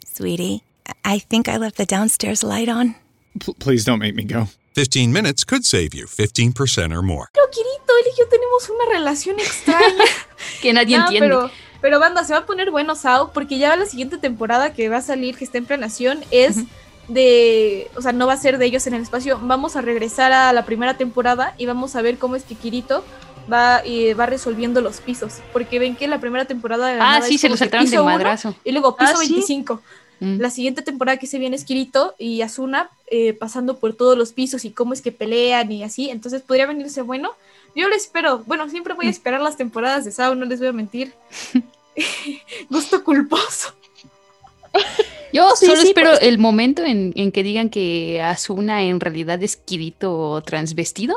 Sweetie, 0.07 0.63
I 1.05 1.19
think 1.19 1.49
I 1.49 1.57
left 1.57 1.77
the 1.77 1.87
downstairs 1.87 2.45
light 2.45 2.69
on. 2.69 2.95
P- 3.41 3.55
please 3.59 3.85
don't 3.85 3.99
make 3.99 4.15
me 4.15 4.23
go. 4.25 4.47
15 4.75 5.13
minutes 5.13 5.43
could 5.45 5.65
save 5.65 5.93
you 5.93 6.07
15% 6.07 6.95
or 6.97 7.03
more. 7.03 7.27
Pero 7.33 7.47
Kirito, 7.51 7.93
él 7.99 8.13
y 8.15 8.19
yo 8.19 8.29
tenemos 8.29 8.71
una 8.71 8.97
relación 8.97 9.41
extraña. 9.41 10.05
que 10.63 10.73
nadie 10.73 10.99
No, 10.99 11.05
entiende. 11.07 11.29
Pero, 11.29 11.51
pero 11.81 11.99
banda, 11.99 12.23
se 12.23 12.33
va 12.33 12.41
a 12.41 12.47
poner 12.47 12.71
bueno 12.71 12.95
Sao, 12.95 13.33
porque 13.33 13.59
ya 13.59 13.75
la 13.75 13.87
siguiente 13.87 14.17
temporada 14.17 14.73
que 14.73 14.89
va 14.89 14.99
a 14.99 15.03
salir, 15.03 15.37
que 15.37 15.45
está 15.45 15.59
en 15.59 15.67
planeación, 15.67 16.23
es 16.31 16.59
de, 17.09 17.91
o 17.97 18.03
sea, 18.03 18.13
no 18.13 18.29
va 18.29 18.35
a 18.35 18.37
ser 18.37 18.59
de 18.59 18.67
ellos 18.67 18.87
en 18.87 18.95
el 18.95 19.03
espacio. 19.03 19.41
Vamos 19.43 19.75
a 19.75 19.81
regresar 19.81 20.33
a 20.33 20.53
la 20.53 20.65
primera 20.65 20.97
temporada 20.97 21.55
y 21.59 21.67
vamos 21.67 21.97
a 21.97 22.03
ver 22.03 22.19
cómo 22.19 22.37
es 22.37 22.45
que 22.45 22.55
Kirito 22.55 23.05
va, 23.53 23.83
y 23.85 24.13
va 24.15 24.27
resolviendo 24.27 24.81
los 24.81 25.01
pisos, 25.01 25.35
porque 25.53 25.79
ven 25.79 25.97
que 25.97 26.07
la 26.09 26.21
primera 26.21 26.45
temporada 26.45 26.87
de 26.89 26.95
Ah, 26.95 27.19
nada 27.19 27.23
sí, 27.23 27.39
se 27.39 27.47
como 27.49 27.55
lo 27.55 27.55
que 27.55 27.59
saltaron 27.59 27.91
de 27.91 27.99
madrazo. 28.03 28.55
y 28.65 28.73
luego 28.73 28.97
piso 28.97 29.13
Ah, 29.15 29.17
sí. 29.23 29.29
25. 29.33 29.83
Mm. 30.21 30.39
La 30.39 30.51
siguiente 30.51 30.83
temporada 30.83 31.17
que 31.19 31.27
se 31.27 31.39
viene 31.39 31.57
es 31.57 31.65
Kirito 31.65 32.15
y 32.19 32.43
Asuna 32.43 32.91
eh, 33.11 33.33
pasando 33.33 33.79
por 33.79 33.95
todos 33.95 34.19
los 34.19 34.33
pisos 34.33 34.65
y 34.67 34.71
cómo 34.71 34.93
es 34.93 35.01
que 35.01 35.13
pelean 35.13 35.73
y 35.73 35.83
así. 35.83 36.11
Entonces 36.11 36.43
podría 36.43 36.67
venirse 36.67 37.01
bueno. 37.03 37.31
Yo 37.75 37.89
lo 37.89 37.95
espero. 37.95 38.43
Bueno, 38.47 38.69
siempre 38.69 38.93
Mm. 38.95 38.97
voy 38.99 39.07
a 39.07 39.11
esperar 39.11 39.41
las 39.41 39.57
temporadas 39.57 40.05
de 40.05 40.13
Sao, 40.13 40.35
no 40.35 40.45
les 40.45 40.59
voy 40.59 40.69
a 40.69 40.73
mentir. 40.73 41.13
Gusto 42.69 43.03
culposo. 43.05 43.75
Yo 45.33 45.55
Sí, 45.57 45.67
solo 45.67 45.81
sí, 45.81 45.89
espero 45.89 46.11
pues- 46.11 46.23
el 46.23 46.39
momento 46.39 46.85
en, 46.85 47.13
en 47.17 47.33
que 47.33 47.43
digan 47.43 47.71
que 47.71 48.21
Asuna 48.23 48.83
en 48.83 49.01
realidad 49.01 49.43
es 49.43 49.57
Kirito 49.57 50.43
transvestido. 50.45 51.17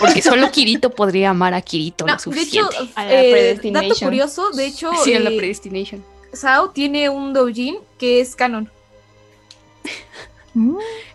Porque 0.00 0.20
solo 0.22 0.50
Kirito 0.50 0.90
podría 0.90 1.30
amar 1.30 1.54
a 1.54 1.60
Kirito 1.62 2.06
No, 2.06 2.12
lo 2.14 2.32
de 2.32 2.40
hecho, 2.42 2.68
suficiente. 2.70 2.76
eh, 2.98 3.58
dato 3.72 3.94
curioso, 4.02 4.50
de 4.50 4.66
hecho, 4.66 4.90
Sí, 5.04 5.14
la 5.18 5.30
eh, 5.30 5.36
Predestination. 5.36 6.04
Sao 6.32 6.70
tiene 6.70 7.08
un 7.08 7.32
doujin 7.32 7.76
que 7.98 8.20
es 8.20 8.34
canon. 8.36 8.70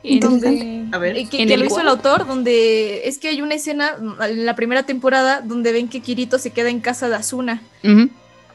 En- 0.03 0.19
Donde- 0.19 0.85
A 0.91 0.97
ver. 0.97 1.15
eh, 1.17 1.27
que, 1.29 1.41
¿En 1.41 1.47
que 1.47 1.53
el 1.53 1.59
lo 1.59 1.65
hizo 1.67 1.79
el 1.81 1.87
autor, 1.87 2.25
donde 2.25 3.07
es 3.07 3.19
que 3.19 3.27
hay 3.27 3.41
una 3.41 3.55
escena 3.55 3.97
mm, 3.99 4.21
en 4.23 4.45
la 4.45 4.55
primera 4.55 4.83
temporada 4.83 5.41
donde 5.41 5.71
ven 5.71 5.87
que 5.89 6.01
Kirito 6.01 6.39
se 6.39 6.49
queda 6.51 6.69
en 6.69 6.79
casa 6.79 7.07
de 7.09 7.15
Asuna. 7.15 7.61
Ujú. 7.83 8.09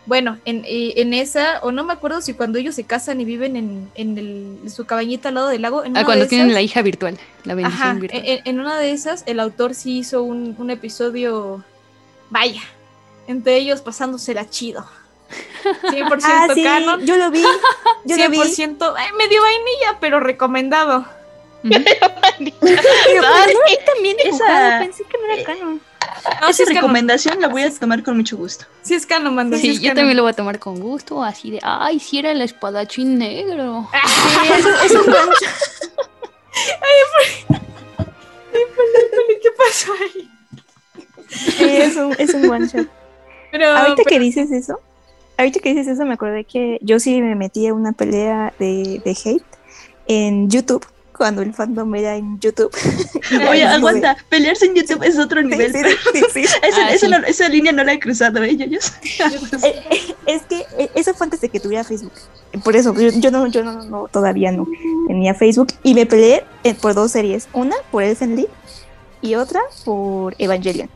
Bueno, 0.05 0.39
en, 0.45 0.65
en 0.67 1.15
esa, 1.15 1.61
o 1.63 1.71
no 1.71 1.85
me 1.85 1.93
acuerdo 1.93 2.21
si 2.21 2.35
cuando 2.35 2.59
ellos 2.59 2.75
se 2.75 2.83
casan 2.85 3.21
y 3.21 3.25
viven 3.25 3.55
en, 3.57 3.89
en 3.95 4.19
el- 4.19 4.59
en 4.65 4.71
su 4.71 4.85
cabañita 4.85 5.29
al 5.29 5.37
lado 5.37 5.49
del 5.49 5.63
lago. 5.63 5.85
En 5.85 5.97
Ah, 5.97 6.05
cuando 6.05 6.25
de 6.25 6.29
tienen 6.29 6.49
esas- 6.49 6.55
la 6.55 6.63
hija 6.63 6.83
virtual, 6.83 7.19
la 7.45 7.55
bendición 7.55 7.83
Ajá, 7.91 7.95
virtual. 7.95 8.23
en, 8.27 8.41
en 8.45 8.61
una 8.61 8.79
de 8.79 8.91
esas, 8.91 9.23
el 9.27 9.39
autor 9.39 9.75
sí 9.77 9.99
hizo 9.99 10.25
un, 10.25 10.57
un 10.59 10.71
episodio, 10.71 11.63
vaya, 12.31 12.63
entre 13.29 13.57
ellos 13.57 13.81
pasándosela 13.81 14.51
chido. 14.51 14.85
100% 15.85 16.21
Ah, 16.25 16.49
sí, 16.53 16.65
canon. 16.65 17.07
yo 17.07 17.17
lo 17.17 17.31
vi, 17.31 17.43
yo 18.05 18.17
lo 18.17 18.29
vi. 18.31 18.39
100% 18.39 18.95
eh, 18.99 19.13
medio 19.17 19.41
vainilla, 19.41 19.99
pero 20.01 20.19
recomendado. 20.21 21.07
Pero 21.63 23.23
no 23.23 23.67
es 23.69 23.85
también 23.85 24.17
dibujado, 24.23 24.67
Esa- 24.69 24.79
pensé 24.81 25.05
que 25.05 25.17
no 25.19 25.33
era 25.33 25.45
canon. 25.45 25.81
No, 26.41 26.53
sí 26.53 26.63
Esa 26.63 26.63
es 26.63 26.69
canon. 26.69 26.75
recomendación 26.83 27.41
la 27.41 27.49
voy 27.49 27.63
a 27.63 27.71
tomar 27.71 28.03
con 28.03 28.17
mucho 28.17 28.37
gusto. 28.37 28.65
Sí 28.83 28.95
es 28.95 29.07
canon, 29.07 29.35
manda. 29.35 29.57
Sí, 29.59 29.69
es 29.71 29.77
yo 29.77 29.83
canon. 29.83 29.97
también 29.97 30.17
lo 30.17 30.23
voy 30.23 30.31
a 30.31 30.35
tomar 30.35 30.59
con 30.59 30.79
gusto, 30.81 31.23
así 31.23 31.51
de, 31.53 31.61
ay, 31.63 31.99
si 32.01 32.19
era 32.19 32.31
el 32.33 32.41
espadachín 32.43 33.19
negro. 33.19 33.89
Sí, 34.43 34.53
eso, 34.59 34.69
eso 34.85 35.01
es 35.01 35.07
rancho. 35.07 35.47
Ay. 36.83 37.57
Ay, 38.55 38.61
Poli, 38.77 39.39
¿qué 39.43 39.49
pasó 39.57 39.93
ahí? 39.95 40.31
Es 41.61 41.97
un, 41.97 42.15
es 42.19 42.35
un 42.35 42.51
one 42.51 42.67
shot. 42.69 42.87
Pero, 43.51 43.69
ahorita 43.69 43.97
pero- 43.97 44.09
que 44.09 44.19
dices 44.19 44.51
eso, 44.53 44.81
ahorita 45.39 45.61
que 45.61 45.71
dices 45.75 45.89
eso, 45.89 46.05
me 46.05 46.15
acordé 46.15 46.45
que 46.45 46.79
yo 46.83 47.01
sí 47.01 47.21
me 47.23 47.35
metí 47.35 47.67
a 47.67 47.75
una 47.75 47.93
pelea 47.93 48.53
de, 48.59 49.01
de 49.05 49.11
hate 49.25 49.45
en 50.09 50.51
YouTube, 50.51 50.85
cuando 51.23 51.43
el 51.43 51.55
fandom 51.55 51.95
era 51.95 52.17
en 52.17 52.41
YouTube. 52.41 52.69
Oye, 53.49 53.63
aguanta, 53.65 54.17
pelearse 54.29 54.67
en 54.67 54.75
YouTube 54.75 55.05
es 55.05 55.17
otro 55.21 55.41
nivel. 55.41 55.73
sí, 55.73 55.79
pero- 55.81 55.97
sí, 56.13 56.25
sí. 56.33 56.41
Esa, 56.65 56.87
Ah, 56.87 56.91
esa 56.91 57.07
sí. 57.07 57.13
no- 57.13 57.25
esa 57.25 57.49
línea 57.49 57.71
no 57.71 57.85
la 57.85 57.93
he 57.93 58.01
cruzado, 58.01 58.43
¿eh? 58.43 58.57
Yo, 58.57 58.67
yo- 58.67 58.79
Eh, 59.63 59.83
eh, 59.93 60.15
es 60.27 60.43
que 60.43 60.67
eh, 60.79 60.91
eso 60.97 61.15
fue 61.15 61.27
antes 61.27 61.41
de 61.41 61.49
que 61.49 61.61
tuviera 61.61 61.85
Facebook. 61.85 62.11
Por 62.65 62.75
eso, 62.75 62.93
yo, 62.95 63.11
yo 63.11 63.31
no, 63.31 63.47
yo 63.47 63.63
no, 63.63 63.85
no, 63.85 64.09
todavía 64.11 64.51
no 64.51 64.67
tenía 65.07 65.33
Facebook. 65.35 65.69
Y 65.85 65.95
me 65.95 66.07
peleé 66.07 66.45
por 66.81 66.95
dos 66.95 67.13
series. 67.13 67.47
Una 67.53 67.77
por 67.93 68.03
Elfen 68.03 68.35
Lied 68.35 68.49
y 69.21 69.37
otra 69.37 69.61
por 69.85 70.35
Evangelion. 70.39 70.91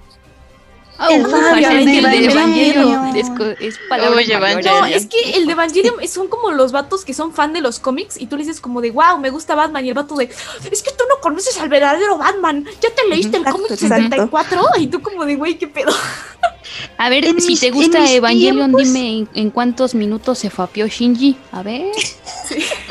Ah, 0.98 1.08
El 1.10 1.26
uh, 1.26 1.56
el 1.56 1.84
de 1.84 2.24
Evangelion. 2.26 3.16
Es, 3.16 3.26
es 3.60 3.78
palabra 3.88 4.16
Oye, 4.16 4.38
mayores. 4.38 4.64
Evangelion. 4.66 4.80
No, 4.80 4.86
es 4.86 5.06
que 5.06 5.30
el 5.32 5.46
de 5.46 5.52
Evangelion 5.52 5.94
son 6.08 6.28
como 6.28 6.52
los 6.52 6.72
vatos 6.72 7.04
que 7.04 7.12
son 7.12 7.34
fan 7.34 7.52
de 7.52 7.60
los 7.60 7.78
cómics 7.78 8.16
y 8.18 8.26
tú 8.26 8.36
le 8.36 8.44
dices 8.44 8.60
como 8.60 8.80
de, 8.80 8.90
wow, 8.92 9.18
me 9.18 9.28
gusta 9.30 9.54
Batman 9.54 9.84
y 9.84 9.88
el 9.90 9.94
vato 9.94 10.14
de, 10.16 10.24
es 10.24 10.82
que 10.82 10.90
tú 10.92 11.04
no 11.08 11.20
conoces 11.20 11.58
al 11.58 11.68
verdadero 11.68 12.16
Batman, 12.16 12.64
ya 12.80 12.88
te 12.94 13.06
leíste 13.08 13.36
el 13.36 13.44
cómic 13.44 13.70
exacto. 13.72 13.94
74 14.04 14.62
y 14.78 14.86
tú 14.86 15.02
como 15.02 15.24
de, 15.26 15.36
güey, 15.36 15.58
qué 15.58 15.66
pedo. 15.68 15.92
A 16.98 17.08
ver, 17.10 17.24
En 17.26 17.40
si 17.40 17.48
mis- 17.48 17.60
te 17.60 17.70
gusta 17.70 18.10
Evangelion, 18.10 18.70
tiempos- 18.72 18.82
dime 18.84 19.18
en, 19.18 19.28
en 19.34 19.50
cuántos 19.50 19.94
minutos 19.94 20.38
se 20.38 20.50
fapió 20.50 20.86
Shinji. 20.86 21.36
A 21.52 21.62
ver. 21.62 21.90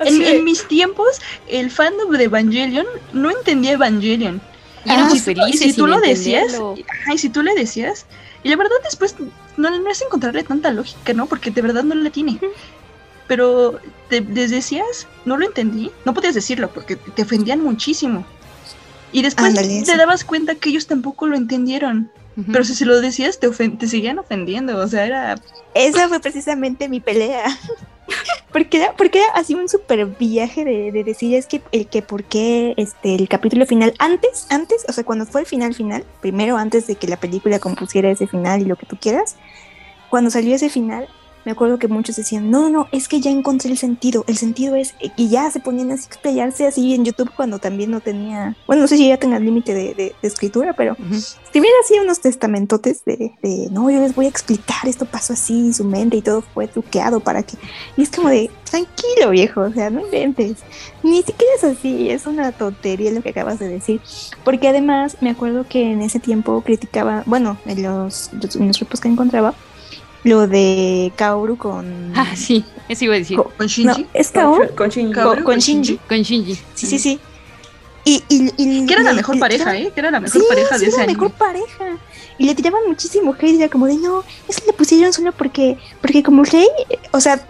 en, 0.00 0.22
en 0.22 0.44
mis 0.44 0.66
tiempos, 0.68 1.20
el 1.48 1.70
fandom 1.70 2.10
de 2.12 2.24
Evangelion 2.24 2.86
no 3.12 3.30
entendía 3.30 3.72
Evangelion. 3.72 4.40
Y 4.84 4.90
eran 4.90 5.04
Ah, 5.04 5.08
muy 5.08 5.18
si 5.18 5.34
tú- 5.34 5.40
felices 5.40 5.60
si 5.60 5.72
tú 5.74 5.86
lo 5.86 6.00
decías, 6.00 6.54
ajá, 6.54 7.14
y 7.14 7.18
si 7.18 7.28
tú 7.28 7.42
le 7.42 7.54
decías, 7.54 8.06
y 8.42 8.48
la 8.48 8.56
verdad 8.56 8.76
después 8.84 9.14
no, 9.56 9.70
no 9.78 9.90
es 9.90 10.00
encontrarle 10.02 10.42
tanta 10.42 10.70
lógica, 10.70 11.12
¿no? 11.12 11.26
Porque 11.26 11.50
de 11.50 11.60
verdad 11.62 11.84
no 11.84 11.94
la 11.94 12.10
tiene. 12.10 12.40
Pero 13.26 13.78
te, 14.08 14.22
les 14.22 14.50
decías, 14.50 15.06
no 15.24 15.36
lo 15.36 15.46
entendí, 15.46 15.90
no 16.04 16.14
podías 16.14 16.34
decirlo 16.34 16.70
porque 16.72 16.96
te 16.96 17.22
ofendían 17.22 17.62
muchísimo. 17.62 18.24
Y 19.12 19.22
después 19.22 19.48
Ándale, 19.50 19.82
te 19.84 19.96
dabas 19.96 20.24
cuenta 20.24 20.54
que 20.54 20.70
ellos 20.70 20.86
tampoco 20.86 21.26
lo 21.26 21.36
entendieron. 21.36 22.10
Pero 22.50 22.64
si 22.64 22.74
se 22.74 22.86
lo 22.86 23.00
decías, 23.02 23.38
te, 23.38 23.48
ofen- 23.50 23.76
te 23.76 23.86
seguían 23.86 24.18
ofendiendo. 24.18 24.78
O 24.78 24.88
sea, 24.88 25.04
era. 25.04 25.34
Esa 25.74 26.08
fue 26.08 26.20
precisamente 26.20 26.88
mi 26.88 27.00
pelea. 27.00 27.44
porque, 28.52 28.78
era, 28.78 28.96
porque 28.96 29.18
era 29.18 29.32
así 29.34 29.54
un 29.54 29.68
super 29.68 30.06
viaje 30.06 30.64
de, 30.64 30.92
de 30.92 31.04
decir 31.04 31.34
es 31.34 31.46
que 31.46 31.62
el 31.72 31.86
que 31.86 32.02
por 32.02 32.24
qué 32.24 32.74
este, 32.76 33.14
el 33.14 33.28
capítulo 33.28 33.66
final, 33.66 33.94
antes, 33.98 34.46
antes, 34.50 34.84
o 34.88 34.92
sea, 34.92 35.04
cuando 35.04 35.26
fue 35.26 35.42
el 35.42 35.46
final 35.46 35.74
final, 35.74 36.04
primero 36.20 36.56
antes 36.56 36.86
de 36.86 36.96
que 36.96 37.06
la 37.06 37.18
película 37.18 37.58
compusiera 37.58 38.10
ese 38.10 38.26
final 38.26 38.62
y 38.62 38.64
lo 38.64 38.76
que 38.76 38.86
tú 38.86 38.96
quieras, 39.00 39.36
cuando 40.08 40.30
salió 40.30 40.54
ese 40.54 40.68
final, 40.68 41.08
me 41.44 41.52
acuerdo 41.52 41.78
que 41.78 41.88
muchos 41.88 42.16
decían, 42.16 42.50
no, 42.50 42.68
no, 42.70 42.86
es 42.92 43.08
que 43.08 43.20
ya 43.20 43.30
encontré 43.30 43.70
el 43.70 43.78
sentido, 43.78 44.24
el 44.26 44.36
sentido 44.36 44.74
es, 44.76 44.94
y 45.16 45.28
ya 45.28 45.50
se 45.50 45.60
ponían 45.60 45.90
así 45.90 46.04
a 46.04 46.06
explayarse 46.06 46.66
así 46.66 46.94
en 46.94 47.04
YouTube 47.04 47.30
cuando 47.34 47.58
también 47.58 47.90
no 47.90 48.00
tenía, 48.00 48.56
bueno, 48.66 48.82
no 48.82 48.88
sé 48.88 48.96
si 48.96 49.08
ya 49.08 49.16
tenga 49.16 49.38
límite 49.38 49.72
de, 49.74 49.94
de- 49.94 50.14
de 50.20 50.28
escritura, 50.28 50.74
pero 50.74 50.96
escribían 51.44 51.72
así 51.84 51.94
unos 51.98 52.20
testamentotes 52.20 53.04
de, 53.04 53.32
de, 53.42 53.68
no, 53.70 53.90
yo 53.90 54.00
les 54.00 54.14
voy 54.14 54.26
a 54.26 54.28
explicar, 54.28 54.86
esto 54.86 55.06
pasó 55.06 55.32
así 55.32 55.72
su 55.72 55.84
mente 55.84 56.16
y 56.18 56.22
todo 56.22 56.42
fue 56.42 56.66
truqueado 56.68 57.20
para 57.20 57.42
que, 57.42 57.56
y 57.96 58.02
es 58.02 58.10
como 58.10 58.28
de, 58.28 58.50
tranquilo 58.70 59.30
viejo, 59.30 59.62
o 59.62 59.72
sea, 59.72 59.90
no 59.90 60.00
inventes, 60.00 60.58
ni 61.02 61.22
siquiera 61.22 61.52
es 61.56 61.64
así, 61.64 62.10
es 62.10 62.26
una 62.26 62.52
tontería 62.52 63.10
lo 63.10 63.22
que 63.22 63.30
acabas 63.30 63.58
de 63.58 63.68
decir, 63.68 64.00
porque 64.44 64.68
además 64.68 65.16
me 65.20 65.30
acuerdo 65.30 65.66
que 65.68 65.90
en 65.90 66.02
ese 66.02 66.20
tiempo 66.20 66.60
criticaba, 66.62 67.22
bueno, 67.26 67.56
en 67.66 67.82
los- 67.82 68.30
en 68.32 68.68
los 68.68 68.78
grupos 68.78 69.00
que 69.00 69.08
encontraba, 69.08 69.54
lo 70.24 70.46
de 70.46 71.12
Kaoru 71.16 71.56
con... 71.56 72.12
Ah, 72.14 72.34
sí, 72.36 72.64
eso 72.88 73.04
iba 73.06 73.14
a 73.14 73.18
decir. 73.18 73.38
¿Con 73.38 73.66
Shinji? 73.66 74.02
No, 74.02 74.08
¿es 74.14 74.30
Kaoru? 74.30 74.74
Con 74.74 74.88
Shinji. 74.90 75.12
Con, 75.14 75.24
con 75.36 75.42
con 75.44 75.58
Shinji. 75.58 75.96
Con 76.08 76.18
Shinji. 76.22 76.54
Sí, 76.74 76.86
sí, 76.86 76.98
sí. 76.98 77.20
Y, 78.04 78.22
y, 78.28 78.52
y- 78.56 78.86
Que 78.86 78.94
era 78.94 79.02
la 79.02 79.12
mejor 79.12 79.34
le 79.36 79.40
pareja, 79.40 79.76
¿eh? 79.76 79.90
Que 79.94 80.00
era 80.00 80.10
la 80.10 80.20
mejor 80.20 80.40
Sí, 80.40 80.46
pareja 80.48 80.74
sí, 80.78 80.84
de 80.84 80.88
ese 80.88 80.96
la 80.98 81.04
anime. 81.04 81.18
mejor 81.22 81.32
pareja. 81.38 81.84
Y 82.38 82.46
le 82.46 82.54
tiraban 82.54 82.80
muchísimo 82.88 83.34
hate, 83.38 83.56
era 83.58 83.68
como 83.68 83.86
de 83.86 83.96
no, 83.96 84.24
eso 84.48 84.62
le 84.66 84.72
pusieron 84.72 85.12
solo 85.12 85.32
porque, 85.32 85.76
porque 86.00 86.22
como 86.22 86.42
Rey, 86.44 86.66
o 87.12 87.20
sea, 87.20 87.46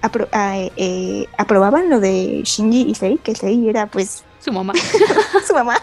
apro- 0.00 0.28
ah, 0.32 0.56
eh, 0.58 0.70
eh, 0.76 1.26
aprobaban 1.36 1.90
lo 1.90 1.98
de 1.98 2.42
Shinji 2.44 2.82
y 2.90 2.94
Rey, 2.94 3.18
que 3.22 3.34
Rey 3.34 3.68
era 3.68 3.86
pues 3.88 4.22
Su 4.40 4.52
mamá. 4.52 4.72
su 5.46 5.52
mamá. 5.54 5.82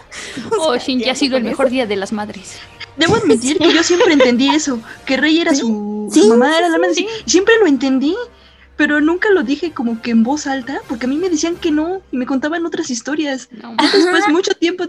Oh, 0.58 0.74
Shinji 0.78 1.10
ha 1.10 1.14
sido 1.14 1.36
el 1.36 1.44
mejor 1.44 1.68
día 1.68 1.86
de 1.86 1.96
las 1.96 2.12
madres. 2.12 2.56
Debo 2.96 3.16
admitir 3.16 3.58
que 3.58 3.72
yo 3.72 3.82
siempre 3.82 4.12
entendí 4.12 4.48
eso, 4.48 4.80
que 5.04 5.16
Rey 5.16 5.38
era 5.38 5.54
su, 5.54 6.10
mamá, 6.28 6.56
era 6.56 6.68
la 6.68 6.78
madre, 6.78 7.06
siempre 7.26 7.54
lo 7.58 7.66
entendí, 7.66 8.16
pero 8.76 9.00
nunca 9.00 9.30
lo 9.30 9.42
dije 9.42 9.72
como 9.72 10.02
que 10.02 10.10
en 10.10 10.22
voz 10.22 10.46
alta, 10.46 10.80
porque 10.88 11.06
a 11.06 11.08
mí 11.08 11.16
me 11.16 11.30
decían 11.30 11.56
que 11.56 11.70
no, 11.70 12.02
y 12.10 12.16
me 12.16 12.26
contaban 12.26 12.66
otras 12.66 12.90
historias. 12.90 13.48
Después, 13.50 14.28
mucho 14.28 14.52
tiempo, 14.54 14.84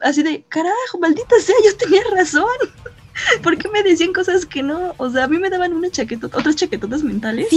así 0.00 0.22
de, 0.22 0.44
carajo, 0.48 0.98
maldita 1.00 1.38
sea, 1.40 1.56
yo 1.64 1.76
tenía 1.76 2.02
razón. 2.14 2.48
¿Por 3.42 3.58
qué 3.58 3.68
me 3.68 3.82
decían 3.82 4.12
cosas 4.12 4.46
que 4.46 4.62
no? 4.62 4.94
O 4.96 5.10
sea, 5.10 5.24
a 5.24 5.28
mí 5.28 5.38
me 5.38 5.50
daban 5.50 5.72
una 5.72 5.90
chaqueta, 5.90 6.26
otras 6.26 6.56
chaquetotas 6.56 7.02
mentales 7.02 7.48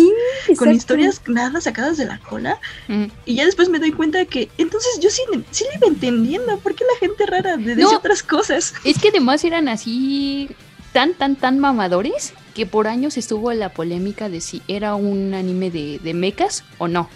con 0.58 0.72
historias 0.72 1.22
nada 1.28 1.62
sacadas 1.62 1.98
de 1.98 2.06
la 2.06 2.20
cola. 2.20 2.60
Y 3.26 3.36
ya 3.36 3.46
después 3.46 3.70
me 3.70 3.80
doy 3.80 3.92
cuenta 3.92 4.26
que 4.26 4.50
entonces 4.58 5.00
yo 5.02 5.10
sí, 5.10 5.22
sí 5.52 5.66
le 5.72 5.78
iba 5.78 5.88
entendiendo. 5.88 6.58
¿Por 6.60 6.76
qué 6.76 6.84
la 6.84 7.00
gente 7.00 7.26
rara 7.26 7.58
de 7.58 7.76
No. 7.76 7.92
otras 7.92 8.24
cosas? 8.24 8.74
Es 8.84 9.00
que 9.00 9.10
además 9.10 9.44
eran 9.44 9.68
así 9.70 10.50
tan, 10.94 11.14
tan, 11.14 11.36
tan 11.36 11.60
mamadores 11.60 12.34
que 12.54 12.66
por 12.66 12.88
años 12.88 13.18
estuvo 13.18 13.54
la 13.54 13.70
polémica 13.70 14.28
de 14.28 14.42
si 14.42 14.62
era 14.68 14.96
un 14.96 15.34
anime 15.34 15.72
de, 15.72 16.00
de 16.00 16.14
mechas 16.14 16.64
o 16.78 16.88
no. 16.88 17.10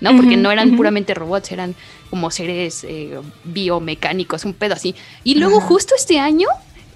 ¿No? 0.00 0.16
Porque 0.16 0.36
no 0.36 0.52
eran 0.52 0.76
puramente 0.76 1.12
robots, 1.12 1.50
eran 1.50 1.74
como 2.08 2.30
seres 2.30 2.84
eh, 2.84 3.18
biomecánicos, 3.42 4.44
un 4.44 4.54
pedo 4.54 4.74
así. 4.74 4.94
Y 5.24 5.34
luego 5.34 5.60
justo 5.60 5.94
este 5.96 6.20
año 6.20 6.46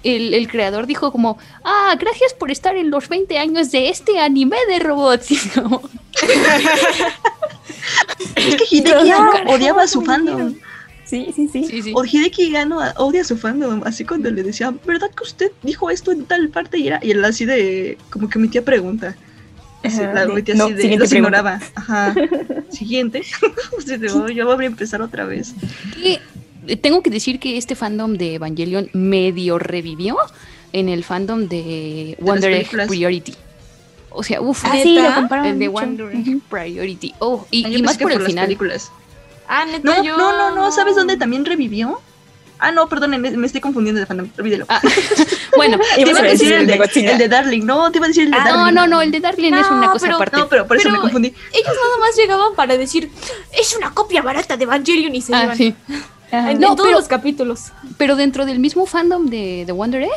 el, 0.03 0.33
el 0.33 0.47
creador 0.47 0.85
dijo 0.87 1.11
como, 1.11 1.37
ah, 1.63 1.95
gracias 1.99 2.33
por 2.33 2.51
estar 2.51 2.75
en 2.75 2.89
los 2.91 3.09
20 3.09 3.37
años 3.37 3.71
de 3.71 3.89
este 3.89 4.19
anime 4.19 4.57
de 4.69 4.79
robots. 4.79 5.31
Y 5.31 5.37
como, 5.49 5.81
Es 8.35 8.55
que 8.55 8.75
Hideki 8.75 9.09
no, 9.09 9.53
odiaba 9.53 9.83
a 9.83 9.87
su 9.87 9.99
¿cómo 9.99 10.11
fandom. 10.11 10.55
Sí, 11.05 11.31
sí, 11.35 11.47
sí. 11.47 11.91
O 11.95 12.03
Hideki 12.05 12.55
Anno 12.55 12.79
odia 12.97 13.21
a 13.21 13.25
su 13.25 13.37
fandom. 13.37 13.81
Así 13.85 14.05
cuando 14.05 14.31
le 14.31 14.41
decía, 14.43 14.73
¿verdad 14.85 15.11
que 15.11 15.23
usted 15.23 15.51
dijo 15.61 15.89
esto 15.89 16.11
en 16.11 16.25
tal 16.25 16.49
parte? 16.49 16.77
Y, 16.79 16.87
era, 16.87 16.99
y 17.03 17.11
él 17.11 17.23
así 17.23 17.45
de, 17.45 17.97
como 18.09 18.29
que 18.29 18.39
metía 18.39 18.63
pregunta. 18.63 19.15
Así, 19.83 20.01
Ajá, 20.01 20.13
la 20.13 20.25
de, 20.25 20.33
metía 20.33 20.55
no, 20.55 20.65
así 20.65 20.73
de, 20.73 20.97
los 20.97 21.11
ignoraba. 21.11 21.59
Ajá. 21.75 22.15
Siguiente. 22.71 23.21
De, 23.85 24.11
"Oh, 24.11 24.27
ya 24.29 24.45
voy 24.45 24.63
a 24.63 24.67
empezar 24.67 25.01
otra 25.01 25.25
vez. 25.25 25.53
eh, 26.03 26.19
tengo 26.81 27.01
que 27.03 27.09
decir 27.09 27.39
que 27.39 27.57
este 27.57 27.75
fandom 27.75 28.13
de 28.13 28.35
Evangelion 28.35 28.89
medio 28.93 29.59
revivió 29.59 30.17
en 30.71 30.89
el 30.89 31.03
fandom 31.03 31.47
de 31.47 32.17
Wonder 32.19 32.51
Egg. 32.53 32.69
Priority. 32.87 33.35
O 34.09 34.23
sea, 34.23 34.41
uff, 34.41 34.63
Ah, 34.65 34.71
sí, 34.81 34.97
el 34.97 35.59
de. 35.59 35.67
Wonder 35.67 36.11
Egg 36.15 36.39
Priority. 36.49 37.13
Oh, 37.19 37.45
y, 37.51 37.65
Ah, 37.65 37.69
y 37.69 37.81
más 37.81 37.97
que 37.97 38.03
por 38.03 38.11
el 38.11 38.19
las 38.19 38.27
final. 38.27 38.45
películas. 38.45 38.91
Ah, 39.47 39.65
neta, 39.65 39.79
No, 39.83 40.03
yo. 40.03 40.17
no, 40.17 40.37
no, 40.37 40.55
no. 40.55 40.71
¿Sabes 40.71 40.95
dónde 40.95 41.17
también 41.17 41.45
revivió? 41.45 41.99
Ah, 42.59 42.71
no, 42.71 42.87
perdón, 42.87 43.09
me, 43.11 43.17
me 43.19 43.45
estoy 43.47 43.59
confundiendo 43.59 43.99
de 43.99 44.05
fandom. 44.05 44.29
Olvídelo. 44.37 44.65
Bueno, 45.55 45.77
te 45.93 46.01
iba 46.01 46.17
a 46.19 46.23
decir 46.23 46.51
el 46.51 46.65
de 46.65 46.73
el 46.95 47.17
de 47.19 47.27
Darling. 47.29 47.63
No, 47.63 47.91
te 47.91 47.99
iba 47.99 48.05
a 48.05 48.07
decir 48.07 48.23
el 48.23 48.31
de 48.31 48.37
Ah, 48.37 48.43
Darling. 48.45 48.73
no, 48.73 48.81
no, 48.81 48.87
no, 48.87 49.01
el 49.03 49.11
de 49.11 49.19
Darling 49.19 49.53
es 49.53 49.69
una 49.69 49.91
cosa 49.91 50.05
pero- 50.07 50.15
aparte. 50.15 50.37
No, 50.37 50.49
pero 50.49 50.65
por 50.67 50.77
eso 50.77 50.89
me 50.89 50.99
confundí. 50.99 51.27
Ellos 51.27 51.67
nada 51.67 51.97
más 51.99 52.15
llegaban 52.17 52.55
para 52.55 52.75
decir, 52.75 53.11
es 53.55 53.75
una 53.75 53.93
copia 53.93 54.23
barata 54.23 54.57
de 54.57 54.63
Evangelion 54.63 55.13
y 55.13 55.21
se 55.21 55.35
Ah, 55.35 55.43
iban. 55.43 55.57
sí. 55.57 55.75
En, 56.33 56.47
en 56.49 56.59
No, 56.59 56.75
todos 56.75 56.87
pero- 56.89 56.97
los 56.99 57.07
capítulos. 57.07 57.71
Pero 57.97 58.15
dentro 58.15 58.45
del 58.45 58.59
mismo 58.59 58.85
fandom 58.85 59.27
de, 59.27 59.63
de 59.65 59.71
Wonder 59.71 60.01
Egg, 60.03 60.11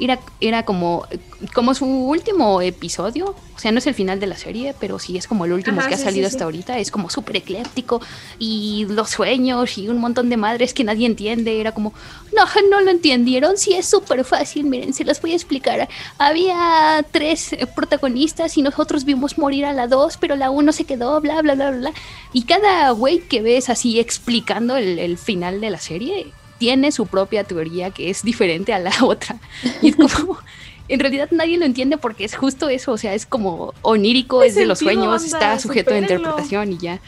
era, 0.00 0.18
era 0.40 0.64
como, 0.64 1.06
como 1.54 1.74
su 1.74 1.86
último 1.86 2.60
episodio. 2.60 3.34
O 3.54 3.58
sea, 3.58 3.70
no 3.70 3.78
es 3.78 3.86
el 3.86 3.94
final 3.94 4.18
de 4.18 4.26
la 4.26 4.36
serie, 4.36 4.74
pero 4.80 4.98
sí 4.98 5.16
es 5.16 5.28
como 5.28 5.44
el 5.44 5.52
último 5.52 5.80
Ajá, 5.80 5.90
que 5.90 5.94
ha 5.94 5.98
salido 5.98 6.26
sí, 6.26 6.30
sí. 6.30 6.36
hasta 6.36 6.44
ahorita. 6.44 6.78
Es 6.78 6.90
como 6.90 7.10
súper 7.10 7.36
ecléptico. 7.36 8.00
Y 8.38 8.86
los 8.88 9.10
sueños 9.10 9.78
y 9.78 9.88
un 9.88 9.98
montón 9.98 10.28
de 10.30 10.36
madres 10.36 10.74
que 10.74 10.84
nadie 10.84 11.06
entiende. 11.06 11.60
Era 11.60 11.72
como, 11.72 11.92
no, 12.34 12.42
no 12.70 12.80
lo 12.80 12.90
entendieron. 12.90 13.56
Sí, 13.58 13.74
es 13.74 13.86
súper 13.86 14.24
fácil. 14.24 14.64
Miren, 14.64 14.94
se 14.94 15.04
las 15.04 15.20
voy 15.20 15.32
a 15.32 15.36
explicar. 15.36 15.88
Había 16.18 17.04
tres 17.10 17.54
protagonistas 17.76 18.56
y 18.56 18.62
nosotros 18.62 19.04
vimos 19.04 19.38
morir 19.38 19.66
a 19.66 19.72
la 19.72 19.86
dos, 19.86 20.16
pero 20.16 20.34
la 20.36 20.50
uno 20.50 20.72
se 20.72 20.84
quedó, 20.84 21.20
bla, 21.20 21.42
bla, 21.42 21.54
bla, 21.54 21.70
bla. 21.70 21.78
bla. 21.78 21.92
Y 22.32 22.44
cada 22.44 22.90
güey 22.90 23.20
que 23.20 23.42
ves 23.42 23.68
así 23.68 24.00
explicando 24.00 24.76
el, 24.76 24.98
el 24.98 25.18
final 25.18 25.60
de 25.60 25.70
la 25.70 25.78
serie 25.78 26.32
tiene 26.62 26.92
su 26.92 27.06
propia 27.06 27.42
teoría 27.42 27.90
que 27.90 28.08
es 28.08 28.22
diferente 28.22 28.72
a 28.72 28.78
la 28.78 28.92
otra. 29.02 29.40
Y 29.82 29.88
es 29.88 29.96
como, 29.96 30.38
en 30.86 31.00
realidad 31.00 31.28
nadie 31.32 31.58
lo 31.58 31.64
entiende 31.64 31.98
porque 31.98 32.24
es 32.24 32.36
justo 32.36 32.68
eso, 32.68 32.92
o 32.92 32.98
sea, 32.98 33.14
es 33.14 33.26
como 33.26 33.74
onírico, 33.82 34.40
¿Qué 34.42 34.46
es 34.46 34.54
de 34.54 34.64
los 34.64 34.78
sueños, 34.78 35.24
está 35.24 35.58
sujeto 35.58 35.92
a 35.92 35.98
interpretación 35.98 36.72
y 36.74 36.78
ya. 36.78 37.00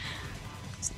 Sí. 0.81 0.93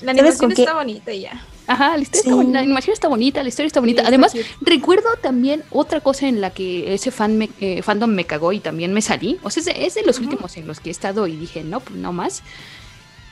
La 0.00 0.14
¿Sabes 0.14 0.40
animación 0.40 0.52
está 0.52 0.72
bonita 0.72 1.12
y 1.12 1.20
ya. 1.20 1.44
Ajá, 1.66 1.94
la, 1.98 2.02
historia 2.02 2.22
Sí. 2.22 2.28
está 2.30 2.34
boni- 2.42 2.52
la 2.54 2.60
animación 2.60 2.94
está 2.94 3.08
bonita, 3.08 3.42
la 3.42 3.48
historia 3.50 3.66
está 3.66 3.80
bonita. 3.80 4.00
está 4.00 4.08
Además, 4.08 4.32
cute. 4.32 4.46
recuerdo 4.62 5.08
también 5.20 5.62
otra 5.70 6.00
cosa 6.00 6.26
en 6.26 6.40
la 6.40 6.48
que 6.48 6.94
ese 6.94 7.10
fan 7.10 7.36
me- 7.36 7.50
eh, 7.60 7.82
fandom 7.82 8.08
me 8.10 8.24
cagó 8.24 8.54
y 8.54 8.60
también 8.60 8.94
me 8.94 9.02
salí. 9.02 9.38
O 9.42 9.50
sea, 9.50 9.60
es 9.60 9.66
de, 9.66 9.84
es 9.84 9.94
de 9.94 10.04
los 10.04 10.20
últimos 10.20 10.56
en 10.56 10.66
los 10.66 10.80
que 10.80 10.88
he 10.88 10.92
estado 10.92 11.26
y 11.26 11.36
dije, 11.36 11.64
no, 11.64 11.82
no 11.94 12.14
más. 12.14 12.42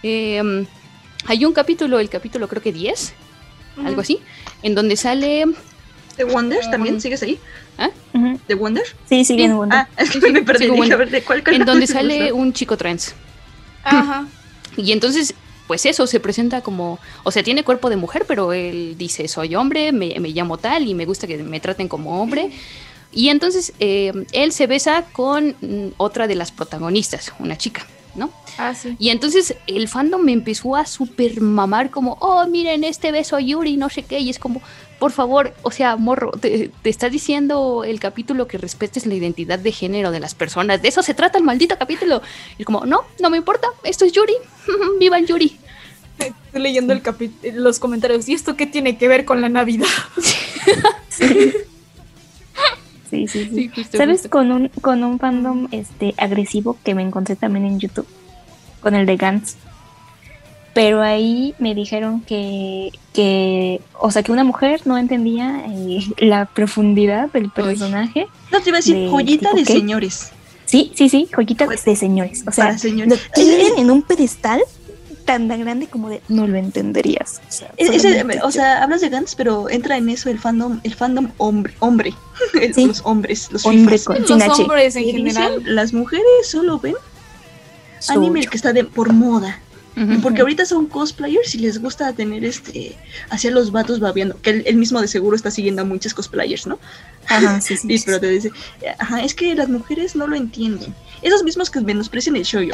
Eh, 0.02 0.66
hay 1.24 1.44
un 1.46 1.54
capítulo, 1.54 1.98
el 2.00 2.10
capítulo 2.10 2.48
creo 2.48 2.60
que 2.62 2.72
10, 2.72 3.14
algo 3.84 4.00
así, 4.00 4.20
en 4.62 4.74
donde 4.74 4.96
sale... 4.96 5.46
¿The 6.16 6.24
Wonders 6.24 6.70
también? 6.70 7.00
¿Sigues 7.00 7.22
ahí? 7.22 7.38
¿Ah? 7.78 7.90
¿The 8.46 8.54
Wonder? 8.54 8.84
Sí, 9.08 9.24
sigue 9.24 9.44
en 9.44 9.56
Wonder. 9.56 9.78
Ah, 9.78 9.88
es 9.98 10.10
que 10.10 10.30
me 10.30 10.42
perdí. 10.42 10.64
Dije, 10.64 10.76
Wonder. 10.76 10.94
a 10.94 10.96
ver, 10.96 11.10
¿de 11.10 11.22
cuál 11.22 11.42
en 11.46 11.64
donde 11.66 11.86
sale 11.86 12.32
un 12.32 12.52
chico 12.52 12.76
trans. 12.76 13.14
Ajá. 13.84 14.26
Y 14.78 14.92
entonces, 14.92 15.32
pues 15.66 15.86
eso, 15.86 16.06
se 16.06 16.20
presenta 16.20 16.60
como, 16.60 16.98
o 17.24 17.30
sea, 17.30 17.42
tiene 17.42 17.64
cuerpo 17.64 17.88
de 17.88 17.96
mujer, 17.96 18.26
pero 18.28 18.52
él 18.52 18.94
dice, 18.98 19.26
soy 19.26 19.54
hombre, 19.54 19.90
me, 19.90 20.20
me 20.20 20.28
llamo 20.28 20.58
tal 20.58 20.86
y 20.86 20.92
me 20.92 21.06
gusta 21.06 21.26
que 21.26 21.38
me 21.38 21.60
traten 21.60 21.88
como 21.88 22.20
hombre. 22.20 22.50
Y 23.10 23.30
entonces 23.30 23.72
eh, 23.80 24.12
él 24.32 24.52
se 24.52 24.66
besa 24.66 25.06
con 25.12 25.56
mm, 25.62 25.94
otra 25.96 26.26
de 26.26 26.34
las 26.34 26.52
protagonistas, 26.52 27.32
una 27.38 27.56
chica, 27.56 27.86
¿no? 28.14 28.30
Ah, 28.58 28.74
sí. 28.74 28.96
Y 28.98 29.10
entonces 29.10 29.54
el 29.66 29.88
fandom 29.88 30.22
me 30.22 30.32
empezó 30.32 30.76
a 30.76 30.86
super 30.86 31.40
mamar 31.40 31.90
como, 31.90 32.16
oh, 32.20 32.46
miren 32.46 32.84
este 32.84 33.12
beso 33.12 33.36
a 33.36 33.40
Yuri, 33.40 33.76
no 33.76 33.88
sé 33.90 34.02
qué, 34.02 34.18
y 34.18 34.30
es 34.30 34.38
como, 34.38 34.62
por 34.98 35.12
favor, 35.12 35.54
o 35.62 35.70
sea, 35.70 35.96
morro, 35.96 36.30
te, 36.32 36.70
te 36.82 36.90
está 36.90 37.10
diciendo 37.10 37.84
el 37.84 38.00
capítulo 38.00 38.48
que 38.48 38.58
respetes 38.58 39.06
la 39.06 39.14
identidad 39.14 39.58
de 39.58 39.72
género 39.72 40.10
de 40.10 40.20
las 40.20 40.34
personas, 40.34 40.80
de 40.80 40.88
eso 40.88 41.02
se 41.02 41.14
trata 41.14 41.38
el 41.38 41.44
maldito 41.44 41.76
capítulo. 41.78 42.22
Y 42.56 42.62
es 42.62 42.66
como, 42.66 42.86
no, 42.86 43.02
no 43.20 43.30
me 43.30 43.36
importa, 43.36 43.68
esto 43.84 44.04
es 44.04 44.12
Yuri, 44.12 44.34
viva 44.98 45.18
el 45.18 45.26
Yuri. 45.26 45.58
Estoy 46.18 46.62
leyendo 46.62 46.94
el 46.94 47.02
los 47.62 47.78
comentarios. 47.78 48.26
¿Y 48.28 48.32
esto 48.32 48.56
qué 48.56 48.66
tiene 48.66 48.96
que 48.96 49.08
ver 49.08 49.24
con 49.24 49.40
la 49.40 49.48
Navidad? 49.48 49.86
Sí, 53.08 53.28
sí, 53.28 53.44
sí. 53.44 53.50
Sí, 53.54 53.68
justo, 53.68 53.98
¿Sabes 53.98 54.22
justo. 54.22 54.30
con 54.30 54.50
un, 54.50 54.68
con 54.80 55.04
un 55.04 55.20
fandom 55.20 55.68
este 55.70 56.12
agresivo 56.16 56.76
que 56.82 56.94
me 56.94 57.02
encontré 57.02 57.36
también 57.36 57.64
en 57.64 57.78
YouTube? 57.78 58.06
Con 58.86 58.94
el 58.94 59.04
de 59.04 59.16
Gantz. 59.16 59.56
Pero 60.74 61.02
ahí 61.02 61.56
me 61.58 61.74
dijeron 61.74 62.20
que, 62.20 62.92
que, 63.12 63.80
o 63.98 64.12
sea, 64.12 64.22
que 64.22 64.30
una 64.30 64.44
mujer 64.44 64.82
no 64.84 64.96
entendía 64.96 65.64
eh, 65.68 66.04
la 66.18 66.44
profundidad 66.44 67.28
del 67.32 67.50
personaje. 67.50 68.28
No 68.52 68.60
te 68.60 68.68
iba 68.68 68.78
a 68.78 68.80
decir 68.80 68.94
de 68.94 69.08
joyita 69.10 69.52
de 69.54 69.64
señores. 69.64 70.30
Sí, 70.66 70.92
sí, 70.94 71.08
sí, 71.08 71.28
joyita 71.34 71.66
de 71.66 71.96
señores. 71.96 72.44
O 72.46 72.52
sea, 72.52 72.78
señores. 72.78 73.08
lo 73.12 73.16
tienen 73.34 73.76
en 73.76 73.90
un 73.90 74.02
pedestal 74.02 74.60
tan, 75.24 75.48
tan 75.48 75.62
grande 75.62 75.88
como 75.88 76.08
de 76.08 76.22
no 76.28 76.46
lo 76.46 76.56
entenderías. 76.56 77.40
O 77.48 77.50
sea, 77.52 77.72
Es- 77.76 77.90
ese- 77.90 78.24
o 78.44 78.50
sea, 78.52 78.84
hablas 78.84 79.00
de 79.00 79.08
Gantz, 79.08 79.34
pero 79.34 79.68
entra 79.68 79.96
en 79.96 80.08
eso 80.10 80.30
el 80.30 80.38
fandom, 80.38 80.78
el 80.84 80.94
fandom 80.94 81.30
hombre, 81.38 81.74
hombre. 81.80 82.14
El- 82.60 82.72
Sí. 82.76 82.86
Los 82.86 83.00
hombres, 83.04 83.48
los 83.50 83.66
Hombre 83.66 83.98
con- 83.98 84.20
Los 84.22 84.30
hombres 84.60 84.94
en 84.94 85.02
dicen, 85.06 85.16
general. 85.26 85.62
Las 85.64 85.92
mujeres 85.92 86.24
solo 86.44 86.78
ven. 86.78 86.94
Anime 88.10 88.46
que 88.46 88.56
está 88.56 88.72
de 88.72 88.84
por 88.84 89.12
moda. 89.12 89.60
Porque 90.22 90.42
ahorita 90.42 90.66
son 90.66 90.86
cosplayers 90.88 91.54
y 91.54 91.58
les 91.58 91.80
gusta 91.80 92.12
tener 92.12 92.44
este 92.44 92.94
hacia 93.30 93.50
los 93.50 93.72
vatos 93.72 93.98
babeando, 93.98 94.38
que 94.42 94.50
él, 94.50 94.62
él 94.66 94.76
mismo 94.76 95.00
de 95.00 95.08
seguro 95.08 95.34
está 95.34 95.50
siguiendo 95.50 95.80
a 95.80 95.84
muchos 95.86 96.12
cosplayers, 96.12 96.66
¿no? 96.66 96.78
Ajá, 97.26 97.60
sí, 97.62 97.78
sí. 97.78 97.86
Y 97.90 97.96
sí, 97.96 98.04
pero 98.04 98.20
te 98.20 98.28
dice, 98.28 98.50
ajá, 98.98 99.22
es 99.22 99.32
que 99.34 99.54
las 99.54 99.70
mujeres 99.70 100.14
no 100.14 100.26
lo 100.26 100.36
entienden. 100.36 100.94
Esos 101.22 101.42
mismos 101.44 101.70
que 101.70 101.80
menosprecian 101.80 102.36
el 102.36 102.42
shoujo 102.42 102.72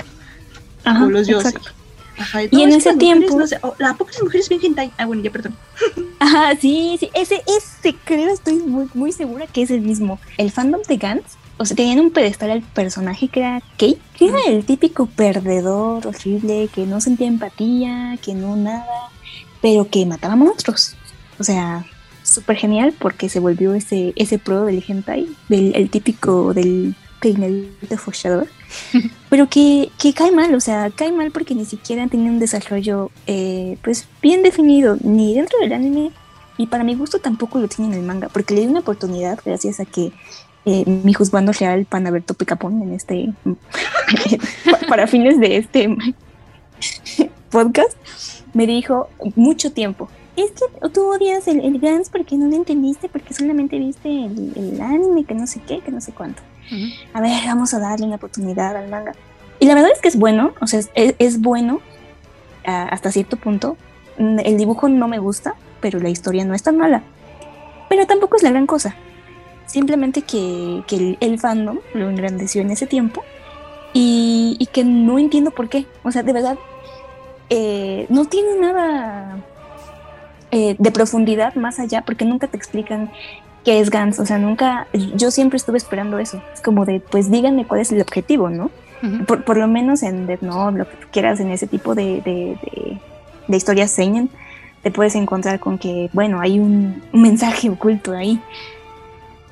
Ajá, 0.83 1.05
o 1.05 1.11
los 1.11 1.29
exacto. 1.29 1.71
Ajá, 2.19 2.43
Y 2.43 2.63
en 2.63 2.71
es 2.71 2.79
ese 2.79 2.89
las 2.89 2.97
mujeres 2.97 3.19
tiempo- 3.21 3.39
no 3.39 3.47
sé, 3.47 3.59
oh, 3.63 3.75
¿A 3.87 3.95
poco 3.97 4.11
las 4.11 4.23
mujeres 4.25 4.49
ven 4.49 4.59
hentai? 4.61 4.91
Ah, 4.99 5.07
bueno, 5.07 5.23
ya 5.23 5.31
perdón. 5.31 5.57
Ajá, 6.19 6.57
sí, 6.61 6.97
sí, 6.99 7.09
ese, 7.15 7.41
ese 7.47 7.95
creo, 8.05 8.31
estoy 8.35 8.55
muy, 8.57 8.89
muy 8.95 9.13
segura 9.13 9.47
que 9.47 9.63
es 9.63 9.71
el 9.71 9.81
mismo. 9.83 10.19
El 10.39 10.51
fandom 10.51 10.83
de 10.89 10.97
Gantz, 10.97 11.35
o 11.63 11.65
sea, 11.65 11.77
tenían 11.77 12.01
un 12.01 12.11
pedestal 12.11 12.51
al 12.51 12.63
personaje 12.63 13.29
que 13.29 13.41
era 13.41 13.63
Kei, 13.77 13.97
que 14.19 14.29
era 14.29 14.39
el 14.49 14.65
típico 14.65 15.07
perdedor 15.07 16.05
horrible, 16.07 16.69
que 16.75 16.87
no 16.87 17.01
sentía 17.01 17.29
empatía, 17.29 18.19
que 18.21 18.35
no 18.35 18.57
nada, 18.57 18.85
pero 19.61 19.89
que 19.89 20.05
mataba 20.05 20.35
monstruos. 20.35 20.97
O 21.39 21.45
sea, 21.45 21.87
súper 22.25 22.57
genial 22.57 22.93
porque 22.99 23.29
se 23.29 23.39
volvió 23.39 23.75
ese, 23.75 24.13
ese 24.17 24.39
pro 24.39 24.65
del 24.65 24.85
hentai, 24.87 25.29
del 25.49 25.75
el 25.77 25.89
típico 25.89 26.53
del 26.53 26.97
peinadito 27.21 27.97
fochador. 27.97 28.49
pero 29.31 29.49
que, 29.49 29.91
que 30.01 30.13
cae 30.13 30.33
mal, 30.33 30.53
o 30.55 30.61
sea, 30.61 30.91
cae 30.91 31.13
mal 31.13 31.31
porque 31.31 31.55
ni 31.55 31.65
siquiera 31.65 32.09
tiene 32.09 32.29
un 32.29 32.41
desarrollo 32.41 33.13
eh, 33.29 33.79
pues 33.85 34.09
bien 34.21 34.43
definido, 34.43 34.97
ni 35.01 35.35
dentro 35.35 35.61
del 35.61 35.75
anime, 35.75 36.11
y 36.59 36.67
para 36.67 36.83
mi 36.83 36.97
gusto 36.97 37.21
tampoco 37.21 37.61
lo 37.61 37.69
tiene 37.69 37.95
en 37.95 38.01
el 38.01 38.07
manga, 38.07 38.29
porque 38.29 38.55
le 38.55 38.63
di 38.63 38.67
una 38.67 38.81
oportunidad 38.81 39.39
gracias 39.45 39.79
a 39.79 39.85
que 39.85 40.13
eh, 40.65 40.85
mi 40.87 41.13
juzgando 41.13 41.53
real 41.53 41.85
Panaberto 41.87 42.35
Picapón 42.35 42.83
en 42.83 42.93
este 42.93 43.33
para 44.89 45.09
fines 45.09 45.41
de 45.41 45.57
este 45.57 45.97
podcast 47.51 47.97
me 48.55 48.67
dijo 48.67 49.09
mucho 49.35 49.73
tiempo 49.73 50.09
es 50.37 50.53
que 50.53 50.89
tú 50.91 51.13
odias 51.13 51.49
el, 51.49 51.61
el 51.61 51.79
Gans 51.81 52.11
porque 52.11 52.37
no 52.37 52.49
lo 52.49 52.55
entendiste 52.55 53.09
porque 53.09 53.35
solamente 53.35 53.79
viste 53.79 54.09
el, 54.09 54.53
el 54.57 54.81
anime 54.81 55.25
que 55.25 55.35
no 55.35 55.47
sé 55.47 55.61
qué 55.67 55.81
que 55.81 55.91
no 55.91 56.01
sé 56.01 56.13
cuánto. 56.13 56.43
A 57.13 57.21
ver 57.21 57.43
vamos 57.47 57.75
a 57.75 57.79
darle 57.79 58.07
una 58.07 58.17
oportunidad 58.17 58.77
al 58.77 58.89
manga. 58.89 59.13
Y 59.59 59.67
la 59.67 59.75
verdad 59.75 59.91
es 59.93 60.01
que 60.01 60.09
es 60.09 60.17
bueno 60.17 60.55
o 60.61 60.67
sea 60.67 60.79
es, 60.79 60.91
es 60.95 61.41
bueno 61.41 61.81
uh, 62.67 62.87
hasta 62.91 63.11
cierto 63.11 63.37
punto. 63.37 63.77
El 64.17 64.57
dibujo 64.57 64.89
no 64.89 65.09
me 65.09 65.19
gusta 65.19 65.55
pero 65.81 65.99
la 65.99 66.09
historia 66.09 66.45
no 66.45 66.55
es 66.55 66.63
tan 66.63 66.77
mala. 66.79 67.03
Pero 67.89 68.07
tampoco 68.07 68.37
es 68.37 68.43
la 68.43 68.51
gran 68.51 68.67
cosa 68.67 68.95
simplemente 69.67 70.23
que, 70.23 70.83
que 70.87 70.97
el, 70.97 71.17
el, 71.21 71.39
fandom 71.39 71.79
lo 71.95 72.09
engrandeció 72.09 72.63
en 72.63 72.71
ese 72.71 72.87
tiempo 72.87 73.23
y, 73.93 74.57
y, 74.59 74.67
que 74.67 74.85
no 74.85 75.19
entiendo 75.19 75.51
por 75.51 75.69
qué. 75.69 75.87
O 76.03 76.11
sea, 76.11 76.23
de 76.23 76.33
verdad, 76.33 76.59
eh, 77.51 78.07
no 78.09 78.25
tiene 78.25 78.59
nada 78.59 79.39
eh, 80.51 80.77
de 80.79 80.91
profundidad 80.91 81.55
más 81.55 81.79
allá 81.79 82.03
porque 82.03 82.25
nunca 82.25 82.47
te 82.47 82.57
explican 82.57 83.11
qué 83.65 83.81
es 83.81 83.91
Gans. 83.91 84.19
O 84.19 84.27
sea, 84.27 84.39
nunca, 84.39 84.87
yo 84.93 85.31
siempre 85.31 85.57
estuve 85.57 85.79
esperando 85.79 86.19
eso. 86.19 86.43
Es 86.55 86.61
como 86.61 86.85
de, 86.85 87.01
pues 87.01 87.31
díganme 87.31 87.67
cuál 87.67 87.81
es 87.81 87.93
el 87.93 88.01
objetivo, 88.01 88.51
¿no? 88.51 88.71
Uh 89.03 89.07
-huh. 89.07 89.27
por, 89.27 89.45
por, 89.45 89.57
lo 89.57 89.67
menos 89.67 90.03
en 90.03 90.27
Death 90.27 90.43
Note, 90.43 90.79
lo 90.79 90.89
que 90.89 90.97
tú 90.97 91.07
quieras, 91.11 91.41
en 91.41 91.51
ese 91.51 91.67
tipo 91.67 91.95
de, 91.95 92.21
de, 92.23 92.57
de, 92.63 92.99
de 93.49 93.57
historias 93.57 93.91
seinen, 93.91 94.31
te 94.83 94.91
puedes 94.91 95.15
encontrar 95.15 95.59
con 95.59 95.77
que, 95.77 96.09
bueno, 96.13 96.41
hay 96.41 96.59
un, 96.59 97.03
un 97.13 97.23
mensaje 97.23 97.69
oculto 97.69 98.13
ahí 98.13 98.41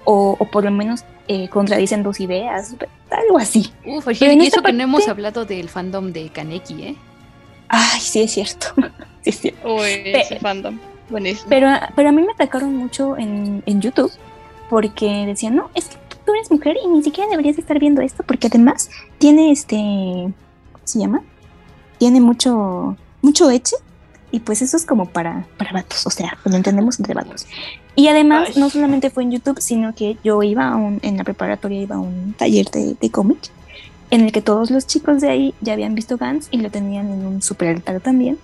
o, 0.05 0.37
o 0.39 0.51
por 0.51 0.65
lo 0.65 0.71
menos 0.71 1.05
eh, 1.29 1.49
contradicen 1.49 2.03
dos 2.03 2.21
ideas, 2.21 2.75
algo 3.11 3.39
así. 3.39 3.73
Uf, 3.85 4.07
y 4.09 4.47
eso 4.47 4.57
parte... 4.57 4.71
que 4.71 4.73
no 4.73 4.83
hemos 4.83 5.09
hablado 5.09 5.45
del 5.45 5.69
fandom 5.69 6.13
de 6.13 6.29
Kaneki, 6.31 6.83
¿eh? 6.83 6.97
Ay, 7.69 8.01
sí 8.01 8.23
es 8.23 8.33
cierto. 8.33 8.67
sí 9.23 9.31
es 9.31 9.41
cierto. 9.41 9.75
Uy, 9.75 10.03
ese 10.05 10.41
fandom. 10.41 10.79
Buenísimo. 11.09 11.49
Pero, 11.49 11.69
pero 11.95 12.09
a 12.09 12.13
mí 12.13 12.23
me 12.23 12.33
atacaron 12.33 12.75
mucho 12.75 13.17
en, 13.17 13.63
en 13.67 13.81
YouTube 13.81 14.13
porque 14.69 15.27
decían, 15.27 15.57
no, 15.57 15.71
es 15.75 15.89
que 15.89 16.17
tú 16.25 16.33
eres 16.33 16.51
mujer 16.51 16.77
y 16.83 16.89
ni 16.89 17.03
siquiera 17.03 17.29
deberías 17.31 17.59
estar 17.59 17.79
viendo 17.79 18.03
esto 18.03 18.23
porque 18.25 18.47
además 18.47 18.91
tiene 19.19 19.51
este, 19.51 19.77
¿cómo 19.77 20.85
se 20.85 20.99
llama? 21.01 21.23
Tiene 21.99 22.21
mucho, 22.21 22.97
mucho 23.21 23.51
eche 23.51 23.77
y 24.31 24.41
pues 24.41 24.63
eso 24.63 24.77
es 24.77 24.87
como 24.87 25.07
para, 25.07 25.47
para 25.59 25.73
vatos, 25.73 26.07
o 26.07 26.11
sea, 26.11 26.39
lo 26.45 26.55
entendemos 26.55 26.99
entre 27.01 27.15
vatos. 27.15 27.47
Y 27.97 28.09
además, 28.09 28.51
Ay. 28.55 28.61
no 28.61 28.71
solamente 28.71 29.11
fue 29.11 29.25
en 29.25 29.33
YouTube, 29.33 29.61
sino 29.61 29.95
que 29.95 30.17
yo 30.23 30.43
iba 30.43 30.69
a 30.69 30.77
un, 30.77 31.01
en 31.03 31.17
la 31.17 31.25
preparatoria, 31.25 31.83
iba 31.83 31.97
a 31.97 32.01
un 32.01 32.35
taller 32.35 32.67
de, 32.67 32.95
de 33.01 33.11
cómic, 33.11 33.39
en 34.11 34.23
el 34.23 34.33
que 34.33 34.43
todos 34.43 34.71
los 34.71 34.87
chicos 34.87 35.21
de 35.21 35.29
ahí 35.29 35.55
ya 35.61 35.73
habían 35.73 35.95
visto 35.95 36.17
Gans 36.17 36.49
y 36.51 36.59
lo 36.59 36.71
tenían 36.71 37.11
en 37.11 37.27
un 37.27 37.43
super 37.43 37.69
altar 37.69 38.01
también. 38.01 38.39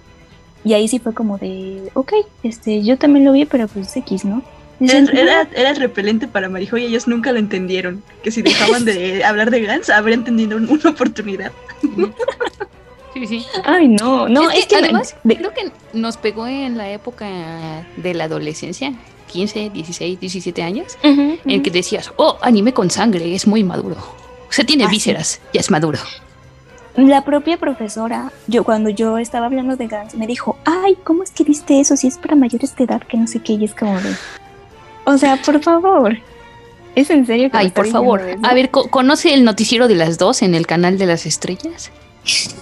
Y 0.65 0.75
ahí 0.75 0.89
sí 0.89 0.99
fue 0.99 1.15
como 1.15 1.39
de, 1.39 1.91
ok, 1.95 2.13
este, 2.43 2.83
yo 2.83 2.99
también 2.99 3.25
lo 3.25 3.33
vi, 3.33 3.45
pero 3.45 3.69
pues 3.69 3.97
X, 3.97 4.25
¿no? 4.25 4.43
Era, 4.81 4.99
era, 5.13 5.49
era, 5.55 5.73
repelente 5.75 6.29
para 6.29 6.49
Marijo 6.49 6.77
y 6.77 6.85
ellos 6.85 7.09
nunca 7.09 7.33
lo 7.33 7.39
entendieron. 7.39 8.03
Que 8.23 8.31
si 8.31 8.43
dejaban 8.43 8.85
de 8.85 9.25
hablar 9.25 9.51
de 9.51 9.63
Gans, 9.63 9.89
habrían 9.91 10.25
tenido 10.25 10.57
una 10.57 10.91
oportunidad. 10.91 11.53
Sí, 13.15 13.27
sí. 13.27 13.47
Ay, 13.65 13.89
no, 13.89 14.29
no, 14.29 14.51
es, 14.51 14.59
es 14.59 14.67
que, 14.67 14.77
que, 14.77 14.85
además 14.85 15.17
me... 15.25 15.37
creo 15.37 15.55
que 15.55 15.71
nos 15.95 16.19
pegó 16.19 16.47
en 16.47 16.77
la 16.77 16.91
época 16.91 17.87
de 17.97 18.13
la 18.13 18.25
adolescencia, 18.25 18.93
15, 19.27 19.71
16, 19.71 20.21
17 20.21 20.63
años, 20.63 20.99
uh 21.03 21.09
-huh, 21.09 21.39
en 21.45 21.63
que 21.63 21.71
decías, 21.71 22.13
oh, 22.17 22.39
anime 22.41 22.73
con 22.73 22.91
sangre, 22.91 23.35
es 23.35 23.47
muy 23.47 23.65
maduro. 23.65 23.97
O 24.49 24.53
sea, 24.53 24.65
tiene 24.65 24.85
ah, 24.85 24.89
vísceras, 24.89 25.41
ya 25.53 25.61
es 25.61 25.71
maduro. 25.71 25.99
La 26.97 27.25
propia 27.25 27.59
profesora, 27.59 28.33
yo 28.47 28.65
cuando 28.65 28.89
yo 28.89 29.19
estaba 29.19 29.47
hablando 29.47 29.77
de 29.77 29.87
Gans, 29.87 30.15
me 30.15 30.27
dijo, 30.27 30.57
ay, 30.65 30.97
¿cómo 31.05 31.23
es 31.23 31.31
que 31.31 31.45
viste 31.45 31.79
eso? 31.79 31.95
Si 31.95 32.07
es 32.07 32.17
para 32.17 32.37
mayores 32.37 32.75
de 32.75 32.85
edad, 32.85 33.03
que 33.03 33.19
no 33.19 33.27
sé 33.27 33.41
qué, 33.41 33.53
y 33.53 33.65
es 33.67 33.75
como 33.75 34.01
de... 34.01 34.15
O 35.05 35.19
sea, 35.19 35.37
por 35.37 35.63
favor. 35.63 36.17
¿Es 36.95 37.11
en 37.11 37.27
serio? 37.27 37.51
Que 37.51 37.59
Ay, 37.59 37.69
por 37.69 37.87
favor. 37.87 38.23
Eso? 38.23 38.41
A 38.43 38.55
ver, 38.55 38.71
¿conoce 38.71 39.35
el 39.35 39.45
noticiero 39.45 39.89
de 39.89 39.95
las 39.95 40.17
dos 40.17 40.41
en 40.41 40.55
el 40.55 40.67
canal 40.67 40.97
de 40.97 41.05
las 41.05 41.27
estrellas? 41.27 41.91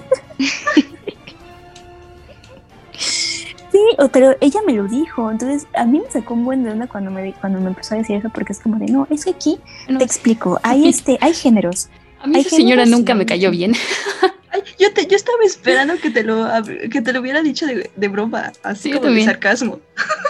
Sí, 3.74 3.80
pero 4.12 4.36
ella 4.40 4.60
me 4.64 4.72
lo 4.72 4.86
dijo, 4.86 5.32
entonces 5.32 5.66
a 5.74 5.84
mí 5.84 5.98
me 5.98 6.08
sacó 6.08 6.34
un 6.34 6.44
buen 6.44 6.62
de 6.62 6.70
onda 6.70 6.86
cuando 6.86 7.10
me, 7.10 7.32
cuando 7.32 7.58
me 7.58 7.66
empezó 7.66 7.96
a 7.96 7.98
decir 7.98 8.14
eso, 8.14 8.30
porque 8.32 8.52
es 8.52 8.60
como 8.60 8.78
de, 8.78 8.86
no, 8.86 9.08
es 9.10 9.24
que 9.24 9.32
aquí 9.32 9.58
no. 9.88 9.98
te 9.98 10.04
explico, 10.04 10.60
hay, 10.62 10.88
este, 10.88 11.18
hay 11.20 11.34
géneros. 11.34 11.88
A 12.20 12.28
mí 12.28 12.36
hay 12.36 12.42
esa 12.42 12.54
señora 12.54 12.86
nunca 12.86 13.16
me 13.16 13.26
cayó 13.26 13.50
bien. 13.50 13.74
Ay, 14.52 14.62
yo, 14.78 14.94
te, 14.94 15.08
yo 15.08 15.16
estaba 15.16 15.38
esperando 15.44 15.96
que 15.96 16.10
te 16.10 16.22
lo, 16.22 16.46
que 16.88 17.02
te 17.02 17.12
lo 17.12 17.18
hubiera 17.18 17.42
dicho 17.42 17.66
de, 17.66 17.90
de 17.96 18.08
broma, 18.08 18.52
así 18.62 18.92
sí, 18.92 18.92
como 18.92 19.10
de 19.10 19.24
sarcasmo. 19.24 19.80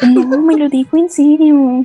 No, 0.01 0.25
me 0.41 0.57
lo 0.57 0.71
dijo 0.71 0.97
en 0.97 1.11
serio. 1.11 1.85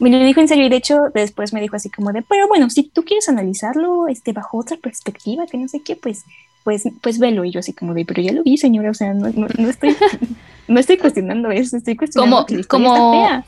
Me 0.00 0.10
lo 0.10 0.18
dijo 0.18 0.40
en 0.40 0.48
serio 0.48 0.66
y 0.66 0.68
de 0.68 0.76
hecho 0.76 0.98
después 1.14 1.52
me 1.52 1.60
dijo 1.60 1.76
así 1.76 1.90
como 1.90 2.10
de, 2.12 2.22
pero 2.22 2.48
bueno, 2.48 2.70
si 2.70 2.82
tú 2.82 3.04
quieres 3.04 3.28
analizarlo 3.28 4.08
este, 4.08 4.32
bajo 4.32 4.58
otra 4.58 4.78
perspectiva, 4.78 5.46
que 5.46 5.58
no 5.58 5.68
sé 5.68 5.80
qué, 5.84 5.94
pues 5.94 6.24
pues, 6.64 6.84
pues 7.00 7.18
velo. 7.18 7.44
Y 7.44 7.50
yo 7.50 7.60
así 7.60 7.72
como 7.72 7.94
de, 7.94 8.04
pero 8.04 8.22
ya 8.22 8.32
lo 8.32 8.42
vi, 8.42 8.56
señora, 8.56 8.90
o 8.90 8.94
sea, 8.94 9.14
no, 9.14 9.28
no, 9.30 9.46
no 9.56 9.68
estoy, 9.68 9.96
no 10.68 10.80
estoy 10.80 10.96
cuestionando 10.98 11.50
eso, 11.50 11.76
estoy 11.76 11.96
cuestionando 11.96 12.46
como, 12.68 12.90
como, 12.94 13.12
fea. 13.12 13.44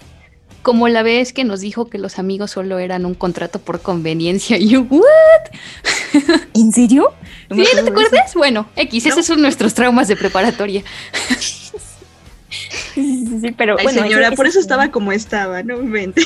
como 0.63 0.89
la 0.89 1.03
vez 1.03 1.33
que 1.33 1.45
nos 1.45 1.61
dijo 1.61 1.87
que 1.87 1.99
los 1.99 2.19
amigos 2.19 2.53
solo 2.53 2.79
eran 2.79 3.07
un 3.07 3.15
contrato 3.15 3.59
por 3.59 3.81
conveniencia. 3.81 4.57
Y 4.59 4.69
yo, 4.69 4.83
¿what? 4.83 5.03
¿En 6.55 6.73
serio? 6.73 7.13
¿Sí? 7.51 7.65
¿No 7.77 7.85
te 7.85 7.91
acuerdas? 7.91 8.31
Eso. 8.31 8.39
Bueno, 8.39 8.67
X, 8.77 9.05
no. 9.05 9.13
esos 9.13 9.27
son 9.27 9.43
nuestros 9.43 9.75
traumas 9.75 10.09
de 10.09 10.17
preparatoria. 10.17 10.83
sí, 11.39 11.71
sí, 12.95 13.39
sí, 13.41 13.51
pero 13.57 13.77
Ay, 13.79 13.85
bueno. 13.85 14.03
señora, 14.03 14.29
ese, 14.29 14.37
por 14.37 14.47
eso 14.47 14.59
estaba 14.59 14.91
como 14.91 15.13
estaba, 15.13 15.63
no 15.63 15.79
mente. 15.79 16.23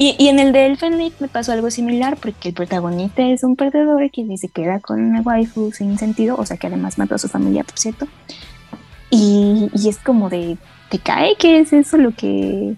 Y, 0.00 0.14
y, 0.16 0.28
en 0.28 0.38
el 0.38 0.52
de 0.52 0.66
Elfen 0.66 0.96
Lied 0.96 1.12
me 1.18 1.26
pasó 1.26 1.50
algo 1.50 1.72
similar 1.72 2.16
porque 2.16 2.50
el 2.50 2.54
protagonista 2.54 3.22
es 3.22 3.42
un 3.42 3.56
perdedor 3.56 4.08
que 4.12 4.24
se 4.36 4.48
queda 4.48 4.78
con 4.78 5.02
una 5.02 5.22
waifu 5.22 5.72
sin 5.72 5.98
sentido, 5.98 6.36
o 6.36 6.46
sea 6.46 6.56
que 6.56 6.68
además 6.68 6.98
mató 6.98 7.16
a 7.16 7.18
su 7.18 7.28
familia, 7.28 7.64
por 7.64 7.76
cierto. 7.78 8.06
Y, 9.10 9.68
y 9.74 9.88
es 9.88 9.98
como 9.98 10.30
de, 10.30 10.56
¿te 10.88 10.98
cae 11.00 11.34
que 11.36 11.58
es 11.58 11.72
eso 11.72 11.96
lo 11.96 12.12
que 12.12 12.76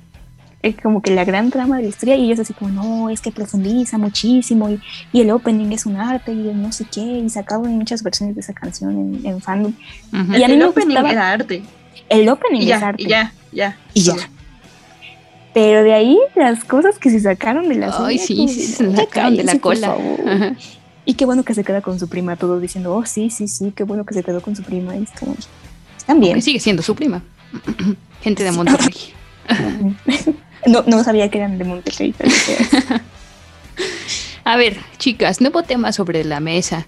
es 0.62 0.76
como 0.76 1.02
que 1.02 1.10
la 1.10 1.24
gran 1.24 1.50
trama 1.50 1.76
de 1.76 1.82
la 1.82 1.88
historia? 1.90 2.16
Y 2.16 2.24
ellos 2.24 2.38
así 2.38 2.54
como, 2.54 2.70
no, 2.70 3.10
es 3.10 3.20
que 3.20 3.32
profundiza 3.32 3.98
muchísimo 3.98 4.70
y, 4.70 4.80
y 5.12 5.20
el 5.20 5.30
opening 5.30 5.72
es 5.72 5.84
un 5.84 5.96
arte 5.96 6.32
y 6.32 6.48
el 6.48 6.62
no 6.62 6.72
sé 6.72 6.86
qué, 6.90 7.02
y 7.02 7.28
sacaban 7.28 7.76
muchas 7.76 8.02
versiones 8.02 8.34
de 8.34 8.40
esa 8.40 8.54
canción 8.54 8.92
en, 8.92 9.26
en 9.26 9.40
fandom. 9.42 9.74
Uh 10.12 10.16
-huh. 10.16 10.38
Y 10.38 10.42
a 10.42 10.48
mí 10.48 10.54
el 10.54 10.60
me 10.60 10.64
opening 10.64 10.86
gustaba, 10.86 11.10
era 11.12 11.32
arte. 11.32 11.62
El 12.08 12.28
opening 12.30 12.62
ya, 12.62 12.76
es 12.76 12.82
arte. 12.82 13.02
Y 13.02 13.06
ya, 13.08 13.32
ya. 13.52 13.76
Y 13.92 14.00
ya. 14.04 14.14
Pero 15.52 15.82
de 15.82 15.92
ahí 15.92 16.18
las 16.36 16.64
cosas 16.64 16.98
que 16.98 17.10
se 17.10 17.20
sacaron 17.20 17.68
de 17.68 17.74
la 17.74 17.94
Ay, 17.98 18.18
sí, 18.18 18.46
sí, 18.48 18.66
se 18.66 18.94
sacaron 18.94 19.36
de 19.36 19.44
la 19.44 19.58
cola. 19.58 19.96
Y 21.04 21.14
qué 21.14 21.24
bueno 21.24 21.42
que 21.44 21.54
se 21.54 21.64
queda 21.64 21.80
con 21.80 21.98
su 21.98 22.08
prima, 22.08 22.36
todos 22.36 22.60
diciendo, 22.60 22.94
oh, 22.94 23.04
sí, 23.04 23.30
sí, 23.30 23.48
sí, 23.48 23.72
qué 23.74 23.84
bueno 23.84 24.04
que 24.04 24.14
se 24.14 24.22
quedó 24.22 24.40
con 24.42 24.54
su 24.54 24.62
prima. 24.62 24.96
Y 24.96 25.02
esto, 25.02 25.26
también. 26.06 26.40
Sigue 26.42 26.60
siendo 26.60 26.82
su 26.82 26.94
prima. 26.94 27.22
Gente 28.22 28.44
de 28.44 28.52
Monterrey. 28.52 28.94
no, 30.66 30.84
no 30.86 31.02
sabía 31.02 31.30
que 31.30 31.38
eran 31.38 31.58
de 31.58 31.64
Monterrey. 31.64 32.14
A 34.44 34.56
ver, 34.56 34.76
chicas, 34.98 35.40
nuevo 35.40 35.62
tema 35.62 35.92
sobre 35.92 36.24
la 36.24 36.40
mesa. 36.40 36.86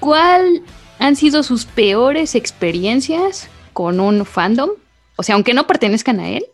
¿Cuál 0.00 0.62
han 0.98 1.16
sido 1.16 1.42
sus 1.42 1.64
peores 1.64 2.34
experiencias 2.34 3.48
con 3.72 4.00
un 4.00 4.24
fandom? 4.24 4.70
O 5.16 5.22
sea, 5.22 5.36
aunque 5.36 5.54
no 5.54 5.66
pertenezcan 5.66 6.20
a 6.20 6.28
él, 6.28 6.44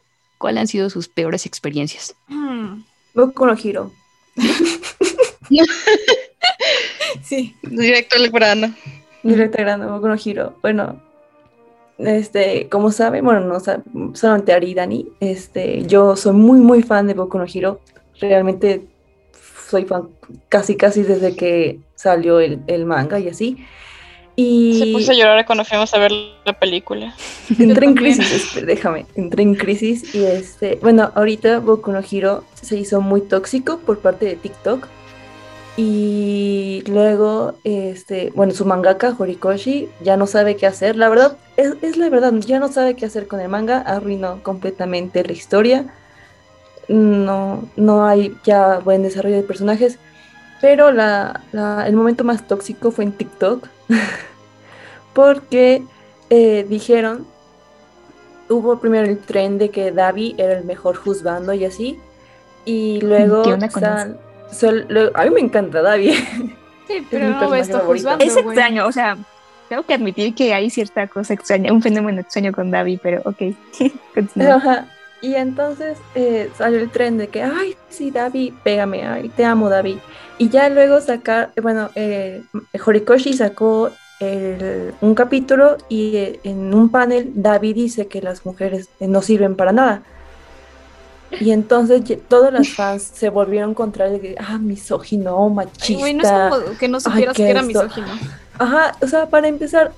¿cuáles 0.40 0.62
han 0.62 0.66
sido 0.68 0.88
sus 0.88 1.06
peores 1.06 1.44
experiencias? 1.44 2.16
Hmm. 2.26 2.82
Boku 3.14 3.44
no 3.44 3.54
Hiro. 3.54 3.92
sí. 7.22 7.54
Directo 7.62 8.16
al 8.16 8.30
grano. 8.30 8.74
Directo 9.22 9.58
al 9.58 9.64
grano, 9.64 9.92
Boku 9.92 10.08
no 10.08 10.16
Hiro. 10.16 10.56
Bueno, 10.62 10.98
este, 11.98 12.70
como 12.70 12.90
saben, 12.90 13.22
bueno, 13.22 13.40
no 13.40 13.60
solamente 14.14 14.54
Ari 14.54 14.70
y 14.70 14.74
Dani, 14.74 15.08
este, 15.20 15.84
yo 15.84 16.16
soy 16.16 16.32
muy, 16.32 16.58
muy 16.58 16.82
fan 16.82 17.06
de 17.06 17.12
Boku 17.12 17.36
no 17.36 17.44
Hiro. 17.46 17.80
Realmente 18.18 18.86
soy 19.68 19.84
fan 19.84 20.08
casi, 20.48 20.74
casi 20.74 21.02
desde 21.02 21.36
que 21.36 21.80
salió 21.96 22.40
el, 22.40 22.62
el 22.66 22.86
manga 22.86 23.20
y 23.20 23.28
así. 23.28 23.58
Y... 24.36 24.78
Se 24.78 24.86
puso 24.92 25.12
a 25.12 25.14
llorar 25.14 25.44
cuando 25.44 25.64
fuimos 25.64 25.92
a 25.92 25.98
ver 25.98 26.12
la 26.44 26.58
película. 26.58 27.14
Entré 27.58 27.86
en 27.86 27.94
crisis, 27.94 28.50
déjame, 28.64 29.06
entré 29.14 29.42
en 29.42 29.54
crisis 29.54 30.14
y 30.14 30.24
este, 30.24 30.78
bueno, 30.82 31.10
ahorita 31.14 31.58
Boku 31.58 31.92
no 31.92 32.00
Hiro 32.08 32.44
se 32.54 32.76
hizo 32.78 33.00
muy 33.00 33.20
tóxico 33.22 33.78
por 33.78 33.98
parte 34.00 34.26
de 34.26 34.36
TikTok 34.36 34.86
Y 35.76 36.82
luego, 36.86 37.54
este, 37.64 38.32
bueno, 38.34 38.52
su 38.52 38.64
mangaka, 38.66 39.14
Horikoshi, 39.18 39.88
ya 40.02 40.16
no 40.16 40.26
sabe 40.26 40.56
qué 40.56 40.66
hacer. 40.66 40.96
La 40.96 41.08
verdad, 41.08 41.36
es, 41.56 41.74
es 41.82 41.96
la 41.96 42.08
verdad, 42.10 42.32
ya 42.40 42.58
no 42.58 42.68
sabe 42.68 42.96
qué 42.96 43.06
hacer 43.06 43.26
con 43.26 43.40
el 43.40 43.48
manga, 43.48 43.78
arruinó 43.80 44.42
completamente 44.42 45.22
la 45.24 45.32
historia. 45.32 45.86
No, 46.88 47.64
no 47.76 48.04
hay 48.06 48.34
ya 48.44 48.78
buen 48.80 49.02
desarrollo 49.02 49.36
de 49.36 49.42
personajes. 49.42 49.98
Pero 50.60 50.92
la, 50.92 51.40
la- 51.52 51.86
el 51.86 51.94
momento 51.96 52.24
más 52.24 52.46
tóxico 52.46 52.90
fue 52.90 53.04
en 53.04 53.12
TikTok. 53.12 53.68
porque 55.12 55.82
eh, 56.30 56.66
dijeron, 56.68 57.26
hubo 58.48 58.78
primero 58.78 59.06
el 59.06 59.18
tren 59.18 59.58
de 59.58 59.70
que 59.70 59.92
Davi 59.92 60.34
era 60.38 60.58
el 60.58 60.64
mejor 60.64 60.96
juzgando 60.96 61.52
y 61.52 61.64
así. 61.64 61.98
Y 62.64 63.00
luego... 63.00 63.42
¿Qué 63.42 63.52
onda 63.54 63.68
con 63.68 63.82
sal- 63.82 64.20
sol- 64.52 64.86
luego- 64.88 65.16
a 65.16 65.24
mí 65.24 65.30
me 65.30 65.40
encanta 65.40 65.82
Davi. 65.82 66.12
Sí, 66.86 67.06
pero 67.08 67.26
mi 67.28 67.32
no 67.68 67.80
juzgando, 67.82 68.24
Es 68.24 68.36
extraño, 68.36 68.84
o 68.84 68.90
sea, 68.90 69.16
tengo 69.68 69.84
que 69.84 69.94
admitir 69.94 70.34
que 70.34 70.52
hay 70.52 70.70
cierta 70.70 71.06
cosa 71.06 71.34
extraña, 71.34 71.72
un 71.72 71.80
fenómeno 71.80 72.20
extraño 72.20 72.50
con 72.50 72.72
Davi, 72.72 72.96
pero 72.96 73.22
ok. 73.24 73.54
Ajá. 74.50 74.86
Y 75.22 75.36
entonces 75.36 75.98
eh, 76.16 76.50
salió 76.58 76.80
el 76.80 76.90
tren 76.90 77.16
de 77.16 77.28
que, 77.28 77.44
ay, 77.44 77.76
sí, 77.90 78.10
Davi, 78.10 78.52
pégame, 78.64 79.06
ay, 79.06 79.28
te 79.28 79.44
amo, 79.44 79.68
Davi. 79.70 80.00
Y 80.40 80.48
ya 80.48 80.70
luego 80.70 81.02
sacar, 81.02 81.50
bueno, 81.62 81.90
eh, 81.94 82.42
Horikoshi 82.86 83.34
sacó 83.34 83.90
el- 84.20 84.94
un 85.02 85.14
capítulo 85.14 85.76
y 85.90 86.16
eh, 86.16 86.40
en 86.44 86.72
un 86.72 86.88
panel 86.88 87.30
Davi 87.34 87.74
dice 87.74 88.06
que 88.06 88.22
las 88.22 88.46
mujeres 88.46 88.88
eh, 89.00 89.06
no 89.06 89.20
sirven 89.20 89.54
para 89.54 89.72
nada. 89.72 90.02
Y 91.40 91.50
entonces 91.50 92.02
todos 92.26 92.52
los 92.54 92.70
fans 92.70 93.02
se 93.02 93.28
volvieron 93.28 93.74
contra 93.74 94.06
él, 94.08 94.20
de 94.22 94.34
ah, 94.38 94.56
misógino, 94.58 95.46
machista. 95.50 95.98
Güey, 96.00 96.14
no 96.14 96.22
es 96.22 96.30
como 96.30 96.78
que 96.78 96.88
no 96.88 96.96
ay, 96.96 97.02
supieras 97.02 97.36
¿qué 97.36 97.44
que 97.44 97.50
era 97.50 97.60
esto?". 97.60 97.82
misógino. 97.82 98.06
Ajá, 98.58 98.92
o 99.02 99.06
sea, 99.06 99.26
para 99.28 99.46
empezar, 99.46 99.92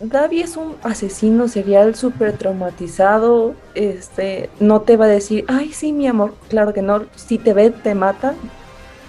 Davi 0.00 0.40
es 0.40 0.56
un 0.56 0.74
asesino 0.82 1.48
serial 1.48 1.94
súper 1.94 2.32
traumatizado. 2.38 3.54
Este, 3.74 4.48
no 4.58 4.80
te 4.80 4.96
va 4.96 5.04
a 5.04 5.08
decir, 5.08 5.44
ay, 5.48 5.72
sí, 5.72 5.92
mi 5.92 6.06
amor. 6.08 6.34
Claro 6.48 6.72
que 6.72 6.80
no. 6.82 7.04
Si 7.14 7.36
te 7.38 7.52
ve, 7.52 7.70
te 7.70 7.94
mata 7.94 8.34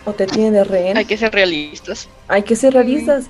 o 0.06 0.14
te 0.14 0.28
tiene 0.28 0.52
de 0.52 0.64
rehén. 0.64 0.98
Hay 0.98 1.06
que 1.06 1.18
ser 1.18 1.34
realistas. 1.34 2.10
Hay 2.28 2.44
que 2.44 2.56
ser 2.56 2.74
realistas. 2.74 3.26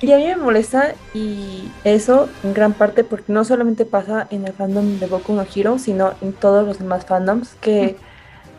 Y 0.00 0.12
a 0.12 0.16
mí 0.16 0.24
me 0.24 0.36
molesta 0.36 0.94
y 1.14 1.68
eso 1.84 2.28
en 2.42 2.54
gran 2.54 2.72
parte 2.72 3.04
porque 3.04 3.32
no 3.32 3.44
solamente 3.44 3.84
pasa 3.84 4.26
en 4.30 4.44
el 4.46 4.52
fandom 4.52 4.98
de 4.98 5.06
Boku 5.06 5.32
no 5.32 5.46
Hero, 5.54 5.78
sino 5.78 6.14
en 6.20 6.32
todos 6.32 6.66
los 6.66 6.80
demás 6.80 7.06
fandoms 7.06 7.54
que 7.60 7.94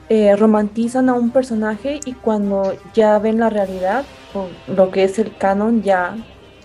eh, 0.08 0.36
romantizan 0.38 1.10
a 1.10 1.14
un 1.14 1.32
personaje 1.32 2.00
y 2.06 2.14
cuando 2.14 2.78
ya 2.94 3.20
ven 3.20 3.40
la 3.40 3.50
realidad 3.50 4.06
o 4.34 4.48
lo 4.68 4.90
que 4.90 5.04
es 5.04 5.20
el 5.20 5.36
canon 5.36 5.84
ya 5.84 6.16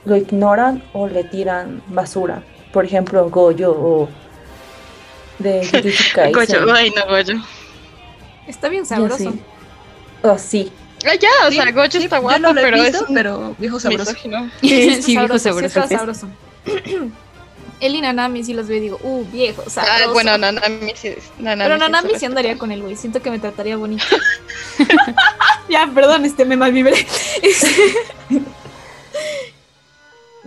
lo 0.05 0.16
ignoran 0.16 0.82
o 0.93 1.09
le 1.09 1.24
tiran 1.24 1.82
basura. 1.89 2.44
Por 2.73 2.85
ejemplo, 2.85 3.28
Goyo 3.31 3.73
o 3.73 4.09
de. 5.40 5.60
Goyo, 6.32 6.73
ay 6.73 6.90
no, 6.90 7.06
Goyo. 7.06 7.35
Está 8.47 8.69
bien 8.69 8.86
sabroso. 8.86 9.16
sí. 9.16 9.43
Oh, 10.23 10.39
sí. 10.39 10.73
Ah, 11.06 11.14
ya, 11.14 11.28
o 11.46 11.52
sea, 11.52 11.70
Goyo 11.70 12.00
está 12.00 12.18
guapo, 12.18 12.38
no 12.40 12.54
pero 12.54 12.82
visto, 12.82 12.96
es 13.04 13.08
un 13.08 13.14
pero 13.14 13.54
viejo 13.58 13.78
sabroso. 13.78 14.10
misógino. 14.10 14.50
Sí, 14.60 15.02
Sí, 15.02 15.16
viejo 15.16 15.38
sabroso. 15.38 15.66
está 15.66 15.88
sabroso. 15.88 16.28
Él 17.80 17.94
y 17.94 18.00
Nanami 18.00 18.42
sí 18.42 18.54
los 18.54 18.66
veo 18.66 18.78
y 18.78 18.80
digo, 18.80 18.98
uh, 19.02 19.24
viejo, 19.26 19.62
sabroso. 19.70 19.96
Ah, 20.08 20.12
bueno, 20.12 20.36
Nanami 20.36 20.92
sí. 20.96 21.14
Nanami 21.38 21.68
Pero 21.70 21.74
sí 21.76 21.80
Nanami 21.80 22.18
sí 22.18 22.24
andaría 22.26 22.58
con 22.58 22.72
él, 22.72 22.82
güey. 22.82 22.96
Siento 22.96 23.22
que 23.22 23.30
me 23.30 23.38
trataría 23.38 23.76
bonito. 23.76 24.04
ya, 25.68 25.88
perdón, 25.94 26.24
este 26.24 26.44
me 26.44 26.56
malvibré. 26.56 27.06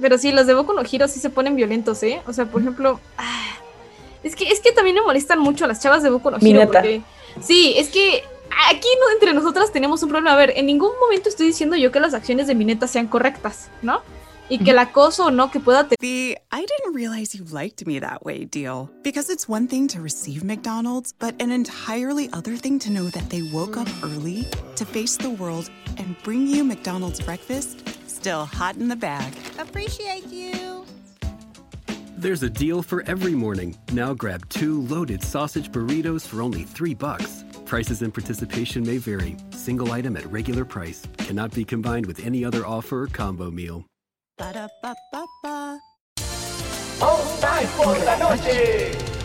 Pero 0.01 0.17
sí, 0.17 0.31
los 0.31 0.47
de 0.47 0.53
Boku 0.53 0.73
no 0.73 0.81
Hero 0.89 1.07
sí 1.07 1.19
se 1.19 1.29
ponen 1.29 1.55
violentos, 1.55 2.01
¿eh? 2.03 2.21
O 2.27 2.33
sea, 2.33 2.45
por 2.45 2.61
ejemplo, 2.61 2.99
ah, 3.17 3.53
es 4.23 4.35
que 4.35 4.49
es 4.49 4.59
que 4.59 4.71
también 4.71 4.95
me 4.95 5.01
molestan 5.01 5.39
mucho 5.39 5.67
las 5.67 5.79
chavas 5.81 6.01
de 6.03 6.09
Boku 6.09 6.31
no 6.31 6.37
Hero 6.41 6.65
porque 6.65 7.01
sí, 7.41 7.75
es 7.77 7.89
que 7.89 8.23
aquí 8.69 8.87
no 8.99 9.11
entre 9.13 9.33
nosotras 9.33 9.71
tenemos 9.71 10.03
un 10.03 10.09
problema. 10.09 10.33
A 10.33 10.37
ver, 10.37 10.53
en 10.55 10.65
ningún 10.65 10.91
momento 10.99 11.29
estoy 11.29 11.47
diciendo 11.47 11.75
yo 11.75 11.91
que 11.91 11.99
las 11.99 12.13
acciones 12.13 12.47
de 12.47 12.55
Mineta 12.55 12.87
sean 12.87 13.07
correctas, 13.07 13.69
¿no? 13.81 14.01
Y 14.49 14.59
que 14.59 14.71
el 14.71 14.79
acoso 14.79 15.27
o 15.27 15.31
no 15.31 15.49
que 15.49 15.61
pueda 15.61 15.83
tener 15.83 15.97
The 15.97 16.37
I 16.51 16.65
didn't 16.65 16.93
realize 16.93 17.33
you 17.33 17.45
liked 17.45 17.85
me 17.87 17.99
that 18.01 18.25
way 18.25 18.43
deal. 18.43 18.89
Because 19.01 19.31
it's 19.31 19.47
one 19.47 19.67
thing 19.67 19.87
to 19.87 20.01
receive 20.01 20.43
McDonald's, 20.43 21.13
but 21.17 21.41
an 21.41 21.51
entirely 21.51 22.29
other 22.33 22.57
thing 22.57 22.77
to 22.79 22.89
know 22.89 23.09
that 23.11 23.29
they 23.29 23.43
woke 23.53 23.77
up 23.77 23.87
early 24.03 24.45
to 24.75 24.85
face 24.85 25.15
the 25.15 25.29
world 25.29 25.69
and 25.97 26.21
bring 26.23 26.47
you 26.47 26.65
McDonald's 26.65 27.21
breakfast 27.21 27.81
still 28.21 28.45
hot 28.45 28.75
in 28.75 28.87
the 28.87 28.95
bag. 28.95 29.33
Appreciate 29.57 30.27
you. 30.27 30.85
There's 32.17 32.43
a 32.43 32.49
deal 32.51 32.83
for 32.83 33.03
every 33.07 33.33
morning. 33.33 33.75
Now 33.93 34.13
grab 34.13 34.47
two 34.49 34.83
loaded 34.83 35.23
sausage 35.23 35.71
burritos 35.71 36.27
for 36.27 36.43
only 36.43 36.63
three 36.63 36.93
bucks. 36.93 37.43
Prices 37.71 38.01
and 38.01 38.13
participation 38.13 38.85
may 38.85 38.97
vary. 38.97 39.37
Single 39.51 39.93
item 39.93 40.17
at 40.17 40.29
regular 40.29 40.65
price 40.65 41.07
cannot 41.19 41.53
be 41.53 41.63
combined 41.63 42.05
with 42.05 42.25
any 42.25 42.43
other 42.43 42.65
offer 42.65 43.03
or 43.03 43.07
combo 43.07 43.49
meal. 43.49 43.85
Ba-da-ba-ba-ba. 44.37 45.79
All 47.01 47.17
Spice 47.37 47.73
por 47.77 47.97
la 48.03 48.17
noche. 48.17 49.20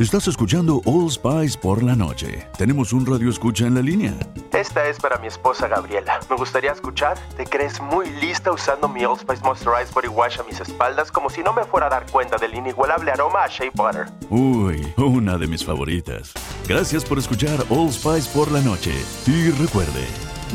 Estás 0.00 0.26
escuchando 0.28 0.80
All 0.86 1.10
Spice 1.10 1.58
por 1.58 1.82
la 1.82 1.94
noche. 1.94 2.48
Tenemos 2.56 2.94
un 2.94 3.04
radio 3.04 3.28
escucha 3.28 3.66
en 3.66 3.74
la 3.74 3.82
línea. 3.82 4.14
Esta 4.50 4.88
es 4.88 4.98
para 4.98 5.18
mi 5.18 5.26
esposa 5.26 5.68
Gabriela. 5.68 6.18
Me 6.30 6.36
gustaría 6.36 6.72
escuchar. 6.72 7.18
¿Te 7.36 7.44
crees 7.44 7.82
muy 7.82 8.08
lista 8.12 8.50
usando 8.50 8.88
mi 8.88 9.04
Old 9.04 9.20
Spice 9.20 9.42
Moisturized 9.42 9.92
Body 9.92 10.08
Wash 10.08 10.40
a 10.40 10.42
mis 10.44 10.58
espaldas 10.58 11.12
como 11.12 11.28
si 11.28 11.42
no 11.42 11.52
me 11.52 11.64
fuera 11.64 11.88
a 11.88 11.90
dar 11.90 12.10
cuenta 12.10 12.38
del 12.38 12.54
inigualable 12.54 13.10
aroma 13.10 13.44
a 13.44 13.48
Shea 13.48 13.70
Butter? 13.74 14.06
Uy, 14.30 14.90
una 14.96 15.36
de 15.36 15.46
mis 15.46 15.62
favoritas. 15.62 16.32
Gracias 16.66 17.04
por 17.04 17.18
escuchar 17.18 17.62
All 17.68 17.92
Spice 17.92 18.30
por 18.30 18.50
la 18.50 18.62
noche. 18.62 18.94
Y 19.26 19.50
recuerde, 19.50 20.06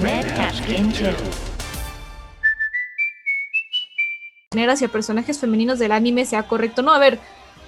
Red 0.02 0.26
hacia 4.72 4.88
personajes 4.88 5.38
femeninos 5.38 5.78
del 5.78 5.92
anime 5.92 6.26
sea 6.26 6.48
correcto. 6.48 6.82
No, 6.82 6.92
a 6.92 6.98
ver, 6.98 7.20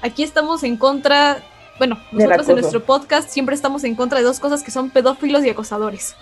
aquí 0.01 0.23
estamos 0.23 0.63
en 0.63 0.77
contra. 0.77 1.43
Bueno, 1.77 1.99
nosotros 2.11 2.49
en 2.49 2.55
nuestro 2.55 2.83
podcast 2.83 3.29
siempre 3.29 3.55
estamos 3.55 3.83
en 3.83 3.95
contra 3.95 4.17
de 4.19 4.25
dos 4.25 4.39
cosas 4.39 4.63
que 4.63 4.71
son 4.71 4.89
pedófilos 4.89 5.43
y 5.45 5.49
acosadores. 5.49 6.15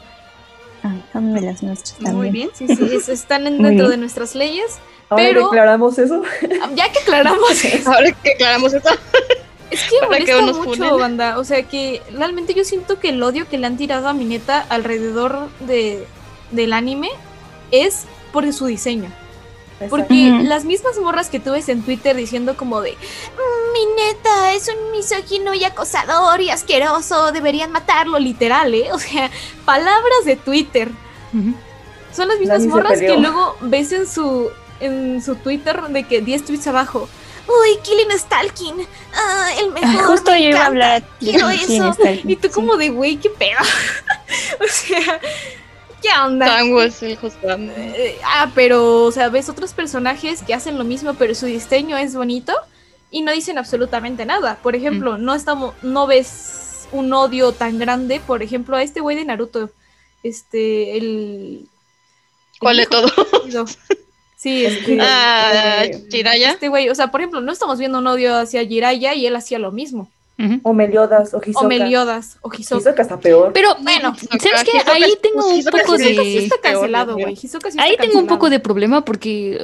Ah, 0.84 0.94
de 1.20 1.42
las 1.42 1.64
nuestras 1.64 1.94
también. 1.96 2.16
Muy 2.16 2.30
bien, 2.30 2.50
sí, 2.54 2.68
sí, 2.68 2.90
es- 2.96 3.10
están 3.10 3.48
en- 3.48 3.62
dentro 3.62 3.90
de 3.90 3.98
nuestras 3.98 4.36
leyes. 4.36 4.78
Ahora 5.10 5.24
pero 5.24 5.44
declaramos 5.46 5.98
eso. 6.00 6.22
ya 6.76 6.92
que 6.92 7.00
aclaramos 7.00 7.64
eso, 7.66 7.92
Ahora 7.92 8.12
que 8.12 8.32
aclaramos 8.34 8.74
eso. 8.74 8.90
es 9.72 9.84
que 9.84 9.90
que 10.00 10.06
molesta 10.06 10.42
nos 10.42 10.58
mucho, 10.58 10.70
funen. 10.84 10.98
banda. 11.00 11.38
O 11.40 11.44
sea 11.44 11.64
que 11.64 12.02
realmente 12.12 12.54
yo 12.54 12.64
siento 12.64 13.00
que 13.00 13.10
el 13.10 13.22
odio 13.24 13.48
que 13.48 13.58
le 13.58 13.66
han 13.68 13.78
tirado 13.78 14.08
a 14.10 14.14
Mineta 14.14 14.66
alrededor 14.70 15.50
de, 15.62 16.06
del 16.52 16.74
anime 16.74 17.10
es 17.72 18.06
por 18.32 18.52
su 18.54 18.66
diseño. 18.66 19.10
Porque 19.90 20.40
las 20.44 20.64
mismas 20.64 20.98
morras 21.00 21.30
que 21.30 21.40
tú 21.40 21.52
ves 21.52 21.68
en 21.70 21.82
Twitter 21.84 22.16
diciendo 22.16 22.56
como 22.56 22.82
de 22.82 22.94
"Mm, 22.94 23.74
mi 23.74 23.86
neta 24.04 24.54
es 24.54 24.70
un 24.70 24.92
misógino 24.92 25.54
y 25.54 25.64
acosador 25.66 26.40
y 26.42 26.50
asqueroso, 26.50 27.32
deberían 27.32 27.72
matarlo, 27.72 28.18
literal, 28.20 28.74
¿eh? 28.74 28.90
O 28.94 29.00
sea, 29.00 29.30
palabras 29.66 30.26
de 30.26 30.38
Twitter. 30.38 30.90
Son 32.16 32.30
las 32.30 32.40
mismas 32.40 32.66
morras 32.66 33.00
que 33.00 33.18
luego 33.18 33.58
ves 33.62 33.92
en 33.92 34.08
su 34.08 34.50
en 34.80 35.22
su 35.22 35.36
Twitter 35.36 35.82
de 35.90 36.04
que 36.04 36.22
10 36.22 36.46
tweets 36.46 36.68
abajo. 36.68 37.10
Uy, 37.48 37.78
Killing 37.84 38.18
Stalking. 38.18 38.88
Ah, 39.14 39.50
el 39.60 39.72
mejor. 39.72 40.04
Justo 40.06 40.32
me 40.32 40.42
yo 40.44 40.50
iba 40.50 40.62
a 40.62 40.66
hablar 40.66 41.02
de 41.02 41.08
Quiero 41.20 41.50
Killing 41.50 41.84
eso. 41.84 41.94
Stalking, 41.94 42.32
Y 42.32 42.36
tú 42.38 42.50
como 42.50 42.76
de, 42.78 42.90
güey, 42.90 43.18
qué 43.18 43.30
pedo. 43.30 43.60
o 44.62 44.68
sea, 44.68 45.20
¿qué 46.08 46.20
onda? 46.20 46.46
Tango 46.46 46.82
es 46.82 47.02
el. 47.04 47.18
Eh, 47.78 48.18
ah, 48.24 48.52
pero, 48.54 49.04
o 49.04 49.12
sea, 49.12 49.30
ves 49.30 49.50
otros 49.50 49.74
personajes 49.74 50.42
que 50.44 50.54
hacen 50.54 50.78
lo 50.78 50.84
mismo, 50.84 51.14
pero 51.16 51.34
su 51.36 51.46
diseño 51.46 51.98
es 51.98 52.16
bonito 52.16 52.54
y 53.12 53.22
no 53.22 53.32
dicen 53.32 53.58
absolutamente 53.58 54.26
nada. 54.26 54.58
Por 54.62 54.76
ejemplo, 54.76 55.18
no 55.18 55.34
estamos, 55.36 55.74
no 55.82 56.08
ves 56.08 56.88
un 56.92 57.12
odio 57.14 57.52
tan 57.52 57.80
grande, 57.80 58.22
por 58.26 58.44
ejemplo, 58.44 58.76
a 58.78 58.84
este 58.84 59.00
güey 59.02 59.16
de 59.16 59.26
Naruto. 59.26 59.70
Este, 60.24 60.98
el. 60.98 61.68
¿Cuál 62.60 62.78
de 62.78 62.84
el 62.84 62.90
todo? 62.90 63.08
hijo- 63.48 63.66
Sí, 64.38 64.66
este. 64.66 64.98
Ah, 65.02 65.84
eh, 65.86 66.06
Jiraiya. 66.12 66.52
Este 66.52 66.68
güey, 66.70 66.90
o 66.90 66.96
sea, 66.96 67.10
por 67.10 67.22
ejemplo, 67.22 67.42
no 67.42 67.52
estamos 67.52 67.80
viendo 67.80 67.98
un 68.00 68.08
odio 68.08 68.36
hacia 68.36 68.64
Jiraiya 68.66 69.14
y 69.16 69.26
él 69.26 69.36
hacía 69.36 69.58
lo 69.60 69.72
mismo. 69.72 70.10
O 70.64 70.74
Meliodas, 70.74 71.34
o 71.34 71.42
Hisoka. 71.46 71.66
O 71.66 71.70
Meliodas, 71.70 72.38
o 72.42 72.52
Hisoka. 72.54 72.82
Hisoka 72.82 73.02
está 73.02 73.20
peor. 73.20 73.54
Pero, 73.54 73.70
Bueno, 73.82 74.14
¿sabes 74.18 74.64
qué? 74.66 74.78
Hisoka 74.78 74.94
Ahí 74.94 75.14
tengo 75.22 75.48
un 75.48 75.56
Hisoka 75.60 75.78
poco 75.78 75.98
sí- 75.98 76.04
Hisoka 76.10 76.24
sí 76.24 76.34
de... 76.34 76.44
está 76.44 76.56
cancelado, 76.62 77.14
güey. 77.18 77.36
sí 77.36 77.50
Ahí 77.78 77.92
está 77.92 78.04
tengo 78.04 78.20
un 78.20 78.28
poco 78.28 78.50
de 78.50 78.60
problema 78.60 79.06
porque, 79.06 79.58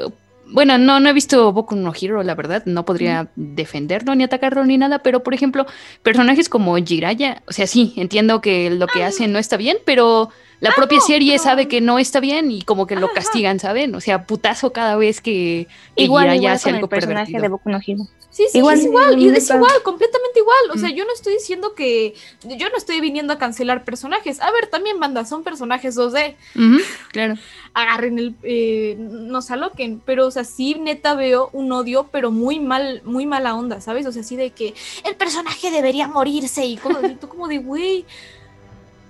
bueno, 0.48 0.78
no, 0.78 1.00
no 1.02 1.10
he 1.10 1.14
visto 1.14 1.52
Boku 1.52 1.76
no 1.76 1.92
Hero, 2.00 2.24
la 2.24 2.36
verdad, 2.36 2.64
no 2.66 2.86
podría 2.86 3.28
defenderlo 3.36 4.16
ni 4.16 4.24
atacarlo 4.24 4.64
ni 4.66 4.78
nada, 4.78 5.00
pero 5.00 5.24
por 5.24 5.34
ejemplo, 5.34 5.66
personajes 6.04 6.48
como 6.48 6.78
Jiraiya, 6.78 7.44
o 7.48 7.52
sea, 7.52 7.68
sí, 7.68 7.94
entiendo 7.98 8.40
que 8.42 8.70
lo 8.70 8.88
que 8.88 9.04
hacen 9.04 9.34
no 9.34 9.40
está 9.40 9.58
bien, 9.58 9.78
pero 9.86 10.30
la 10.62 10.72
propia 10.72 11.02
serie 11.02 11.38
sabe 11.40 11.68
que 11.68 11.82
no 11.82 12.00
está 12.00 12.20
bien 12.22 12.50
y 12.52 12.62
como 12.62 12.88
que 12.88 12.96
lo 12.96 13.12
castigan, 13.12 13.60
¿saben? 13.60 13.94
O 13.96 14.00
sea, 14.00 14.26
putazo 14.26 14.72
cada 14.72 14.96
vez 14.96 15.20
que, 15.20 15.68
que 15.98 16.04
Igual, 16.04 16.24
Gira 16.26 16.36
igual 16.36 16.50
ya 16.52 16.54
hace 16.54 16.64
con 16.64 16.70
el 16.70 16.76
algo 16.78 16.88
personaje 16.88 17.32
pervertido. 17.34 17.42
de 17.42 17.48
Boku 17.50 17.70
no 17.70 17.80
Hero. 17.86 18.08
Sí, 18.30 18.46
sí, 18.50 18.60
Igual, 18.60 18.80
es 18.80 18.86
igual, 18.86 19.20
y 19.20 19.28
es 19.28 19.34
neta. 19.44 19.56
igual, 19.58 19.74
completamente 19.84 20.40
igual. 20.40 20.72
O 20.74 20.78
sea, 20.78 20.90
yo 20.90 21.04
no 21.04 21.12
estoy 21.14 21.34
diciendo 21.34 21.74
que. 21.76 22.14
Yo 22.44 22.70
no 22.70 22.78
estoy 22.78 23.02
viniendo 23.02 23.34
a 23.34 23.38
cancelar 23.38 23.84
personajes. 23.84 24.40
A 24.40 24.50
ver, 24.52 24.68
también, 24.68 25.02
banda, 25.02 25.26
son 25.26 25.44
personajes 25.44 25.98
2D. 25.98 26.36
Ujú, 26.56 26.78
claro. 27.12 27.36
Agarren 27.74 28.20
el. 28.20 28.36
eh, 28.44 28.96
no 28.98 29.42
se 29.42 29.52
aloquen. 29.52 30.02
Pero, 30.06 30.28
o 30.28 30.32
sea, 30.32 30.46
sí, 30.46 30.76
neta 30.80 31.14
veo 31.16 31.50
un 31.52 31.74
odio, 31.74 32.08
pero 32.10 32.32
muy 32.32 32.62
mal, 32.62 33.02
muy 33.04 33.26
mala 33.26 33.54
onda, 33.54 33.82
¿sabes? 33.82 34.06
O 34.06 34.14
sea, 34.14 34.22
así 34.22 34.38
de 34.38 34.52
que 34.52 34.76
el 35.04 35.16
personaje 35.16 35.70
debería 35.70 36.08
morirse 36.08 36.66
y 36.66 36.78
así. 36.78 37.16
Tú, 37.20 37.28
como 37.28 37.50
de, 37.50 37.58
güey. 37.58 38.06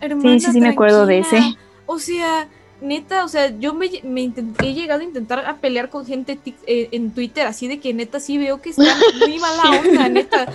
Hermana, 0.01 0.39
sí, 0.39 0.51
sí 0.51 0.61
me 0.61 0.69
acuerdo 0.69 1.05
de 1.05 1.21
tranquila". 1.21 1.47
ese. 1.47 1.57
O 1.85 1.99
sea, 1.99 2.47
neta, 2.81 3.23
o 3.23 3.27
sea, 3.27 3.57
yo 3.59 3.73
me, 3.73 3.85
he 3.85 4.73
llegado 4.73 5.01
a 5.01 5.03
intentar 5.03 5.45
a 5.45 5.57
pelear 5.57 5.89
con 5.89 6.05
gente 6.05 6.37
tic- 6.37 6.55
eh, 6.65 6.89
en 6.91 7.11
Twitter, 7.11 7.45
así 7.47 7.67
de 7.67 7.79
que 7.79 7.93
neta 7.93 8.19
sí 8.19 8.37
veo 8.37 8.61
que 8.61 8.71
está 8.71 8.83
muy 9.19 9.39
mala 9.39 9.79
onda, 9.79 10.09
neta. 10.09 10.51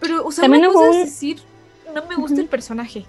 Pero, 0.00 0.26
o 0.26 0.32
sea, 0.32 0.42
También 0.42 0.64
una 0.64 0.72
cosa 0.72 0.90
es 0.98 1.04
decir, 1.06 1.40
no 1.94 2.04
me 2.06 2.16
gusta 2.16 2.40
el 2.40 2.46
personaje. 2.48 3.06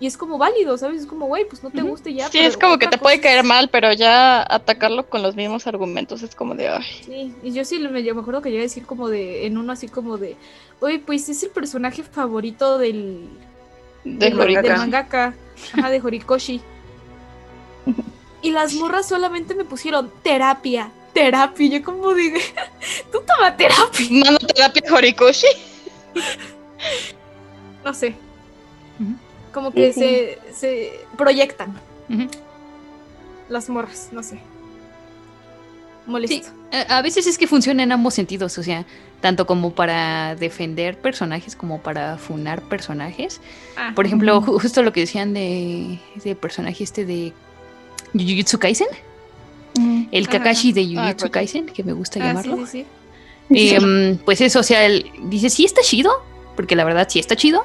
Y 0.00 0.06
es 0.06 0.16
como 0.16 0.38
válido, 0.38 0.78
¿sabes? 0.78 1.00
Es 1.00 1.06
como, 1.08 1.26
güey, 1.26 1.44
pues 1.48 1.64
no 1.64 1.70
te 1.70 1.82
guste 1.82 2.14
ya. 2.14 2.26
Sí, 2.26 2.38
pero 2.38 2.48
es 2.48 2.56
como 2.56 2.78
que 2.78 2.86
te 2.86 2.98
puede 2.98 3.20
caer 3.20 3.42
mal, 3.42 3.68
pero 3.68 3.92
ya 3.92 4.42
atacarlo 4.48 5.08
con 5.08 5.22
los 5.22 5.34
mismos 5.34 5.66
argumentos 5.66 6.22
es 6.22 6.36
como 6.36 6.54
de, 6.54 6.68
ay. 6.68 6.84
Sí, 7.04 7.34
y 7.42 7.52
yo 7.52 7.64
sí 7.64 7.80
me, 7.80 8.04
yo 8.04 8.14
me 8.14 8.20
acuerdo 8.20 8.40
que 8.40 8.50
llegué 8.50 8.60
a 8.60 8.62
decir 8.62 8.86
como 8.86 9.08
de, 9.08 9.44
en 9.46 9.58
uno 9.58 9.72
así 9.72 9.88
como 9.88 10.16
de, 10.16 10.36
oye, 10.78 11.00
pues 11.00 11.28
es 11.28 11.42
el 11.42 11.50
personaje 11.50 12.04
favorito 12.04 12.78
del... 12.78 13.28
De 14.04 14.30
del 14.30 14.76
mangaka, 14.76 15.34
ajá, 15.74 15.90
de 15.90 16.00
Horikoshi. 16.00 16.60
Y 18.40 18.52
las 18.52 18.72
morras 18.74 19.08
solamente 19.08 19.56
me 19.56 19.64
pusieron 19.64 20.12
terapia, 20.22 20.92
terapia. 21.12 21.66
Yo 21.66 21.82
como 21.82 22.14
dije, 22.14 22.40
tú 23.12 23.20
toma 23.26 23.56
terapia. 23.56 24.06
¿Mano 24.10 24.38
terapia 24.38 24.82
Horikoshi? 24.94 25.48
No 27.84 27.94
sé. 27.94 28.14
Como 29.52 29.72
que 29.72 29.92
se, 29.92 30.38
se 30.52 31.00
proyectan 31.16 31.74
las 33.48 33.68
morras, 33.68 34.08
no 34.12 34.22
sé. 34.22 34.40
Molesto. 36.06 36.48
A 36.70 36.98
a 36.98 37.02
veces 37.02 37.26
es 37.26 37.38
que 37.38 37.46
funciona 37.46 37.82
en 37.82 37.92
ambos 37.92 38.14
sentidos, 38.14 38.58
o 38.58 38.62
sea, 38.62 38.84
tanto 39.20 39.46
como 39.46 39.72
para 39.72 40.36
defender 40.36 40.96
personajes 40.98 41.56
como 41.56 41.80
para 41.80 42.18
funar 42.18 42.62
personajes. 42.62 43.40
Ah. 43.76 43.92
Por 43.94 44.06
ejemplo, 44.06 44.40
ju- 44.42 44.60
justo 44.60 44.82
lo 44.82 44.92
que 44.92 45.00
decían 45.00 45.34
de, 45.34 45.98
de 46.22 46.34
personaje 46.36 46.84
este 46.84 47.04
de 47.04 47.32
Jujutsu 48.12 48.58
Kaisen, 48.58 48.88
el 50.10 50.24
Ajá. 50.24 50.38
Kakashi 50.38 50.72
de 50.72 50.94
Ah, 50.96 51.02
Jujutsu 51.08 51.30
Kaisen, 51.30 51.66
que 51.66 51.82
me 51.84 51.92
gusta 51.92 52.20
Ah, 52.22 52.26
llamarlo. 52.28 52.66
sí, 52.66 52.84
sí. 53.50 53.70
Em, 53.74 54.16
pues 54.18 54.40
eso, 54.40 54.60
o 54.60 54.62
sea, 54.62 54.84
él 54.86 55.10
dice, 55.24 55.50
sí 55.50 55.64
está 55.64 55.80
chido, 55.82 56.12
porque 56.56 56.76
la 56.76 56.84
verdad 56.84 57.06
sí 57.10 57.18
está 57.18 57.34
chido, 57.36 57.64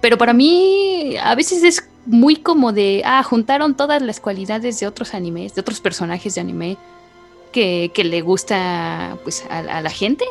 pero 0.00 0.18
para 0.18 0.32
mí 0.32 1.16
a 1.22 1.34
veces 1.34 1.62
es 1.64 1.88
muy 2.06 2.36
como 2.36 2.72
de, 2.72 3.02
ah, 3.04 3.22
juntaron 3.22 3.76
todas 3.76 4.00
las 4.02 4.20
cualidades 4.20 4.78
de 4.80 4.86
otros 4.86 5.14
animes, 5.14 5.54
de 5.54 5.60
otros 5.62 5.80
personajes 5.80 6.34
de 6.36 6.40
anime 6.40 6.76
que, 7.52 7.90
que 7.94 8.04
le 8.04 8.20
gusta 8.22 9.16
pues 9.24 9.44
a, 9.50 9.58
a 9.58 9.80
la 9.80 9.90
gente, 9.90 10.24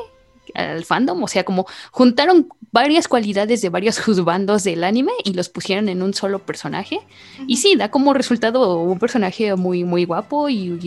al 0.56 0.84
fandom, 0.86 1.22
o 1.24 1.28
sea, 1.28 1.44
como 1.44 1.66
juntaron 1.92 2.48
varias 2.72 3.08
cualidades 3.08 3.62
de 3.62 3.70
varios 3.70 4.00
juzbandos 4.04 4.64
del 4.64 4.84
anime 4.84 5.12
y 5.24 5.34
los 5.34 5.50
pusieron 5.50 5.90
en 5.90 6.02
un 6.02 6.14
solo 6.14 6.40
personaje. 6.40 7.00
Y 7.48 7.58
sí, 7.58 7.76
da 7.76 7.90
como 7.92 8.14
resultado 8.14 8.80
un 8.80 9.00
personaje 9.00 9.56
muy, 9.56 9.84
muy 9.84 10.06
guapo 10.06 10.50
y- 10.50 10.80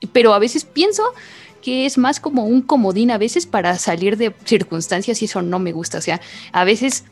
y 0.00 0.06
pero 0.12 0.34
a 0.34 0.38
veces 0.38 0.64
pienso 0.64 1.02
que 1.62 1.86
es 1.86 1.96
más 1.96 2.18
como 2.18 2.44
un 2.44 2.60
comodín 2.60 3.12
a 3.12 3.18
veces 3.18 3.46
para 3.46 3.78
salir 3.78 4.16
de 4.16 4.34
circunstancias 4.44 5.22
y 5.22 5.26
eso 5.26 5.42
no 5.42 5.60
me 5.60 5.70
gusta. 5.70 5.98
O 5.98 6.00
sea, 6.00 6.20
a 6.50 6.64
veces 6.64 7.04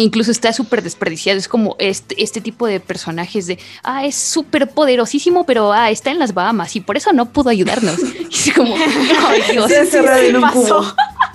incluso 0.00 0.30
está 0.30 0.52
súper 0.52 0.82
desperdiciado. 0.82 1.38
Es 1.38 1.48
como 1.48 1.76
este, 1.78 2.22
este 2.22 2.40
tipo 2.40 2.66
de 2.66 2.80
personajes 2.80 3.46
de, 3.46 3.58
ah, 3.82 4.06
es 4.06 4.14
súper 4.14 4.70
poderosísimo, 4.70 5.44
pero 5.44 5.72
ah, 5.72 5.90
está 5.90 6.10
en 6.10 6.18
las 6.18 6.34
Bahamas 6.34 6.74
y 6.76 6.80
por 6.80 6.96
eso 6.96 7.12
no 7.12 7.30
pudo 7.30 7.50
ayudarnos. 7.50 7.96
Y 8.32 8.48
es 8.48 8.54
como, 8.54 8.74
ay 8.74 9.42
Dios. 9.52 9.70
Está 9.70 9.82
encerrado 9.82 10.22
en 10.22 10.36
un 10.36 10.50
cubo. 10.50 10.94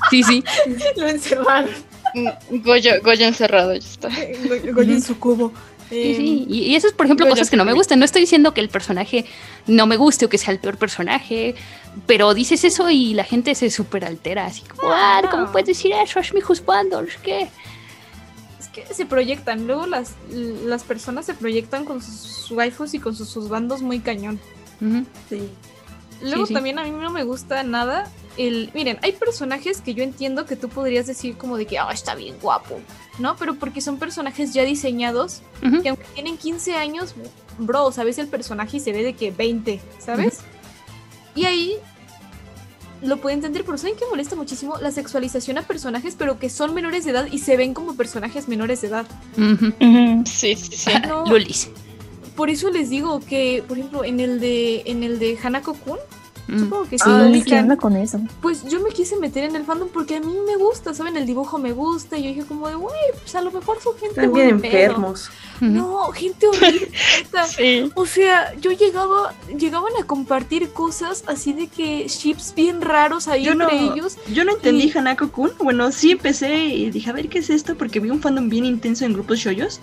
Sí, 0.10 0.24
sí. 0.24 0.44
Lo 0.96 1.08
encerraron. 1.08 1.70
Goyo, 2.50 3.02
Goyo 3.04 3.26
encerrado, 3.26 3.74
ya 3.74 3.80
está. 3.80 4.10
Goyo 4.74 4.94
en 4.94 5.02
su 5.02 5.20
cubo. 5.20 5.54
Sí, 5.90 6.16
sí. 6.16 6.46
Y, 6.50 6.60
y 6.64 6.76
eso 6.76 6.88
es, 6.88 6.94
por 6.94 7.06
ejemplo, 7.06 7.26
Goyo 7.26 7.36
cosas 7.36 7.50
que 7.50 7.58
no 7.58 7.66
me 7.66 7.74
gustan. 7.74 8.00
No 8.00 8.06
estoy 8.06 8.22
diciendo 8.22 8.54
que 8.54 8.62
el 8.62 8.70
personaje 8.70 9.26
no 9.68 9.86
me 9.86 9.96
guste 9.96 10.26
o 10.26 10.30
que 10.30 10.38
sea 10.38 10.54
el 10.54 10.60
peor 10.60 10.78
personaje, 10.78 11.56
pero 12.06 12.34
dices 12.34 12.64
eso 12.64 12.90
y 12.90 13.14
la 13.14 13.24
gente 13.24 13.56
se 13.56 13.70
súper 13.70 14.06
altera, 14.06 14.46
así 14.46 14.62
como, 14.64 14.92
ah, 14.92 15.22
¿cómo 15.30 15.52
puedes 15.52 15.68
decir 15.68 15.94
eso? 15.94 16.20
Es 16.20 16.34
mi 16.34 16.42
juzgando, 16.42 17.02
es 17.02 17.18
que... 18.86 18.94
Se 18.94 19.06
proyectan, 19.06 19.68
luego 19.68 19.88
las, 19.88 20.16
las 20.30 20.84
personas 20.84 21.26
se 21.26 21.34
proyectan 21.34 21.86
con 21.86 22.02
sus 22.02 22.52
waifus 22.52 22.94
y 22.94 23.00
con 23.00 23.16
sus, 23.16 23.30
sus 23.30 23.50
bandos 23.50 23.82
muy 23.82 24.00
cañón. 24.00 24.40
Sí. 25.30 25.50
Luego 26.22 26.46
Sí, 26.46 26.48
sí. 26.48 26.54
también 26.54 26.80
a 26.80 26.84
mí 26.84 26.92
no 26.92 27.12
me 27.12 27.24
gusta 27.24 27.64
nada 27.64 28.10
el... 28.38 28.72
Miren, 28.74 28.98
hay 29.02 29.12
personajes 29.12 29.82
que 29.82 29.94
yo 29.94 30.04
entiendo 30.04 30.46
que 30.46 30.56
tú 30.56 30.70
podrías 30.70 31.08
decir 31.08 31.38
como 31.38 31.58
de 31.58 31.66
que, 31.66 31.78
ah, 31.78 31.90
está 31.92 32.16
bien 32.16 32.36
guapo, 32.42 32.80
¿no? 33.20 33.36
Pero 33.36 33.56
porque 33.56 33.82
son 33.82 33.98
personajes 33.98 34.54
ya 34.54 34.64
diseñados, 34.64 35.42
que 35.84 35.90
aunque 35.90 36.06
tienen 36.14 36.38
15 36.38 36.76
años, 36.76 37.16
bro, 37.58 37.92
sabes 37.92 38.18
el 38.18 38.28
personaje 38.28 38.78
y 38.78 38.80
se 38.80 38.92
ve 38.94 39.04
de 39.04 39.14
que 39.14 39.32
20, 39.32 39.80
¿sabes? 40.00 40.40
Y 41.36 41.46
ahí 41.46 41.76
lo 43.02 43.18
puedo 43.18 43.34
entender, 43.34 43.64
pero 43.64 43.78
¿saben 43.78 43.96
qué 43.98 44.06
molesta 44.10 44.36
muchísimo? 44.36 44.78
La 44.78 44.92
sexualización 44.92 45.58
a 45.58 45.64
personajes, 45.64 46.16
pero 46.18 46.40
que 46.40 46.50
son 46.50 46.74
menores 46.74 47.06
de 47.06 47.12
edad 47.12 47.28
y 47.32 47.40
se 47.40 47.58
ven 47.58 47.74
como 47.74 47.96
personajes 47.96 48.48
menores 48.48 48.82
de 48.82 48.88
edad. 48.88 49.06
Sí, 50.26 50.56
sí, 50.56 50.76
sí. 50.76 50.92
No. 51.08 51.26
Lulis. 51.26 51.70
Por 52.36 52.50
eso 52.50 52.70
les 52.70 52.90
digo 52.90 53.20
que, 53.20 53.64
por 53.68 53.78
ejemplo, 53.78 54.04
en 54.04 54.20
el 54.20 54.40
de 54.40 54.84
en 54.86 55.04
el 55.04 55.18
de 55.18 55.38
Hanako 55.42 55.74
Kun, 55.74 55.98
supongo 56.48 56.84
que 56.84 56.98
sí 56.98 57.04
Sí, 57.06 57.10
lo 57.40 57.44
¿qué 57.46 57.60
onda 57.60 57.78
con 57.78 57.96
eso? 57.98 58.20
Pues 58.42 58.64
yo 58.66 58.80
me 58.82 58.90
quise 58.92 59.18
meter 59.18 59.44
en 59.44 59.56
el 59.56 59.64
fandom 59.66 59.90
porque 59.90 60.16
a 60.16 60.20
mí 60.20 60.34
me 60.46 60.56
gusta, 60.58 60.94
¿saben? 60.94 61.18
El 61.18 61.26
dibujo 61.26 61.58
me 61.58 61.74
gusta. 61.74 62.18
Y 62.18 62.24
yo 62.24 62.30
dije 62.30 62.46
como 62.46 62.68
de, 62.68 62.76
güey, 62.76 62.96
pues 63.22 63.36
a 63.36 63.42
lo 63.42 63.52
mejor 63.52 63.80
son 63.82 63.94
gente 63.94 64.22
Están 64.22 64.34
bien 64.34 64.50
buen 64.60 64.62
pedo". 64.62 64.72
enfermos. 64.78 65.30
No, 65.60 66.12
gente 66.12 66.48
horrible. 66.48 66.92
neta. 67.20 67.46
O 67.96 68.06
sea, 68.06 68.54
yo 68.62 68.72
llegaba, 68.72 69.34
llegaban 69.58 69.92
a 70.02 70.06
compartir 70.06 70.70
cosas 70.72 71.24
así 71.28 71.54
de 71.54 71.68
que 71.68 72.08
ships 72.08 72.54
bien 72.56 72.82
raros 72.82 73.28
ahí 73.28 73.44
Yo 73.46 73.56
no, 73.56 73.70
entre 73.70 73.94
ellos. 73.94 74.18
yo 74.32 74.46
no 74.46 74.52
entendí 74.54 74.92
Hanako 74.96 75.32
Kun. 75.32 75.52
Bueno, 75.60 75.92
sí 75.92 76.12
empecé 76.12 76.66
y 76.66 76.90
dije, 76.92 77.10
a 77.10 77.14
ver 77.14 77.28
qué 77.30 77.40
es 77.40 77.50
esto, 77.50 77.76
porque 77.76 78.00
vi 78.00 78.10
un 78.10 78.22
fandom 78.22 78.50
bien 78.50 78.66
intenso 78.66 79.06
en 79.06 79.14
grupos 79.14 79.40
shoyos. 79.40 79.80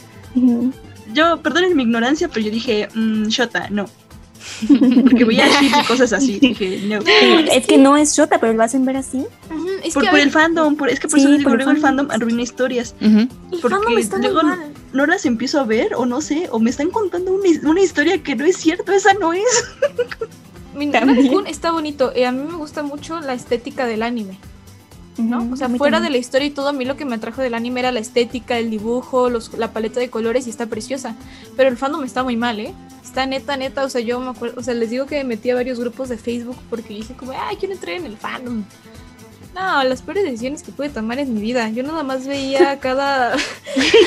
Yo, 1.12 1.41
perdonen 1.43 1.77
mi 1.77 1.82
ignorancia, 1.85 2.28
pero 2.28 2.47
yo 2.47 2.51
dije, 2.51 2.89
mmm, 2.95 3.24
Shota, 3.27 3.69
no. 3.70 3.86
Porque 5.02 5.24
veía 5.24 5.46
ships 5.48 5.78
y 5.82 5.86
cosas 5.86 6.12
así. 6.12 6.38
Dije, 6.38 6.82
no. 6.86 6.98
es 7.52 7.66
que 7.66 7.78
no 7.78 7.96
es 7.96 8.14
Shota, 8.16 8.38
pero 8.38 8.52
lo 8.52 8.62
hacen 8.62 8.84
ver 8.84 8.96
así. 8.96 9.24
es 9.82 9.94
por, 9.94 10.08
que, 10.08 10.20
el 10.22 10.30
fandom, 10.30 10.76
por- 10.76 10.88
es 10.88 11.00
que 11.00 11.08
por 11.08 11.18
Sí, 11.18 11.26
eso 11.26 11.36
digo, 11.36 11.50
por 11.50 11.56
luego 11.56 11.70
el 11.72 11.78
fandom, 11.78 12.10
arruina 12.10 12.42
historias. 12.42 12.94
El 13.00 13.28
Porque 13.60 13.76
fandom 13.76 13.98
está 13.98 14.16
muy 14.18 14.26
luego 14.26 14.42
mal. 14.42 14.72
no 14.92 15.06
las 15.06 15.26
empiezo 15.26 15.60
a 15.60 15.64
ver, 15.64 15.94
o 15.94 16.06
no 16.06 16.20
sé, 16.20 16.48
o 16.50 16.58
me 16.58 16.70
están 16.70 16.90
contando 16.90 17.32
una, 17.32 17.48
una 17.70 17.80
historia 17.80 18.22
que 18.22 18.34
no 18.36 18.44
es 18.44 18.56
cierto, 18.56 18.92
esa 18.92 19.14
no 19.14 19.32
es. 19.32 19.44
Kun 20.74 21.46
está 21.46 21.70
bonito. 21.70 22.12
eh, 22.14 22.26
a 22.26 22.32
mí 22.32 22.42
me 22.50 22.56
gusta 22.56 22.82
mucho 22.82 23.20
la 23.20 23.34
estética 23.34 23.86
del 23.86 24.02
anime. 24.02 24.38
¿no? 25.16 25.48
O 25.52 25.56
sea, 25.56 25.68
fuera 25.68 25.98
también. 25.98 26.02
de 26.02 26.10
la 26.10 26.16
historia 26.18 26.48
y 26.48 26.50
todo, 26.50 26.66
a 26.68 26.72
mí 26.72 26.84
lo 26.84 26.96
que 26.96 27.04
me 27.04 27.14
atrajo 27.14 27.40
del 27.40 27.54
anime 27.54 27.78
era 27.78 27.92
la 27.92 28.00
estética, 28.00 28.58
el 28.58 28.68
dibujo, 28.70 29.30
los, 29.30 29.52
la 29.56 29.72
paleta 29.72 30.00
de 30.00 30.10
colores 30.10 30.48
y 30.48 30.50
está 30.50 30.66
preciosa. 30.66 31.14
Pero 31.56 31.68
el 31.68 31.76
fandom 31.76 32.02
está 32.02 32.24
muy 32.24 32.36
mal, 32.36 32.58
¿eh? 32.58 32.74
Está 33.15 33.27
neta, 33.27 33.57
neta, 33.57 33.85
o 33.85 33.89
sea, 33.89 34.01
yo 34.01 34.19
me 34.19 34.31
acuerdo, 34.31 34.61
o 34.61 34.65
sea, 34.65 34.74
les 34.74 34.91
digo 34.91 35.07
que 35.07 35.19
me 35.19 35.23
metí 35.23 35.49
a 35.49 35.55
varios 35.55 35.78
grupos 35.78 36.09
de 36.09 36.19
Facebook 36.19 36.57
porque 36.69 36.95
dije 36.95 37.15
como, 37.15 37.31
ay, 37.31 37.55
quiero 37.55 37.73
entrar 37.73 37.95
en 37.95 38.07
el 38.07 38.16
fandom. 38.16 38.65
No, 39.55 39.85
las 39.85 40.03
peores 40.03 40.24
decisiones 40.24 40.65
que 40.65 40.73
pude 40.73 40.89
tomar 40.89 41.20
en 41.20 41.32
mi 41.32 41.41
vida. 41.41 41.69
Yo 41.69 41.85
nada 41.85 42.03
más 42.03 42.27
veía 42.27 42.77
cada 42.81 43.36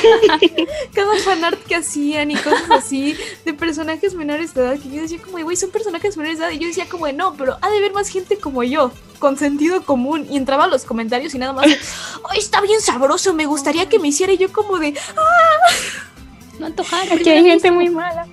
cada 0.93 1.15
fanart 1.23 1.57
que 1.63 1.75
hacían 1.75 2.31
y 2.31 2.35
cosas 2.35 2.69
así 2.69 3.15
de 3.45 3.53
personajes 3.53 4.13
menores 4.13 4.53
de 4.53 4.59
edad 4.59 4.77
que 4.77 4.89
yo 4.89 5.01
decía 5.01 5.21
como, 5.21 5.41
güey, 5.41 5.55
son 5.55 5.71
personajes 5.71 6.17
menores 6.17 6.39
de 6.39 6.43
edad 6.43 6.51
y 6.51 6.59
yo 6.59 6.67
decía 6.67 6.89
como, 6.89 7.09
no, 7.13 7.33
pero 7.37 7.57
ha 7.61 7.69
de 7.69 7.77
haber 7.77 7.93
más 7.93 8.09
gente 8.09 8.37
como 8.37 8.61
yo, 8.63 8.91
con 9.19 9.37
sentido 9.37 9.85
común 9.85 10.27
y 10.29 10.35
entraba 10.35 10.65
a 10.65 10.67
los 10.67 10.83
comentarios 10.83 11.33
y 11.33 11.37
nada 11.37 11.53
más, 11.53 11.67
de, 11.67 11.79
ay, 12.29 12.39
está 12.39 12.59
bien 12.59 12.81
sabroso, 12.81 13.33
me 13.33 13.45
gustaría 13.45 13.87
que 13.87 13.99
me 13.99 14.09
hiciera 14.09 14.33
y 14.33 14.37
yo 14.37 14.51
como 14.51 14.79
de, 14.79 14.95
ah, 15.15 15.73
no 16.59 16.65
antojar. 16.65 17.09
Aquí 17.13 17.29
hay 17.29 17.45
gente 17.45 17.71
muy 17.71 17.87
mala. 17.89 18.27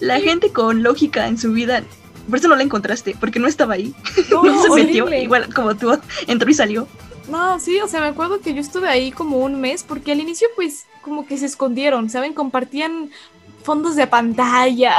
La 0.00 0.20
gente 0.20 0.50
con 0.50 0.82
lógica 0.82 1.28
en 1.28 1.38
su 1.38 1.52
vida, 1.52 1.82
por 2.28 2.38
eso 2.38 2.48
no 2.48 2.56
la 2.56 2.62
encontraste, 2.62 3.16
porque 3.18 3.38
no 3.38 3.48
estaba 3.48 3.74
ahí. 3.74 3.94
No, 4.30 4.42
No, 4.44 4.62
se 4.62 4.70
metió, 4.70 5.04
horrible. 5.04 5.22
igual 5.24 5.54
como 5.54 5.74
tú, 5.76 5.98
entró 6.26 6.50
y 6.50 6.54
salió. 6.54 6.88
No, 7.28 7.58
sí, 7.60 7.80
o 7.80 7.88
sea, 7.88 8.00
me 8.00 8.08
acuerdo 8.08 8.40
que 8.40 8.52
yo 8.52 8.60
estuve 8.60 8.88
ahí 8.88 9.12
como 9.12 9.38
un 9.38 9.60
mes 9.60 9.84
porque 9.84 10.12
al 10.12 10.20
inicio 10.20 10.48
pues 10.56 10.86
como 11.02 11.26
que 11.26 11.38
se 11.38 11.46
escondieron, 11.46 12.10
¿saben? 12.10 12.34
Compartían 12.34 13.10
fondos 13.62 13.96
de 13.96 14.06
pantalla. 14.06 14.96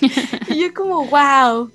y 0.48 0.58
yo 0.60 0.74
como, 0.74 1.06
wow, 1.06 1.70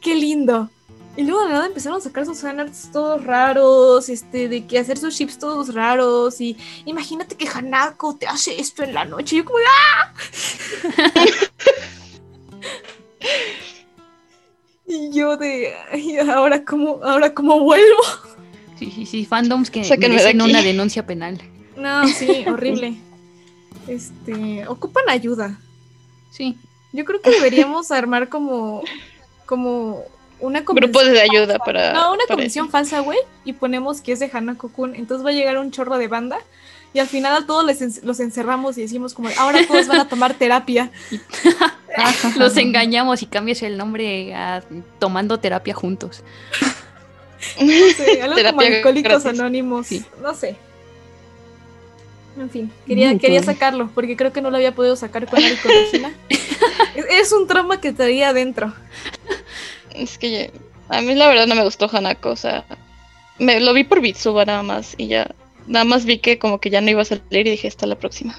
qué 0.00 0.14
lindo. 0.14 0.70
Y 1.14 1.24
luego 1.24 1.44
de 1.44 1.52
nada 1.52 1.66
empezaron 1.66 1.98
a 1.98 2.00
sacar 2.00 2.24
sus 2.24 2.40
fanarts 2.40 2.90
todos 2.90 3.22
raros, 3.22 4.08
este, 4.08 4.48
de 4.48 4.66
que 4.66 4.78
hacer 4.78 4.96
sus 4.96 5.14
chips 5.14 5.38
todos 5.38 5.74
raros. 5.74 6.40
Y 6.40 6.56
imagínate 6.86 7.36
que 7.36 7.46
Hanako 7.46 8.16
te 8.16 8.26
hace 8.26 8.58
esto 8.58 8.82
en 8.82 8.94
la 8.94 9.04
noche. 9.04 9.36
Y 9.36 9.38
yo 9.40 9.44
como, 9.44 9.58
¡ah! 9.68 10.14
y 14.86 15.12
yo 15.12 15.36
de, 15.36 15.74
"Ay, 15.90 16.18
ahora 16.18 16.64
cómo, 16.64 17.00
ahora 17.02 17.34
cómo 17.34 17.60
vuelvo. 17.60 18.02
Sí, 18.78 18.90
sí, 18.90 19.06
sí, 19.06 19.26
fandoms 19.26 19.70
que 19.70 19.82
de 19.82 19.96
merecen 19.98 20.40
una 20.40 20.62
denuncia 20.62 21.06
penal. 21.06 21.40
No, 21.76 22.06
sí, 22.08 22.44
horrible. 22.46 22.96
Este, 23.86 24.66
ocupan 24.66 25.04
ayuda. 25.08 25.58
Sí. 26.30 26.56
Yo 26.92 27.04
creo 27.04 27.20
que 27.20 27.30
deberíamos 27.30 27.90
armar 27.90 28.28
como, 28.28 28.82
como 29.46 30.04
una. 30.42 30.60
Grupos 30.60 31.06
de 31.06 31.20
ayuda 31.20 31.58
para. 31.58 31.92
No, 31.92 32.12
una 32.12 32.24
para 32.26 32.36
convención 32.36 32.68
falsa, 32.70 33.00
güey, 33.00 33.18
y 33.44 33.54
ponemos 33.54 34.00
que 34.00 34.12
es 34.12 34.20
de 34.20 34.30
Hanako 34.32 34.68
Kun. 34.68 34.94
Entonces 34.94 35.24
va 35.24 35.30
a 35.30 35.32
llegar 35.32 35.56
un 35.58 35.70
chorro 35.70 35.96
de 35.98 36.08
banda 36.08 36.38
y 36.94 36.98
al 36.98 37.06
final 37.06 37.34
a 37.34 37.46
todos 37.46 37.64
les 37.64 38.04
los 38.04 38.20
encerramos 38.20 38.76
y 38.76 38.82
decimos 38.82 39.14
como, 39.14 39.30
ahora 39.38 39.66
todos 39.66 39.86
van 39.86 40.00
a 40.00 40.08
tomar 40.08 40.34
terapia. 40.34 40.90
Los 42.36 42.56
engañamos 42.56 43.22
y 43.22 43.26
cambias 43.26 43.62
el 43.62 43.76
nombre 43.76 44.34
a 44.34 44.62
tomando 44.98 45.38
terapia 45.38 45.74
juntos. 45.74 46.22
No 47.60 47.72
sé, 47.96 48.22
algo 48.22 48.36
como 48.50 48.60
alcohólicos 48.60 49.26
anónimos. 49.26 49.88
No 50.22 50.34
sé. 50.34 50.56
En 52.38 52.48
fin, 52.48 52.72
quería, 52.86 53.18
quería 53.18 53.42
sacarlo 53.42 53.90
porque 53.94 54.16
creo 54.16 54.32
que 54.32 54.40
no 54.40 54.50
lo 54.50 54.56
había 54.56 54.74
podido 54.74 54.96
sacar 54.96 55.26
con 55.26 55.38
Regina. 55.42 56.14
es, 56.94 57.04
es 57.10 57.32
un 57.32 57.46
trauma 57.46 57.78
que 57.78 57.92
traía 57.92 58.30
adentro. 58.30 58.72
Es 59.94 60.18
que 60.18 60.52
a 60.88 61.00
mí 61.00 61.14
la 61.14 61.28
verdad 61.28 61.46
no 61.46 61.54
me 61.54 61.64
gustó 61.64 61.88
Hanako, 61.90 62.30
o 62.30 62.36
sea, 62.36 62.64
me 63.38 63.60
lo 63.60 63.72
vi 63.72 63.84
por 63.84 64.00
Bitsuba 64.00 64.44
nada 64.44 64.62
más 64.62 64.94
y 64.98 65.08
ya 65.08 65.34
nada 65.66 65.84
más 65.84 66.04
vi 66.04 66.18
que 66.18 66.38
como 66.38 66.60
que 66.60 66.70
ya 66.70 66.80
no 66.80 66.90
iba 66.90 67.02
a 67.02 67.04
salir 67.04 67.46
y 67.46 67.50
dije 67.50 67.68
hasta 67.68 67.86
la 67.86 67.96
próxima. 67.96 68.36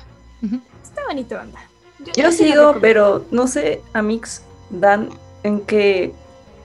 Está 0.84 1.04
bonito, 1.08 1.36
banda. 1.36 1.60
Yo 2.16 2.32
sigo, 2.32 2.78
pero 2.82 3.26
no 3.32 3.48
sé, 3.48 3.82
Amix, 3.94 4.44
Dan, 4.70 5.10
en 5.44 5.62
qué 5.62 6.14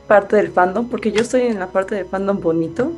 parte 0.06 0.36
del 0.36 0.50
fandom, 0.50 0.88
porque 0.88 1.12
yo 1.12 1.20
estoy 1.20 1.42
en 1.42 1.58
la 1.58 1.68
parte 1.68 1.94
del 1.94 2.06
fandom 2.06 2.40
bonito. 2.40 2.92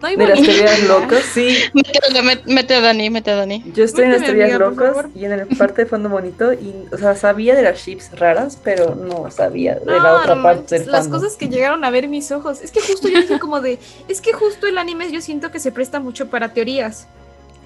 No 0.00 0.08
hay 0.08 0.16
de 0.16 0.26
las 0.26 0.40
teorías 0.40 0.82
locas, 0.84 1.22
sí. 1.22 1.56
Mete, 1.74 2.22
met- 2.22 2.44
mete 2.46 2.74
a 2.74 2.80
Dani, 2.80 3.10
mete 3.10 3.30
a 3.30 3.36
Dani. 3.36 3.62
Yo 3.74 3.84
estoy 3.84 4.04
en 4.04 4.12
las 4.12 4.22
teorías 4.22 4.58
locas 4.58 5.06
y 5.14 5.24
en 5.24 5.36
la 5.36 5.46
parte 5.56 5.82
de 5.84 5.86
fandom 5.86 6.12
bonito, 6.12 6.52
y, 6.52 6.74
o 6.92 6.96
sea, 6.98 7.14
sabía 7.14 7.54
de 7.54 7.62
las 7.62 7.78
ships 7.78 8.10
raras, 8.18 8.58
pero 8.62 8.94
no 8.94 9.30
sabía 9.30 9.74
de 9.76 9.86
la 9.86 10.20
otra 10.20 10.34
no 10.34 10.42
parte 10.42 10.78
del 10.78 10.90
las 10.90 11.08
cosas 11.08 11.36
que 11.36 11.48
llegaron 11.48 11.84
a 11.84 11.90
ver 11.90 12.08
mis 12.08 12.32
ojos. 12.32 12.60
Es 12.62 12.70
que 12.70 12.80
justo 12.80 13.08
yo 13.08 13.20
dije 13.20 13.38
como 13.38 13.60
de, 13.60 13.78
es 14.08 14.20
que 14.20 14.32
justo 14.32 14.66
el 14.66 14.78
anime 14.78 15.10
yo 15.12 15.20
siento 15.20 15.50
que 15.50 15.60
se 15.60 15.70
presta 15.72 16.00
mucho 16.00 16.28
para 16.28 16.52
teorías. 16.52 17.06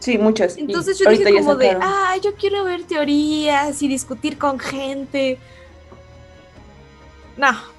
Sí, 0.01 0.17
muchas. 0.19 0.57
y 0.57 0.61
Entonces 0.61 0.99
yo 0.99 1.11
dije 1.11 1.33
como 1.33 1.57
de, 1.57 1.77
ah, 1.81 2.15
yo 2.23 2.35
quiero 2.35 2.65
ver 2.65 2.85
teorías 2.85 3.83
y 3.83 3.89
discutir 3.89 4.39
con 4.39 4.59
gente. 4.59 5.39
No. 7.37 7.78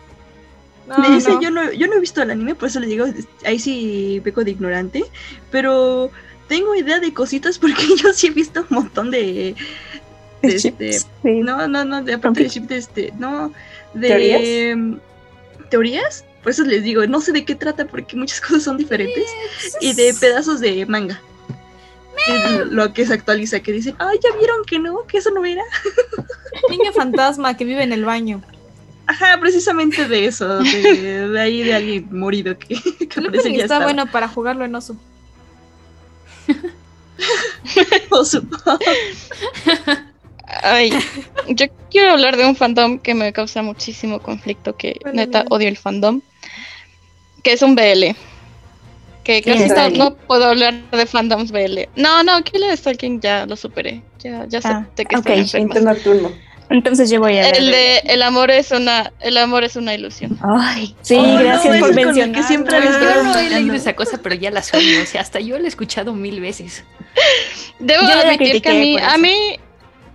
No, 0.90 0.98
Me 0.98 1.16
dice, 1.16 1.30
no. 1.30 1.42
Yo, 1.42 1.52
no, 1.52 1.72
yo 1.72 1.88
no 1.88 1.94
he 1.96 2.00
visto 2.00 2.22
el 2.22 2.32
anime, 2.32 2.56
por 2.56 2.68
eso 2.68 2.80
le 2.80 2.88
digo, 2.88 3.06
ahí 3.46 3.60
sí 3.60 4.20
peco 4.24 4.44
de 4.44 4.52
ignorante, 4.52 5.04
pero 5.52 6.10
tengo 6.48 6.74
idea 6.76 7.00
de 7.00 7.14
cositas 7.14 7.60
porque 7.60 7.84
yo 8.04 8.12
sí 8.14 8.28
he 8.28 8.32
visto 8.32 8.62
un 8.70 8.76
montón 8.76 9.12
de... 9.12 9.56
de 10.42 10.56
este, 10.56 11.00
no, 11.44 11.68
no, 11.68 11.86
no, 11.86 12.04
de 12.04 12.14
aparte 12.16 12.44
de 12.44 12.50
chip, 12.50 12.64
de 12.68 12.78
este, 12.78 13.14
no, 13.20 13.54
de 13.94 14.08
¿Teorías? 14.08 15.70
teorías, 15.70 16.26
por 16.42 16.52
eso 16.52 16.64
les 16.64 16.84
digo, 16.84 17.06
no 17.06 17.22
sé 17.22 17.32
de 17.34 17.46
qué 17.46 17.54
trata 17.56 17.86
porque 17.86 18.16
muchas 18.16 18.42
cosas 18.46 18.64
son 18.64 18.78
diferentes 18.78 19.26
y 19.82 19.94
de 19.94 20.14
pedazos 20.20 20.60
de 20.60 20.86
manga. 20.88 21.22
Es 22.28 22.68
lo- 22.72 22.94
que 22.94 23.06
se 23.06 23.14
actualiza, 23.14 23.60
que 23.62 23.72
dicen, 23.72 23.96
ay, 24.00 24.20
ya 24.24 24.36
vieron 24.38 24.64
que 24.66 24.80
no, 24.80 25.06
que 25.08 25.18
eso 25.20 25.30
no 25.32 25.46
era. 25.46 25.64
Niño 26.70 26.92
fantasma 26.94 27.56
que 27.56 27.64
vive 27.66 27.84
en 27.84 27.94
el 27.94 28.04
baño. 28.06 28.42
Ajá, 29.10 29.40
precisamente 29.40 30.08
de 30.08 30.26
eso, 30.28 30.60
de, 30.60 31.30
de 31.30 31.40
ahí 31.42 31.64
de 31.64 31.74
alguien 31.74 32.08
morido 32.12 32.56
que, 32.60 32.76
que 33.10 33.22
parece 33.22 33.40
opening 33.40 33.58
ya 33.58 33.64
está 33.64 33.76
estaba. 33.76 33.84
bueno 33.86 34.06
para 34.06 34.28
jugarlo 34.28 34.66
en 34.66 34.76
oso. 34.76 34.96
Oso. 38.12 38.42
Ay, 40.64 40.92
yo 41.48 41.66
quiero 41.92 42.12
hablar 42.14 42.38
de 42.38 42.46
un 42.46 42.56
fandom 42.56 43.00
que 43.00 43.14
me 43.14 43.34
causa 43.34 43.62
muchísimo 43.62 44.20
conflicto, 44.20 44.76
que 44.76 44.98
Bueno, 45.02 45.16
neta 45.18 45.46
odio 45.50 45.68
el 45.68 45.78
fandom, 45.78 46.22
que 47.44 47.54
es 47.54 47.62
un 47.62 47.76
BL. 47.76 48.16
Que 49.24 49.42
¿Quién 49.44 49.68
casi 49.70 49.98
no, 49.98 50.16
puedo 50.16 50.46
hablar 50.46 50.74
de 50.92 51.06
fandoms 51.06 51.52
BL. 51.52 51.88
No, 51.96 52.24
no, 52.24 52.42
Killer 52.44 52.76
Stalking 52.76 53.22
ya 53.22 53.46
lo 53.46 53.56
superé. 53.56 54.02
Ya, 54.20 54.46
ya 54.48 54.60
Ah, 54.64 54.78
acepté 54.80 55.06
que 55.06 55.16
ok. 55.18 55.30
están 55.30 55.68
enfermas. 55.68 56.32
Entonces 56.70 57.10
yo 57.10 57.20
voy 57.20 57.38
a 57.38 57.50
El 57.50 57.72
de 57.72 57.98
el 58.06 58.22
amor 58.22 58.52
es 58.52 58.72
una 58.72 59.12
el 59.20 59.38
amor 59.38 59.64
es 59.64 59.76
una 59.76 59.96
ilusión. 59.96 60.38
Ay, 60.42 60.96
sí, 61.02 61.16
Oh, 61.16 61.26
no, 61.26 61.40
gracias 61.40 61.76
ese 61.76 61.80
por 61.80 61.90
el 61.90 61.96
que 61.96 62.06
mencionar. 62.06 62.44
siempre 62.44 62.80
les 62.80 63.00
Yo 63.00 63.00
veo 63.00 63.24
no 63.24 63.40
he 63.40 63.50
leído 63.50 63.74
esa 63.76 63.96
cosa, 63.96 64.20
pero 64.22 64.36
ya 64.36 64.52
la 64.52 64.62
sueño. 64.62 65.02
O 65.02 65.06
sea, 65.06 65.22
hasta 65.22 65.40
yo 65.40 65.58
la 65.58 65.66
he 65.66 65.68
escuchado 65.68 66.14
mil 66.14 66.40
veces. 66.42 66.84
Debo 67.80 68.04
Yo 68.04 68.10
admitir 68.14 68.62
que 68.62 68.70
a 68.70 68.74
mí, 68.74 68.98
a 69.00 69.18
mí, 69.18 69.60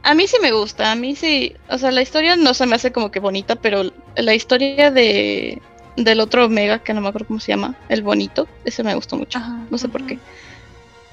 a 0.02 0.14
mí 0.14 0.26
sí 0.28 0.36
me 0.40 0.52
gusta, 0.52 0.92
a 0.92 0.94
mí 0.94 1.16
sí, 1.16 1.54
o 1.68 1.78
sea, 1.78 1.90
la 1.90 2.02
historia 2.02 2.36
no 2.36 2.54
se 2.54 2.66
me 2.66 2.76
hace 2.76 2.92
como 2.92 3.10
que 3.10 3.20
bonita, 3.20 3.56
pero 3.56 3.92
la 4.16 4.34
historia 4.34 4.90
de 4.90 5.60
del 5.96 6.20
otro 6.20 6.46
Omega, 6.46 6.80
que 6.80 6.92
no 6.92 7.00
me 7.00 7.08
acuerdo 7.08 7.28
cómo 7.28 7.40
se 7.40 7.52
llama, 7.52 7.76
el 7.88 8.02
bonito, 8.02 8.48
ese 8.64 8.82
me 8.82 8.94
gustó 8.94 9.16
mucho, 9.16 9.40
no 9.70 9.78
sé 9.78 9.88
por 9.88 10.04
qué, 10.06 10.18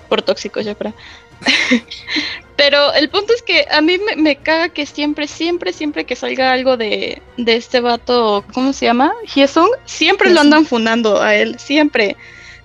por 0.10 0.22
tóxicos 0.24 0.66
yo 0.66 0.78
creo. 0.78 0.94
pero 2.56 2.94
el 2.94 3.10
punto 3.10 3.34
es 3.34 3.42
que 3.42 3.66
a 3.70 3.82
mí 3.82 3.98
me, 3.98 4.16
me 4.16 4.36
caga 4.36 4.70
que 4.70 4.86
siempre, 4.86 5.28
siempre, 5.28 5.74
siempre 5.74 6.06
que 6.06 6.16
salga 6.16 6.52
algo 6.52 6.78
de, 6.78 7.22
de 7.38 7.56
este 7.56 7.80
vato, 7.80 8.46
¿cómo 8.54 8.74
se 8.74 8.86
llama? 8.86 9.14
Hyesung, 9.34 9.70
siempre 9.86 10.32
lo 10.32 10.42
andan 10.42 10.66
fundando 10.66 11.22
a 11.22 11.36
él, 11.36 11.58
siempre. 11.60 12.16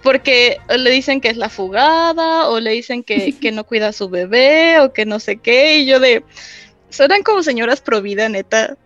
Porque 0.02 0.58
le 0.68 0.90
dicen 0.90 1.20
que 1.20 1.28
es 1.28 1.36
la 1.36 1.48
fugada 1.48 2.48
o 2.48 2.60
le 2.60 2.72
dicen 2.72 3.02
que, 3.02 3.32
que 3.40 3.52
no 3.52 3.64
cuida 3.64 3.88
a 3.88 3.92
su 3.92 4.08
bebé 4.08 4.80
o 4.80 4.92
que 4.92 5.06
no 5.06 5.18
sé 5.18 5.38
qué 5.38 5.78
y 5.78 5.86
yo 5.86 5.98
de 5.98 6.22
suenan 6.88 7.22
como 7.22 7.42
señoras 7.42 7.80
pro 7.80 8.00
vida 8.00 8.28
neta 8.28 8.76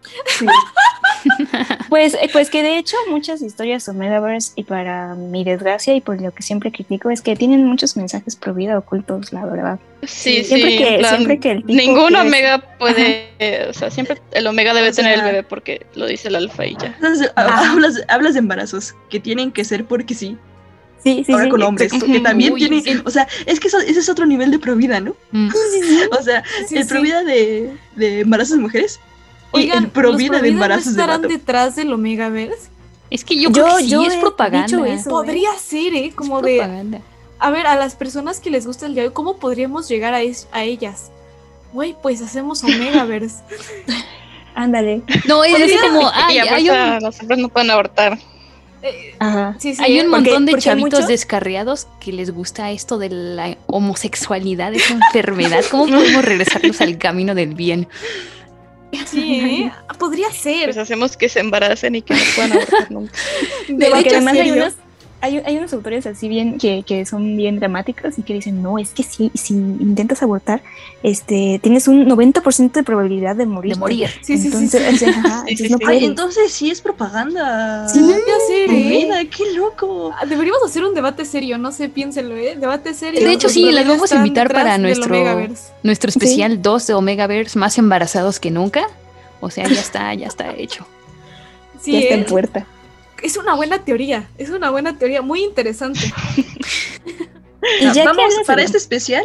Pues, 1.88 2.14
eh, 2.14 2.28
pues 2.32 2.50
que 2.50 2.62
de 2.62 2.78
hecho 2.78 2.96
muchas 3.10 3.42
historias 3.42 3.82
sobre 3.82 3.98
Metaverse 3.98 4.52
y 4.56 4.64
para 4.64 5.14
mi 5.14 5.42
desgracia 5.44 5.94
y 5.94 6.00
por 6.00 6.20
lo 6.20 6.30
que 6.32 6.42
siempre 6.42 6.70
critico 6.70 7.10
es 7.10 7.20
que 7.20 7.34
tienen 7.36 7.64
muchos 7.64 7.96
mensajes 7.96 8.36
pro 8.36 8.54
vida 8.54 8.78
ocultos, 8.78 9.32
la 9.32 9.44
verdad. 9.44 9.78
sí 10.04 10.44
Siempre 10.44 10.70
sí 10.72 10.78
que- 10.78 10.98
plan, 10.98 11.16
siempre 11.16 11.38
que 11.40 11.50
el 11.50 11.64
tipo 11.64 11.72
ningún 11.74 12.08
quiere- 12.08 12.22
omega 12.28 12.78
puede 12.78 13.30
eh, 13.38 13.66
o 13.68 13.72
sea 13.72 13.90
siempre 13.90 14.18
el 14.32 14.46
omega 14.46 14.72
debe 14.72 14.90
O 14.90 14.92
sea- 14.92 15.04
tener 15.04 15.18
el 15.18 15.24
bebé 15.24 15.42
porque 15.42 15.86
lo 15.94 16.06
dice 16.06 16.28
el 16.28 16.36
alfa 16.36 16.64
y 16.66 16.76
ya 16.76 16.96
hablas, 17.36 18.00
hablas 18.08 18.34
de 18.34 18.38
embarazos 18.38 18.94
que 19.10 19.18
tienen 19.20 19.50
que 19.52 19.64
ser 19.64 19.84
porque 19.84 20.14
sí. 20.14 20.36
Sí, 21.02 21.24
sí, 21.24 21.32
Ahora 21.32 21.44
sí, 21.44 21.50
con 21.50 21.62
hombres, 21.62 21.92
exacto. 21.94 22.12
que 22.12 22.20
también 22.20 22.52
Uy, 22.52 22.60
tienen, 22.60 22.82
sí. 22.82 23.00
o 23.06 23.10
sea, 23.10 23.26
es 23.46 23.58
que 23.58 23.68
eso- 23.68 23.78
ese 23.80 23.98
es 24.00 24.08
otro 24.10 24.26
nivel 24.26 24.50
de 24.50 24.58
provida, 24.58 25.00
¿no? 25.00 25.16
Mm. 25.32 25.48
O 26.18 26.22
sea, 26.22 26.44
Sí, 26.68 26.76
el 26.76 26.82
sí. 26.84 26.88
provida 26.90 27.24
de, 27.24 27.70
de 27.96 28.20
embarazos 28.20 28.56
de 28.56 28.62
mujeres 28.62 29.00
Oigan, 29.52 29.84
el 29.84 29.90
provida 29.90 30.32
¿los 30.34 30.42
de 30.42 30.48
embarazos 30.48 30.86
no 30.86 30.90
estarán 30.92 31.22
detrás 31.22 31.76
del 31.76 31.92
Omegaverse? 31.92 32.68
Es 33.10 33.24
que 33.24 33.40
yo, 33.40 33.50
creo 33.50 33.76
que 33.78 33.84
sí 33.84 34.04
es 34.06 34.14
propaganda. 34.16 34.66
dicho 34.66 34.84
eso, 34.84 35.08
¿eh? 35.08 35.10
Podría 35.10 35.50
ser, 35.58 35.94
¿eh? 35.94 36.12
Como 36.14 36.38
Es 36.38 36.44
de, 36.44 36.56
propaganda. 36.58 37.00
a 37.40 37.50
ver, 37.50 37.66
a 37.66 37.74
las 37.76 37.96
personas 37.96 38.38
que 38.40 38.50
les 38.50 38.66
gusta 38.66 38.86
el 38.86 38.94
diario, 38.94 39.12
¿cómo 39.12 39.36
podríamos 39.38 39.88
llegar 39.88 40.14
a, 40.14 40.22
es- 40.22 40.46
a 40.52 40.62
ellas? 40.62 41.10
Güey, 41.72 41.96
pues 42.02 42.22
hacemos 42.22 42.62
Omegaverse. 42.64 43.38
Ándale. 44.54 45.02
No, 45.26 45.44
es 45.44 45.80
como, 45.80 46.02
y 46.02 46.38
ay, 46.38 46.38
hay 46.38 46.70
un, 46.70 47.02
los 47.02 47.20
hombres 47.20 47.38
no 47.38 47.48
pueden 47.48 47.70
abortar 47.70 48.18
Eh, 48.82 49.14
Ajá. 49.18 49.56
sí, 49.58 49.74
sí, 49.74 49.82
hay 49.82 49.98
¿eh? 49.98 50.04
un 50.04 50.10
Porque- 50.10 50.30
montón 50.30 50.46
de 50.46 50.58
chavitos 50.58 51.06
descarriados 51.06 51.86
que 52.00 52.12
les 52.12 52.30
gusta 52.32 52.70
esto 52.70 52.98
de 52.98 53.10
la 53.10 53.56
homosexualidad, 53.66 54.72
esa 54.74 54.94
enfermedad. 54.94 55.64
¿Cómo 55.70 55.86
podemos 55.86 56.24
regresarnos 56.24 56.80
al 56.80 56.96
camino 56.98 57.34
del 57.34 57.54
bien? 57.54 57.88
Sí. 59.06 59.70
Podría 59.98 60.30
ser. 60.32 60.64
pues 60.64 60.78
hacemos 60.78 61.16
que 61.16 61.28
se 61.28 61.40
embaracen 61.40 61.94
y 61.94 62.02
que 62.02 62.14
no 62.14 62.20
puedan 62.34 62.52
abortar 62.52 62.90
nunca 62.90 63.12
De 63.68 63.86
Porque 63.86 64.00
hecho, 64.00 64.16
además 64.16 64.34
hay 64.34 64.48
serio. 64.48 64.72
Hay, 65.22 65.38
hay 65.38 65.56
unos 65.58 65.72
autores 65.72 66.06
así 66.06 66.28
bien 66.28 66.58
que, 66.58 66.82
que 66.82 67.04
son 67.04 67.36
bien 67.36 67.58
dramáticos 67.58 68.18
y 68.18 68.22
que 68.22 68.34
dicen, 68.34 68.62
no, 68.62 68.78
es 68.78 68.90
que 68.90 69.02
si, 69.02 69.30
si 69.34 69.54
intentas 69.54 70.22
abortar, 70.22 70.62
este, 71.02 71.60
tienes 71.62 71.88
un 71.88 72.06
90% 72.06 72.72
de 72.72 72.82
probabilidad 72.82 73.36
de 73.36 73.46
morir. 73.46 73.74
De 73.74 73.78
morir. 73.78 74.08
Sí, 74.22 74.38
sí, 74.38 74.42
sí, 74.42 74.46
entonces, 74.48 74.98
sí. 74.98 75.04
ajá, 75.04 75.44
Sí, 75.46 75.56
sí, 75.56 75.64
entonces 75.64 75.70
no 75.70 75.78
sí. 75.78 75.84
puedes. 75.84 76.02
Ay, 76.02 76.06
entonces 76.06 76.52
sí 76.52 76.70
es 76.70 76.80
propaganda. 76.80 77.88
Sí, 77.88 78.00
Mi 78.00 78.12
¿eh? 78.12 78.88
vida, 78.88 79.24
qué 79.24 79.52
loco. 79.54 80.12
Ah, 80.18 80.24
Deberíamos 80.26 80.62
hacer 80.64 80.84
un 80.84 80.94
debate 80.94 81.24
serio, 81.24 81.58
no 81.58 81.72
sé, 81.72 81.88
piénsenlo, 81.88 82.36
¿eh? 82.36 82.56
Debate 82.56 82.94
serio. 82.94 83.20
De 83.20 83.32
hecho, 83.32 83.48
Los 83.48 83.52
sí, 83.52 83.70
las 83.70 83.86
vamos 83.86 84.12
a 84.12 84.16
invitar 84.16 84.52
para 84.52 84.78
nuestro, 84.78 85.14
nuestro 85.82 86.08
especial 86.08 86.62
2 86.62 86.86
de 86.86 86.94
Omegaverse, 86.94 87.58
más 87.58 87.76
embarazados 87.78 88.40
que 88.40 88.50
nunca. 88.50 88.86
O 89.40 89.50
sea, 89.50 89.66
ya 89.68 89.80
está, 89.80 90.14
ya 90.14 90.26
está 90.26 90.54
hecho. 90.54 90.86
Sí, 91.80 91.92
ya 91.92 91.98
está 92.00 92.14
en 92.14 92.20
¿eh? 92.20 92.26
puerta. 92.28 92.66
Es 93.22 93.36
una 93.36 93.54
buena 93.54 93.84
teoría, 93.84 94.28
es 94.38 94.50
una 94.50 94.70
buena 94.70 94.96
teoría, 94.98 95.22
muy 95.22 95.42
interesante. 95.44 96.00
Y 97.78 97.84
ya 97.84 97.92
que 97.92 98.04
Vamos, 98.04 98.34
para 98.46 98.62
este 98.62 98.78
especial, 98.78 99.22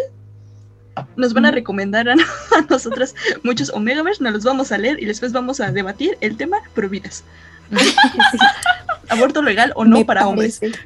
nos 1.16 1.34
van 1.34 1.46
a 1.46 1.52
recomendar 1.52 2.10
a, 2.10 2.14
a 2.58 2.62
nosotras 2.70 3.16
muchos 3.44 3.70
Omegaverse, 3.70 4.22
nos 4.22 4.34
los 4.34 4.44
vamos 4.44 4.74
a 4.74 4.78
leer 4.78 5.02
y 5.02 5.06
después 5.06 5.32
vamos 5.32 5.62
a 5.62 5.72
debatir 5.72 6.18
el 6.20 6.36
tema 6.36 6.58
pro 6.74 6.90
vidas. 6.90 7.24
Aborto 9.10 9.42
legal 9.42 9.72
o 9.76 9.86
no 9.86 10.00
Me 10.00 10.06
para 10.06 10.28
hombres. 10.28 10.60
parece. 10.60 10.80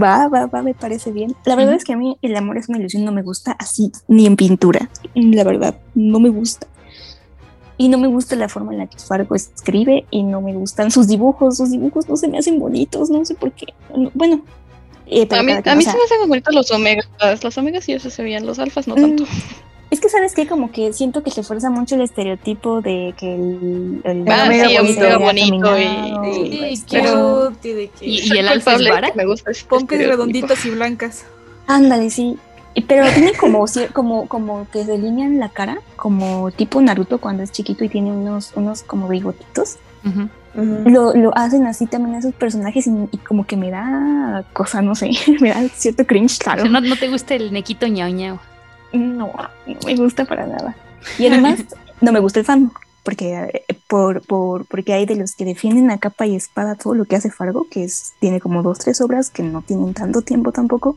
Va, 0.00 0.28
va, 0.28 0.46
va, 0.46 0.62
me 0.62 0.74
parece 0.74 1.10
bien. 1.10 1.34
La 1.44 1.56
verdad 1.56 1.74
es 1.74 1.84
que 1.84 1.92
a 1.92 1.96
mí 1.96 2.16
el 2.22 2.36
amor 2.36 2.56
es 2.58 2.68
una 2.68 2.78
ilusión, 2.78 3.04
no 3.04 3.12
me 3.12 3.22
gusta 3.22 3.56
así, 3.58 3.90
ni 4.06 4.26
en 4.26 4.36
pintura. 4.36 4.88
La 5.14 5.42
verdad, 5.42 5.76
no 5.94 6.20
me 6.20 6.28
gusta. 6.28 6.66
Y 7.82 7.88
no 7.88 7.96
me 7.96 8.08
gusta 8.08 8.36
la 8.36 8.50
forma 8.50 8.72
en 8.72 8.78
la 8.78 8.86
que 8.88 8.98
Fargo 8.98 9.34
escribe 9.34 10.04
y 10.10 10.22
no 10.22 10.42
me 10.42 10.52
gustan 10.52 10.90
sus 10.90 11.08
dibujos. 11.08 11.56
Sus 11.56 11.70
dibujos 11.70 12.06
no 12.10 12.16
se 12.18 12.28
me 12.28 12.36
hacen 12.36 12.58
bonitos, 12.58 13.08
no 13.08 13.24
sé 13.24 13.34
por 13.34 13.52
qué. 13.52 13.72
No- 13.96 14.10
Bueno, 14.12 14.42
eh, 15.06 15.24
pero 15.26 15.40
A 15.40 15.44
mí, 15.44 15.52
a 15.52 15.74
mí 15.74 15.82
se 15.82 15.96
me 15.96 16.02
hacen 16.04 16.28
bonitos 16.28 16.54
los 16.54 16.70
omegas. 16.72 17.08
Los 17.42 17.56
omegas 17.56 17.84
sí 17.84 17.98
se 17.98 18.22
veían, 18.22 18.44
los 18.44 18.58
alfas 18.58 18.86
no 18.86 18.96
tanto. 18.96 19.24
Es 19.90 19.98
que 19.98 20.10
sabes 20.10 20.34
que 20.34 20.46
como 20.46 20.70
que 20.70 20.92
siento 20.92 21.22
que 21.22 21.30
se 21.30 21.42
fuerza 21.42 21.70
mucho 21.70 21.94
el 21.94 22.02
estereotipo 22.02 22.82
de 22.82 23.14
que 23.16 23.34
el, 23.34 24.02
el 24.04 24.24
Ah, 24.28 24.44
omega 24.44 24.68
sí, 24.68 24.76
bonito, 24.76 25.00
omega 25.00 25.18
bonito 25.18 25.78
y- 25.78 25.82
y- 25.82 26.76
Sí, 26.76 26.84
pues, 26.90 27.02
pero- 27.02 27.52
y 27.64 27.68
de 27.72 27.88
que 27.88 28.06
¿Y, 28.06 28.20
y 28.20 28.30
el 28.38 28.48
alfa 28.48 28.74
es 28.74 28.86
vara? 28.88 29.10
me 29.16 29.24
gusta 29.24 29.50
pompis 29.70 29.98
estereotipo. 29.98 30.10
redonditas 30.10 30.66
y 30.66 30.70
blancas. 30.70 31.24
Ándale, 31.66 32.10
sí. 32.10 32.36
Pero 32.86 33.04
tiene 33.12 33.32
como, 33.34 33.64
como, 33.92 34.28
como 34.28 34.66
que 34.70 34.84
delinean 34.84 35.38
la 35.38 35.48
cara, 35.48 35.78
como 35.96 36.50
tipo 36.50 36.80
Naruto 36.80 37.18
cuando 37.18 37.42
es 37.42 37.52
chiquito 37.52 37.84
y 37.84 37.88
tiene 37.88 38.12
unos, 38.12 38.52
unos 38.54 38.82
como 38.82 39.08
bigotitos. 39.08 39.78
Lo, 40.54 41.14
lo 41.14 41.36
hacen 41.36 41.66
así 41.66 41.86
también 41.86 42.16
esos 42.16 42.34
personajes 42.34 42.86
y, 42.86 42.90
y 43.12 43.18
como 43.18 43.46
que 43.46 43.56
me 43.56 43.70
da 43.70 44.44
cosa, 44.52 44.82
no 44.82 44.94
sé, 44.94 45.10
me 45.40 45.50
da 45.50 45.68
cierto 45.68 46.04
cringe, 46.06 46.38
claro. 46.38 46.64
¿no, 46.64 46.80
no 46.80 46.96
te 46.96 47.08
gusta 47.08 47.34
el 47.34 47.52
nequito 47.52 47.86
ñao 47.86 48.08
ñao? 48.08 48.40
No, 48.92 49.32
no 49.66 49.78
me 49.86 49.96
gusta 49.96 50.24
para 50.24 50.46
nada. 50.46 50.74
Y 51.18 51.26
además, 51.28 51.64
no 52.00 52.12
me 52.12 52.20
gusta 52.20 52.40
el 52.40 52.46
fan, 52.46 52.72
porque, 53.04 53.62
eh, 53.68 53.76
por, 53.88 54.22
por, 54.22 54.66
porque 54.66 54.92
hay 54.92 55.06
de 55.06 55.16
los 55.16 55.34
que 55.34 55.44
defienden 55.44 55.90
a 55.90 55.98
capa 55.98 56.26
y 56.26 56.34
espada 56.34 56.74
todo 56.74 56.94
lo 56.94 57.04
que 57.04 57.16
hace 57.16 57.30
Fargo, 57.30 57.66
que 57.70 57.84
es, 57.84 58.14
tiene 58.18 58.40
como 58.40 58.62
dos, 58.62 58.78
tres 58.78 59.00
obras 59.00 59.30
que 59.30 59.42
no 59.42 59.62
tienen 59.62 59.94
tanto 59.94 60.22
tiempo 60.22 60.52
tampoco. 60.52 60.96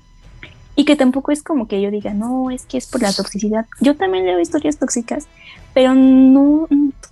Y 0.76 0.86
que 0.86 0.95
tampoco 0.95 1.32
es 1.32 1.44
como 1.44 1.68
que 1.68 1.82
yo 1.82 1.91
diga, 1.91 2.14
no, 2.14 2.50
es 2.50 2.66
que 2.66 2.78
es 2.78 2.88
por 2.88 3.02
la 3.02 3.14
toxicidad. 3.14 3.66
Yo 3.80 3.95
también 3.95 4.26
leo 4.26 4.40
historias 4.40 4.78
tóxicas, 4.78 5.28
pero 5.74 5.94
no, 5.94 6.68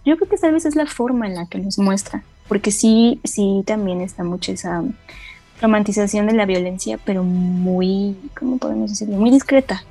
yo 0.05 0.17
creo 0.17 0.29
que 0.29 0.37
tal 0.37 0.53
vez 0.53 0.65
es 0.65 0.75
la 0.75 0.87
forma 0.87 1.27
en 1.27 1.35
la 1.35 1.45
que 1.45 1.59
nos 1.59 1.77
muestra, 1.77 2.23
porque 2.47 2.71
sí, 2.71 3.19
sí 3.23 3.63
también 3.65 4.01
está 4.01 4.23
mucho 4.23 4.51
esa 4.51 4.83
romantización 5.61 6.25
de 6.25 6.33
la 6.33 6.45
violencia, 6.45 6.99
pero 7.05 7.23
muy, 7.23 8.17
¿cómo 8.37 8.57
podemos 8.57 8.89
decirlo? 8.89 9.17
Muy 9.17 9.29
discreta. 9.29 9.83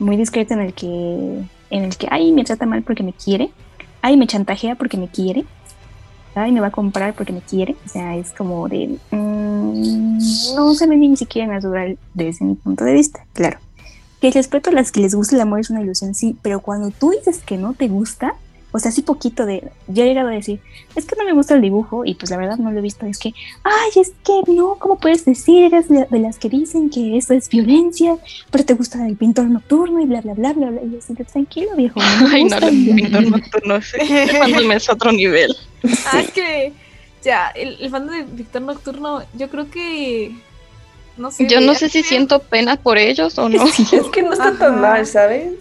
Muy 0.00 0.16
discreta 0.16 0.54
en 0.54 0.60
el 0.60 0.74
que, 0.74 1.44
en 1.70 1.84
el 1.84 1.96
que, 1.96 2.08
ay, 2.10 2.32
me 2.32 2.44
trata 2.44 2.66
mal 2.66 2.82
porque 2.82 3.04
me 3.04 3.12
quiere, 3.12 3.50
ay, 4.02 4.16
me 4.16 4.26
chantajea 4.26 4.74
porque 4.74 4.96
me 4.96 5.06
quiere, 5.08 5.44
ay, 6.34 6.52
me 6.52 6.60
va 6.60 6.68
a 6.68 6.72
comprar 6.72 7.14
porque 7.14 7.32
me 7.32 7.40
quiere. 7.40 7.76
O 7.84 7.88
sea, 7.88 8.16
es 8.16 8.32
como 8.32 8.68
de, 8.68 8.98
mm, 9.10 10.18
no 10.56 10.74
se 10.74 10.86
ve 10.86 10.96
ni 10.96 11.16
siquiera 11.16 11.52
natural 11.52 11.98
desde 12.14 12.44
mi 12.44 12.54
punto 12.54 12.84
de 12.84 12.92
vista, 12.92 13.24
claro. 13.32 13.58
Que 14.20 14.28
el 14.28 14.34
respeto 14.34 14.70
a 14.70 14.72
las 14.72 14.92
que 14.92 15.00
les 15.00 15.14
gusta 15.14 15.36
el 15.36 15.42
amor 15.42 15.60
es 15.60 15.70
una 15.70 15.82
ilusión, 15.82 16.14
sí, 16.14 16.36
pero 16.42 16.60
cuando 16.60 16.90
tú 16.90 17.10
dices 17.10 17.42
que 17.44 17.56
no 17.56 17.74
te 17.74 17.88
gusta, 17.88 18.34
o 18.76 18.78
sea, 18.80 18.90
así 18.90 19.02
poquito 19.02 19.46
de, 19.46 19.70
yo 19.86 20.02
he 20.02 20.06
llegado 20.06 20.28
a 20.28 20.32
decir, 20.32 20.60
es 20.96 21.06
que 21.06 21.14
no 21.16 21.24
me 21.24 21.32
gusta 21.32 21.54
el 21.54 21.62
dibujo, 21.62 22.04
y 22.04 22.14
pues 22.14 22.30
la 22.30 22.36
verdad 22.36 22.56
no 22.58 22.72
lo 22.72 22.78
he 22.78 22.82
visto, 22.82 23.06
es 23.06 23.18
que, 23.18 23.32
ay, 23.62 23.90
es 24.00 24.12
que 24.24 24.52
no, 24.52 24.76
¿cómo 24.80 24.98
puedes 24.98 25.24
decir? 25.24 25.64
Eres 25.64 25.88
de, 25.88 26.06
de 26.10 26.18
las 26.18 26.38
que 26.38 26.48
dicen 26.48 26.90
que 26.90 27.16
eso 27.16 27.34
es 27.34 27.48
violencia, 27.48 28.16
pero 28.50 28.64
te 28.64 28.74
gusta 28.74 29.06
el 29.06 29.16
pintor 29.16 29.46
nocturno 29.46 30.00
y 30.00 30.06
bla, 30.06 30.20
bla, 30.22 30.34
bla, 30.34 30.52
bla, 30.52 30.70
bla. 30.70 30.82
Y 30.82 30.90
yo 30.90 30.98
así, 30.98 31.14
tranquilo, 31.14 31.70
viejo. 31.76 32.00
no 32.00 32.28
me 32.28 32.34
Ay, 32.34 32.44
no, 32.44 32.56
gusta". 32.56 32.68
el 32.68 32.94
pintor 32.94 33.30
nocturno 33.30 33.80
fandom 33.80 34.72
es 34.72 34.88
otro 34.90 35.12
nivel. 35.12 35.56
Ah, 36.12 36.20
es 36.20 36.32
que 36.32 36.72
ya, 37.24 37.48
el, 37.54 37.78
el 37.80 37.90
fan 37.90 38.06
de 38.06 38.22
Víctor 38.22 38.62
Nocturno, 38.62 39.22
yo 39.34 39.48
creo 39.48 39.70
que. 39.70 40.36
No 41.16 41.30
sé. 41.30 41.46
Yo 41.46 41.60
no 41.60 41.74
sé 41.74 41.88
si 41.88 42.02
siento 42.02 42.40
pena 42.40 42.76
por 42.76 42.98
ellos 42.98 43.38
o 43.38 43.48
no. 43.48 43.64
Es 43.92 44.08
que 44.12 44.22
no 44.22 44.32
está 44.32 44.58
tan 44.58 44.80
mal, 44.80 45.06
¿sabes? 45.06 45.54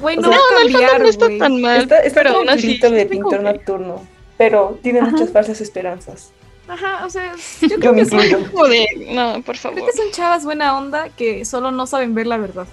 Güey, 0.00 0.18
O 0.18 0.20
no 0.20 0.28
sea, 0.28 0.36
no, 0.38 0.58
el 0.60 0.72
cambiar, 0.72 0.90
fandom 0.90 1.02
no 1.02 1.08
está 1.08 1.38
tan 1.38 1.60
mal, 1.60 1.82
Está, 1.82 1.98
está 2.00 2.22
pero 2.22 2.42
el 2.42 2.46
de 2.94 3.06
pintor 3.06 3.38
que- 3.38 3.44
nocturno, 3.44 4.06
pero 4.36 4.78
tiene 4.82 5.00
Ajá. 5.00 5.10
muchas 5.10 5.30
falsas 5.30 5.60
esperanzas. 5.60 6.30
Ajá, 6.66 7.04
o 7.04 7.10
sea, 7.10 7.32
yo 7.60 7.68
Yo 7.68 7.78
creo 7.78 7.92
me 7.92 8.02
que 8.04 8.06
son. 8.08 8.44
Como 8.46 8.66
de, 8.66 8.86
no, 9.10 9.42
por 9.42 9.56
favor. 9.56 9.76
creo 9.76 9.86
que 9.90 9.96
son 9.96 10.10
chavas 10.12 10.44
buena 10.44 10.76
onda 10.76 11.08
que 11.10 11.44
solo 11.44 11.70
no 11.70 11.86
saben 11.86 12.14
ver 12.14 12.26
la 12.26 12.38
verdad. 12.38 12.66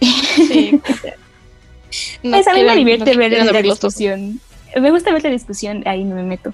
Sí, 0.00 0.80
no 2.22 2.30
pues 2.32 2.46
a 2.48 2.54
mí 2.54 2.62
me 2.64 2.76
divierte 2.76 3.12
no 3.14 3.18
ver 3.18 3.52
la 3.52 3.62
discusión. 3.62 4.40
Me 4.78 4.90
gusta 4.90 5.12
ver 5.12 5.24
la 5.24 5.30
discusión, 5.30 5.82
ahí 5.86 6.04
no 6.04 6.14
me 6.14 6.22
meto. 6.22 6.52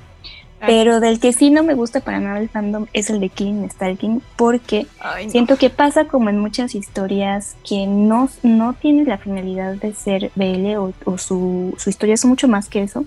Pero 0.66 1.00
del 1.00 1.20
que 1.20 1.32
sí 1.32 1.50
no 1.50 1.62
me 1.62 1.74
gusta 1.74 2.00
para 2.00 2.20
nada 2.20 2.38
el 2.40 2.48
fandom 2.48 2.86
es 2.92 3.10
el 3.10 3.20
de 3.20 3.28
Killing 3.28 3.68
Stalking, 3.70 4.22
porque 4.36 4.86
Ay, 5.00 5.26
no. 5.26 5.32
siento 5.32 5.56
que 5.56 5.70
pasa 5.70 6.06
como 6.06 6.28
en 6.30 6.38
muchas 6.38 6.74
historias 6.74 7.56
que 7.68 7.86
no, 7.86 8.28
no 8.42 8.72
tiene 8.74 9.04
la 9.04 9.18
finalidad 9.18 9.74
de 9.74 9.94
ser 9.94 10.30
BL 10.34 10.76
o, 10.76 10.92
o 11.04 11.18
su, 11.18 11.74
su 11.78 11.90
historia 11.90 12.14
es 12.14 12.24
mucho 12.24 12.48
más 12.48 12.68
que 12.68 12.82
eso. 12.82 13.04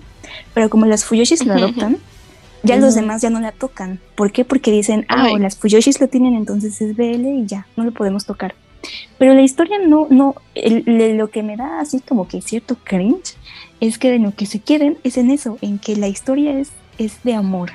Pero 0.53 0.69
como 0.69 0.85
las 0.85 1.05
Fuyoshis 1.05 1.45
lo 1.45 1.53
adoptan, 1.53 1.97
ya 2.63 2.77
los 2.77 2.93
demás 2.95 3.21
ya 3.21 3.29
no 3.29 3.39
la 3.39 3.51
tocan. 3.51 3.99
¿Por 4.15 4.31
qué? 4.31 4.43
Porque 4.45 4.71
dicen, 4.71 5.05
ah, 5.09 5.23
Ay. 5.27 5.33
o 5.33 5.37
las 5.37 5.57
Fuyoshis 5.57 5.99
lo 6.01 6.07
tienen, 6.07 6.35
entonces 6.35 6.79
es 6.81 6.95
BL 6.95 7.25
y 7.25 7.45
ya, 7.45 7.67
no 7.77 7.83
lo 7.83 7.91
podemos 7.91 8.25
tocar. 8.25 8.53
Pero 9.17 9.33
la 9.33 9.41
historia 9.41 9.77
no, 9.85 10.07
no, 10.09 10.35
el- 10.55 10.83
le- 10.85 11.13
lo 11.15 11.29
que 11.29 11.43
me 11.43 11.57
da 11.57 11.79
así 11.81 11.99
como 11.99 12.27
que 12.27 12.41
cierto 12.41 12.77
cringe 12.83 13.35
es 13.81 13.97
que 13.97 14.11
de 14.11 14.19
lo 14.19 14.33
que 14.33 14.45
se 14.45 14.59
quieren 14.61 14.97
es 15.03 15.17
en 15.17 15.31
eso, 15.31 15.57
en 15.61 15.79
que 15.79 15.95
la 15.95 16.07
historia 16.07 16.57
es, 16.59 16.71
es 16.99 17.23
de 17.23 17.33
amor, 17.33 17.71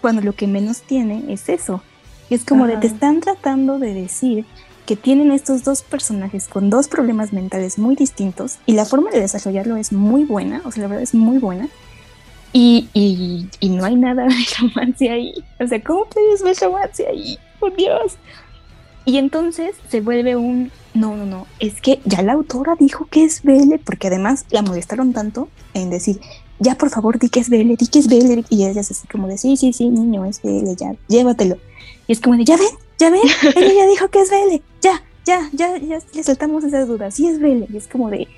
cuando 0.00 0.22
lo 0.22 0.32
que 0.32 0.46
menos 0.46 0.80
tiene 0.80 1.24
es 1.28 1.48
eso. 1.50 1.82
Es 2.30 2.44
como 2.44 2.66
de 2.66 2.74
Ajá. 2.74 2.80
te 2.80 2.86
están 2.86 3.20
tratando 3.20 3.78
de 3.78 3.92
decir 3.92 4.46
que 4.86 4.96
tienen 4.96 5.32
estos 5.32 5.64
dos 5.64 5.82
personajes 5.82 6.48
con 6.48 6.70
dos 6.70 6.88
problemas 6.88 7.32
mentales 7.32 7.78
muy 7.78 7.96
distintos 7.96 8.58
y 8.66 8.72
la 8.72 8.84
forma 8.84 9.10
de 9.10 9.20
desarrollarlo 9.20 9.76
es 9.76 9.92
muy 9.92 10.24
buena, 10.24 10.62
o 10.64 10.70
sea, 10.70 10.82
la 10.82 10.88
verdad 10.88 11.02
es 11.02 11.14
muy 11.14 11.38
buena. 11.38 11.68
Y, 12.52 12.88
y, 12.94 13.48
y 13.58 13.68
no 13.70 13.84
hay 13.84 13.96
nada 13.96 14.26
de 14.26 14.34
romance 14.60 15.10
ahí. 15.10 15.34
O 15.58 15.66
sea, 15.66 15.82
¿cómo 15.82 16.04
puedes 16.06 16.42
ver 16.42 16.56
romance 16.60 17.04
ahí? 17.06 17.36
Por 17.58 17.74
Dios. 17.74 18.16
Y 19.04 19.18
entonces 19.18 19.74
se 19.88 20.00
vuelve 20.00 20.36
un, 20.36 20.70
no, 20.94 21.16
no, 21.16 21.26
no, 21.26 21.46
es 21.58 21.80
que 21.80 22.00
ya 22.04 22.22
la 22.22 22.32
autora 22.32 22.76
dijo 22.78 23.06
que 23.06 23.24
es 23.24 23.42
BL, 23.42 23.78
porque 23.84 24.06
además 24.06 24.46
la 24.50 24.62
molestaron 24.62 25.12
tanto 25.12 25.48
en 25.74 25.90
decir, 25.90 26.20
ya 26.58 26.76
por 26.76 26.90
favor 26.90 27.18
di 27.18 27.28
que 27.28 27.40
es 27.40 27.48
BL, 27.48 27.74
di 27.76 27.86
que 27.88 27.98
es 27.98 28.06
BL, 28.08 28.44
y 28.48 28.64
ella 28.64 28.80
es 28.80 28.90
así 28.90 29.06
como 29.08 29.28
de, 29.28 29.38
sí, 29.38 29.56
sí, 29.56 29.72
sí, 29.72 29.88
niño, 29.88 30.24
es 30.24 30.40
BL, 30.42 30.74
ya, 30.76 30.94
llévatelo. 31.08 31.58
Y 32.06 32.12
es 32.12 32.20
como 32.20 32.36
de, 32.36 32.44
ya 32.44 32.56
ven, 32.56 32.68
ya 32.98 33.10
ven, 33.10 33.22
ella 33.56 33.74
ya 33.74 33.86
dijo 33.86 34.08
que 34.08 34.20
es 34.20 34.30
BL, 34.30 34.62
ya, 34.80 35.02
ya, 35.24 35.48
ya, 35.52 35.78
ya 35.78 35.98
le 36.12 36.22
saltamos 36.22 36.64
esas 36.64 36.86
dudas, 36.88 37.14
sí 37.14 37.26
es 37.26 37.40
BL, 37.40 37.64
y 37.72 37.76
es 37.76 37.88
como 37.88 38.10
de, 38.10 38.28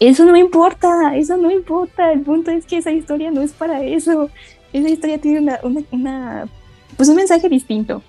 eso 0.00 0.24
no 0.24 0.36
importa, 0.36 1.16
eso 1.16 1.36
no 1.36 1.50
importa, 1.50 2.12
el 2.12 2.22
punto 2.22 2.50
es 2.50 2.66
que 2.66 2.78
esa 2.78 2.90
historia 2.90 3.30
no 3.30 3.42
es 3.42 3.52
para 3.52 3.82
eso, 3.84 4.30
esa 4.72 4.88
historia 4.88 5.18
tiene 5.20 5.40
una, 5.40 5.60
una, 5.62 5.80
una 5.90 6.48
pues 6.96 7.08
un 7.08 7.16
mensaje 7.16 7.48
distinto. 7.48 8.02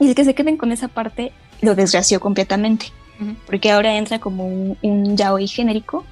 Y 0.00 0.08
el 0.08 0.14
que 0.14 0.24
se 0.24 0.34
queden 0.34 0.56
con 0.56 0.70
esa 0.70 0.88
parte 0.88 1.32
lo 1.60 1.74
desgració 1.74 2.20
completamente, 2.20 2.86
Ujú. 3.20 3.34
porque 3.46 3.70
ahora 3.70 3.96
entra 3.96 4.18
como 4.20 4.46
un, 4.46 4.76
un 4.82 5.16
yaoi 5.16 5.48
genérico 5.48 6.04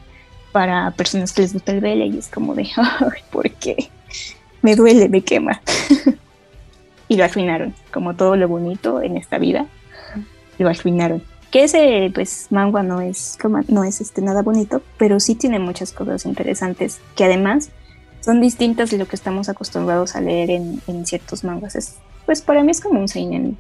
para 0.57 0.91
personas 0.93 1.35
que 1.35 1.43
les 1.43 1.53
gusta 1.53 1.73
el 1.73 1.83
BL 1.83 2.15
y 2.15 2.19
es 2.19 2.29
como 2.29 2.55
de, 2.55 2.67
ay, 2.77 3.21
¿por 3.31 3.51
qué? 3.51 3.91
Me 4.63 4.75
duele, 4.75 5.07
me 5.11 5.21
quema. 5.21 5.61
y 7.09 7.17
lo 7.19 7.25
arruinaron, 7.25 7.75
como 7.93 8.17
todo 8.17 8.37
lo 8.37 8.49
bonito 8.49 9.03
en 9.03 9.19
esta 9.19 9.37
vida, 9.37 9.67
lo 10.57 10.71
arruinaron. 10.71 11.23
Que 11.51 11.65
ese, 11.65 12.11
pues, 12.15 12.47
manga 12.49 12.83
no 12.83 13.03
es, 13.03 13.37
no 13.69 13.85
es 13.85 14.01
este, 14.01 14.23
nada 14.23 14.41
bonito, 14.41 14.81
pero 14.97 15.21
sí 15.21 15.35
tiene 15.35 15.59
muchas 15.59 15.93
cosas 15.93 16.25
interesantes 16.25 17.01
que 17.17 17.27
además 17.27 17.69
son 18.23 18.41
distintas 18.41 18.91
de 18.91 18.97
lo 18.97 19.07
que 19.07 19.17
estamos 19.17 19.51
acostumbrados 19.51 20.17
a 20.17 20.23
leer 20.23 20.49
en, 20.49 20.81
en 20.87 21.05
ciertos 21.05 21.45
mangas. 21.45 21.77
Es, 21.77 21.97
pues 22.25 22.41
para 22.41 22.63
mí 22.63 22.71
es 22.71 22.81
como 22.81 22.99
un 22.99 23.09
seinen 23.09 23.59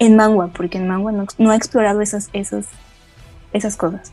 en 0.00 0.16
manga, 0.16 0.48
porque 0.48 0.78
en 0.78 0.88
manga 0.88 1.12
no, 1.12 1.26
no 1.38 1.52
explorado 1.52 2.00
esas, 2.00 2.28
esas, 2.32 2.66
esas 3.52 3.76
cosas. 3.76 4.12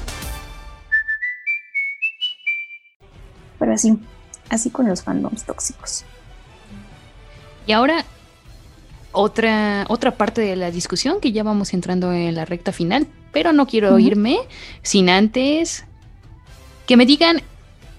Pero 3.61 3.73
así, 3.73 3.93
así 4.49 4.71
con 4.71 4.89
los 4.89 5.03
fandoms 5.03 5.43
tóxicos. 5.43 6.03
Y 7.67 7.73
ahora, 7.73 8.03
otra, 9.11 9.85
otra 9.87 10.17
parte 10.17 10.41
de 10.41 10.55
la 10.55 10.71
discusión 10.71 11.21
que 11.21 11.31
ya 11.31 11.43
vamos 11.43 11.75
entrando 11.75 12.11
en 12.11 12.33
la 12.33 12.43
recta 12.43 12.71
final, 12.71 13.05
pero 13.31 13.53
no 13.53 13.67
quiero 13.67 13.89
Ujú. 13.89 13.99
irme 13.99 14.39
sin 14.81 15.11
antes 15.11 15.85
que 16.87 16.97
me 16.97 17.05
digan 17.05 17.43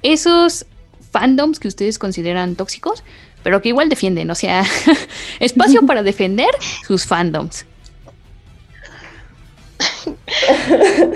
esos 0.02 0.66
fandoms 1.12 1.60
que 1.60 1.68
ustedes 1.68 1.97
consideran 1.97 2.56
tóxicos, 2.56 3.05
pero 3.44 3.62
que 3.62 3.68
igual 3.68 3.89
defienden, 3.89 4.28
o 4.32 4.34
sea, 4.34 4.64
espacio 5.39 5.86
para 5.86 6.02
defender 6.02 6.51
sus 6.84 7.06
fandoms. 7.06 7.66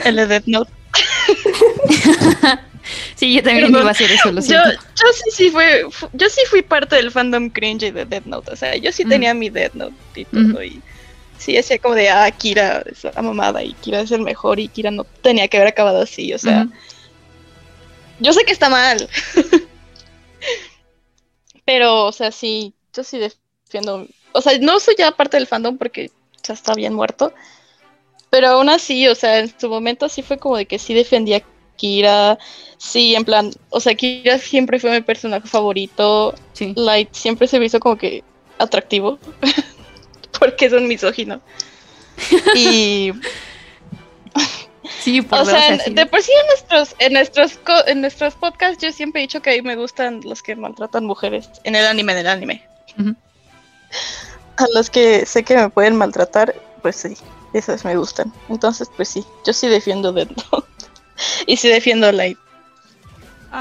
El 0.04 0.14
de 0.14 0.26
Death 0.28 0.46
Note. 0.46 0.70
Sí, 3.16 3.34
yo 3.34 3.42
también 3.42 3.66
Perdón. 3.66 3.80
iba 3.82 3.88
a 3.88 3.92
hacer 3.92 4.10
eso, 4.12 4.30
lo 4.30 4.40
yo, 4.40 4.46
siento. 4.46 4.70
yo 4.70 5.06
sí, 5.12 5.30
sí 5.32 5.50
fui, 5.50 5.64
fu- 5.90 6.08
yo 6.12 6.28
sí 6.28 6.40
fui 6.48 6.62
parte 6.62 6.96
del 6.96 7.10
fandom 7.10 7.50
cringe 7.50 7.92
de 7.92 8.04
Death 8.04 8.26
Note. 8.26 8.52
O 8.52 8.56
sea, 8.56 8.76
yo 8.76 8.92
sí 8.92 9.02
Ujú. 9.02 9.10
tenía 9.10 9.34
mi 9.34 9.48
Death 9.50 9.74
Note 9.74 9.94
y 10.14 10.24
todo. 10.26 10.62
Y 10.64 10.82
sí 11.38 11.52
decía 11.54 11.78
como 11.78 11.94
de, 11.94 12.08
ah, 12.10 12.30
Kira 12.30 12.82
es 12.90 13.04
la 13.04 13.22
mamada 13.22 13.62
y 13.62 13.72
Kira 13.74 14.00
es 14.00 14.10
el 14.10 14.20
mejor 14.22 14.60
y 14.60 14.68
Kira 14.68 14.90
no 14.90 15.04
tenía 15.22 15.48
que 15.48 15.56
haber 15.56 15.68
acabado 15.68 16.02
así. 16.02 16.32
O 16.34 16.38
sea, 16.38 16.66
yo 18.20 18.32
sé 18.32 18.44
que 18.44 18.52
está 18.52 18.68
mal. 18.68 19.08
Pero, 21.64 22.06
o 22.06 22.12
sea, 22.12 22.30
sí, 22.30 22.74
yo 22.94 23.02
sí 23.04 23.18
defiendo. 23.18 24.06
O 24.32 24.40
sea, 24.40 24.58
no 24.58 24.78
soy 24.80 24.94
ya 24.98 25.10
parte 25.12 25.36
del 25.36 25.46
fandom 25.46 25.76
porque 25.78 26.10
ya 26.42 26.54
está 26.54 26.74
bien 26.74 26.94
muerto. 26.94 27.32
Pero 28.30 28.48
aún 28.48 28.68
así, 28.68 29.08
o 29.08 29.14
sea, 29.14 29.38
en 29.38 29.52
su 29.58 29.68
momento 29.68 30.08
sí 30.08 30.22
fue 30.22 30.38
como 30.38 30.56
de 30.56 30.66
que 30.66 30.78
sí 30.78 30.94
defendía 30.94 31.42
Kira. 31.76 32.38
Sí, 32.78 33.14
en 33.14 33.24
plan, 33.24 33.50
o 33.70 33.80
sea, 33.80 33.94
Kira 33.94 34.38
siempre 34.38 34.78
fue 34.80 34.90
mi 34.92 35.00
personaje 35.02 35.46
favorito. 35.48 36.34
Light 36.74 37.10
siempre 37.12 37.46
se 37.48 37.58
me 37.58 37.66
hizo 37.66 37.80
como 37.80 37.96
que 37.96 38.22
atractivo. 38.58 39.18
porque 40.40 40.66
es 40.66 40.72
un 40.72 40.86
misógino. 40.88 41.40
Y. 42.54 43.12
Sí, 45.00 45.20
por 45.20 45.40
O 45.40 45.44
sea, 45.44 45.74
así. 45.74 45.94
de 45.94 46.06
por 46.06 46.22
sí 46.22 46.32
en 46.40 46.46
nuestros, 46.46 46.96
en 47.00 47.12
nuestros 47.12 47.58
co- 47.58 47.86
en 47.86 48.00
nuestros 48.00 48.34
podcasts 48.34 48.82
yo 48.82 48.92
siempre 48.92 49.20
he 49.20 49.22
dicho 49.26 49.40
que 49.42 49.50
a 49.50 49.52
mí 49.54 49.62
me 49.62 49.76
gustan 49.76 50.20
los 50.24 50.42
que 50.42 50.54
maltratan 50.56 51.04
mujeres 51.04 51.48
en 51.64 51.74
el 51.76 51.86
anime, 51.86 52.12
en 52.12 52.18
el 52.18 52.26
anime. 52.28 52.62
A 54.56 54.64
los 54.74 54.88
que 54.90 55.26
sé 55.26 55.42
que 55.44 55.56
me 55.56 55.68
pueden 55.70 55.96
maltratar, 55.96 56.54
pues 56.82 56.96
sí, 56.96 57.16
esos 57.52 57.84
me 57.84 57.96
gustan. 57.96 58.32
Entonces, 58.48 58.88
pues 58.96 59.08
sí, 59.08 59.24
yo 59.44 59.52
sí 59.52 59.66
defiendo 59.68 60.12
Death 60.12 60.30
Note. 60.52 60.66
y 61.46 61.56
sí 61.56 61.68
defiendo 61.68 62.10
Light. 62.12 62.38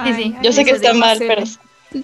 Sí, 0.05 0.13
sí. 0.13 0.35
Yo 0.43 0.51
sé 0.51 0.65
que 0.65 0.71
está 0.71 0.93
mal, 0.93 1.17
pero 1.19 1.43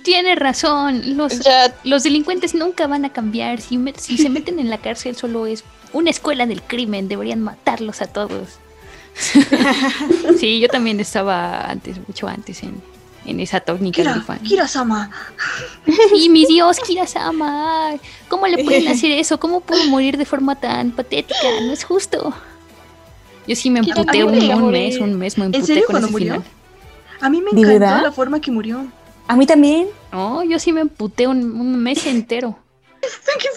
Tiene 0.04 0.36
razón. 0.36 1.18
Los, 1.18 1.42
los 1.84 2.04
delincuentes 2.04 2.54
nunca 2.54 2.88
van 2.88 3.04
a 3.06 3.12
cambiar. 3.12 3.60
Si, 3.60 3.78
me- 3.78 3.94
si 3.98 4.18
se 4.18 4.30
meten 4.30 4.60
en 4.60 4.70
la 4.70 4.78
cárcel, 4.78 5.16
solo 5.16 5.46
es 5.48 5.64
una 5.92 6.10
escuela 6.10 6.46
del 6.46 6.62
crimen. 6.62 7.10
Deberían 7.10 7.42
matarlos 7.42 8.02
a 8.02 8.08
todos. 8.08 8.60
sí, 10.40 10.60
yo 10.60 10.70
también 10.70 11.00
estaba 11.00 11.70
antes, 11.70 11.98
mucho 12.08 12.28
antes, 12.30 12.64
en, 12.64 12.82
en 13.26 13.40
esa 13.42 13.60
técnica 13.60 13.98
Kira, 14.02 14.14
del 14.14 14.24
fan. 14.24 14.40
Kira-sama. 14.40 15.12
Y 16.16 16.30
mi 16.30 16.46
Dios, 16.46 16.80
Kira-sama. 16.80 17.96
¿Cómo 18.30 18.48
le 18.48 18.64
pueden 18.64 18.88
hacer 18.88 19.12
eso? 19.12 19.40
¿Cómo 19.40 19.60
pudo 19.62 19.84
morir 19.88 20.18
de 20.18 20.26
forma 20.26 20.56
tan 20.60 20.92
patética? 20.92 21.48
No 21.62 21.74
es 21.74 21.84
justo. 21.84 22.34
Yo 23.48 23.56
sí 23.56 23.70
me 23.70 23.80
emputé 23.80 24.24
un, 24.24 24.72
mes, 24.72 24.98
un 25.00 25.18
mes 25.18 25.38
me 25.38 25.46
¿En 25.46 25.54
emputé 25.56 25.66
serio 25.68 25.84
con 25.86 25.94
cuando 25.94 26.08
ese 26.08 26.12
murió? 26.12 26.34
final. 26.34 26.48
A 27.22 27.30
mí 27.30 27.40
me 27.42 27.52
¿De 27.52 27.62
encantó 27.62 27.80
verdad? 27.80 28.02
la 28.04 28.12
forma 28.12 28.40
que 28.42 28.52
murió. 28.52 28.86
A 29.28 29.36
mí 29.36 29.46
también. 29.46 29.88
No, 30.12 30.44
yo 30.44 30.60
sí 30.60 30.72
me 30.72 30.82
emputé 30.82 31.28
un, 31.28 31.44
un 31.60 31.76
mes 31.82 32.06
entero. 32.06 32.58
¿Qué 33.02 33.08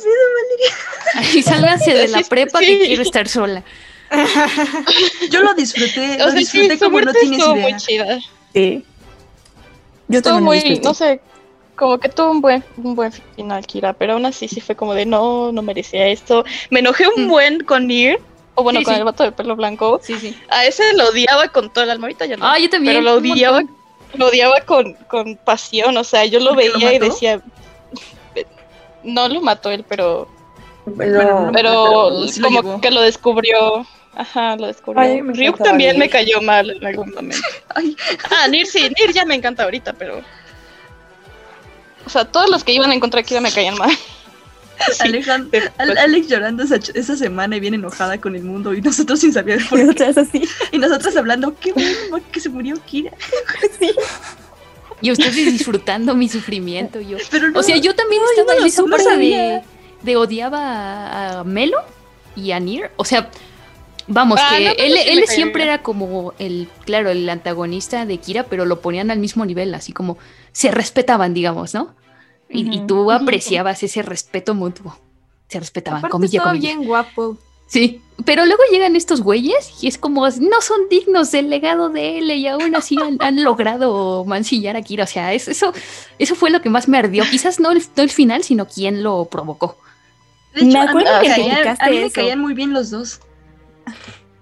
pedo, 0.03 1.15
Ay, 1.15 1.43
sálganse 1.43 1.93
de 1.95 2.09
la 2.09 2.19
Sí, 2.19 2.25
prepa 2.29 2.59
sí. 2.61 2.67
que 2.67 2.79
quiero 2.87 3.03
estar 3.03 3.29
sola. 3.29 3.63
Yo 5.31 5.43
lo 5.43 5.55
disfruté, 5.55 6.15
O 6.23 6.27
lo 6.27 6.31
sea, 6.31 6.33
sí, 6.33 6.39
disfruté 6.39 6.75
su 6.79 6.85
como 6.85 6.99
no 6.99 7.05
muerte 7.05 7.21
tienes 7.21 7.39
estuvo 7.39 7.57
idea. 7.57 7.69
muy 7.69 7.77
chida. 7.79 8.19
Sí. 8.53 8.85
Yo 10.09 10.19
estuvo 10.19 10.35
también 10.35 10.45
lo 10.45 10.51
muy, 10.51 10.57
disfruté. 10.61 10.83
no 10.85 10.95
sé, 10.95 11.21
como 11.77 11.99
que 11.99 12.09
tuvo 12.09 12.31
un 12.31 12.41
buen, 12.41 12.65
un 12.77 12.95
buen 12.95 13.13
final, 13.13 13.67
Kira, 13.67 13.93
pero 13.95 14.13
aún 14.15 14.27
así 14.27 14.47
sí 14.49 14.61
fue 14.61 14.77
como 14.77 14.95
de 14.95 15.07
no, 15.07 15.51
no 15.53 15.63
merecía 15.63 16.07
esto. 16.09 16.45
Me 16.71 16.81
enojé 16.81 17.07
un 17.09 17.29
buen 17.29 17.65
con 17.65 17.87
Nier, 17.89 18.21
o 18.55 18.63
bueno, 18.63 18.81
Sí, 18.81 18.85
con 18.85 18.95
sí. 18.95 18.99
el 19.01 19.05
vato 19.05 19.23
de 19.25 19.33
pelo 19.33 19.57
blanco. 19.57 20.01
Sí, 20.03 20.19
sí. 20.19 20.37
A 20.49 20.65
ese 20.65 20.93
lo 20.95 21.09
odiaba 21.09 21.49
con 21.49 21.73
todo 21.73 21.85
el 21.85 21.91
alma, 21.91 22.07
ahorita 22.07 22.27
ya 22.27 22.37
no. 22.37 22.47
Ah, 22.47 22.59
yo 22.59 22.69
también, 22.71 22.95
Pero 22.97 23.05
lo 23.05 23.15
odiaba, 23.15 23.63
lo 24.15 24.27
odiaba 24.27 24.61
con, 24.67 24.95
con 25.09 25.37
pasión, 25.37 25.97
o 25.97 26.05
sea, 26.05 26.25
yo 26.25 26.39
lo 26.41 26.51
¿Porque 26.55 26.69
lo 26.69 26.75
veía 26.79 26.95
y 26.95 26.99
mató? 27.01 27.13
decía, 27.13 27.41
no 29.03 29.29
lo 29.29 29.41
mató 29.41 29.71
él, 29.71 29.85
pero, 29.89 30.29
Pero, 30.97 31.19
pero 31.19 31.51
pero 31.53 32.29
sí 32.29 32.41
lo 32.41 32.49
como 32.49 32.81
que 32.81 32.91
lo 32.91 33.01
descubrió. 33.01 33.87
Ajá, 34.17 34.57
lo 34.57 34.69
descubrió. 34.69 35.03
Ay, 35.03 35.21
Ryuk 35.21 35.59
también 35.59 35.99
me 35.99 36.09
cayó 36.09 36.41
mal 36.41 36.71
en 36.71 36.87
algún 36.87 37.11
momento. 37.13 37.37
Ah, 38.31 38.47
Nir 38.49 38.67
sí, 38.67 38.83
Nir 38.83 39.13
ya 39.13 39.25
me 39.25 39.35
encanta 39.35 39.65
ahorita, 39.65 39.93
pero. 39.95 40.23
O 42.07 42.11
sea, 42.11 42.25
todos 42.25 42.49
los 42.51 42.63
que 42.63 42.73
iban 42.73 42.91
a 42.91 42.95
encontrar 42.95 43.25
Kira 43.25 43.41
me 43.41 43.51
caían 43.51 43.77
mal. 43.77 43.91
Alejandro, 45.01 45.51
pues. 45.51 45.71
Al- 45.79 45.97
Alex 45.99 46.29
llorando 46.29 46.63
esa, 46.63 46.77
esa 46.77 47.17
semana 47.17 47.57
y 47.57 47.61
bien 47.61 47.75
enojada 47.75 48.21
con 48.21 48.35
el 48.37 48.43
mundo 48.45 48.75
y 48.75 48.81
nosotros 48.83 49.21
sin 49.21 49.33
saber 49.33 49.61
por 49.69 49.79
qué. 49.79 49.85
Nosotras 49.85 50.19
así. 50.19 50.43
Y 50.73 50.79
nosotros 50.79 51.17
hablando, 51.17 51.55
qué 51.61 51.73
bueno 51.73 52.21
que 52.33 52.41
se 52.41 52.49
murió 52.49 52.77
Kira. 52.87 53.13
Y 55.01 55.11
ustedes 55.13 55.35
disfrutando 55.35 56.15
mi 56.15 56.29
sufrimiento. 56.31 56.99
Yo. 57.01 57.19
Pero 57.31 57.51
no, 57.51 57.61
o 57.61 57.63
sea, 57.63 57.77
yo 57.77 57.95
también 57.95 58.23
no, 58.23 58.29
estaba 58.31 58.55
yo 58.55 58.61
no 58.61 58.67
en 58.67 58.91
no 58.91 58.97
parte 58.97 59.17
de, 59.19 59.63
de 60.03 60.17
odiaba 60.17 60.61
a, 60.61 61.41
a 61.41 61.45
Melo 61.45 61.77
y 62.35 62.53
a 62.53 62.59
Nier. 62.59 62.91
O 62.97 63.05
sea, 63.05 63.29
vamos, 64.07 64.41
Ah, 64.43 64.55
que 64.57 64.65
no, 64.65 64.71
él, 64.71 64.77
sí 64.97 65.05
me 65.05 65.13
él 65.13 65.27
siempre 65.29 65.63
era 65.65 65.83
como 65.83 66.33
el, 66.39 66.69
claro, 66.87 67.11
el 67.11 67.29
antagonista 67.29 68.07
de 68.07 68.17
Kira, 68.17 68.45
pero 68.45 68.65
lo 68.65 68.81
ponían 68.81 69.11
al 69.11 69.19
mismo 69.19 69.45
nivel, 69.45 69.75
así 69.75 69.93
como 69.93 70.17
se 70.53 70.71
respetaban, 70.71 71.35
digamos, 71.35 71.75
¿no? 71.75 71.95
Y, 72.55 72.81
tú 72.87 73.11
apreciabas 73.13 73.83
ese 73.83 74.03
respeto 74.03 74.55
mutuo. 74.55 74.99
Se 75.49 75.59
respetaban, 75.61 75.99
Aparte 75.99 76.13
comilla, 76.13 76.39
estaba 76.39 76.51
comilla. 76.55 76.75
bien 76.75 76.87
guapo. 76.87 77.37
Sí, 77.67 78.01
pero 78.25 78.45
luego 78.47 78.63
llegan 78.71 78.95
estos 78.95 79.21
güeyes 79.23 79.83
y 79.83 79.89
es 79.89 79.97
como, 79.99 80.29
no 80.29 80.61
son 80.61 80.89
dignos 80.91 81.33
del 81.33 81.49
legado 81.51 81.89
de 81.89 82.19
él 82.19 82.31
y 82.31 82.47
aún 82.47 82.77
así 82.77 82.97
han, 83.01 83.17
han 83.21 83.43
logrado 83.43 84.25
mancillar 84.27 84.77
a 84.77 84.83
Kira. 84.83 85.05
O 85.05 85.07
sea, 85.07 85.33
es- 85.33 85.49
eso, 85.49 85.73
eso 86.19 86.35
fue 86.35 86.51
lo 86.51 86.61
que 86.63 86.69
más 86.71 86.89
me 86.89 86.99
ardió. 86.99 87.25
Quizás 87.31 87.59
no 87.61 87.73
el, 87.73 87.83
no 87.97 88.03
el 88.03 88.11
final, 88.11 88.43
sino 88.45 88.67
quien 88.69 89.03
lo 89.03 89.25
provocó. 89.27 89.79
De 90.55 90.61
hecho, 90.61 90.69
Me 90.69 90.79
a 90.79 90.83
mí 90.83 90.89
acuerdo 90.89 91.13
me 91.17 91.21
que 91.23 91.29
caían, 91.29 91.49
criticaste 91.51 91.85
a 91.85 91.89
mí 91.91 91.97
me 91.99 92.05
eso. 92.05 92.15
caían 92.15 92.39
muy 92.39 92.55
bien 92.55 92.73
los 92.73 92.91
dos. 92.91 93.21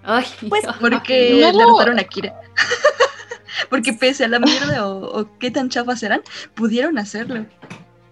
Ay, 0.03 0.25
Pues, 0.49 0.65
Porque 0.81 1.39
no 1.41 1.59
derrotaron 1.59 1.99
a 2.01 2.05
Kira. 2.05 2.39
Porque 3.71 3.93
pese 3.93 4.25
a 4.25 4.29
la 4.29 4.41
mierda 4.41 4.87
o, 4.89 5.21
o 5.21 5.39
qué 5.39 5.51
tan 5.51 5.69
chafas 5.69 6.03
eran, 6.03 6.23
pudieron 6.55 6.99
hacerlo. 6.99 7.47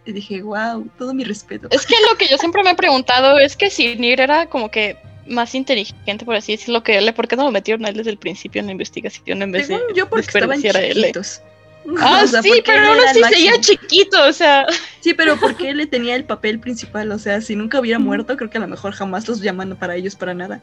Y 0.07 0.13
dije, 0.13 0.43
wow, 0.43 0.89
todo 0.99 1.13
mi 1.15 1.25
respeto. 1.25 1.69
Es 1.71 1.87
que 1.87 1.95
lo 2.11 2.17
que 2.17 2.27
yo 2.27 2.39
siempre 2.39 2.63
me 2.63 2.71
he 2.71 2.75
preguntado 2.75 3.39
es 3.39 3.57
que 3.57 3.71
si 3.71 3.97
Nier 3.97 4.21
era 4.21 4.47
como 4.47 4.71
que 4.71 4.97
más 5.27 5.55
inteligente, 5.55 6.25
por 6.25 6.35
así 6.35 6.53
decirlo, 6.53 6.83
que 6.83 6.99
él, 6.99 7.13
¿por 7.15 7.29
qué 7.29 7.37
no 7.37 7.45
lo 7.45 7.51
metieron 7.51 7.85
a 7.85 7.91
él 7.91 7.97
desde 7.97 8.11
el 8.11 8.19
principio 8.19 8.61
en 8.61 8.67
la 8.67 8.73
investigación 8.73 9.43
en 9.43 9.53
vez 9.53 9.67
Según 9.67 9.87
de 9.89 9.95
yo, 9.95 10.09
porque 10.09 10.27
estaban 10.27 10.49
desperdiciar 10.61 10.77
a 10.77 10.87
él? 10.87 10.97
chiquitos. 10.97 11.43
Ah, 11.99 12.21
O 12.25 12.27
sea, 12.27 12.43
sí, 12.43 12.63
pero 12.65 12.89
aún 12.89 12.99
así 13.09 13.23
seguía 13.25 13.59
chiquito, 13.59 14.23
o 14.29 14.33
sea. 14.35 14.67
Sí, 15.01 15.15
pero 15.15 15.41
porque 15.41 15.71
él 15.71 15.79
le 15.79 15.87
tenía 15.87 16.15
el 16.15 16.25
papel 16.25 16.61
principal, 16.61 17.11
o 17.11 17.19
sea, 17.19 17.41
si 17.41 17.57
nunca 17.57 17.81
hubiera 17.81 17.99
muerto, 17.99 18.37
creo 18.37 18.51
que 18.51 18.59
a 18.59 18.61
lo 18.61 18.69
mejor 18.69 18.93
jamás 18.93 19.27
los 19.27 19.41
llaman 19.41 19.75
para 19.77 19.97
ellos 19.97 20.15
para 20.15 20.35
nada. 20.35 20.63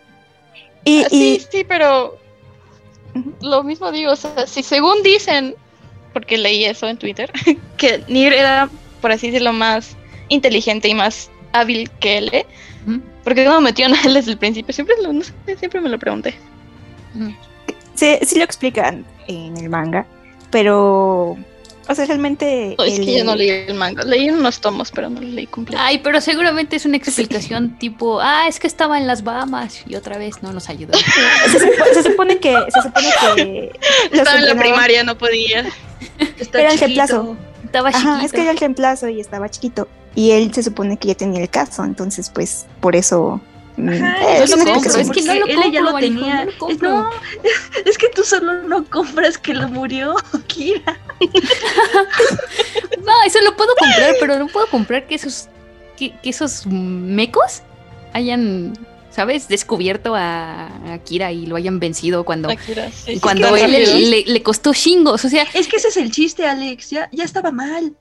Y, 0.85 1.03
Ah, 1.03 1.07
sí, 1.09 1.43
sí, 1.51 1.63
pero 1.67 2.19
lo 3.41 3.63
mismo 3.63 3.91
digo, 3.91 4.11
o 4.11 4.15
sea, 4.15 4.45
si 4.45 4.61
según 4.61 5.01
dicen, 5.01 5.55
porque 6.13 6.37
leí 6.37 6.65
eso 6.65 6.87
en 6.87 6.97
Twitter, 6.97 7.31
que 7.77 8.03
Nier 8.07 8.33
era, 8.33 8.69
por 8.97 9.11
así 9.11 9.27
decirlo, 9.27 9.53
más 9.53 9.95
inteligente 10.29 10.87
y 10.87 10.93
más 10.95 11.29
hábil 11.53 11.89
que 11.99 12.17
él, 12.17 12.29
¿eh? 12.33 12.45
¿por 13.23 13.35
qué 13.35 13.43
no 13.43 13.53
lo 13.55 13.61
metieron 13.61 13.93
a 13.95 14.01
él 14.03 14.13
desde 14.13 14.31
el 14.31 14.37
principio? 14.37 14.73
Siempre, 14.73 14.95
lo- 15.01 15.11
no 15.13 15.23
sé, 15.23 15.33
siempre 15.59 15.81
me 15.81 15.89
lo 15.89 15.99
pregunté. 15.99 16.35
Sí, 17.95 18.17
sí 18.21 18.37
lo 18.37 18.43
explican 18.43 19.05
en 19.27 19.57
el 19.57 19.69
manga, 19.69 20.05
pero, 20.51 21.31
o 21.89 21.95
sea, 21.95 22.05
realmente... 22.05 22.75
No, 22.77 22.83
es 22.85 22.99
el- 22.99 23.05
que 23.05 23.17
yo 23.17 23.23
no 23.25 23.35
leí 23.35 23.49
el 23.49 23.73
manga, 23.73 24.03
leí 24.03 24.29
unos 24.29 24.61
tomos, 24.61 24.91
pero 24.91 25.09
no 25.09 25.19
lo 25.19 25.27
leí 25.27 25.47
completo. 25.47 25.81
Ay, 25.83 25.97
pero 25.97 26.21
seguramente 26.21 26.75
es 26.75 26.85
una 26.85 26.97
explicación 26.97 27.77
tipo, 27.79 28.21
ah, 28.21 28.47
es 28.47 28.59
que 28.59 28.67
estaba 28.67 28.97
en 28.99 29.07
las 29.07 29.23
Bahamas 29.23 29.81
y 29.87 29.95
otra 29.95 30.17
vez 30.17 30.43
no 30.43 30.53
nos 30.53 30.69
ayudó. 30.69 30.93
Se, 31.51 31.59
supo- 31.59 31.93
se 31.93 32.03
supone 32.03 32.37
que... 32.37 32.53
Se 32.73 32.81
supone 32.83 33.07
que 33.35 33.71
Estaba 34.17 34.37
en 34.39 34.45
la 34.45 34.55
primaria, 34.55 35.03
no 35.03 35.17
podía. 35.17 35.65
Era 36.53 36.71
el 36.71 36.79
reemplazo. 36.79 37.35
Estaba 37.77 37.89
Ajá, 37.89 37.99
chiquito. 37.99 38.25
es 38.25 38.31
que 38.33 38.41
era 38.41 38.51
el 38.51 38.57
reemplazo 38.57 39.07
y 39.09 39.19
estaba 39.19 39.49
chiquito. 39.49 39.87
Y 40.15 40.31
él 40.31 40.53
se 40.53 40.63
supone 40.63 40.97
que 40.97 41.09
ya 41.09 41.15
tenía 41.15 41.41
el 41.41 41.49
caso, 41.49 41.83
entonces 41.83 42.29
pues 42.33 42.65
por 42.81 42.95
eso... 42.95 43.39
mm, 43.77 43.89
Ajá, 43.89 44.37
eh, 44.37 44.43
es 44.43 44.49
lo 44.49 44.57
compro, 44.73 44.97
es 44.99 45.11
que 45.11 45.21
no 45.21 45.33
lo 45.35 45.45
él 45.45 45.55
ya 45.55 45.61
compro, 45.63 45.81
lo 45.83 45.91
Marijo, 45.93 46.19
tenía. 46.19 46.35
no 46.39 46.45
lo 46.45 46.49
Es- 46.51 46.57
compro. 46.57 46.89
no, 46.89 47.09
es 47.85 47.97
que 47.97 48.09
tú 48.09 48.23
solo 48.23 48.63
no 48.63 48.83
compras 48.85 49.37
que 49.37 49.53
lo 49.53 49.67
murió, 49.69 50.15
Kira. 50.47 50.97
No, 53.05 53.13
eso 53.25 53.39
lo 53.41 53.55
puedo 53.55 53.73
comprar, 53.75 54.15
pero 54.19 54.37
no 54.39 54.47
puedo 54.47 54.67
comprar 54.67 55.07
que 55.07 55.15
esos, 55.15 55.47
que, 55.95 56.13
que 56.19 56.29
esos 56.29 56.65
mecos 56.65 57.61
hayan, 58.13 58.73
¿sabes? 59.17 59.47
Descubierto 59.47 60.13
a, 60.15 60.67
a 60.93 60.99
Kira 60.99 61.31
y 61.31 61.47
lo 61.47 61.55
hayan 61.55 61.79
vencido 61.79 62.23
cuando, 62.23 62.51
Akira, 62.51 62.91
sí, 62.91 63.19
cuando 63.19 63.55
él 63.57 63.71
le, 64.11 64.23
le 64.25 64.43
costó 64.43 64.73
chingos. 64.75 65.25
O 65.25 65.29
sea, 65.29 65.43
Es 65.55 65.67
que 65.67 65.77
ese 65.77 65.87
es 65.87 65.97
el 65.97 66.11
chiste, 66.11 66.45
Alex. 66.45 66.91
Ya, 66.91 67.09
ya 67.11 67.23
estaba 67.23 67.51
mal. 67.51 67.95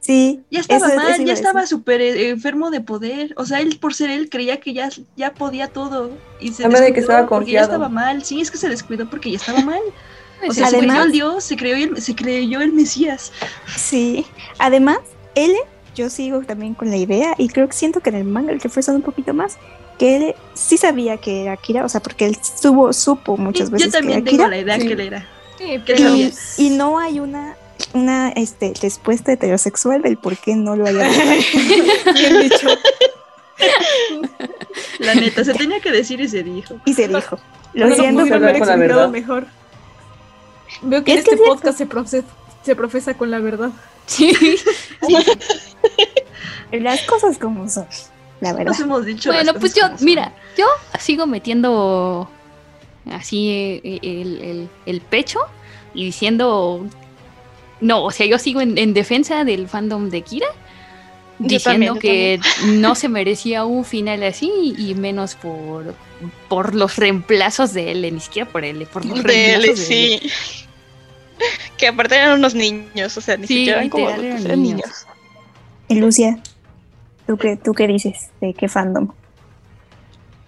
Sí, 0.00 0.40
Ya 0.50 0.60
estaba 0.60 0.86
eso- 0.86 0.96
mal, 0.96 1.12
eso 1.12 1.22
ya 1.24 1.34
estaba 1.34 1.66
súper 1.66 2.00
eh, 2.00 2.30
enfermo 2.30 2.70
de 2.70 2.80
poder. 2.80 3.34
O 3.36 3.44
sea, 3.44 3.60
él 3.60 3.78
por 3.78 3.92
ser 3.92 4.08
él 4.08 4.30
creía 4.30 4.60
que 4.60 4.72
ya, 4.72 4.88
ya 5.14 5.34
podía 5.34 5.68
todo. 5.68 6.10
Y 6.40 6.52
se 6.52 6.66
de 6.66 6.92
que 6.94 7.00
estaba 7.00 7.28
porque 7.28 7.52
ya 7.52 7.60
estaba 7.60 7.90
mal. 7.90 8.24
Sí, 8.24 8.40
es 8.40 8.50
que 8.50 8.56
se 8.56 8.70
descuidó 8.70 9.08
porque 9.10 9.30
ya 9.30 9.36
estaba 9.36 9.60
mal. 9.60 9.80
O 10.48 10.52
sea, 10.52 10.66
se 10.68 10.78
además- 10.78 10.96
creyó 10.96 11.04
el 11.04 11.12
Dios, 11.12 11.44
se 11.44 11.56
creyó 11.56 11.76
el, 11.76 12.02
se 12.02 12.14
creyó 12.16 12.60
el 12.62 12.72
Mesías. 12.72 13.30
Sí, 13.76 14.26
además, 14.58 14.98
él, 15.36 15.54
yo 15.94 16.10
sigo 16.10 16.40
también 16.40 16.74
con 16.74 16.90
la 16.90 16.96
idea 16.96 17.34
y 17.38 17.48
creo 17.48 17.68
que 17.68 17.74
siento 17.74 18.00
que 18.00 18.10
en 18.10 18.16
el 18.16 18.24
manga 18.24 18.50
el 18.50 18.60
refuerzan 18.60 18.96
un 18.96 19.02
poquito 19.02 19.32
más, 19.34 19.56
que 20.02 20.16
él 20.16 20.34
sí 20.54 20.76
sabía 20.76 21.16
que 21.18 21.42
era 21.42 21.52
Akira, 21.52 21.84
o 21.84 21.88
sea, 21.88 22.00
porque 22.02 22.26
él 22.26 22.36
supo, 22.42 22.92
supo 22.92 23.36
muchas 23.36 23.68
Yo 23.70 23.74
veces 23.74 23.92
también 23.92 24.24
que 24.24 24.30
tengo 24.32 24.42
era 24.42 24.50
la 24.50 24.58
idea 24.58 24.80
Sí. 24.80 24.86
que 24.88 24.92
él 24.94 25.00
era. 25.00 25.20
Sí, 25.58 25.64
¿Qué 25.64 25.82
pero 25.86 26.08
Akira. 26.08 26.30
Y, 26.58 26.66
y 26.66 26.70
no 26.70 26.98
hay 26.98 27.20
una 27.20 27.54
una 27.94 28.30
este, 28.30 28.72
respuesta 28.82 29.30
heterosexual 29.32 30.02
del 30.02 30.16
por 30.16 30.36
qué 30.36 30.56
no 30.56 30.74
lo 30.74 30.86
haya 30.88 31.08
Bien 32.14 32.40
dicho. 32.40 32.66
La 34.98 35.14
neta, 35.14 35.44
se 35.44 35.54
tenía 35.54 35.78
que 35.80 35.92
decir 35.92 36.20
y 36.20 36.28
se 36.28 36.42
dijo. 36.42 36.76
Y 36.84 36.94
se 36.94 37.06
dijo. 37.06 37.38
Lo 37.74 37.88
no 37.88 37.94
siento, 37.94 38.24
pero- 38.24 38.58
con 38.58 38.68
la 38.68 39.08
mejor. 39.08 39.46
Veo 40.82 41.04
que 41.04 41.12
en 41.12 41.18
este 41.18 41.36
podcast 41.36 41.78
se, 41.78 41.88
proce- 41.88 42.24
se 42.64 42.74
profesa 42.74 43.14
con 43.14 43.30
la 43.30 43.38
verdad. 43.38 43.70
sí. 44.06 44.32
las 46.72 47.02
cosas 47.02 47.38
como 47.38 47.68
son, 47.68 47.86
la 48.42 48.52
verdad. 48.52 48.72
Nos 48.72 48.80
hemos 48.80 49.06
dicho. 49.06 49.32
Bueno, 49.32 49.54
pues 49.54 49.74
yo, 49.74 49.82
mira, 50.00 50.32
yo 50.58 50.66
sigo 50.98 51.26
metiendo 51.26 52.28
así 53.10 53.48
eh, 53.82 53.98
el, 54.02 54.40
el- 54.42 54.68
el 54.84 55.00
pecho 55.00 55.38
y 55.94 56.04
diciendo, 56.04 56.84
no, 57.80 58.04
o 58.04 58.10
sea, 58.10 58.26
yo 58.26 58.38
sigo 58.38 58.60
en, 58.60 58.76
en 58.76 58.92
defensa 58.94 59.44
del 59.44 59.68
fandom 59.68 60.10
de 60.10 60.22
Kira, 60.22 60.46
Yo 61.38 61.48
diciendo 61.48 61.94
también, 61.94 61.94
yo 61.94 62.00
que 62.00 62.40
no 62.80 62.94
se 62.94 63.08
merecía 63.08 63.64
un 63.64 63.84
final 63.84 64.22
así 64.24 64.74
y 64.76 64.94
menos 64.94 65.34
por, 65.36 65.94
por 66.48 66.74
los 66.74 66.96
reemplazos 66.96 67.72
de 67.72 67.92
él, 67.92 68.02
ni 68.14 68.20
siquiera 68.20 68.50
por 68.50 68.64
él, 68.64 68.86
por 68.92 69.04
los 69.04 69.22
De 69.22 69.56
reemplazos 69.58 69.88
de 69.88 70.14
él. 70.14 70.20
sí. 70.20 70.30
Que 71.76 71.88
aparte 71.88 72.14
eran 72.14 72.38
unos 72.38 72.54
niños, 72.54 73.16
o 73.16 73.20
sea, 73.20 73.36
ni 73.36 73.46
Sí, 73.46 73.54
siquiera 73.58 73.78
eran 73.78 73.88
como 73.90 74.08
adultos, 74.08 74.44
eran 74.44 74.62
niños. 74.62 74.76
niños. 74.80 75.06
Y 75.88 75.94
Lucia, 75.96 76.38
¿tú 77.32 77.38
qué, 77.38 77.56
¿tú 77.56 77.72
qué 77.72 77.86
dices? 77.86 78.28
¿De 78.42 78.52
qué 78.52 78.68
fandom? 78.68 79.08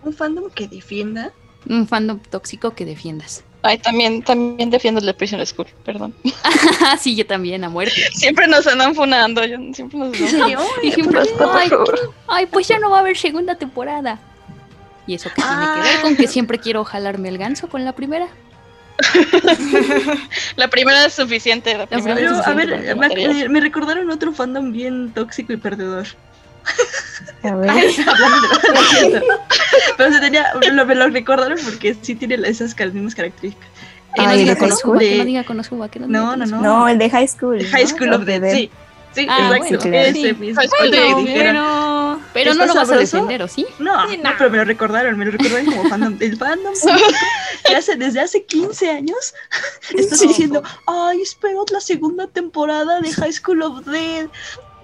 Un 0.02 0.12
fandom 0.12 0.50
que 0.50 0.68
defienda. 0.68 1.32
Un 1.66 1.88
fandom 1.88 2.18
tóxico 2.18 2.72
que 2.72 2.84
defiendas. 2.84 3.42
Ay, 3.62 3.78
también, 3.78 4.22
también 4.22 4.68
defiendo 4.68 5.00
el 5.00 5.06
de 5.06 5.14
Prison 5.14 5.44
School, 5.46 5.66
perdón. 5.82 6.14
Ah, 6.82 6.98
sí, 7.00 7.16
yo 7.16 7.26
también, 7.26 7.64
a 7.64 7.70
muerte. 7.70 7.94
Siempre 8.12 8.46
nos 8.48 8.66
andan 8.66 8.94
funando, 8.94 9.42
yo, 9.46 9.56
siempre 9.72 9.98
ay, 11.54 11.70
ay, 12.28 12.46
pues 12.52 12.68
ya 12.68 12.78
no 12.78 12.90
va 12.90 12.98
a 12.98 13.00
haber 13.00 13.16
segunda 13.16 13.54
temporada. 13.54 14.20
Y 15.06 15.14
eso 15.14 15.30
que 15.30 15.40
tiene 15.40 15.66
que 15.74 15.80
ver 15.80 16.00
con 16.02 16.16
que 16.16 16.28
siempre 16.28 16.58
quiero 16.58 16.84
jalarme 16.84 17.30
el 17.30 17.38
ganso 17.38 17.70
con 17.70 17.86
la 17.86 17.94
primera. 17.94 18.28
La 20.56 20.68
primera 20.68 21.06
es 21.06 21.14
suficiente, 21.14 21.76
la 21.76 21.86
primera 21.86 22.14
primera 22.14 22.36
es 22.36 22.44
Pero, 22.44 23.32
a 23.32 23.34
ver, 23.34 23.50
me 23.50 23.60
recordaron 23.60 24.08
otro 24.10 24.32
fandom 24.32 24.70
bien 24.70 25.12
tóxico 25.12 25.52
y 25.54 25.56
perdedor. 25.56 26.06
A 27.42 27.54
ver. 27.56 27.70
Pero 29.96 30.12
se 30.12 30.20
tenía, 30.20 30.46
lo, 30.72 30.86
me 30.86 30.94
lo 30.94 31.08
recordaron 31.08 31.58
porque 31.64 31.96
sí 32.00 32.14
tiene 32.14 32.36
esas 32.48 32.74
mismas 32.92 33.14
características. 33.14 33.68
Que 34.14 34.22
no 34.22 34.28
Ay, 34.28 34.38
diga 34.40 34.54
¿de 34.54 34.60
Konosuba, 34.60 34.98
de- 34.98 35.08
que 35.08 35.18
no 35.18 35.24
diga 35.24 35.44
Konosuba, 35.44 35.88
que 35.90 35.98
no 36.00 36.06
No, 36.06 36.36
no, 36.36 36.46
no. 36.46 36.60
No, 36.60 36.88
el 36.88 36.98
de 36.98 37.10
High 37.10 37.28
School. 37.28 37.64
High 37.64 37.82
¿no? 37.84 37.88
School 37.90 38.12
of 38.14 38.24
Dead, 38.24 38.52
sí. 38.52 38.70
Sí, 39.12 39.26
Ah, 39.30 39.52
exacto. 39.56 39.78
bueno, 39.88 39.96
ese 40.08 40.12
sí. 40.12 40.32
mismo. 40.34 40.60
Pero 42.32 42.50
¿Está 42.50 42.66
no 42.66 42.66
lo 42.66 42.74
vas 42.74 42.90
a 42.90 42.96
defender, 42.96 43.42
¿o 43.42 43.48
sí? 43.48 43.64
No, 43.78 44.08
Sí, 44.08 44.16
no, 44.16 44.30
no. 44.30 44.36
pero 44.36 44.50
me 44.50 44.56
lo 44.56 44.64
recordaron, 44.64 45.16
me 45.16 45.24
lo 45.24 45.30
recordaron 45.30 45.66
como 45.66 45.88
fandom. 45.88 46.16
El 46.18 46.36
fandom 46.36 46.72
que 47.64 47.76
hace, 47.76 47.94
desde 47.94 48.20
hace 48.20 48.44
15 48.44 48.90
años 48.90 49.34
estás 49.96 50.20
diciendo, 50.20 50.64
ay, 50.88 51.22
espero 51.22 51.64
la 51.72 51.80
segunda 51.80 52.26
temporada 52.26 53.00
de 53.00 53.12
High 53.12 53.32
School 53.32 53.62
of 53.62 53.84
Dead. 53.86 54.26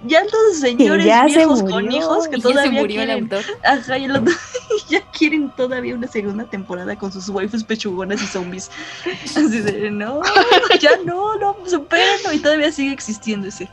Ya 0.03 0.23
los 0.23 0.57
señores 0.59 1.05
ya 1.05 1.21
se 1.27 1.35
viejos 1.35 1.61
con 1.61 1.91
hijos 1.91 2.27
que 2.27 2.37
ya 2.37 2.41
se 2.47 2.49
todavía 2.53 2.81
murió 2.81 3.01
el 3.01 3.07
quieren, 3.07 3.23
autor. 3.33 3.43
ajá, 3.63 3.97
y 3.99 4.05
el 4.05 4.11
otro- 4.15 4.33
ya 4.89 5.01
quieren 5.11 5.51
todavía 5.55 5.93
una 5.93 6.07
segunda 6.07 6.45
temporada 6.45 6.95
con 6.97 7.11
sus 7.11 7.29
waifus 7.29 7.63
pechugonas 7.63 8.21
y 8.21 8.25
zombies. 8.25 8.71
Así 9.23 9.59
de, 9.61 9.91
no, 9.91 10.21
ya 10.79 10.91
no, 11.05 11.35
no, 11.37 11.55
supérenlo 11.67 12.33
y 12.33 12.39
todavía 12.39 12.71
sigue 12.71 12.93
existiendo 12.93 13.47
ese. 13.47 13.69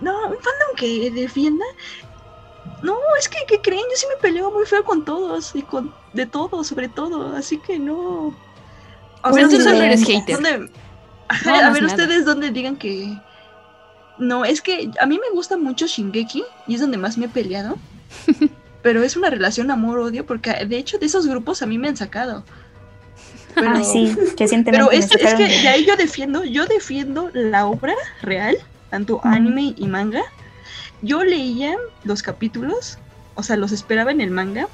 No, 0.00 0.12
un 0.28 0.34
fandom 0.34 0.76
que 0.76 1.10
defienda. 1.10 1.64
No, 2.82 2.96
es 3.18 3.28
que, 3.28 3.38
¿qué 3.48 3.60
creen? 3.60 3.82
Yo 3.90 3.96
sí 3.96 4.06
me 4.08 4.20
peleo 4.20 4.50
muy 4.52 4.64
feo 4.66 4.84
con 4.84 5.04
todos 5.04 5.54
y 5.56 5.62
con 5.62 5.92
de 6.12 6.26
todo, 6.26 6.62
sobre 6.62 6.88
todo, 6.88 7.34
así 7.36 7.58
que 7.58 7.78
no. 7.80 7.96
O 9.24 9.30
Pues 9.30 9.44
tú 9.48 9.56
¿dónde- 9.56 9.64
solo 9.64 9.82
eres 9.82 10.04
hater. 10.04 10.34
dónde- 10.36 10.70
Ajá, 11.28 11.50
No 11.50 11.56
a 11.68 11.70
ver, 11.72 11.82
nada. 11.82 11.94
ustedes 11.94 12.24
donde 12.24 12.50
digan 12.50 12.76
que. 12.76 13.16
No, 14.18 14.44
es 14.44 14.60
que 14.60 14.90
a 15.00 15.06
mí 15.06 15.18
me 15.18 15.34
gusta 15.34 15.56
mucho 15.56 15.86
Shingeki 15.86 16.44
y 16.66 16.74
es 16.74 16.80
donde 16.80 16.98
más 16.98 17.18
me 17.18 17.26
he 17.26 17.28
peleado. 17.28 17.76
pero 18.82 19.02
es 19.02 19.16
una 19.16 19.30
relación 19.30 19.70
amor-odio 19.70 20.26
porque 20.26 20.52
de 20.66 20.76
hecho 20.76 20.98
de 20.98 21.06
esos 21.06 21.26
grupos 21.26 21.62
a 21.62 21.66
mí 21.66 21.78
me 21.78 21.88
han 21.88 21.96
sacado. 21.96 22.44
Pero, 23.54 23.70
Ah, 23.70 23.84
sí, 23.84 24.16
pero 24.72 24.88
me 24.90 24.96
es, 24.96 25.10
es 25.12 25.34
que 25.34 25.44
de- 25.46 25.68
ahí 25.68 25.84
yo 25.86 25.96
defiendo, 25.96 26.42
yo 26.44 26.66
defiendo 26.66 27.30
la 27.34 27.66
obra 27.66 27.94
real, 28.22 28.56
tanto 28.90 29.20
anime 29.24 29.74
y 29.76 29.86
manga. 29.86 30.22
Yo 31.02 31.22
leía 31.22 31.76
los 32.04 32.22
capítulos, 32.22 32.98
o 33.34 33.42
sea, 33.42 33.56
los 33.56 33.72
esperaba 33.72 34.10
en 34.10 34.20
el 34.20 34.30
manga. 34.30 34.68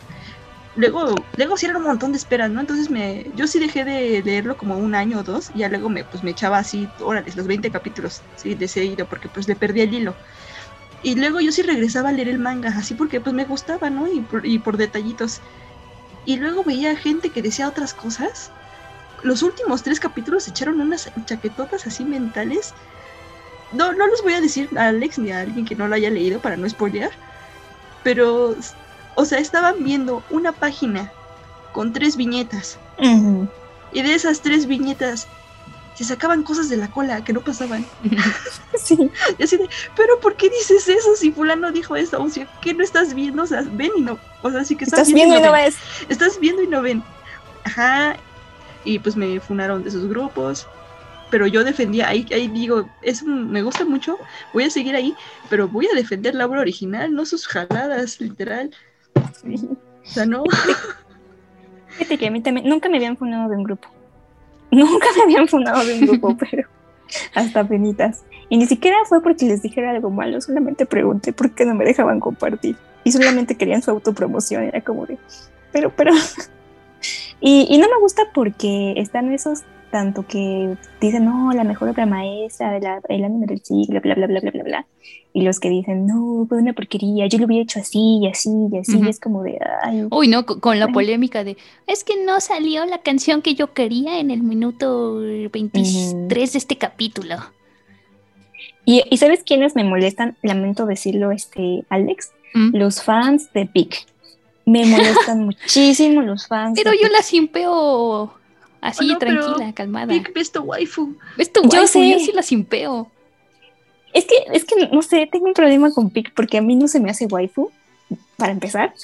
Luego, 0.78 1.14
luego 1.36 1.56
sí 1.56 1.66
era 1.66 1.76
un 1.76 1.84
montón 1.84 2.12
de 2.12 2.18
esperas, 2.18 2.50
¿no? 2.50 2.60
Entonces 2.60 2.88
me, 2.88 3.26
yo 3.34 3.46
sí 3.48 3.58
dejé 3.58 3.84
de 3.84 4.22
leerlo 4.22 4.56
como 4.56 4.78
un 4.78 4.94
año 4.94 5.18
o 5.18 5.22
dos, 5.24 5.50
y 5.54 5.58
ya 5.58 5.68
luego 5.68 5.88
me, 5.90 6.04
pues 6.04 6.22
me 6.22 6.30
echaba 6.30 6.58
así, 6.58 6.88
órale, 7.00 7.32
los 7.34 7.46
20 7.48 7.70
capítulos, 7.70 8.22
sí, 8.36 8.54
de 8.54 8.68
seguido, 8.68 9.06
porque 9.06 9.28
pues 9.28 9.48
le 9.48 9.56
perdí 9.56 9.80
el 9.80 9.92
hilo. 9.92 10.14
Y 11.02 11.16
luego 11.16 11.40
yo 11.40 11.52
sí 11.52 11.62
regresaba 11.62 12.10
a 12.10 12.12
leer 12.12 12.28
el 12.28 12.38
manga, 12.38 12.70
así 12.70 12.94
porque 12.94 13.20
pues 13.20 13.34
me 13.34 13.44
gustaba, 13.44 13.90
¿no? 13.90 14.06
Y 14.12 14.20
por, 14.20 14.46
y 14.46 14.58
por 14.60 14.76
detallitos. 14.76 15.40
Y 16.24 16.36
luego 16.36 16.64
veía 16.64 16.96
gente 16.96 17.30
que 17.30 17.42
decía 17.42 17.68
otras 17.68 17.92
cosas. 17.94 18.50
Los 19.22 19.42
últimos 19.42 19.82
tres 19.82 20.00
capítulos 20.00 20.46
echaron 20.46 20.80
unas 20.80 21.10
chaquetotas 21.26 21.86
así 21.86 22.04
mentales 22.04 22.72
no, 23.72 23.92
no 23.92 24.06
los 24.06 24.22
voy 24.22 24.34
a 24.34 24.40
decir 24.40 24.70
a 24.76 24.88
Alex 24.88 25.18
ni 25.18 25.30
a 25.30 25.40
alguien 25.40 25.66
que 25.66 25.74
no 25.74 25.88
lo 25.88 25.94
haya 25.94 26.10
leído 26.10 26.40
para 26.40 26.56
no 26.56 26.68
spoilear, 26.68 27.10
pero, 28.02 28.56
o 29.18 29.24
sea, 29.24 29.38
estaban 29.40 29.82
viendo 29.82 30.24
una 30.28 30.58
página 30.58 31.16
con 31.72 31.92
tres 31.92 32.16
viñetas. 32.16 32.82
Y 33.90 34.02
de 34.02 34.14
esas 34.14 34.42
tres 34.42 34.66
viñetas 34.66 35.32
se 35.94 36.04
sacaban 36.04 36.44
cosas 36.44 36.68
de 36.68 36.76
la 36.76 36.90
cola 36.90 37.24
que 37.24 37.32
no 37.32 37.42
pasaban. 37.44 37.92
sí. 38.74 38.96
Y 39.38 39.42
así 39.42 39.56
de, 39.56 39.68
pero 39.96 40.20
¿por 40.20 40.36
qué 40.36 40.48
dices 40.50 40.88
eso 40.88 41.16
si 41.16 41.32
fulano 41.32 41.72
dijo 41.72 41.96
eso? 41.96 42.22
O 42.22 42.28
sea, 42.30 42.48
¿qué 42.60 42.74
no 42.74 42.84
estás 42.84 43.14
viendo? 43.14 43.42
O 43.42 43.46
sea, 43.46 43.62
ven 43.70 43.92
y 43.96 44.02
no. 44.02 44.24
O 44.42 44.50
sea, 44.50 44.64
sí 44.64 44.76
que 44.76 44.84
estás, 44.84 45.00
Estás 45.00 45.14
viendo 45.14 45.36
y 45.38 45.42
no 45.42 45.52
ves. 45.52 45.76
Estás 46.08 46.38
viendo 46.40 46.62
y 46.62 46.68
no 46.68 46.82
ven. 46.82 47.08
Ajá. 47.64 48.16
Y 48.84 49.00
pues 49.00 49.16
me 49.16 49.40
funaron 49.40 49.82
de 49.82 49.90
esos 49.90 50.08
grupos. 50.08 50.70
Pero 51.30 51.46
yo 51.46 51.64
defendía, 51.64 52.08
ahí, 52.08 52.26
ahí 52.32 52.48
digo, 52.48 52.90
es 53.02 53.22
un- 53.22 53.50
me 53.50 53.62
gusta 53.62 53.84
mucho, 53.84 54.18
voy 54.52 54.64
a 54.64 54.70
seguir 54.70 54.96
ahí, 54.96 55.18
pero 55.48 55.68
voy 55.68 55.86
a 55.86 55.94
defender 55.94 56.34
la 56.34 56.46
obra 56.46 56.60
original, 56.62 57.12
no 57.14 57.26
sus 57.26 57.46
jaladas, 57.46 58.20
literal. 58.20 58.70
Sea, 60.02 60.26
no. 60.26 60.44
Fíjate 61.88 62.18
que 62.18 62.26
a 62.28 62.30
mí 62.30 62.40
también, 62.40 62.68
nunca 62.68 62.88
me 62.88 62.96
habían 62.96 63.16
fundado 63.16 63.48
de 63.48 63.56
un 63.56 63.64
grupo. 63.64 63.88
Nunca 64.70 65.06
me 65.16 65.22
habían 65.22 65.48
fundado 65.48 65.84
de 65.84 65.94
un 65.94 66.06
grupo, 66.06 66.36
pero 66.50 66.68
hasta 67.34 67.66
penitas. 67.66 68.24
Y 68.50 68.58
ni 68.58 68.66
siquiera 68.66 68.96
fue 69.06 69.22
porque 69.22 69.46
les 69.46 69.62
dijera 69.62 69.90
algo 69.90 70.10
malo, 70.10 70.40
solamente 70.40 70.86
pregunté 70.86 71.32
por 71.32 71.52
qué 71.52 71.64
no 71.64 71.74
me 71.74 71.84
dejaban 71.84 72.20
compartir. 72.20 72.76
Y 73.04 73.12
solamente 73.12 73.56
querían 73.56 73.80
su 73.82 73.90
autopromoción, 73.90 74.64
era 74.64 74.82
como 74.82 75.06
de, 75.06 75.18
pero, 75.72 75.90
pero. 75.94 76.12
Y, 77.40 77.66
y 77.70 77.78
no 77.78 77.88
me 77.88 77.98
gusta 78.00 78.24
porque 78.34 78.94
están 78.96 79.32
esos 79.32 79.62
tanto 79.90 80.26
que 80.26 80.76
dicen, 81.00 81.24
no, 81.24 81.52
la 81.52 81.64
mejor 81.64 81.88
obra 81.90 82.06
maestra 82.06 82.72
de 82.72 82.80
la, 82.80 83.00
el 83.08 83.24
anime 83.24 83.46
del 83.46 83.60
siglo, 83.62 84.00
bla, 84.00 84.14
bla, 84.14 84.26
bla, 84.26 84.40
bla, 84.40 84.50
bla, 84.50 84.62
bla. 84.62 84.86
Y 85.34 85.42
los 85.42 85.60
que 85.60 85.68
dicen, 85.68 86.06
no, 86.06 86.46
fue 86.48 86.58
una 86.58 86.72
porquería, 86.72 87.26
yo 87.26 87.38
lo 87.38 87.46
hubiera 87.46 87.62
hecho 87.62 87.78
así 87.80 88.18
y 88.22 88.26
así 88.28 88.50
y 88.72 88.78
así. 88.78 88.98
Y 88.98 89.08
es 89.08 89.20
como 89.20 89.42
de, 89.42 89.58
ay. 89.82 90.06
Uy, 90.10 90.28
no, 90.28 90.44
co- 90.46 90.58
con 90.60 90.78
la 90.80 90.88
polémica 90.88 91.44
de, 91.44 91.56
es 91.86 92.02
que 92.02 92.14
no 92.24 92.40
salió 92.40 92.84
la 92.86 92.98
canción 92.98 93.42
que 93.42 93.54
yo 93.54 93.72
quería 93.74 94.18
en 94.20 94.30
el 94.30 94.42
minuto 94.42 95.16
23 95.52 96.52
de 96.52 96.58
este 96.58 96.76
capítulo. 96.78 97.36
¿Y, 98.84 99.02
y 99.10 99.18
sabes 99.18 99.42
quiénes 99.44 99.74
me 99.76 99.84
molestan? 99.84 100.36
Lamento 100.42 100.86
decirlo, 100.86 101.30
este, 101.30 101.84
Alex. 101.90 102.32
¿Mm? 102.54 102.76
Los 102.76 103.02
fans 103.02 103.52
de 103.52 103.66
Pic. 103.66 104.06
Me 104.64 104.86
molestan 104.86 105.40
muchísimo 105.44 106.22
los 106.22 106.46
fans. 106.46 106.72
Pero 106.74 106.90
de 106.92 106.96
yo 106.96 107.04
Pic. 107.04 107.12
la 107.12 107.22
simpeo 107.22 108.32
así, 108.80 109.16
pero 109.18 109.40
tranquila, 109.44 109.72
calmada. 109.74 110.06
Big 110.06 110.32
Besto 110.32 110.62
Waifu. 110.62 111.14
¿Ves 111.36 111.52
tu 111.52 111.62
Yo 111.62 111.80
waifu? 111.80 112.02
Yo 112.02 112.18
sé. 112.18 112.24
sí 112.26 112.32
la 112.32 112.42
simpeo. 112.42 113.10
Es 114.12 114.24
que, 114.24 114.34
es 114.52 114.64
que, 114.64 114.88
no 114.88 115.02
sé, 115.02 115.28
tengo 115.30 115.46
un 115.46 115.54
problema 115.54 115.92
con 115.92 116.10
Pic 116.10 116.32
porque 116.34 116.58
a 116.58 116.62
mí 116.62 116.76
no 116.76 116.88
se 116.88 116.98
me 117.00 117.10
hace 117.10 117.26
waifu, 117.26 117.70
para 118.36 118.52
empezar. 118.52 118.94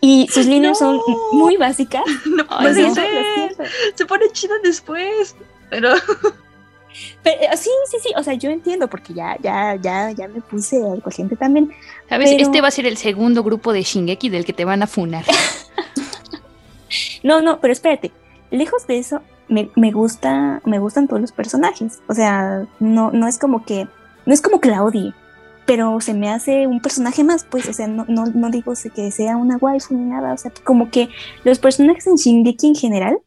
Y 0.00 0.28
sus 0.30 0.46
líneas 0.46 0.78
son 0.78 1.00
muy 1.32 1.56
básicas. 1.56 2.04
No 2.26 2.44
lo 2.62 2.74
siento. 2.74 3.00
Se 3.94 4.06
pone 4.06 4.30
chida 4.32 4.54
después. 4.62 5.34
Pero 5.70 5.94
Pero, 7.22 7.42
eh, 7.42 7.56
sí, 7.56 7.70
sí, 7.90 7.98
sí, 8.02 8.12
o 8.16 8.22
sea, 8.22 8.34
yo 8.34 8.50
entiendo 8.50 8.88
porque 8.88 9.12
ya, 9.12 9.36
ya, 9.42 9.76
ya, 9.76 10.12
ya 10.12 10.28
me 10.28 10.40
puse 10.40 10.76
al 10.82 11.02
corriente 11.02 11.36
también. 11.36 11.72
¿Sabes? 12.08 12.30
Pero- 12.30 12.42
Este 12.42 12.60
va 12.60 12.68
a 12.68 12.70
ser 12.70 12.86
el 12.86 12.96
segundo 12.96 13.42
grupo 13.42 13.72
de 13.72 13.82
Shingeki 13.82 14.28
del 14.28 14.44
que 14.44 14.52
te 14.52 14.64
van 14.64 14.82
a 14.82 14.86
funar. 14.86 15.24
No, 17.22 17.40
no, 17.42 17.60
pero 17.60 17.72
espérate. 17.72 18.12
Lejos 18.50 18.86
de 18.86 18.98
eso, 18.98 19.22
me, 19.48 19.70
me 19.76 19.92
gusta, 19.92 20.60
me 20.64 20.78
gustan 20.78 21.08
todos 21.08 21.20
los 21.20 21.32
personajes. 21.32 22.00
O 22.08 22.14
sea, 22.14 22.66
no, 22.80 23.10
no 23.10 23.26
es 23.28 23.38
como 23.38 23.64
que, 23.64 23.88
no 24.24 24.34
es 24.34 24.40
como 24.40 24.60
que 24.60 24.70
la 24.70 24.82
odie, 24.82 25.14
pero 25.66 26.00
se 26.00 26.14
me 26.14 26.30
hace 26.30 26.66
un 26.66 26.80
personaje 26.80 27.24
más, 27.24 27.44
pues, 27.44 27.68
o 27.68 27.72
sea, 27.72 27.88
no, 27.88 28.04
no, 28.08 28.26
no 28.26 28.50
digo 28.50 28.72
que 28.94 29.10
sea 29.10 29.36
una 29.36 29.56
waifu 29.56 29.94
ni 29.94 30.04
nada, 30.04 30.32
o 30.32 30.36
sea, 30.36 30.52
como 30.64 30.90
que 30.90 31.08
los 31.44 31.58
personajes 31.58 32.06
en 32.06 32.14
Shingeki 32.14 32.68
en 32.68 32.74
general 32.74 33.18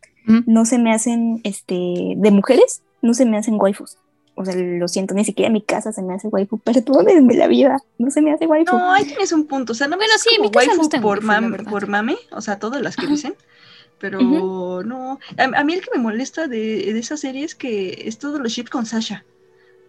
no 0.46 0.64
se 0.66 0.78
me 0.78 0.94
hacen, 0.94 1.42
este, 1.44 2.14
de 2.16 2.32
mujeres, 2.32 2.84
no 3.02 3.16
se 3.16 3.26
me 3.26 3.38
hacen 3.38 3.56
waifus. 3.60 3.98
O 4.36 4.46
sea, 4.46 4.56
lo 4.56 4.88
siento, 4.88 5.16
ni 5.16 5.26
siquiera 5.26 5.48
en 5.48 5.54
mi 5.54 5.62
casa 5.62 5.92
se 5.92 6.04
me 6.04 6.14
hace 6.14 6.28
waifu, 6.28 6.60
perdónenme 6.64 7.34
la 7.34 7.48
vida, 7.48 7.78
no 7.98 8.12
se 8.12 8.22
me 8.22 8.32
hace 8.32 8.46
waifu. 8.46 8.78
no, 8.78 8.92
ahí 8.92 9.06
tienes 9.06 9.32
un 9.32 9.48
punto. 9.48 9.74
O 9.74 9.76
sea, 9.76 9.88
no 9.88 9.98
me 9.98 10.06
Bueno, 10.06 10.14
sí, 10.18 10.30
en 10.36 10.42
mi 10.42 10.48
están 10.48 11.02
por, 11.02 11.26
waifu, 11.26 11.70
por 11.70 11.88
mame, 11.88 12.16
o 12.32 12.42
sea, 12.42 12.60
todas 12.60 12.82
las 12.82 12.96
que 12.96 13.08
dicen. 13.08 13.34
Pero 14.00 14.20
no. 14.84 15.20
A, 15.38 15.44
a 15.44 15.64
mí 15.64 15.74
el 15.74 15.82
que 15.82 15.92
me 15.94 16.02
molesta 16.02 16.48
de, 16.48 16.94
de 16.94 17.00
esa 17.00 17.18
serie 17.18 17.44
es 17.44 17.56
que 17.56 18.04
es 18.06 18.18
todos 18.18 18.40
los 18.40 18.52
ships 18.52 18.70
con 18.70 18.86
Sasha. 18.86 19.24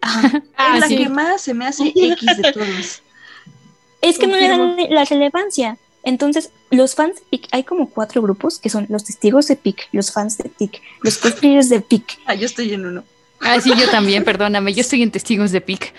Ah, 0.57 0.75
es 0.75 0.81
la 0.81 0.89
sí. 0.89 0.97
que 0.97 1.09
más 1.09 1.43
se 1.43 1.55
me 1.55 1.67
hace 1.67 1.89
X 1.95 2.37
de 2.37 2.53
todos. 2.53 3.03
Es 4.03 4.19
que 4.19 4.27
no 4.27 4.35
le 4.35 4.49
dan 4.49 4.77
la 4.89 5.05
relevancia. 5.05 5.77
Entonces, 6.03 6.53
los 6.71 6.95
fans 6.95 7.17
de 7.17 7.23
PIC, 7.29 7.49
hay 7.53 7.65
como 7.65 7.91
cuatro 7.91 8.23
grupos 8.23 8.59
que 8.59 8.71
son 8.71 8.87
los 8.89 9.05
testigos 9.05 9.47
de 9.47 9.57
PIC, 9.57 9.89
los 9.93 10.11
fans 10.11 10.39
de 10.39 10.49
PIC, 10.49 10.81
los 11.03 11.19
cosplayers 11.19 11.69
de 11.69 11.83
PIC. 11.83 12.19
Ah, 12.27 12.35
yo 12.35 12.47
estoy 12.47 12.73
en 12.73 12.87
uno. 12.87 13.05
Ah, 13.41 13.61
sí, 13.61 13.71
yo 13.77 13.91
también, 13.91 14.25
perdóname. 14.25 14.73
Yo 14.75 14.83
estoy 14.83 15.03
en 15.03 15.11
Testigos 15.11 15.51
de 15.51 15.61
Pic. 15.61 15.95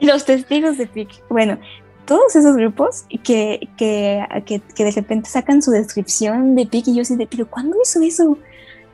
Los 0.00 0.24
testigos 0.24 0.78
de 0.78 0.86
PIC. 0.86 1.08
Bueno, 1.28 1.58
todos 2.06 2.34
esos 2.36 2.56
grupos 2.56 3.04
que, 3.24 3.68
que, 3.76 4.24
que, 4.46 4.60
que 4.74 4.84
de 4.84 4.90
repente 4.90 5.28
sacan 5.30 5.62
su 5.62 5.70
descripción 5.70 6.54
de 6.56 6.66
PIC 6.66 6.88
y 6.88 6.94
yo 6.96 7.02
así 7.02 7.16
de, 7.16 7.26
pero 7.26 7.46
¿cuándo 7.48 7.76
hizo 7.82 8.00
eso? 8.02 8.38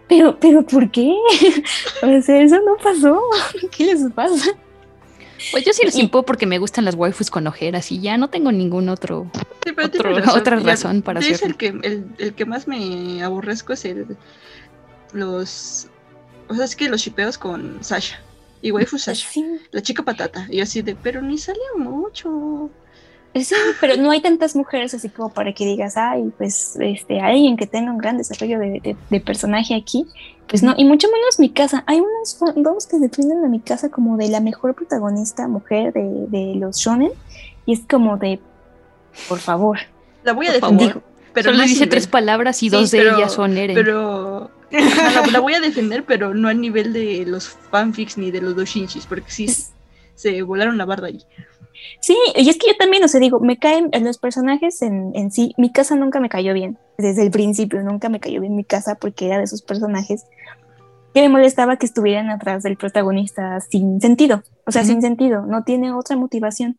Pero, 0.08 0.38
pero 0.40 0.62
¿por 0.62 0.90
qué? 0.90 1.12
o 2.02 2.22
sea, 2.22 2.40
eso 2.42 2.56
no 2.62 2.76
pasó. 2.82 3.20
¿Qué 3.76 3.86
les 3.86 4.10
pasa? 4.12 4.52
Pues 5.52 5.64
yo 5.64 5.72
sí 5.72 5.84
lo 5.84 5.90
simpeo 5.92 6.24
porque 6.24 6.46
me 6.46 6.58
gustan 6.58 6.84
las 6.84 6.94
waifus 6.96 7.30
con 7.30 7.46
ojeras 7.46 7.92
y 7.92 8.00
ya 8.00 8.16
no 8.18 8.28
tengo 8.28 8.50
ningún 8.50 8.88
otro. 8.88 9.30
Sí, 9.64 9.72
pero 9.72 9.86
Otro- 9.86 10.12
razón. 10.14 10.40
otra 10.40 10.58
Ya, 10.58 10.64
razón 10.66 11.02
para 11.02 11.20
es 11.20 11.26
hacerlo. 11.34 11.46
el 11.46 11.56
que 11.56 11.66
el, 11.88 12.06
el 12.18 12.34
que 12.34 12.44
más 12.44 12.66
me 12.66 13.22
aborrezco 13.22 13.72
es 13.74 13.84
el 13.84 14.16
los 15.12 15.88
o 16.48 16.54
sea 16.54 16.64
es 16.64 16.74
que 16.76 16.88
los 16.88 17.00
shipeos 17.02 17.38
con 17.38 17.78
Sasha 17.82 18.20
y 18.62 18.72
waifu 18.72 18.98
Sasha 18.98 19.28
la 19.70 19.80
chica 19.82 20.02
patata 20.02 20.46
y 20.50 20.60
así 20.60 20.82
de 20.82 20.94
pero 20.96 21.22
ni 21.22 21.38
salió 21.38 21.62
mucho 21.78 22.70
Sí, 23.34 23.54
pero 23.80 23.96
no 23.96 24.10
hay 24.10 24.20
tantas 24.20 24.56
mujeres 24.56 24.94
así 24.94 25.08
como 25.10 25.28
para 25.32 25.52
que 25.52 25.64
digas, 25.64 25.96
ay, 25.96 26.32
pues 26.38 26.76
este, 26.80 27.20
alguien 27.20 27.56
que 27.56 27.66
tenga 27.66 27.92
un 27.92 27.98
gran 27.98 28.18
desarrollo 28.18 28.58
de, 28.58 28.80
de- 28.80 28.96
de 29.10 29.20
personaje 29.20 29.74
aquí. 29.74 30.06
Pues 30.48 30.62
no, 30.62 30.74
y 30.76 30.84
mucho 30.84 31.08
menos 31.12 31.38
mi 31.38 31.50
casa. 31.50 31.84
Hay 31.86 32.00
unos 32.00 32.36
fandoms 32.38 32.86
que 32.86 32.98
defienden 32.98 33.44
a 33.44 33.48
mi 33.48 33.60
casa 33.60 33.90
como 33.90 34.16
de 34.16 34.28
la 34.28 34.40
mejor 34.40 34.74
protagonista 34.74 35.46
mujer 35.46 35.92
de, 35.92 36.02
de 36.28 36.54
los 36.56 36.78
shonen. 36.78 37.10
Y 37.66 37.74
es 37.74 37.80
como 37.88 38.16
de, 38.16 38.40
por 39.28 39.38
favor. 39.38 39.78
la 40.24 40.32
voy 40.32 40.46
a 40.46 40.52
defender 40.52 40.88
favor. 40.94 41.02
pero 41.34 41.44
Solo 41.50 41.58
no 41.58 41.62
a 41.62 41.66
dice 41.66 41.74
nivel. 41.80 41.88
tres 41.90 42.06
palabras 42.06 42.56
y 42.62 42.70
Sí, 42.70 42.70
dos 42.70 42.90
de 42.90 42.98
pero- 42.98 43.16
ellas 43.18 43.32
son 43.32 43.56
Eren. 43.58 43.74
pero 43.76 44.50
la, 44.70 45.26
la 45.30 45.40
voy 45.40 45.52
a 45.54 45.60
defender 45.60 46.04
pero 46.04 46.34
no 46.34 46.48
al 46.48 46.60
nivel 46.60 46.92
de 46.94 47.24
los 47.26 47.48
fanfics 47.48 48.16
ni 48.18 48.30
de 48.30 48.40
los 48.40 48.56
doshinshis 48.56 49.06
porque 49.06 49.30
sí 49.30 49.48
se 50.18 50.42
volaron 50.42 50.76
la 50.76 50.84
barda 50.84 51.06
ahí 51.06 51.24
Sí, 52.00 52.16
y 52.34 52.48
es 52.48 52.58
que 52.58 52.68
yo 52.68 52.76
también, 52.76 53.04
o 53.04 53.08
sea, 53.08 53.20
digo, 53.20 53.40
me 53.40 53.58
caen 53.58 53.90
los 54.02 54.18
personajes 54.18 54.82
en, 54.82 55.12
en 55.14 55.30
sí. 55.30 55.54
Mi 55.58 55.70
casa 55.70 55.94
nunca 55.94 56.20
me 56.20 56.28
cayó 56.28 56.52
bien, 56.52 56.78
desde 56.96 57.22
el 57.22 57.30
principio 57.30 57.82
nunca 57.82 58.08
me 58.08 58.20
cayó 58.20 58.40
bien 58.40 58.56
mi 58.56 58.64
casa 58.64 58.96
porque 58.96 59.26
era 59.26 59.38
de 59.38 59.44
esos 59.44 59.62
personajes 59.62 60.24
que 61.14 61.22
me 61.22 61.28
molestaba 61.28 61.76
que 61.76 61.86
estuvieran 61.86 62.30
atrás 62.30 62.62
del 62.62 62.76
protagonista 62.76 63.60
sin 63.60 64.00
sentido, 64.00 64.42
o 64.66 64.72
sea, 64.72 64.84
sin 64.84 65.00
sentido, 65.00 65.46
no 65.46 65.64
tiene 65.64 65.92
otra 65.92 66.16
motivación 66.16 66.78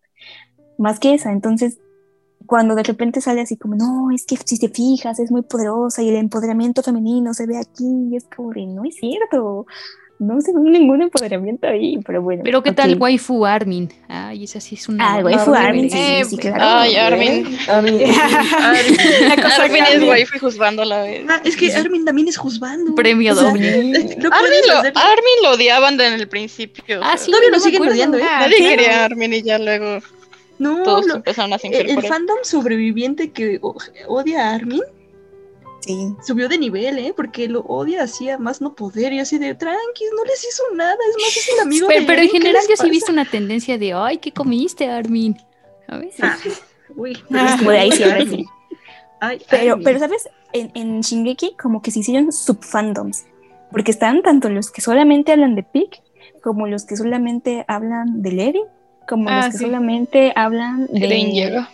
más 0.77 0.99
que 0.99 1.13
esa. 1.13 1.31
Entonces, 1.31 1.79
cuando 2.45 2.75
de 2.75 2.83
repente 2.83 3.21
sale 3.21 3.41
así 3.41 3.57
como, 3.57 3.75
no, 3.75 4.11
es 4.11 4.25
que 4.25 4.37
si 4.37 4.59
te 4.59 4.69
fijas, 4.69 5.19
es 5.19 5.31
muy 5.31 5.41
poderosa 5.41 6.01
y 6.01 6.09
el 6.09 6.15
empoderamiento 6.15 6.83
femenino 6.83 7.33
se 7.33 7.45
ve 7.45 7.57
aquí, 7.57 8.09
y 8.11 8.15
es 8.15 8.25
como 8.35 8.51
de, 8.51 8.65
no 8.65 8.85
es 8.85 8.95
cierto, 8.95 9.65
no 10.19 10.41
se 10.41 10.51
ve 10.53 10.59
ningún 10.69 11.01
empoderamiento 11.01 11.65
ahí, 11.67 11.97
pero 12.05 12.21
bueno. 12.21 12.41
Pero 12.43 12.61
qué 12.61 12.71
tal 12.73 12.97
waifu 12.99 13.45
Armin. 13.45 13.89
Ay, 14.09 14.43
esa 14.43 14.59
sí 14.59 14.75
es 14.75 14.87
una. 14.89 15.15
Ah, 15.15 15.19
waifu 15.23 15.53
Armin, 15.53 15.89
sí, 15.89 15.97
Eh, 15.97 16.25
sí, 16.25 16.37
claro. 16.37 16.57
Ay, 16.61 16.95
Armin. 16.95 17.57
Armin. 17.69 18.01
Armin 19.59 19.83
es 19.91 20.03
waifu 20.03 20.35
y 20.35 20.39
juzgando 20.39 20.81
a 20.81 20.85
la 20.85 21.01
vez. 21.03 21.25
ah, 21.29 21.41
es 21.43 21.55
que 21.55 21.73
Armin 21.73 22.05
también 22.05 22.27
es 22.27 22.37
juzgando 22.37 22.95
Premio 22.95 23.33
O 23.33 23.35
sea, 23.35 23.49
doble. 23.49 23.81
no 24.17 24.29
Armin 24.31 24.61
lo, 24.67 24.77
Armin 24.77 25.37
lo 25.43 25.51
odiaban 25.51 25.99
en 25.99 26.13
el 26.13 26.27
principio. 26.27 26.99
Ah, 27.03 27.17
sí, 27.17 27.31
todavía 27.31 27.49
no 27.51 27.57
lo 27.57 27.63
siguen 27.63 27.81
odiando, 27.87 28.17
¿eh? 28.17 28.23
Nadie 28.23 28.57
Sí. 28.57 28.63
quería 28.63 29.01
a 29.01 29.05
Armin 29.05 29.33
y 29.33 29.41
ya 29.41 29.57
luego 29.57 29.99
no 30.57 30.83
todos 30.83 31.05
lo- 31.07 31.15
empezaron 31.15 31.53
a 31.53 31.55
el, 31.63 32.01
fandom 32.03 32.37
sobreviviente 32.43 33.31
que 33.31 33.59
odia 34.07 34.49
a 34.49 34.55
Armin 34.55 34.81
Sí. 35.81 36.14
subió 36.26 36.49
de 36.49 36.57
nivel, 36.57 36.97
¿eh? 36.99 37.14
Porque 37.15 37.47
lo 37.47 37.61
odia 37.61 38.03
así 38.03 38.30
a 38.30 38.38
más 38.38 38.60
no 38.61 38.76
poder 38.76 39.14
y 39.14 39.19
así 39.19 39.38
de 39.38 39.56
tranqui, 39.56 40.03
no 40.15 40.23
les 40.26 40.43
hizo 40.47 40.64
nada, 40.76 40.93
es 41.10 41.15
más, 41.23 41.38
es 41.38 41.49
el 41.53 41.60
amigo 41.61 41.88
Pero, 41.88 42.01
de 42.01 42.06
pero 42.07 42.22
en 42.22 42.27
Eren, 42.27 42.31
¿qué 42.31 42.38
general 42.39 42.64
yo 42.69 42.76
sí 42.76 42.88
he 42.88 42.91
visto 42.91 43.11
una 43.11 43.26
tendencia 43.26 43.77
de, 43.77 43.93
ay, 43.93 44.18
¿qué 44.18 44.31
comiste, 44.34 44.89
Armin? 44.89 45.38
¿Sabes? 45.88 46.15
Ah, 46.22 46.38
uy, 46.95 47.18
Ah, 47.31 47.56
pero 47.57 47.64
por 47.64 47.73
ahí 47.76 47.91
sí, 47.91 47.97
que 47.99 48.03
ahora 48.03 48.18
Armin. 48.18 48.38
sí. 48.39 48.45
Ay, 49.22 49.41
Pero, 49.49 49.80
pero 49.84 49.99
¿sabes? 49.99 50.30
En, 50.53 50.72
en 50.76 51.01
Shingeki 51.01 51.56
como 51.61 51.81
que 51.81 51.91
se 51.91 51.99
hicieron 51.99 52.31
subfandoms, 52.31 53.26
porque 53.72 53.91
están 53.91 54.22
tanto 54.22 54.49
los 54.49 54.72
que 54.72 54.81
solamente 54.81 55.31
hablan 55.31 55.56
de 55.56 55.64
Pic, 55.64 56.01
como 56.43 56.68
los 56.68 56.85
que 56.85 56.95
solamente 56.97 57.65
hablan 57.68 58.22
de 58.22 58.31
Levi, 58.31 58.61
como 59.07 59.30
Ah, 59.30 59.38
los 59.38 59.45
que 59.47 59.57
sí. 59.60 59.64
solamente 59.65 60.34
hablan 60.35 60.88
de 60.88 61.06
Eren 61.06 61.31
llega. 61.31 61.69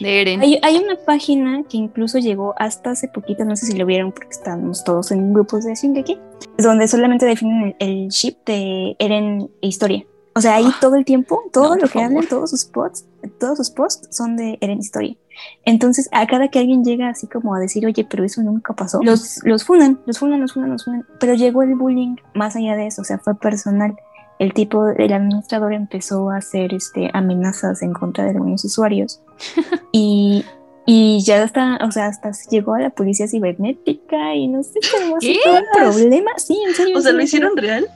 De 0.00 0.20
Eren. 0.20 0.40
Hay, 0.40 0.58
hay 0.62 0.78
una 0.78 0.96
página 0.96 1.62
que 1.68 1.76
incluso 1.76 2.18
llegó 2.18 2.54
hasta 2.58 2.90
hace 2.90 3.08
poquito, 3.08 3.44
no 3.44 3.54
sé 3.54 3.66
si 3.66 3.76
lo 3.76 3.86
vieron 3.86 4.12
porque 4.12 4.30
estamos 4.30 4.82
todos 4.82 5.12
en 5.12 5.32
grupos 5.32 5.64
de 5.64 5.74
Shingeki, 5.74 6.18
donde 6.58 6.88
solamente 6.88 7.26
definen 7.26 7.76
el, 7.78 7.88
el 7.88 8.08
ship 8.08 8.36
de 8.46 8.96
Eren 8.98 9.50
e 9.60 9.66
historia. 9.68 10.04
O 10.34 10.40
sea, 10.40 10.54
ahí 10.54 10.66
todo 10.80 10.96
el 10.96 11.04
tiempo, 11.04 11.42
todo 11.52 11.74
no, 11.74 11.82
lo 11.82 11.88
que 11.88 12.00
hablan, 12.00 12.26
todos 12.26 12.50
sus 12.50 12.64
posts, 12.64 13.04
todos 13.38 13.58
sus 13.58 13.70
posts 13.70 14.16
son 14.16 14.36
de 14.36 14.58
Eren 14.60 14.78
historia. 14.78 15.16
Entonces, 15.64 16.08
a 16.12 16.26
cada 16.26 16.48
que 16.48 16.58
alguien 16.58 16.84
llega 16.84 17.08
así 17.08 17.26
como 17.26 17.54
a 17.54 17.58
decir, 17.58 17.84
oye, 17.84 18.06
pero 18.08 18.24
eso 18.24 18.42
nunca 18.42 18.72
pasó, 18.72 19.00
los, 19.02 19.40
los 19.44 19.64
funan, 19.64 20.00
los 20.06 20.18
funan, 20.18 20.40
los 20.40 20.52
funan, 20.52 20.70
los 20.70 20.84
funan. 20.84 21.06
Pero 21.18 21.34
llegó 21.34 21.62
el 21.62 21.74
bullying 21.74 22.16
más 22.34 22.56
allá 22.56 22.76
de 22.76 22.86
eso, 22.86 23.02
o 23.02 23.04
sea, 23.04 23.18
fue 23.18 23.34
personal. 23.34 23.96
El 24.38 24.54
tipo, 24.54 24.88
el 24.88 25.12
administrador 25.12 25.74
empezó 25.74 26.30
a 26.30 26.38
hacer 26.38 26.72
este, 26.72 27.10
amenazas 27.12 27.82
en 27.82 27.92
contra 27.92 28.24
de 28.24 28.30
algunos 28.30 28.64
usuarios 28.64 29.20
y, 29.92 30.44
y 30.86 31.20
ya 31.22 31.42
hasta, 31.42 31.78
o 31.84 31.90
sea, 31.92 32.06
hasta 32.06 32.32
llegó 32.50 32.74
a 32.74 32.80
la 32.80 32.90
policía 32.90 33.28
cibernética 33.28 34.34
y 34.34 34.48
no 34.48 34.62
sé 34.62 34.80
cómo 34.92 35.18
¿Qué? 35.20 35.38
todo 35.44 35.54
un 35.58 35.64
problema. 35.74 36.30
Sí, 36.38 36.58
en 36.66 36.74
serio. 36.74 36.98
O 36.98 37.00
sea, 37.00 37.12
¿lo 37.12 37.22
hicieron 37.22 37.56
real? 37.56 37.86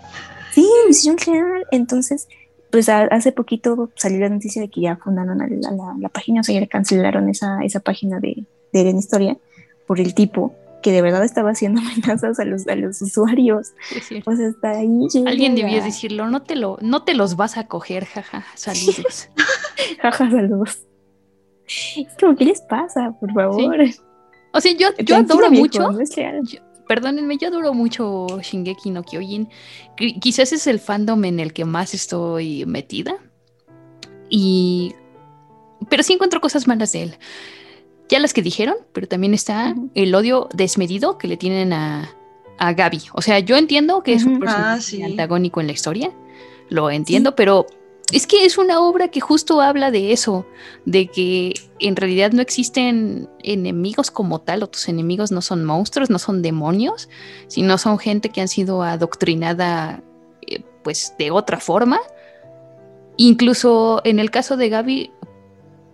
Sí, 0.53 0.67
lo 0.85 0.91
hicieron 0.91 1.19
real. 1.19 1.67
Entonces, 1.71 2.29
pues 2.71 2.89
a- 2.89 3.03
hace 3.05 3.33
poquito 3.33 3.91
salió 3.97 4.21
la 4.21 4.29
noticia 4.29 4.63
de 4.63 4.69
que 4.69 4.81
ya 4.83 4.97
fundaron 4.97 5.41
a 5.41 5.47
la, 5.49 5.71
la- 5.71 5.95
la 5.99 6.09
página, 6.09 6.41
o 6.41 6.45
sea, 6.45 6.55
ya 6.55 6.61
le 6.61 6.69
cancelaron 6.69 7.29
esa, 7.29 7.59
esa 7.63 7.81
página 7.81 8.21
de, 8.21 8.45
de 8.73 8.81
Eren 8.81 8.99
Historia 8.99 9.37
por 9.87 10.01
el 10.01 10.15
tipo 10.15 10.55
que 10.83 10.93
de 10.93 11.01
verdad 11.01 11.25
estaba 11.25 11.51
haciendo 11.51 11.81
amenazas 11.87 12.39
a 12.39 12.45
los, 12.45 12.67
a 12.69 12.75
los 12.77 13.01
usuarios. 13.01 13.73
Pues 14.25 14.39
hasta 14.41 14.71
ahí 14.73 14.89
llega. 15.13 15.31
Alguien 15.31 15.55
debía 15.55 15.83
decirlo, 15.83 16.29
no 16.29 16.43
te 16.43 16.57
lo, 16.57 16.77
no 16.83 17.05
te 17.05 17.15
los 17.15 17.37
vas 17.37 17.57
a 17.57 17.67
coger, 17.69 18.05
jaja, 18.05 18.45
saludos. 18.55 19.29
Jaja, 20.03 20.31
saludos. 20.31 20.79
Es 21.67 22.07
como, 22.21 22.37
¿qué 22.37 22.45
les 22.45 22.61
pasa? 22.63 23.13
Por 23.19 23.33
favor. 23.33 23.77
O 24.53 24.61
sea, 24.61 24.73
yo, 24.73 24.89
yo 24.99 25.17
adoro 25.17 25.49
viejo, 25.51 25.63
mucho. 25.65 25.91
yo- 26.45 26.61
perdónenme, 26.87 27.39
yo 27.39 27.49
adoro 27.49 27.73
mucho 27.75 28.27
Shingeki 28.41 28.91
no 28.91 29.03
Kyojin. 29.03 29.49
Qui- 29.97 30.21
Quizás 30.21 30.53
es 30.53 30.67
el 30.67 30.79
fandom 30.79 31.25
en 31.25 31.41
el 31.41 31.53
que 31.53 31.65
más 31.65 31.95
estoy 31.95 32.65
metida. 32.67 33.17
Y. 34.29 34.95
Pero 35.89 36.03
sí 36.03 36.13
encuentro 36.15 36.41
cosas 36.41 36.67
malas 36.67 36.93
de 36.93 37.03
él. 37.05 37.15
Ya 38.09 38.19
las 38.21 38.33
que 38.33 38.43
dijeron, 38.43 38.75
pero 38.93 39.09
también 39.09 39.35
está 39.35 39.75
el 39.95 40.15
odio 40.15 40.49
desmedido 40.55 41.19
que 41.19 41.27
le 41.29 41.37
tienen 41.37 41.73
a, 41.73 42.11
a 42.59 42.73
Gaby. 42.73 43.01
O 43.15 43.23
sea, 43.23 43.39
yo 43.39 43.57
entiendo 43.57 44.03
que 44.03 44.13
es 44.13 44.25
un 44.25 44.39
personaje 44.39 44.69
Ah, 44.69 44.81
sí. 44.81 45.03
antagónico 45.03 45.61
en 45.61 45.67
la 45.67 45.73
historia. 45.73 46.13
Lo 46.69 46.91
entiendo, 46.91 47.35
pero 47.35 47.67
es 48.13 48.27
que 48.27 48.45
es 48.45 48.59
una 48.59 48.81
obra 48.81 49.09
que 49.09 49.21
justo 49.21 49.61
habla 49.61 49.91
de 49.91 50.13
eso, 50.13 50.47
de 50.85 51.09
que 51.09 51.55
en 51.81 51.97
realidad 51.97 52.33
no 52.33 52.43
existen 52.43 53.29
enemigos 53.43 54.11
como 54.11 54.41
tal, 54.41 54.63
o 54.63 54.67
tus 54.67 54.89
enemigos 54.89 55.33
no 55.33 55.41
son 55.41 55.65
monstruos, 55.65 56.11
no 56.11 56.19
son 56.19 56.43
demonios, 56.43 57.09
sino 57.49 57.79
son 57.79 57.99
gente 57.99 58.29
que 58.29 58.41
han 58.41 58.49
sido 58.49 58.83
adoctrinada 58.83 60.03
eh, 60.47 60.63
pues 60.83 61.15
de 61.19 61.31
otra 61.31 61.61
forma. 61.61 62.01
Incluso 63.17 64.03
en 64.05 64.19
el 64.19 64.31
caso 64.31 64.57
de 64.57 64.69
Gaby, 64.69 65.11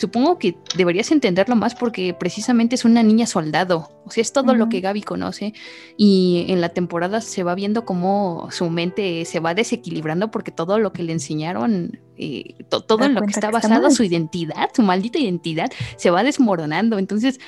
supongo 0.00 0.38
que 0.38 0.56
deberías 0.76 1.10
entenderlo 1.12 1.56
más 1.56 1.74
porque 1.74 2.14
precisamente 2.14 2.74
es 2.74 2.86
una 2.86 3.02
niña 3.02 3.26
soldado, 3.26 3.90
o 4.06 4.10
sea, 4.10 4.22
es 4.22 4.32
todo 4.32 4.54
lo 4.54 4.70
que 4.70 4.80
Gaby 4.80 5.02
conoce 5.02 5.52
y 5.98 6.46
en 6.48 6.62
la 6.62 6.70
temporada 6.70 7.20
se 7.20 7.42
va 7.42 7.54
viendo 7.54 7.84
cómo 7.84 8.48
su 8.50 8.70
mente 8.70 9.26
se 9.26 9.40
va 9.40 9.52
desequilibrando 9.54 10.30
porque 10.30 10.50
todo 10.52 10.78
lo 10.78 10.92
que 10.94 11.02
le 11.02 11.12
enseñaron, 11.12 12.00
eh, 12.16 12.54
to- 12.70 12.80
todo 12.80 13.04
en 13.04 13.14
lo 13.14 13.20
que 13.20 13.30
está 13.32 13.48
que 13.48 13.52
basado, 13.52 13.90
su 13.90 14.02
identidad, 14.02 14.70
su 14.74 14.82
maldita 14.82 15.18
identidad, 15.18 15.70
se 15.96 16.10
va 16.10 16.22
desmoronando. 16.22 16.98
Entonces, 16.98 17.38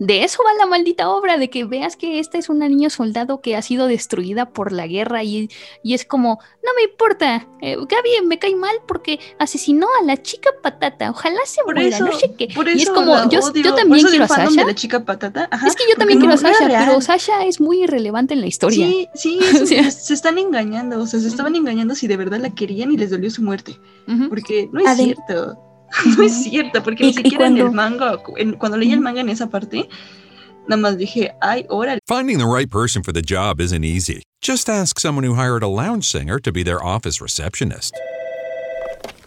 de 0.00 0.24
eso 0.24 0.42
va 0.44 0.52
la 0.58 0.66
maldita 0.66 1.08
obra, 1.10 1.38
de 1.38 1.48
que 1.50 1.64
veas 1.64 1.94
que 1.96 2.18
esta 2.18 2.36
es 2.38 2.48
una 2.48 2.68
niña 2.68 2.90
soldado 2.90 3.40
que 3.40 3.54
ha 3.54 3.62
sido 3.62 3.86
destruida 3.86 4.46
por 4.50 4.72
la 4.72 4.86
guerra 4.88 5.22
y, 5.22 5.48
y 5.84 5.94
es 5.94 6.04
como, 6.04 6.40
no 6.64 6.70
me 6.74 6.90
importa, 6.90 7.46
eh, 7.60 7.76
Gaby 7.76 8.26
me 8.26 8.38
cae 8.40 8.56
mal 8.56 8.74
porque 8.88 9.20
asesinó 9.38 9.86
a 10.00 10.04
la 10.04 10.20
chica 10.20 10.50
patata, 10.62 11.10
ojalá 11.10 11.38
se 11.44 11.62
Por 11.62 11.74
muera, 11.76 11.94
eso, 11.96 12.04
no 12.06 12.12
sé 12.18 12.34
qué. 12.36 12.48
por 12.54 12.66
y 12.68 12.80
es 12.82 12.90
como, 12.90 13.14
yo, 13.30 13.40
odio, 13.40 13.62
yo 13.62 13.74
también 13.74 14.04
quiero 14.06 14.24
a 14.24 14.28
Sasha. 14.28 14.50
de 14.62 14.64
la 14.66 14.74
chica 14.74 15.04
patata. 15.04 15.48
Ajá, 15.50 15.66
es 15.68 15.76
que 15.76 15.84
yo 15.88 15.96
también 15.96 16.18
no- 16.18 16.24
quiero 16.26 16.34
a 16.34 16.38
Sasha, 16.38 16.66
real. 16.66 16.84
pero 16.88 17.00
Sasha 17.00 17.44
es 17.44 17.60
muy 17.60 17.82
irrelevante 17.84 18.34
en 18.34 18.40
la 18.40 18.46
historia. 18.46 18.86
Sí, 18.86 19.08
sí, 19.14 19.38
O 19.54 19.58
se, 19.58 19.66
sea. 19.66 19.90
se 19.90 20.14
están 20.14 20.38
engañando, 20.38 20.98
o 21.00 21.06
sea, 21.06 21.20
se 21.20 21.28
estaban 21.28 21.54
engañando 21.56 21.94
si 21.94 22.06
de 22.08 22.16
verdad 22.16 22.40
la 22.40 22.50
querían 22.50 22.90
y 22.90 22.96
les 22.96 23.10
dolió 23.10 23.30
su 23.30 23.42
muerte. 23.42 23.78
Porque 24.30 24.68
no 24.72 24.80
es 24.80 24.96
cierto. 24.96 25.58
No 26.16 26.22
es 26.22 26.44
cierto, 26.44 26.82
porque 26.82 27.04
Y- 27.04 27.06
ni 27.06 27.12
y 27.12 27.14
siquiera 27.14 27.46
en 27.46 27.58
el 27.58 27.70
manga, 27.72 28.18
en- 28.36 28.52
cuando 28.54 28.76
leí 28.78 28.92
el 28.92 29.00
manga 29.00 29.20
en 29.20 29.28
esa 29.28 29.48
parte, 29.48 29.88
nada 30.68 30.80
más 30.80 30.96
dije, 30.96 31.32
ay, 31.40 31.66
órale. 31.68 31.98
Finding 32.06 32.38
the 32.38 32.46
right 32.46 32.70
person 32.70 33.02
for 33.02 33.12
the 33.12 33.22
job 33.22 33.60
isn't 33.60 33.84
easy. 33.84 34.22
Just 34.40 34.68
ask 34.70 34.98
someone 34.98 35.24
who 35.24 35.34
hired 35.34 35.62
a 35.62 35.68
lounge 35.68 36.04
singer 36.04 36.38
to 36.40 36.50
be 36.52 36.62
their 36.62 36.82
office 36.82 37.20
receptionist. 37.20 37.92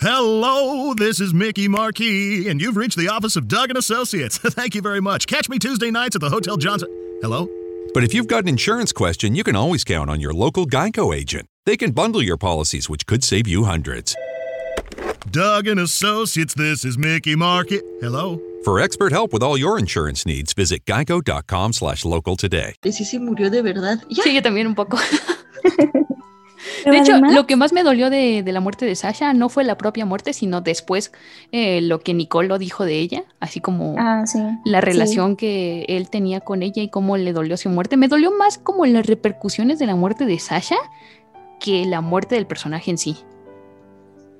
Hello, 0.01 0.93
this 0.93 1.19
is 1.21 1.33
Mickey 1.33 1.67
Marquis, 1.67 2.49
and 2.49 2.59
you've 2.59 2.75
reached 2.75 2.97
the 2.97 3.07
office 3.07 3.35
of 3.37 3.47
Doug 3.47 3.69
and 3.69 3.77
Associates. 3.77 4.37
Thank 4.41 4.75
you 4.75 4.81
very 4.81 4.99
much. 5.01 5.27
Catch 5.27 5.47
me 5.49 5.59
Tuesday 5.59 5.91
nights 5.91 6.15
at 6.15 6.21
the 6.21 6.29
Hotel 6.29 6.57
Johnson. 6.57 6.89
Hello? 7.21 7.47
But 7.93 8.03
if 8.03 8.13
you've 8.13 8.27
got 8.27 8.43
an 8.43 8.49
insurance 8.49 8.91
question, 8.91 9.35
you 9.35 9.43
can 9.43 9.55
always 9.55 9.83
count 9.83 10.09
on 10.09 10.19
your 10.19 10.33
local 10.33 10.65
Geico 10.65 11.15
agent. 11.15 11.45
They 11.65 11.77
can 11.77 11.91
bundle 11.91 12.21
your 12.21 12.37
policies, 12.37 12.89
which 12.89 13.05
could 13.05 13.23
save 13.23 13.47
you 13.47 13.63
hundreds. 13.65 14.15
Doug 15.31 15.67
and 15.67 15.79
Associates, 15.79 16.53
this 16.53 16.83
is 16.85 16.97
Mickey 16.97 17.35
Marquis. 17.35 17.81
Hello? 18.01 18.39
For 18.63 18.79
expert 18.79 19.11
help 19.11 19.33
with 19.33 19.41
all 19.43 19.57
your 19.57 19.77
insurance 19.79 20.25
needs, 20.25 20.53
visit 20.53 20.85
geico.com 20.85 21.73
slash 21.73 22.05
local 22.05 22.35
today. 22.37 22.75
Sí 22.83 23.03
se 23.05 23.19
murió 23.19 23.49
de 23.49 23.61
verdad. 23.61 23.99
Ya. 24.09 24.23
Sí, 24.23 24.33
yo 24.33 24.41
también 24.41 24.67
un 24.67 24.75
poco. 24.75 24.97
De 26.85 26.97
hecho, 26.97 27.13
además- 27.13 27.33
lo 27.33 27.45
que 27.47 27.55
más 27.55 27.71
me 27.73 27.83
dolió 27.83 28.09
de, 28.09 28.43
de 28.43 28.51
la 28.51 28.59
muerte 28.59 28.85
de 28.85 28.95
Sasha 28.95 29.33
no 29.33 29.47
fue 29.49 29.63
la 29.63 29.77
propia 29.77 30.05
muerte, 30.05 30.33
sino 30.33 30.59
después 30.61 31.11
eh, 31.51 31.79
lo 31.81 31.99
que 31.99 32.13
Nicole 32.13 32.57
dijo 32.57 32.83
de 32.85 32.99
ella, 32.99 33.23
así 33.39 33.61
como 33.61 33.95
Ah, 33.97 34.23
sí. 34.25 34.39
la 34.65 34.79
Sí. 34.79 34.85
relación 34.85 35.35
que 35.37 35.85
él 35.87 36.09
tenía 36.09 36.41
con 36.41 36.61
ella 36.61 36.81
y 36.81 36.89
cómo 36.89 37.15
le 37.17 37.31
dolió 37.31 37.55
su 37.55 37.69
muerte. 37.69 37.95
Me 37.95 38.09
dolió 38.09 38.31
más 38.37 38.57
como 38.57 38.85
las 38.85 39.05
repercusiones 39.05 39.79
de 39.79 39.85
la 39.87 39.95
muerte 39.95 40.25
de 40.25 40.39
Sasha 40.39 40.75
que 41.59 41.85
la 41.85 42.01
muerte 42.01 42.35
del 42.35 42.47
personaje 42.47 42.91
en 42.91 42.97
sí. 42.97 43.17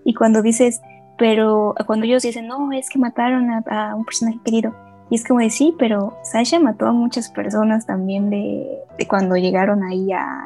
Y 0.05 0.13
cuando 0.13 0.41
dices, 0.41 0.81
pero 1.17 1.75
cuando 1.85 2.05
ellos 2.05 2.23
dicen, 2.23 2.47
no, 2.47 2.71
es 2.71 2.89
que 2.89 2.99
mataron 2.99 3.49
a, 3.51 3.63
a 3.69 3.95
un 3.95 4.03
personaje 4.05 4.39
querido. 4.43 4.73
Y 5.09 5.15
es 5.15 5.25
como 5.27 5.39
de 5.41 5.49
sí, 5.49 5.75
pero 5.77 6.13
Sasha 6.23 6.59
mató 6.59 6.87
a 6.87 6.91
muchas 6.91 7.29
personas 7.29 7.85
también 7.85 8.29
de, 8.29 8.67
de 8.97 9.07
cuando 9.07 9.35
llegaron 9.35 9.83
ahí 9.83 10.11
a, 10.11 10.45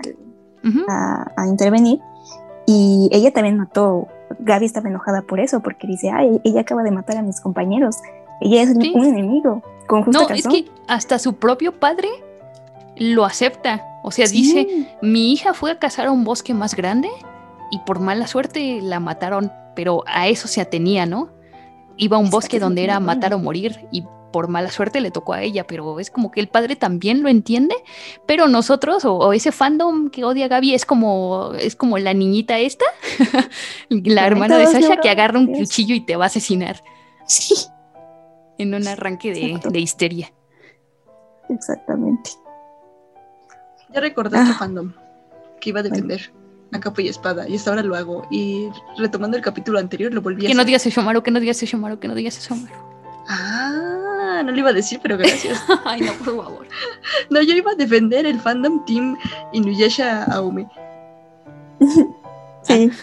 a, 0.89 1.31
a 1.37 1.47
intervenir. 1.47 1.99
Y 2.65 3.07
ella 3.13 3.31
también 3.31 3.57
mató, 3.57 4.07
Gaby 4.39 4.65
estaba 4.65 4.89
enojada 4.89 5.21
por 5.21 5.39
eso, 5.39 5.61
porque 5.61 5.87
dice, 5.87 6.09
ay, 6.09 6.41
ella 6.43 6.61
acaba 6.61 6.83
de 6.83 6.91
matar 6.91 7.17
a 7.17 7.21
mis 7.21 7.39
compañeros. 7.39 7.97
Ella 8.41 8.63
es 8.63 8.75
un- 8.75 8.81
Sí. 8.81 8.91
un 8.93 9.05
enemigo, 9.05 9.63
con 9.87 10.03
justa 10.03 10.23
No, 10.27 10.29
es 10.35 10.45
que 10.47 10.65
hasta 10.87 11.17
su 11.17 11.35
propio 11.35 11.71
padre 11.71 12.09
lo 12.97 13.23
acepta. 13.23 13.85
O 14.03 14.11
sea, 14.11 14.27
Sí. 14.27 14.35
dice, 14.41 14.87
mi 15.01 15.31
hija 15.31 15.53
fue 15.53 15.71
a 15.71 15.79
cazar 15.79 16.07
a 16.07 16.11
un 16.11 16.23
bosque 16.25 16.53
más 16.53 16.75
grande 16.75 17.09
y 17.71 17.79
por 17.79 17.99
mala 17.99 18.27
suerte 18.27 18.79
la 18.81 18.99
mataron, 18.99 19.51
pero 19.75 20.03
a 20.07 20.27
eso 20.27 20.47
se 20.47 20.61
atenía, 20.61 21.05
¿no? 21.05 21.29
Iba 21.97 22.17
a 22.17 22.19
un 22.19 22.29
bosque 22.29 22.59
donde 22.59 22.83
era 22.83 22.99
matar 22.99 23.33
o 23.33 23.39
morir 23.39 23.87
y 23.91 24.03
por 24.31 24.49
mala 24.49 24.69
suerte 24.69 25.01
le 25.01 25.09
tocó 25.09 25.33
a 25.33 25.41
ella, 25.41 25.65
pero 25.65 25.99
es 25.99 26.11
como 26.11 26.31
que 26.31 26.39
el 26.39 26.47
padre 26.47 26.75
también 26.75 27.23
lo 27.23 27.29
entiende, 27.29 27.75
pero 28.25 28.47
nosotros 28.47 29.03
o, 29.05 29.15
o 29.15 29.33
ese 29.33 29.51
fandom 29.51 30.09
que 30.09 30.23
odia 30.23 30.45
a 30.45 30.47
Gaby 30.47 30.73
es 30.73 30.85
como 30.85 31.53
es 31.53 31.75
como 31.75 31.97
la 31.97 32.13
niñita 32.13 32.59
esta, 32.59 32.85
la 33.89 34.27
hermana 34.27 34.57
de 34.57 34.67
Sasha 34.67 34.97
que 34.97 35.09
agarra 35.09 35.39
un 35.39 35.47
cuchillo 35.47 35.95
y 35.95 36.01
te 36.01 36.15
va 36.15 36.25
a 36.25 36.27
asesinar. 36.27 36.83
Sí, 37.25 37.55
En 38.57 38.73
un 38.73 38.87
arranque 38.87 39.33
de, 39.33 39.59
de 39.69 39.79
histeria. 39.79 40.31
exactamente. 41.49 42.31
Ya 43.93 44.01
recordé 44.01 44.37
este 44.39 44.53
fandom 44.53 44.93
que 45.59 45.69
iba 45.69 45.79
a 45.79 45.83
defender 45.83 46.31
a 46.73 46.79
capa 46.79 47.01
y 47.01 47.07
espada 47.07 47.47
y 47.47 47.55
hasta 47.55 47.69
ahora 47.71 47.83
lo 47.83 47.95
hago. 47.95 48.27
Y 48.31 48.69
retomando 48.97 49.37
el 49.37 49.43
capítulo 49.43 49.79
anterior 49.79 50.13
lo 50.13 50.21
volví 50.21 50.45
a 50.45 50.49
Que 50.49 50.55
no 50.55 50.65
digas 50.65 50.85
eso, 50.85 51.01
Maru, 51.01 51.23
que 51.23 51.31
no 51.31 51.39
digas 51.39 51.61
eso, 51.63 51.77
Maru, 51.77 51.99
que 51.99 52.07
no 52.07 52.15
digas 52.15 52.37
eso, 52.37 52.55
Maru. 52.55 52.75
Ah, 53.29 54.41
no 54.45 54.51
lo 54.51 54.57
iba 54.57 54.69
a 54.69 54.73
decir, 54.73 54.99
pero 55.01 55.17
gracias. 55.17 55.61
Ay, 55.85 56.01
no, 56.01 56.13
por 56.13 56.35
favor. 56.43 56.67
No, 57.29 57.41
yo 57.41 57.53
iba 57.55 57.71
a 57.71 57.75
defender 57.75 58.25
el 58.25 58.39
fandom 58.39 58.85
team 58.85 59.17
Inuyasha 59.53 60.23
Aume. 60.25 60.67
Sí. 62.63 62.91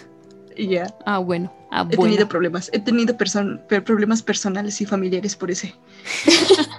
Y 0.57 0.69
ya. 0.69 0.87
Ah, 1.05 1.19
bueno. 1.19 1.53
Ah, 1.73 1.81
He 1.91 1.97
bueno. 1.97 2.13
tenido 2.13 2.29
problemas. 2.29 2.71
He 2.73 2.79
tenido 2.79 3.17
person- 3.17 3.59
per- 3.67 3.83
problemas 3.83 4.23
personales 4.23 4.81
y 4.81 4.87
familiares 4.87 5.35
por 5.35 5.51
ese. 5.51 5.75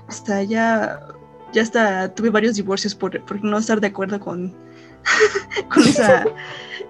hasta 0.08 0.44
ya. 0.44 1.02
Ya 1.52 1.62
hasta 1.62 2.14
tuve 2.16 2.30
varios 2.30 2.56
divorcios 2.56 2.96
por, 2.96 3.20
por 3.26 3.44
no 3.44 3.58
estar 3.58 3.82
de 3.82 3.88
acuerdo 3.88 4.18
con. 4.22 4.56
con 5.74 5.84
esa. 5.84 6.26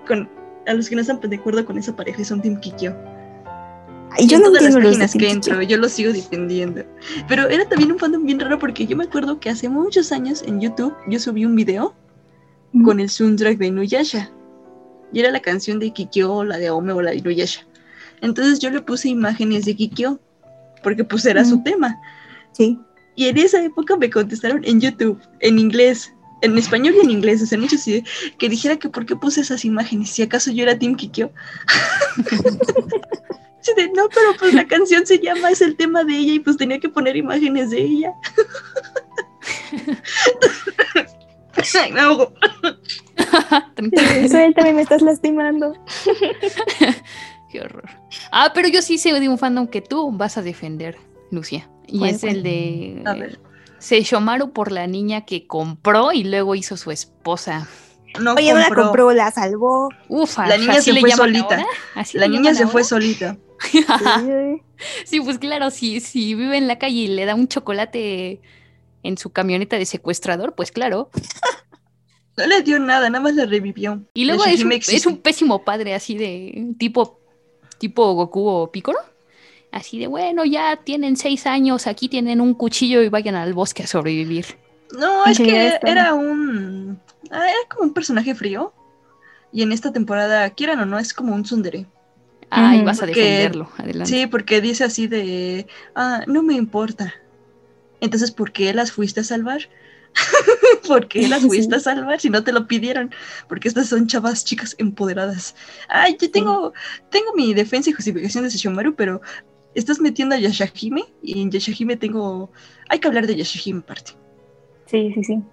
Con 0.05 0.29
a 0.67 0.73
los 0.73 0.89
que 0.89 0.95
no 0.95 1.01
están 1.01 1.19
de 1.19 1.35
acuerdo 1.35 1.65
con 1.65 1.77
esa 1.77 1.95
pareja 1.95 2.23
son 2.23 2.41
Team 2.41 2.59
Kikyo. 2.59 2.95
Ay, 4.11 4.27
yo 4.27 4.37
en 4.37 4.43
no 4.43 4.49
todas 4.49 4.63
las 4.63 4.75
páginas 4.75 5.13
que 5.13 5.29
entro, 5.29 5.61
yo 5.61 5.77
lo 5.77 5.89
sigo 5.89 6.13
defendiendo. 6.13 6.83
Pero 7.27 7.49
era 7.49 7.67
también 7.67 7.91
un 7.91 7.99
fandom 7.99 8.25
bien 8.25 8.39
raro 8.39 8.57
porque 8.57 8.87
yo 8.87 8.95
me 8.95 9.03
acuerdo 9.03 9.39
que 9.39 9.49
hace 9.49 9.67
muchos 9.67 10.11
años 10.11 10.43
en 10.43 10.61
YouTube 10.61 10.95
yo 11.07 11.19
subí 11.19 11.45
un 11.45 11.55
video 11.55 11.93
con 12.83 12.99
el 12.99 13.09
soundtrack 13.09 13.57
de 13.57 13.67
Inuyasha. 13.67 14.31
Y 15.11 15.19
era 15.19 15.31
la 15.31 15.39
canción 15.39 15.79
de 15.79 15.91
Kikyo, 15.91 16.43
la 16.43 16.57
de 16.57 16.69
Ome 16.69 16.93
o 16.93 17.01
la 17.01 17.11
de 17.11 17.17
Inuyasha. 17.17 17.65
Entonces 18.21 18.59
yo 18.59 18.69
le 18.69 18.81
puse 18.81 19.09
imágenes 19.09 19.65
de 19.65 19.75
Kikyo 19.75 20.19
porque 20.81 21.03
pues 21.03 21.25
era 21.25 21.43
su 21.43 21.61
tema. 21.63 21.99
Sí. 22.53 22.79
Y 23.15 23.27
en 23.27 23.37
esa 23.37 23.63
época 23.63 23.95
me 23.97 24.09
contestaron 24.09 24.61
en 24.65 24.81
YouTube, 24.81 25.19
en 25.39 25.57
inglés, 25.59 26.11
en 26.41 26.57
español 26.57 26.95
y 26.97 27.05
en 27.05 27.11
inglés, 27.11 27.41
o 27.41 27.45
sea, 27.45 27.57
muchos 27.57 27.83
que 27.83 28.49
dijera 28.49 28.77
que 28.77 28.89
por 28.89 29.05
qué 29.05 29.15
puse 29.15 29.41
esas 29.41 29.65
imágenes, 29.65 30.09
si 30.09 30.21
acaso 30.21 30.51
yo 30.51 30.63
era 30.63 30.77
Team 30.77 30.95
Kikyo. 30.95 31.31
De, 33.75 33.87
no, 33.87 34.07
pero 34.09 34.27
pues 34.37 34.53
la 34.53 34.67
canción 34.67 35.07
se 35.07 35.17
llama, 35.17 35.49
es 35.49 35.59
el 35.59 35.75
tema 35.75 36.03
de 36.03 36.13
ella 36.15 36.33
y 36.33 36.39
pues 36.39 36.55
tenía 36.55 36.79
que 36.79 36.87
poner 36.87 37.15
imágenes 37.17 37.71
de 37.71 37.81
ella. 37.81 38.13
Ay, 41.81 41.91
me 41.91 41.99
ahogo. 42.01 42.31
Suéltame, 44.29 44.73
me 44.73 44.81
estás 44.83 45.01
lastimando. 45.01 45.73
Qué 47.51 47.61
horror. 47.61 47.89
Ah, 48.31 48.51
pero 48.53 48.67
yo 48.67 48.83
sí 48.83 48.97
sé 48.97 49.19
de 49.19 49.29
un 49.29 49.37
fandom 49.37 49.67
que 49.67 49.81
tú 49.81 50.11
vas 50.11 50.37
a 50.37 50.41
defender, 50.41 50.97
Lucia. 51.31 51.67
Y 51.87 51.99
¿Cuál, 51.99 52.11
es 52.11 52.23
el 52.23 52.43
de 52.43 53.01
A 53.05 53.13
ver. 53.13 53.39
Seishomaru 53.79 54.51
por 54.53 54.71
la 54.71 54.87
niña 54.87 55.25
que 55.25 55.47
compró 55.47 56.11
y 56.11 56.23
luego 56.23 56.55
hizo 56.55 56.77
su 56.77 56.91
esposa. 56.91 57.67
No 58.19 58.33
Oye, 58.33 58.53
no 58.53 58.59
la 58.59 58.65
compró. 58.67 58.83
compró, 58.83 59.11
la 59.11 59.31
salvó. 59.31 59.89
Ufa, 60.07 60.47
La 60.47 60.57
niña 60.57 60.73
¿así 60.73 60.83
se 60.85 60.93
le 60.93 61.01
fue 61.01 61.11
solita. 61.11 61.65
La 62.13 62.27
le 62.27 62.29
niña 62.29 62.53
se 62.53 62.67
fue 62.67 62.83
solita. 62.83 63.37
Sí, 65.05 65.21
pues 65.21 65.39
claro, 65.39 65.71
si, 65.71 66.01
si 66.01 66.35
vive 66.35 66.57
en 66.57 66.67
la 66.67 66.77
calle 66.77 66.95
y 66.95 67.07
le 67.07 67.25
da 67.25 67.33
un 67.33 67.47
chocolate 67.47 68.41
en 69.03 69.17
su 69.17 69.31
camioneta 69.31 69.77
de 69.77 69.85
secuestrador, 69.85 70.53
pues 70.53 70.71
claro. 70.71 71.09
No 72.37 72.45
le 72.45 72.61
dio 72.61 72.77
nada, 72.79 73.09
nada 73.09 73.23
más 73.23 73.35
la 73.35 73.45
revivió. 73.45 74.03
Y 74.13 74.25
luego 74.25 74.43
es 74.43 74.61
un, 74.63 74.73
es 74.73 75.05
un 75.05 75.17
pésimo 75.17 75.63
padre 75.63 75.95
así 75.95 76.17
de 76.17 76.73
tipo, 76.77 77.21
tipo 77.77 78.13
Goku 78.13 78.45
o 78.47 78.71
Piccolo. 78.71 78.99
Así 79.75 79.99
de, 79.99 80.07
bueno, 80.07 80.45
ya 80.45 80.77
tienen 80.77 81.17
seis 81.17 81.45
años, 81.45 81.85
aquí 81.85 82.07
tienen 82.07 82.39
un 82.39 82.53
cuchillo 82.53 83.01
y 83.01 83.09
vayan 83.09 83.35
al 83.35 83.53
bosque 83.53 83.83
a 83.83 83.87
sobrevivir. 83.87 84.45
No, 84.97 85.25
es 85.25 85.35
Sí, 85.35 85.43
que 85.43 85.67
esto. 85.67 85.85
era 85.85 86.13
un. 86.13 86.97
ah, 87.29 87.43
Era 87.49 87.57
como 87.69 87.83
un 87.83 87.93
personaje 87.93 88.33
frío. 88.35 88.71
Y 89.51 89.63
en 89.63 89.73
esta 89.73 89.91
temporada, 89.91 90.49
quieran 90.51 90.79
o 90.79 90.85
no, 90.85 90.97
es 90.97 91.13
como 91.13 91.35
un 91.35 91.43
tsundere. 91.43 91.87
Ah, 92.49 92.73
y 92.77 92.85
vas 92.85 93.01
a 93.03 93.05
defenderlo. 93.05 93.69
Adelante. 93.77 94.09
Sí, 94.09 94.27
porque 94.27 94.61
dice 94.61 94.85
así 94.85 95.07
de. 95.07 95.67
Ah, 95.93 96.23
no 96.25 96.41
me 96.41 96.53
importa. 96.53 97.13
Entonces, 97.99 98.31
¿por 98.31 98.53
qué 98.53 98.73
las 98.73 98.93
fuiste 98.93 99.19
a 99.19 99.23
salvar? 99.25 99.59
¿Por 100.87 101.09
qué 101.09 101.27
las 101.27 101.41
fuiste 101.45 101.75
a 101.75 101.79
salvar 101.81 102.21
si 102.21 102.29
no 102.29 102.45
te 102.45 102.53
lo 102.53 102.65
pidieron? 102.65 103.11
Porque 103.49 103.67
estas 103.67 103.87
son 103.89 104.07
chavas 104.07 104.45
chicas 104.45 104.73
empoderadas. 104.77 105.53
Ay, 105.89 106.15
yo 106.21 106.31
tengo, 106.31 106.71
tengo 107.11 107.33
mi 107.35 107.53
defensa 107.53 107.89
y 107.89 107.93
justificación 107.93 108.45
de 108.45 108.51
Sesshomaru, 108.51 108.95
pero 108.95 109.21
estás 109.75 109.99
metiendo 109.99 110.35
a 110.35 110.39
Yashahime 110.39 111.03
y 111.21 111.41
en 111.41 111.51
Yashahime 111.51 111.95
tengo. 111.97 112.49
Hay 112.89 112.99
que 112.99 113.07
hablar 113.07 113.27
de 113.27 113.35
Yashahime 113.35 113.79
aparte. 113.81 114.11
Sí, 114.87 115.11
sí, 115.13 115.23
sí. 115.23 115.43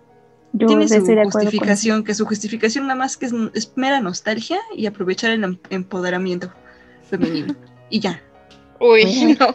Yo 0.55 0.67
Tiene 0.67 0.87
su 0.89 0.95
estoy 0.97 1.15
de 1.15 1.21
acuerdo 1.23 1.33
con 1.33 1.41
eso. 1.43 1.51
justificación, 1.51 2.05
que 2.05 2.15
su 2.15 2.27
justificación 2.27 2.87
nada 2.87 2.99
más 2.99 3.17
que 3.17 3.27
es, 3.27 3.33
es 3.55 3.73
mera 3.77 4.01
nostalgia 4.01 4.59
y 4.77 4.87
aprovechar 4.87 5.31
el 5.31 5.43
em- 5.45 5.59
empoderamiento 5.71 6.53
femenino. 7.09 7.55
y 7.91 8.01
ya. 8.01 8.21
Uy, 8.79 9.37
no. 9.39 9.55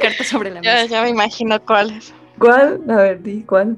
Cartas 0.00 0.26
sobre 0.28 0.50
la 0.50 0.60
Ya, 0.62 0.74
mesa. 0.74 0.86
ya 0.86 1.02
me 1.02 1.08
imagino 1.10 1.58
cuál 1.64 1.90
es. 1.92 2.12
¿Cuál? 2.38 2.80
A 2.88 2.96
ver, 2.96 3.22
di, 3.22 3.42
¿cuál? 3.42 3.76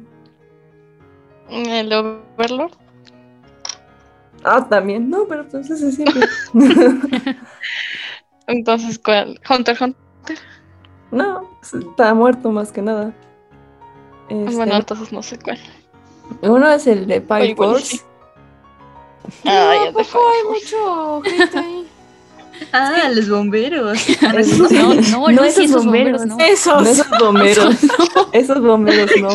El 1.49 1.93
Overlord. 1.93 2.73
Ah, 4.45 4.67
también. 4.69 5.09
No, 5.09 5.27
pero 5.29 5.43
entonces 5.43 5.81
es 5.81 5.95
siempre. 5.97 6.23
Entonces, 8.51 8.99
¿cuál? 8.99 9.41
Hunter 9.49 9.77
Hunter. 9.81 10.39
no, 11.13 11.49
está 11.63 12.15
muerto 12.15 12.51
más 12.51 12.73
que 12.73 12.83
nada. 12.83 13.13
Este, 14.29 14.57
Bueno, 14.57 14.77
entonces 14.77 15.13
no 15.13 15.23
sé 15.23 15.39
cuál. 15.39 15.59
Uno 16.43 16.71
es 16.71 16.87
el 16.87 17.07
de 17.07 17.17
igual 17.17 17.55
Force. 17.57 17.97
sí. 17.97 18.03
Ah, 19.45 19.75
Tampoco 19.85 20.19
hay 20.31 20.49
mucho 20.49 21.23
gente 21.23 21.59
ahí. 21.59 21.87
Ah, 22.73 23.09
los 23.15 23.31
bomberos. 23.31 23.99
No, 24.21 24.39
esos 24.39 24.71
no. 24.71 24.95
No, 24.95 25.29
no, 25.33 25.45
esos 25.45 25.65
esos 25.65 25.85
bomberos, 25.85 26.21
bomberos, 26.21 26.27
no. 26.27 26.37
No, 26.37 26.45
Esos. 26.45 26.87
esos 26.89 27.09
bomberos. 27.19 27.77
Esos 28.33 28.61
bomberos 28.61 29.11
no. 29.19 29.31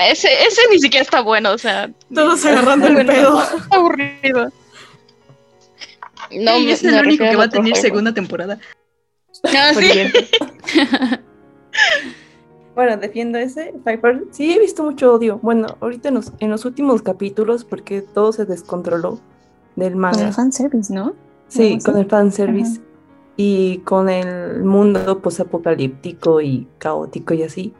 Ese, 0.00 0.28
ese 0.46 0.60
ni 0.70 0.78
siquiera 0.78 1.02
está 1.02 1.22
bueno, 1.22 1.52
o 1.52 1.58
sea. 1.58 1.90
Todos 2.14 2.44
agarrando 2.44 2.86
el 2.86 2.94
bueno, 2.94 3.12
pedo. 3.12 3.42
Está 3.42 3.76
aburrido. 3.76 4.52
No, 6.30 6.56
Sí, 6.56 6.64
me- 6.66 6.72
es 6.72 6.84
el 6.84 6.92
me 6.94 7.00
único 7.00 7.24
que 7.24 7.36
va 7.36 7.44
a 7.44 7.48
tener 7.48 7.76
segunda 7.76 8.12
temporada. 8.14 8.58
Ah, 9.44 9.70
Por 9.74 9.82
sí. 9.82 9.90
Bueno, 12.74 12.98
defiendo 12.98 13.38
ese. 13.38 13.72
Sí, 14.32 14.52
he 14.52 14.58
visto 14.60 14.82
mucho 14.82 15.14
odio. 15.14 15.38
Bueno, 15.42 15.66
ahorita 15.80 16.08
en 16.10 16.16
los, 16.16 16.32
en 16.40 16.50
los 16.50 16.66
últimos 16.66 17.00
capítulos, 17.00 17.64
porque 17.64 18.02
todo 18.02 18.32
se 18.34 18.44
descontroló 18.44 19.18
del 19.76 19.92
Con 19.92 20.00
manga. 20.02 20.26
el 20.28 20.34
fanservice, 20.34 20.92
¿no? 20.92 21.14
Sí, 21.48 21.78
con 21.82 21.96
el 21.96 22.04
fanservice. 22.06 22.80
Y 23.38 23.78
con 23.78 24.10
el 24.10 24.62
mundo 24.62 25.20
posapocalíptico 25.22 26.42
y 26.42 26.68
caótico 26.78 27.32
y 27.32 27.44
así. 27.44 27.72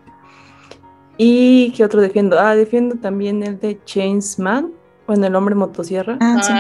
¿Y 1.19 1.73
qué 1.73 1.85
otro 1.85 2.01
defiendo? 2.01 2.39
Ah, 2.39 2.55
defiendo 2.57 2.97
también 2.97 3.43
el 3.43 3.59
de 3.61 3.79
Chainsman. 3.85 4.73
Bueno, 5.07 5.27
el 5.27 5.35
hombre 5.35 5.55
motosierra. 5.55 6.17
Ah, 6.21 6.43
sí. 6.43 6.53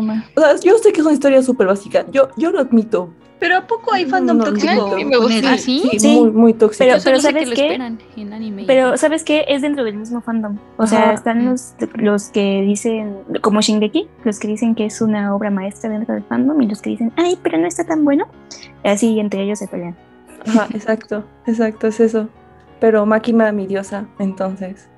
Man. 0.00 0.24
O 0.36 0.40
sea, 0.40 0.56
yo 0.62 0.78
sé 0.78 0.92
que 0.92 1.00
es 1.00 1.06
una 1.06 1.14
historia 1.14 1.42
súper 1.42 1.66
básica. 1.66 2.04
Yo, 2.10 2.28
yo 2.36 2.50
lo 2.50 2.60
admito. 2.60 3.10
Pero 3.40 3.56
¿a 3.56 3.66
poco 3.68 3.92
hay 3.94 4.04
fandom 4.04 4.36
no, 4.38 4.44
no, 4.46 4.50
tóxico? 4.50 4.74
no, 4.74 4.96
sí 4.96 5.04
me 5.04 5.16
gusta. 5.16 5.52
¿Ah, 5.52 5.58
sí? 5.58 5.82
Sí, 5.92 6.00
Sí. 6.00 6.16
muy, 6.20 6.30
muy 6.32 6.54
tóxico. 6.54 6.84
Pero- 7.04 7.20
¿sabes 7.20 7.48
que 7.48 7.54
qué? 7.54 7.62
esperan 7.66 7.98
en 8.16 8.32
anime. 8.32 8.64
Pero, 8.66 8.96
¿sabes 8.96 9.22
qué? 9.22 9.44
Es 9.46 9.62
dentro 9.62 9.84
del 9.84 9.96
mismo 9.96 10.20
fandom. 10.20 10.58
O 10.76 10.88
sea, 10.88 11.04
Ajá. 11.04 11.12
están 11.12 11.44
los, 11.44 11.74
los 11.94 12.30
que 12.30 12.62
dicen, 12.62 13.18
como 13.40 13.60
Shingeki, 13.60 14.08
los 14.24 14.40
que 14.40 14.48
dicen 14.48 14.74
que 14.74 14.86
es 14.86 15.00
una 15.00 15.32
obra 15.36 15.50
maestra 15.50 15.88
dentro 15.88 16.14
del 16.14 16.24
fandom 16.24 16.60
y 16.62 16.66
los 16.66 16.82
que 16.82 16.90
dicen, 16.90 17.12
ay, 17.16 17.38
pero 17.40 17.58
no 17.58 17.68
está 17.68 17.84
tan 17.84 18.04
bueno. 18.04 18.26
Así 18.82 19.20
entre 19.20 19.42
ellos 19.44 19.60
se 19.60 19.68
pelean. 19.68 19.96
Ajá, 20.44 20.66
exacto, 20.74 21.24
exacto, 21.46 21.86
es 21.86 22.00
eso. 22.00 22.28
Pero 22.80 23.06
Makima, 23.06 23.52
mi 23.52 23.68
diosa, 23.68 24.06
entonces. 24.18 24.88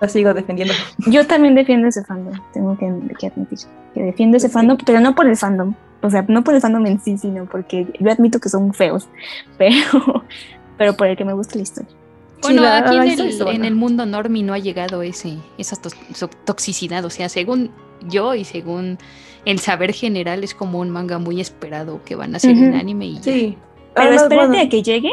Lo- 0.00 0.08
sigo 0.08 0.34
defendiendo. 0.34 0.74
Yo 1.06 1.26
también 1.26 1.54
defiendo 1.54 1.88
ese 1.88 2.04
fandom, 2.04 2.34
tengo 2.52 2.76
que, 2.78 2.92
que 3.18 3.26
admitir. 3.28 3.58
Que 3.94 4.02
defiendo 4.02 4.36
ese 4.36 4.48
Sí. 4.48 4.52
fandom, 4.54 4.78
pero 4.84 5.00
no 5.00 5.14
por 5.14 5.26
el 5.26 5.36
fandom. 5.36 5.74
O 6.02 6.08
sea, 6.10 6.24
no 6.28 6.42
por 6.44 6.54
el 6.54 6.60
fandom 6.60 6.86
en 6.86 7.00
sí, 7.00 7.18
sino 7.18 7.44
porque 7.46 7.86
yo 7.98 8.10
admito 8.10 8.38
que 8.40 8.48
son 8.48 8.72
feos. 8.72 9.08
Pero, 9.58 10.24
pero 10.78 10.94
por 10.96 11.08
el 11.08 11.16
que 11.16 11.24
me 11.26 11.34
gusta 11.34 11.56
la 11.56 11.62
historia. 11.62 11.90
Bueno, 12.42 12.62
Sí, 12.62 12.64
la- 12.64 12.78
aquí 12.78 12.96
la 12.96 13.04
en 13.04 13.20
el, 13.20 13.48
en 13.48 13.64
el 13.66 13.74
mundo 13.74 14.06
normie 14.06 14.42
no 14.42 14.54
ha 14.54 14.58
llegado 14.58 15.02
ese, 15.02 15.36
esa 15.58 15.76
to- 15.76 15.90
so- 16.14 16.30
toxicidad. 16.46 17.04
O 17.04 17.10
sea, 17.10 17.28
según 17.28 17.70
yo 18.08 18.34
y 18.34 18.44
según 18.44 18.96
el 19.44 19.58
saber 19.58 19.92
general, 19.92 20.42
es 20.42 20.54
como 20.54 20.78
un 20.78 20.88
manga 20.88 21.18
muy 21.18 21.38
esperado 21.40 22.00
que 22.06 22.14
van 22.16 22.32
a 22.32 22.38
hacer 22.38 22.52
en 22.52 22.70
Ujú. 22.70 22.78
anime 22.78 23.06
y 23.06 23.14
ya. 23.16 23.22
Sí. 23.24 23.58
Pero 23.94 24.06
Además, 24.06 24.22
espérate 24.22 24.48
bueno, 24.48 24.62
a 24.64 24.68
que 24.70 24.82
llegue 24.82 25.10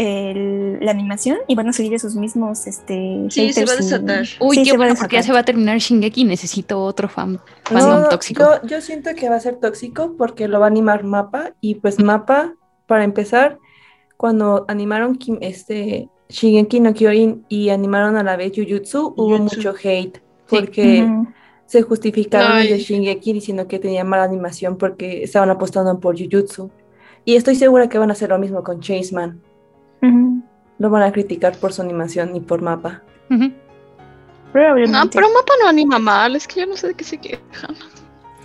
el- 0.00 0.78
la 0.84 0.90
animación 0.92 1.38
y 1.46 1.54
van 1.54 1.68
a 1.68 1.72
seguir 1.72 1.92
esos 1.94 2.14
mismos 2.16 2.66
este, 2.66 3.26
Sí, 3.28 3.52
se 3.52 3.64
va 3.66 3.72
a 3.72 3.74
y- 3.74 3.78
desatar. 3.78 4.24
Uy, 4.40 4.56
Sí, 4.56 4.62
qué 4.64 4.76
bueno, 4.76 4.94
porque 4.98 5.16
ya 5.16 5.22
se 5.22 5.32
va 5.32 5.40
a 5.40 5.44
terminar 5.44 5.78
Shingeki 5.78 6.24
necesito 6.24 6.82
otro 6.82 7.08
fan, 7.08 7.38
fandom 7.64 8.02
no, 8.02 8.08
tóxico. 8.08 8.42
Yo, 8.62 8.68
yo 8.68 8.80
siento 8.80 9.10
que 9.14 9.28
va 9.28 9.36
a 9.36 9.40
ser 9.40 9.56
tóxico 9.56 10.14
porque 10.16 10.48
lo 10.48 10.58
va 10.60 10.66
a 10.66 10.68
animar 10.68 11.04
Mapa. 11.04 11.52
Y 11.60 11.76
pues 11.76 11.98
Mapa, 12.02 12.54
para 12.86 13.04
empezar, 13.04 13.58
cuando 14.16 14.64
animaron 14.68 15.16
Kim- 15.16 15.38
este 15.40 16.08
Shingeki 16.28 16.80
no 16.80 16.94
Kyojin 16.94 17.44
y 17.48 17.68
animaron 17.70 18.16
a 18.16 18.22
la 18.22 18.36
vez 18.36 18.52
Jujutsu, 18.54 19.14
hubo 19.16 19.36
Jujutsu. 19.36 19.56
mucho 19.56 19.74
hate. 19.82 20.22
Porque 20.48 21.06
se 21.66 21.82
justificaron 21.82 22.52
Ay. 22.52 22.68
de 22.68 22.78
Shingeki 22.78 23.32
diciendo 23.34 23.68
que 23.68 23.78
tenía 23.78 24.02
mala 24.04 24.24
animación 24.24 24.76
porque 24.76 25.22
estaban 25.22 25.50
apostando 25.50 26.00
por 26.00 26.18
Jujutsu. 26.18 26.70
Y 27.24 27.36
estoy 27.36 27.54
segura 27.54 27.88
que 27.88 27.98
van 27.98 28.10
a 28.10 28.14
hacer 28.14 28.30
lo 28.30 28.38
mismo 28.38 28.62
con 28.64 28.80
Chaseman. 28.80 29.40
Lo 30.78 30.90
van 30.90 31.02
a 31.02 31.12
criticar 31.12 31.56
por 31.58 31.72
su 31.72 31.82
animación 31.82 32.34
y 32.36 32.40
por 32.40 32.62
mapa. 32.62 33.02
Ujú. 33.30 33.52
Probablemente. 34.52 34.98
No, 34.98 35.10
pero 35.10 35.28
Mapa 35.28 35.52
no 35.62 35.68
anima 35.68 35.98
mal, 35.98 36.34
es 36.36 36.48
que 36.48 36.60
yo 36.60 36.66
no 36.66 36.76
sé 36.76 36.88
de 36.88 36.94
qué 36.94 37.04
se 37.04 37.18
quejan. 37.18 37.76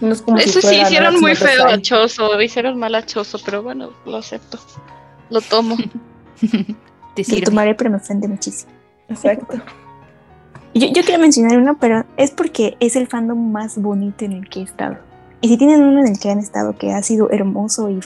No 0.01 0.11
es 0.11 0.21
como 0.21 0.37
si 0.37 0.49
Eso 0.49 0.61
sí, 0.61 0.75
hicieron 0.75 1.19
muy 1.19 1.35
feo 1.35 1.65
a 1.65 1.81
Choso, 1.81 2.39
hicieron 2.41 2.77
mal 2.77 2.93
a 2.95 3.05
Choso, 3.05 3.39
pero 3.43 3.63
bueno, 3.63 3.91
lo 4.05 4.17
acepto. 4.17 4.59
Lo 5.29 5.41
tomo. 5.41 5.77
Te 7.15 7.23
Lo 7.23 7.41
tomaré, 7.41 7.75
pero 7.75 7.89
me 7.89 7.97
ofende 7.97 8.27
muchísimo. 8.27 8.71
Exacto. 9.07 9.57
Yo, 10.73 10.87
yo 10.87 11.03
quiero 11.03 11.21
mencionar 11.21 11.57
uno, 11.57 11.77
pero 11.79 12.05
es 12.17 12.31
porque 12.31 12.75
es 12.81 12.97
el 12.97 13.07
fandom 13.07 13.51
más 13.51 13.81
bonito 13.81 14.25
en 14.25 14.33
el 14.33 14.49
que 14.49 14.59
he 14.59 14.63
estado. 14.63 14.97
Y 15.39 15.47
si 15.47 15.57
tienen 15.57 15.81
uno 15.81 16.01
en 16.01 16.07
el 16.07 16.19
que 16.19 16.29
han 16.29 16.39
estado 16.39 16.75
que 16.75 16.91
ha 16.91 17.01
sido 17.01 17.31
hermoso 17.31 17.89
y 17.89 17.99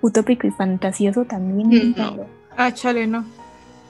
utópico 0.00 0.46
y 0.46 0.50
fantasioso, 0.50 1.26
también. 1.26 1.68
Mm, 1.68 1.94
no. 1.96 2.26
Ah, 2.56 2.72
chale, 2.72 3.06
no. 3.06 3.24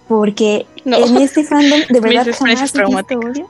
Porque 0.08 0.66
en 0.84 1.16
este 1.16 1.44
fandom 1.44 1.80
de 1.88 2.00
verdad 2.00 2.26
jamás 2.36 2.74
he 2.74 2.84
visto 2.84 3.18
odio. 3.18 3.48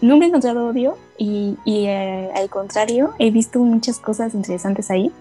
Nunca 0.00 0.24
he 0.24 0.28
encontrado 0.28 0.68
odio 0.68 0.96
y, 1.18 1.58
y 1.64 1.86
eh, 1.86 2.30
al 2.34 2.48
contrario, 2.48 3.12
he 3.18 3.30
visto 3.30 3.58
muchas 3.58 3.98
cosas 3.98 4.34
interesantes 4.34 4.90
ahí. 4.90 5.12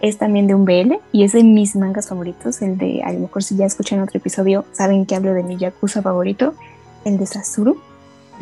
Es 0.00 0.18
también 0.18 0.46
de 0.46 0.54
un 0.54 0.64
BL 0.64 0.94
y 1.12 1.24
es 1.24 1.32
de 1.32 1.44
mis 1.44 1.76
mangas 1.76 2.08
favoritos, 2.08 2.60
el 2.62 2.76
de, 2.76 3.02
a 3.04 3.12
lo 3.12 3.20
mejor 3.20 3.44
si 3.44 3.56
ya 3.56 3.66
escuchan 3.66 4.00
otro 4.00 4.18
episodio, 4.18 4.64
saben 4.72 5.06
que 5.06 5.14
hablo 5.14 5.32
de 5.32 5.44
mi 5.44 5.56
Yakuza 5.56 6.02
favorito, 6.02 6.54
el 7.04 7.18
de 7.18 7.26
Sasuru, 7.26 7.80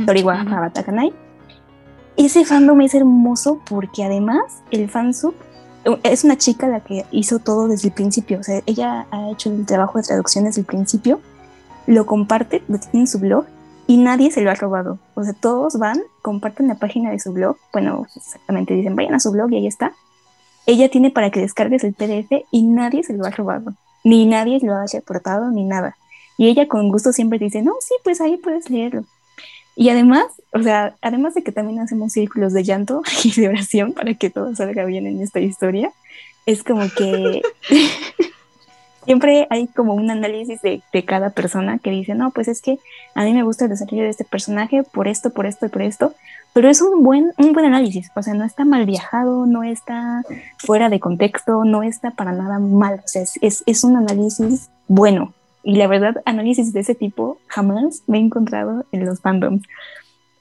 Toriwa 0.07 0.41
Abatakanai. 0.41 1.12
Ese 2.16 2.45
fandom 2.45 2.81
es 2.81 2.95
hermoso 2.95 3.61
porque 3.69 4.05
además 4.05 4.62
el 4.70 4.89
fansub 4.89 5.35
es 6.02 6.24
una 6.24 6.36
chica 6.36 6.69
la 6.69 6.81
que 6.81 7.05
hizo 7.11 7.39
todo 7.39 7.69
desde 7.69 7.89
el 7.89 7.94
principio, 7.94 8.39
o 8.40 8.43
sea, 8.43 8.62
ella 8.66 9.07
ha 9.11 9.31
hecho 9.31 9.51
el 9.51 9.65
trabajo 9.66 9.98
de 9.98 10.05
traducción 10.05 10.44
desde 10.44 10.61
el 10.61 10.66
principio, 10.66 11.20
lo 11.86 12.07
comparte, 12.07 12.62
lo 12.69 12.78
tiene 12.78 13.01
en 13.01 13.07
su 13.07 13.19
blog 13.19 13.47
y 13.86 13.97
nadie 13.97 14.31
se 14.31 14.43
lo 14.43 14.51
ha 14.51 14.55
robado. 14.55 14.98
O 15.15 15.24
sea, 15.24 15.32
todos 15.32 15.78
van, 15.78 16.01
comparten 16.23 16.69
la 16.69 16.77
página 16.77 17.11
de 17.11 17.19
su 17.19 17.32
blog, 17.32 17.57
bueno, 17.73 18.07
exactamente 18.15 18.74
dicen, 18.74 18.94
vayan 18.94 19.15
a 19.15 19.20
su 19.20 19.32
blog 19.32 19.51
y 19.52 19.57
ahí 19.57 19.66
está. 19.66 19.93
Ella 20.66 20.90
tiene 20.90 21.11
para 21.11 21.31
que 21.31 21.40
descargues 21.40 21.82
el 21.85 21.94
PDF 21.94 22.44
y 22.51 22.62
nadie 22.62 23.02
se 23.02 23.15
lo 23.15 23.24
ha 23.24 23.31
robado, 23.31 23.74
ni 24.05 24.27
nadie 24.27 24.61
lo 24.62 24.74
ha 24.74 24.85
reportado, 24.86 25.51
ni 25.51 25.65
nada. 25.65 25.97
Y 26.36 26.48
ella 26.48 26.69
con 26.69 26.89
gusto 26.90 27.12
siempre 27.12 27.39
dice, 27.39 27.62
no, 27.62 27.74
sí, 27.81 27.94
pues 28.05 28.20
ahí 28.20 28.36
puedes 28.36 28.70
leerlo. 28.70 29.05
Y 29.77 29.89
además, 29.89 30.27
o 30.53 30.63
sea, 30.63 30.95
además 31.01 31.35
de 31.35 31.43
que 31.43 31.53
también 31.53 31.81
hacemos 31.81 32.13
círculos 32.13 32.53
de 32.53 32.65
llanto 32.65 33.03
y 33.25 33.33
de 33.33 33.49
oración 33.49 33.93
para 33.93 34.15
que 34.15 34.31
todo 34.31 34.55
salga 34.55 34.85
bien 34.85 35.07
en 35.07 35.23
esta 35.23 35.41
historia, 35.41 35.93
es 36.47 36.63
como 36.65 36.83
que 36.97 37.43
siempre 39.05 39.47
hay 39.51 39.67
como 39.69 39.95
un 39.95 40.11
análisis 40.11 40.61
de, 40.63 40.83
de, 40.93 41.05
cada 41.05 41.31
persona 41.31 41.79
que 41.79 41.91
dice, 41.91 42.15
no, 42.15 42.31
pues 42.31 42.49
es 42.49 42.63
que 42.63 42.79
a 43.15 43.25
mí 43.25 43.33
me 43.33 43.43
gusta 43.43 43.65
el 43.65 43.71
desarrollo 43.71 44.03
de 44.03 44.11
este 44.11 44.25
personaje 44.25 44.83
por 44.83 45.09
esto, 45.09 45.31
por 45.31 45.47
esto 45.47 45.67
y 45.67 45.69
por 45.69 45.83
esto, 45.83 46.15
pero 46.53 46.69
es 46.69 46.83
un 46.83 47.03
buen, 47.03 47.33
un 47.39 47.53
buen 47.53 47.67
análisis, 47.67 48.11
o 48.15 48.23
sea, 48.23 48.35
no 48.35 48.45
está 48.45 48.65
mal 48.65 48.87
viajado, 48.87 49.47
no 49.47 49.63
está 49.63 50.23
fuera 50.59 50.89
de 50.89 51.01
contexto, 51.01 51.65
no 51.65 51.83
está 51.83 52.11
para 52.11 52.33
nada 52.33 52.59
mal, 52.59 53.01
o 53.05 53.09
sea, 53.09 53.23
es, 53.23 53.39
es, 53.41 53.63
es 53.67 53.85
un 53.85 53.97
análisis 53.97 54.71
bueno, 54.89 55.33
y 55.62 55.77
la 55.77 55.87
verdad, 55.87 56.23
análisis 56.24 56.73
de 56.73 56.81
ese 56.81 56.95
tipo 56.95 57.39
jamás 57.47 58.03
me 58.07 58.19
he 58.19 58.20
encontrado 58.20 58.85
en 58.93 59.05
los 59.05 59.20
fandoms. 59.20 59.62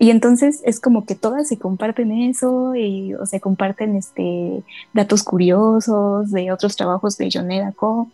Y 0.01 0.11
entonces 0.11 0.61
es 0.63 0.79
como 0.79 1.05
que 1.05 1.15
todas 1.15 1.49
se 1.49 1.57
comparten 1.57 2.13
eso 2.13 2.73
y 2.73 3.13
o 3.15 3.25
se 3.25 3.41
comparten 3.41 3.97
este, 3.97 4.63
datos 4.93 5.23
curiosos 5.23 6.31
de 6.31 6.53
otros 6.53 6.77
trabajos 6.77 7.17
de 7.17 7.29
Yoneda 7.29 7.73
Co. 7.73 8.07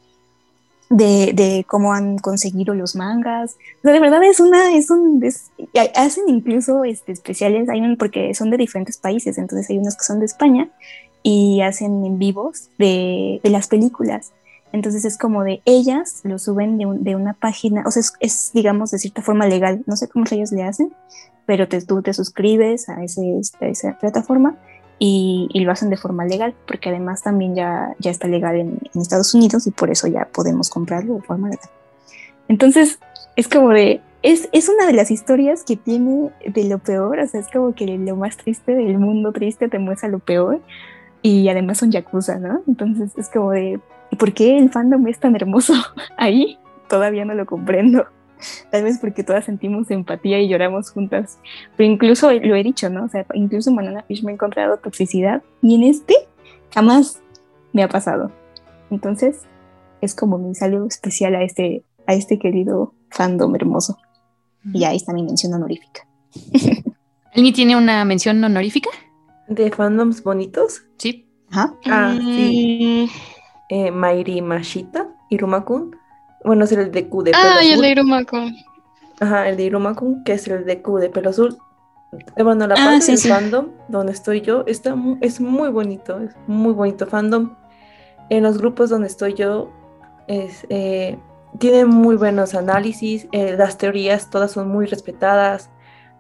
De, 0.88 1.34
de, 1.34 1.66
cómo 1.68 1.94
han 1.94 2.20
conseguido 2.20 2.76
los 2.76 2.96
mangas. 2.96 3.58
O 3.80 3.82
sea, 3.82 3.94
de 3.94 4.00
verdad 4.00 4.24
es 4.24 4.40
una, 4.40 4.76
es 4.76 4.92
un, 4.92 5.24
hacen 5.96 6.24
incluso 6.28 6.84
este, 6.84 7.12
especiales, 7.12 7.70
hay 7.70 7.82
un, 7.82 7.98
porque 7.98 8.36
son 8.36 8.52
de 8.52 8.58
diferentes 8.58 8.98
países, 8.98 9.40
entonces 9.40 9.68
hay 9.72 9.80
unos 9.80 9.96
que 9.96 10.04
son 10.04 10.20
de 10.20 10.26
España 10.26 10.70
y 11.24 11.62
hacen 11.62 12.06
en 12.06 12.20
vivos 12.20 12.70
de, 12.78 13.42
de 13.44 13.50
las 13.50 13.68
películas. 13.68 14.32
Entonces 14.76 15.06
es 15.06 15.18
como 15.18 15.46
de 15.46 15.62
ellas 15.64 16.20
lo 16.26 16.38
suben 16.38 16.78
de, 16.78 16.86
de 17.00 17.16
una 17.16 17.34
página, 17.34 17.84
o 17.88 17.92
sea, 17.92 18.04
es, 18.20 18.52
digamos 18.54 18.92
de 18.92 19.00
cierta 19.00 19.22
forma 19.22 19.48
legal, 19.48 19.82
no 19.88 19.96
sé 19.96 20.10
cómo 20.10 20.26
ellos 20.30 20.52
le 20.52 20.64
hacen, 20.64 20.94
pero 21.46 21.70
te, 21.70 21.82
tú 21.82 22.02
te 22.02 22.14
suscribes 22.14 22.90
a, 22.90 23.02
ese, 23.02 23.40
a 23.62 23.68
esa 23.68 23.98
plataforma 23.98 24.58
y, 25.00 25.48
y, 25.54 25.62
lo 25.62 25.72
hacen 25.72 25.90
de 25.90 25.96
forma 25.96 26.26
legal, 26.26 26.54
porque 26.68 26.90
además 26.90 27.24
también 27.24 27.56
ya, 27.56 27.96
ya 28.00 28.12
está 28.12 28.28
legal 28.28 28.58
en, 28.58 28.80
en, 28.94 29.02
Estados 29.02 29.34
Unidos 29.34 29.66
y 29.66 29.72
por 29.72 29.90
eso 29.92 30.08
ya 30.08 30.26
podemos 30.26 30.70
comprarlo 30.70 31.16
de 31.16 31.22
forma 31.22 31.48
legal. 31.48 31.70
Entonces 32.50 33.00
es 33.38 33.48
como 33.48 33.70
de, 33.70 34.02
es, 34.24 34.50
es 34.52 34.68
una 34.68 34.88
de 34.88 34.94
las 34.94 35.10
historias 35.10 35.64
que 35.64 35.78
tiene 35.78 36.32
de 36.46 36.64
lo 36.66 36.80
peor, 36.80 37.20
o 37.20 37.28
sea, 37.28 37.40
es 37.40 37.48
como 37.48 37.74
que 37.74 37.86
lo 37.86 38.18
más 38.18 38.36
triste 38.36 38.76
del 38.76 39.00
mundo 39.00 39.32
triste 39.32 39.70
te 39.70 39.80
muestra 39.80 40.10
lo 40.10 40.20
peor 40.20 40.60
y 41.22 41.48
además 41.48 41.78
son 41.78 41.92
yakuza, 41.92 42.40
¿no? 42.40 42.62
Entonces 42.68 43.14
es 43.18 43.30
como 43.30 43.52
de, 43.52 43.80
¿por 44.16 44.34
qué 44.34 44.58
el 44.58 44.70
fandom 44.70 45.08
es 45.08 45.20
tan 45.20 45.36
hermoso 45.36 45.74
ahí? 46.18 46.58
Todavía 46.90 47.26
no 47.26 47.34
lo 47.34 47.46
comprendo. 47.46 48.06
Tal 48.70 48.84
vez 48.84 49.00
porque 49.00 49.24
todas 49.24 49.46
sentimos 49.46 49.90
empatía 49.92 50.40
y 50.40 50.48
lloramos 50.48 50.92
juntas. 50.92 51.40
Pero 51.78 51.90
incluso 51.90 52.32
lo 52.32 52.56
he 52.56 52.64
dicho, 52.64 52.90
¿no? 52.90 53.06
O 53.06 53.10
sea, 53.10 53.26
incluso 53.34 53.70
en 53.70 53.78
Banana 53.78 54.04
Fish 54.08 54.24
me 54.24 54.32
he 54.32 54.34
encontrado 54.36 54.78
toxicidad 54.78 55.42
y 55.62 55.76
en 55.76 55.84
este 55.84 56.16
jamás 56.74 57.22
me 57.74 57.84
ha 57.84 57.90
pasado. 57.90 58.32
Entonces, 58.92 59.42
es 60.02 60.14
como 60.16 60.38
mi 60.38 60.54
saludo 60.54 60.88
especial 60.88 61.36
a 61.36 61.44
este, 61.44 61.84
a 62.08 62.14
este 62.14 62.38
querido 62.38 62.94
fandom 63.10 63.56
hermoso. 63.56 63.98
Y 64.74 64.84
ahí 64.84 64.98
está 64.98 65.14
mi 65.14 65.24
mención 65.24 65.54
honorífica. 65.54 66.08
¿Alguien 67.36 67.54
tiene 67.54 67.76
una 67.76 68.04
mención 68.06 68.44
honorífica? 68.44 68.90
¿De 69.48 69.70
fandoms 69.72 70.24
bonitos? 70.24 70.84
Sí. 70.98 71.28
Ajá. 71.52 71.76
Ah, 71.86 72.18
sí. 72.20 73.10
Eh, 73.70 73.92
Mairi 73.92 74.42
Mashita, 74.42 75.08
Irumakun. 75.30 75.96
Bueno, 76.44 76.66
es 76.66 76.72
el 76.72 76.92
de 76.92 77.10
Q 77.10 77.24
de 77.24 77.32
pelo 77.32 77.44
Ah, 77.44 77.64
y 77.64 77.68
el 77.68 77.74
azul. 77.74 77.84
de 77.86 77.92
Irumakun. 77.92 78.56
Ajá, 79.20 79.50
el 79.50 79.58
de 79.58 79.64
Irumakun, 79.64 80.24
que 80.24 80.34
es 80.34 80.48
el 80.48 80.66
de 80.66 80.82
Q 80.82 80.98
de 81.00 81.10
pelo 81.10 81.30
azul. 81.32 81.58
Eh, 82.36 82.44
Bueno, 82.44 82.68
la 82.68 82.76
Ah, 82.76 82.86
parte 82.86 83.02
sí, 83.02 83.12
del 83.14 83.18
sí. 83.22 83.30
fandom 83.30 83.68
donde 83.88 84.12
estoy 84.12 84.42
yo 84.42 84.64
está 84.68 84.96
es 85.22 85.42
muy 85.42 85.70
bonito, 85.70 86.20
es 86.20 86.36
muy 86.48 86.74
bonito 86.74 87.08
fandom. 87.08 87.56
En 88.30 88.44
los 88.44 88.58
grupos 88.58 88.90
donde 88.90 89.08
estoy 89.08 89.34
yo, 89.34 89.72
es, 90.28 90.66
eh, 90.70 91.18
tienen 91.60 91.88
muy 91.90 92.16
buenos 92.16 92.56
análisis, 92.56 93.28
eh, 93.32 93.56
las 93.58 93.78
teorías 93.78 94.30
todas 94.30 94.52
son 94.52 94.68
muy 94.70 94.86
respetadas, 94.86 95.70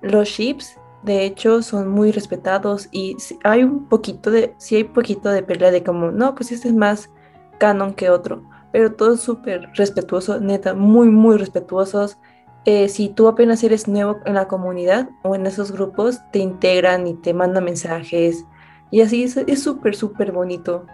los 0.01 0.27
ships, 0.27 0.77
de 1.03 1.25
hecho, 1.25 1.61
son 1.61 1.87
muy 1.89 2.11
respetados 2.11 2.87
y 2.91 3.15
si- 3.19 3.37
hay 3.43 3.63
un 3.63 3.85
poquito 3.87 4.31
de, 4.31 4.53
sí 4.57 4.75
hay 4.75 4.83
poquito 4.85 5.29
de 5.29 5.43
pelea 5.43 5.71
de 5.71 5.83
como, 5.83 6.11
no, 6.11 6.35
pues 6.35 6.51
este 6.51 6.67
es 6.69 6.73
más 6.75 7.09
canon 7.57 7.93
que 7.93 8.09
otro, 8.09 8.43
pero 8.71 8.93
todo 8.93 9.13
es 9.13 9.21
súper 9.21 9.69
respetuoso, 9.73 10.39
neta, 10.39 10.73
muy, 10.73 11.09
muy 11.09 11.37
respetuosos. 11.37 12.17
Eh, 12.65 12.89
si 12.89 13.09
tú 13.09 13.27
apenas 13.27 13.63
eres 13.63 13.87
nuevo 13.87 14.17
en 14.25 14.33
la 14.33 14.47
comunidad 14.47 15.09
o 15.23 15.35
en 15.35 15.45
esos 15.45 15.71
grupos, 15.71 16.19
te 16.31 16.39
integran 16.39 17.07
y 17.07 17.13
te 17.13 17.33
mandan 17.33 17.65
mensajes 17.65 18.45
y 18.91 19.01
así 19.01 19.23
es 19.23 19.61
súper, 19.61 19.95
súper 19.95 20.31
bonito. 20.31 20.85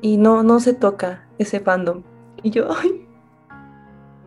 Y 0.00 0.16
no, 0.16 0.42
no 0.42 0.60
se 0.60 0.74
toca 0.74 1.26
ese 1.38 1.60
fandom. 1.60 2.02
Y 2.42 2.50
yo, 2.50 2.68
ay, 2.78 3.06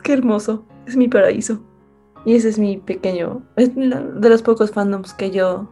qué 0.04 0.14
hermoso, 0.14 0.66
es 0.86 0.98
mi 0.98 1.08
paraíso. 1.08 1.62
Y 2.26 2.36
ese 2.36 2.50
es 2.50 2.60
mi 2.60 2.78
pequeño, 2.78 3.44
es 3.56 3.74
de 3.74 4.30
los 4.30 4.44
pocos 4.44 4.72
fandoms 4.72 5.14
que 5.14 5.32
yo 5.32 5.72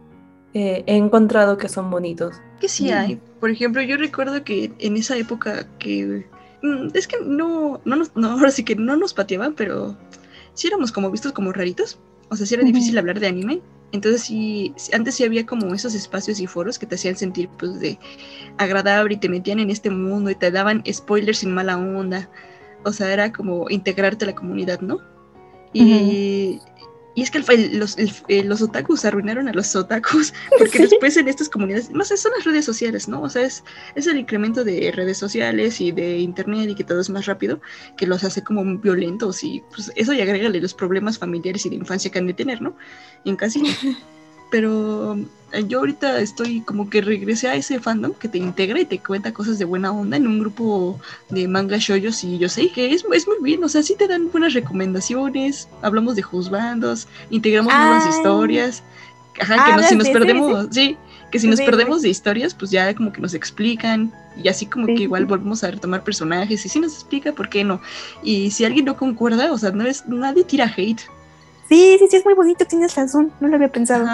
eh, 0.52 0.82
he 0.86 0.96
encontrado 0.96 1.58
que 1.58 1.68
son 1.68 1.90
bonitos. 1.90 2.40
Que 2.60 2.68
sí 2.68 2.90
hay. 2.90 3.18
Por 3.40 3.50
ejemplo, 3.50 3.82
yo 3.82 3.96
recuerdo 3.96 4.44
que 4.44 4.72
en 4.78 4.96
esa 4.96 5.16
época 5.16 5.66
que... 5.78 6.26
mm, 6.62 6.88
Es 6.94 7.06
que 7.06 7.16
no, 7.24 7.80
no, 7.84 7.96
nos, 7.96 8.14
no, 8.14 8.30
ahora 8.32 8.50
sí 8.50 8.64
que 8.64 8.76
no 8.76 8.96
nos 8.96 9.14
pateaban, 9.14 9.54
pero 9.54 9.96
sí 10.54 10.68
éramos 10.68 10.92
como 10.92 11.10
vistos 11.10 11.32
como 11.32 11.52
raritos. 11.52 11.98
O 12.28 12.36
sea, 12.36 12.46
sí 12.46 12.54
era 12.54 12.62
difícil 12.62 12.96
hablar 12.98 13.18
de 13.18 13.26
anime. 13.26 13.60
Entonces 13.92 14.22
sí, 14.22 14.72
sí, 14.76 14.92
antes 14.94 15.16
sí 15.16 15.24
había 15.24 15.44
como 15.46 15.74
esos 15.74 15.94
espacios 15.94 16.38
y 16.38 16.46
foros 16.46 16.78
que 16.78 16.86
te 16.86 16.94
hacían 16.94 17.16
sentir 17.16 17.48
pues 17.58 17.80
de 17.80 17.98
agradable 18.56 19.14
y 19.14 19.16
te 19.16 19.28
metían 19.28 19.58
en 19.58 19.68
este 19.70 19.90
mundo 19.90 20.30
y 20.30 20.36
te 20.36 20.52
daban 20.52 20.84
spoilers 20.90 21.38
sin 21.38 21.52
mala 21.52 21.76
onda. 21.76 22.30
O 22.84 22.92
sea, 22.92 23.12
era 23.12 23.32
como 23.32 23.68
integrarte 23.68 24.26
a 24.26 24.28
la 24.28 24.34
comunidad, 24.34 24.80
¿no? 24.80 24.98
Y, 25.72 26.60
y 27.14 27.22
es 27.22 27.30
que 27.30 27.38
el- 27.38 27.78
los, 27.78 27.98
el- 27.98 28.12
eh, 28.28 28.44
los 28.44 28.62
otakus 28.62 29.04
arruinaron 29.04 29.48
a 29.48 29.52
los 29.52 29.74
otakus, 29.74 30.32
porque 30.58 30.78
Sí. 30.78 30.84
después 30.84 31.16
en 31.16 31.28
estas 31.28 31.48
comunidades, 31.48 31.90
no 31.90 32.04
sé, 32.04 32.16
son 32.16 32.32
las 32.36 32.44
redes 32.44 32.64
sociales, 32.64 33.08
¿no? 33.08 33.22
O 33.22 33.28
sea, 33.28 33.42
es, 33.42 33.64
es 33.94 34.06
el 34.06 34.18
incremento 34.18 34.62
de 34.64 34.92
redes 34.92 35.18
sociales 35.18 35.80
y 35.80 35.92
de 35.92 36.18
internet 36.18 36.70
y 36.70 36.74
que 36.74 36.84
todo 36.84 37.00
es 37.00 37.10
más 37.10 37.26
rápido, 37.26 37.60
que 37.96 38.06
los 38.06 38.22
hace 38.24 38.42
como 38.44 38.64
violentos 38.78 39.42
y 39.44 39.62
pues 39.74 39.90
eso 39.96 40.12
y 40.12 40.20
agrégale 40.20 40.60
los 40.60 40.74
problemas 40.74 41.18
familiares 41.18 41.66
y 41.66 41.70
de 41.70 41.76
infancia 41.76 42.10
que 42.10 42.18
han 42.18 42.26
de 42.26 42.34
tener, 42.34 42.62
¿no? 42.62 42.76
En 43.24 43.36
casi. 43.36 43.62
Pero 44.50 45.16
eh, 45.52 45.64
yo 45.68 45.78
ahorita 45.80 46.20
estoy 46.20 46.60
como 46.62 46.90
que 46.90 47.00
regresé 47.00 47.48
a 47.48 47.54
ese 47.54 47.80
fandom 47.80 48.12
que 48.14 48.28
te 48.28 48.38
integra 48.38 48.80
y 48.80 48.84
te 48.84 48.98
cuenta 48.98 49.32
cosas 49.32 49.58
de 49.58 49.64
buena 49.64 49.92
onda 49.92 50.16
en 50.16 50.26
un 50.26 50.38
grupo 50.40 50.98
de 51.28 51.46
manga 51.48 51.76
shoyos 51.78 52.22
y 52.24 52.38
yo 52.38 52.48
sé 52.48 52.70
que 52.72 52.92
es, 52.92 53.04
es 53.12 53.26
muy 53.28 53.36
bien, 53.42 53.62
o 53.64 53.68
sea, 53.68 53.82
sí 53.82 53.94
te 53.96 54.08
dan 54.08 54.30
buenas 54.30 54.52
recomendaciones, 54.54 55.68
hablamos 55.82 56.16
de 56.16 56.22
juzbandos, 56.22 57.06
integramos 57.30 57.72
nuevas 57.74 58.04
Ay. 58.04 58.10
historias, 58.10 58.82
ajá, 59.40 59.64
que 59.64 59.72
no- 59.72 59.78
si 59.82 59.94
¿Hablas 59.94 59.94
nos 59.94 60.08
perdemos, 60.08 60.66
sí, 60.72 60.96
que 61.30 61.38
si 61.38 61.46
nos 61.46 61.60
perdemos 61.60 62.02
de 62.02 62.08
historias, 62.08 62.54
pues 62.54 62.72
ya 62.72 62.92
como 62.94 63.12
que 63.12 63.20
nos 63.20 63.34
explican 63.34 64.12
y 64.42 64.48
así 64.48 64.66
como 64.66 64.86
Sí, 64.86 64.94
que 64.96 65.02
igual 65.04 65.26
volvemos 65.26 65.62
a 65.62 65.70
retomar 65.70 66.02
personajes 66.02 66.64
y 66.66 66.68
sí 66.68 66.80
nos 66.80 66.92
explica 66.94 67.32
por 67.32 67.48
qué 67.48 67.62
no. 67.62 67.80
Y 68.22 68.50
si 68.50 68.64
alguien 68.64 68.84
no 68.84 68.96
concuerda, 68.96 69.52
o 69.52 69.58
sea, 69.58 69.70
no 69.70 69.84
es, 69.86 70.04
nadie 70.08 70.42
tira 70.44 70.72
hate. 70.76 71.02
Sí, 71.70 71.96
sí, 72.00 72.06
sí, 72.10 72.16
es 72.16 72.24
muy 72.24 72.34
bonito, 72.34 72.64
tienes 72.64 72.96
razón, 72.96 73.32
no 73.40 73.46
lo 73.46 73.54
había 73.54 73.70
pensado. 73.70 74.04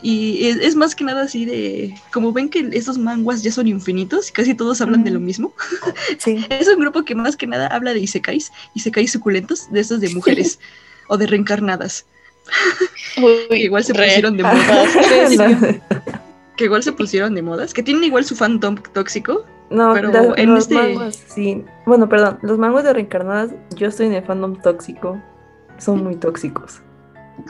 Y 0.00 0.46
es, 0.46 0.56
es 0.56 0.74
más 0.74 0.94
que 0.94 1.04
nada 1.04 1.24
así 1.24 1.44
de, 1.44 1.94
como 2.10 2.32
ven 2.32 2.48
que 2.48 2.66
esos 2.72 2.96
manguas 2.96 3.42
ya 3.42 3.52
son 3.52 3.68
infinitos 3.68 4.30
y 4.30 4.32
casi 4.32 4.54
todos 4.54 4.80
hablan 4.80 5.04
de 5.04 5.10
lo 5.10 5.20
mismo. 5.20 5.52
Sí. 6.18 6.46
es 6.48 6.66
un 6.66 6.80
grupo 6.80 7.04
que 7.04 7.14
más 7.14 7.36
que 7.36 7.46
nada 7.46 7.66
habla 7.66 7.92
de 7.92 8.00
isekais, 8.00 8.50
isekais 8.74 9.12
suculentos, 9.12 9.70
de 9.70 9.80
esos 9.80 10.00
de 10.00 10.08
mujeres 10.14 10.58
o 11.08 11.18
de 11.18 11.26
reencarnadas. 11.26 12.06
que 13.50 13.56
igual 13.58 13.84
se 13.84 13.92
re. 13.92 14.06
pusieron 14.06 14.36
de 14.38 14.42
modas. 14.42 15.80
que 16.56 16.64
igual 16.64 16.82
se 16.82 16.92
pusieron 16.92 17.34
de 17.34 17.42
modas, 17.42 17.74
que 17.74 17.82
tienen 17.82 18.04
igual 18.04 18.24
su 18.24 18.34
fandom 18.34 18.76
tóxico. 18.94 19.44
No, 19.68 19.92
pero 19.92 20.10
la- 20.10 20.34
en 20.36 20.54
los 20.54 20.70
este 20.70 21.12
sí. 21.28 21.64
Bueno, 21.84 22.08
perdón, 22.08 22.38
los 22.40 22.58
mangos 22.58 22.82
de 22.84 22.94
reencarnadas, 22.94 23.50
yo 23.76 23.88
estoy 23.88 24.06
en 24.06 24.14
el 24.14 24.24
fandom 24.24 24.56
tóxico. 24.62 25.20
Son 25.78 26.02
muy 26.02 26.16
tóxicos. 26.16 26.80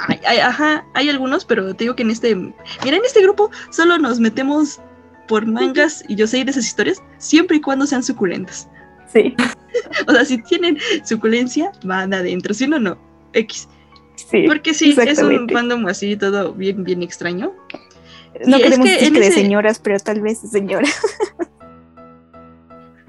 Ay, 0.08 0.20
ay, 0.26 0.38
ajá, 0.38 0.84
hay 0.94 1.08
algunos, 1.08 1.44
pero 1.44 1.74
te 1.74 1.84
digo 1.84 1.94
que 1.96 2.02
en 2.02 2.10
este, 2.10 2.34
mira, 2.34 2.96
en 2.96 3.04
este 3.04 3.22
grupo 3.22 3.50
solo 3.70 3.98
nos 3.98 4.18
metemos 4.20 4.80
por 5.28 5.46
mangas 5.46 6.04
y 6.08 6.16
yo 6.16 6.26
sé 6.26 6.44
de 6.44 6.50
esas 6.50 6.66
historias, 6.66 7.02
siempre 7.18 7.56
y 7.56 7.60
cuando 7.60 7.86
sean 7.86 8.02
suculentas. 8.02 8.68
Sí. 9.12 9.34
o 10.08 10.12
sea, 10.12 10.24
si 10.24 10.38
tienen 10.42 10.78
suculencia, 11.04 11.70
van 11.84 12.12
adentro, 12.12 12.52
si 12.54 12.66
no, 12.66 12.78
no, 12.78 12.98
X. 13.32 13.68
Sí, 14.16 14.44
Porque 14.46 14.74
sí, 14.74 14.94
es 15.06 15.18
un 15.18 15.48
fandom 15.48 15.86
así, 15.86 16.16
todo 16.16 16.52
bien, 16.52 16.84
bien 16.84 17.02
extraño. 17.02 17.52
No 18.46 18.58
Y 18.58 18.62
es 18.62 18.64
queremos 18.64 18.86
que 18.86 18.92
decir 18.92 19.12
que 19.12 19.20
de 19.20 19.26
ese- 19.28 19.40
señoras, 19.42 19.78
pero 19.78 19.98
tal 20.00 20.20
vez 20.20 20.38
señora. 20.40 20.88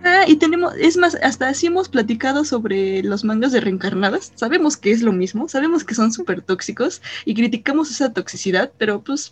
Ah, 0.08 0.26
y 0.28 0.36
tenemos, 0.36 0.76
es 0.78 0.98
más, 0.98 1.16
hasta 1.16 1.50
así 1.50 1.66
hemos 1.66 1.90
platicado 1.90 2.46
sobre 2.46 3.02
los 3.02 3.24
mangas 3.24 3.52
de 3.52 3.60
reencarnadas. 3.60 4.32
Sabemos 4.36 4.78
que 4.78 4.92
es 4.92 5.02
lo 5.02 5.12
mismo, 5.12 5.50
sabemos 5.50 5.84
que 5.84 5.96
son 5.96 6.14
súper 6.14 6.44
tóxicos 6.44 7.02
y 7.26 7.34
criticamos 7.34 7.90
esa 7.90 8.14
toxicidad, 8.14 8.72
pero 8.78 9.02
pues 9.04 9.32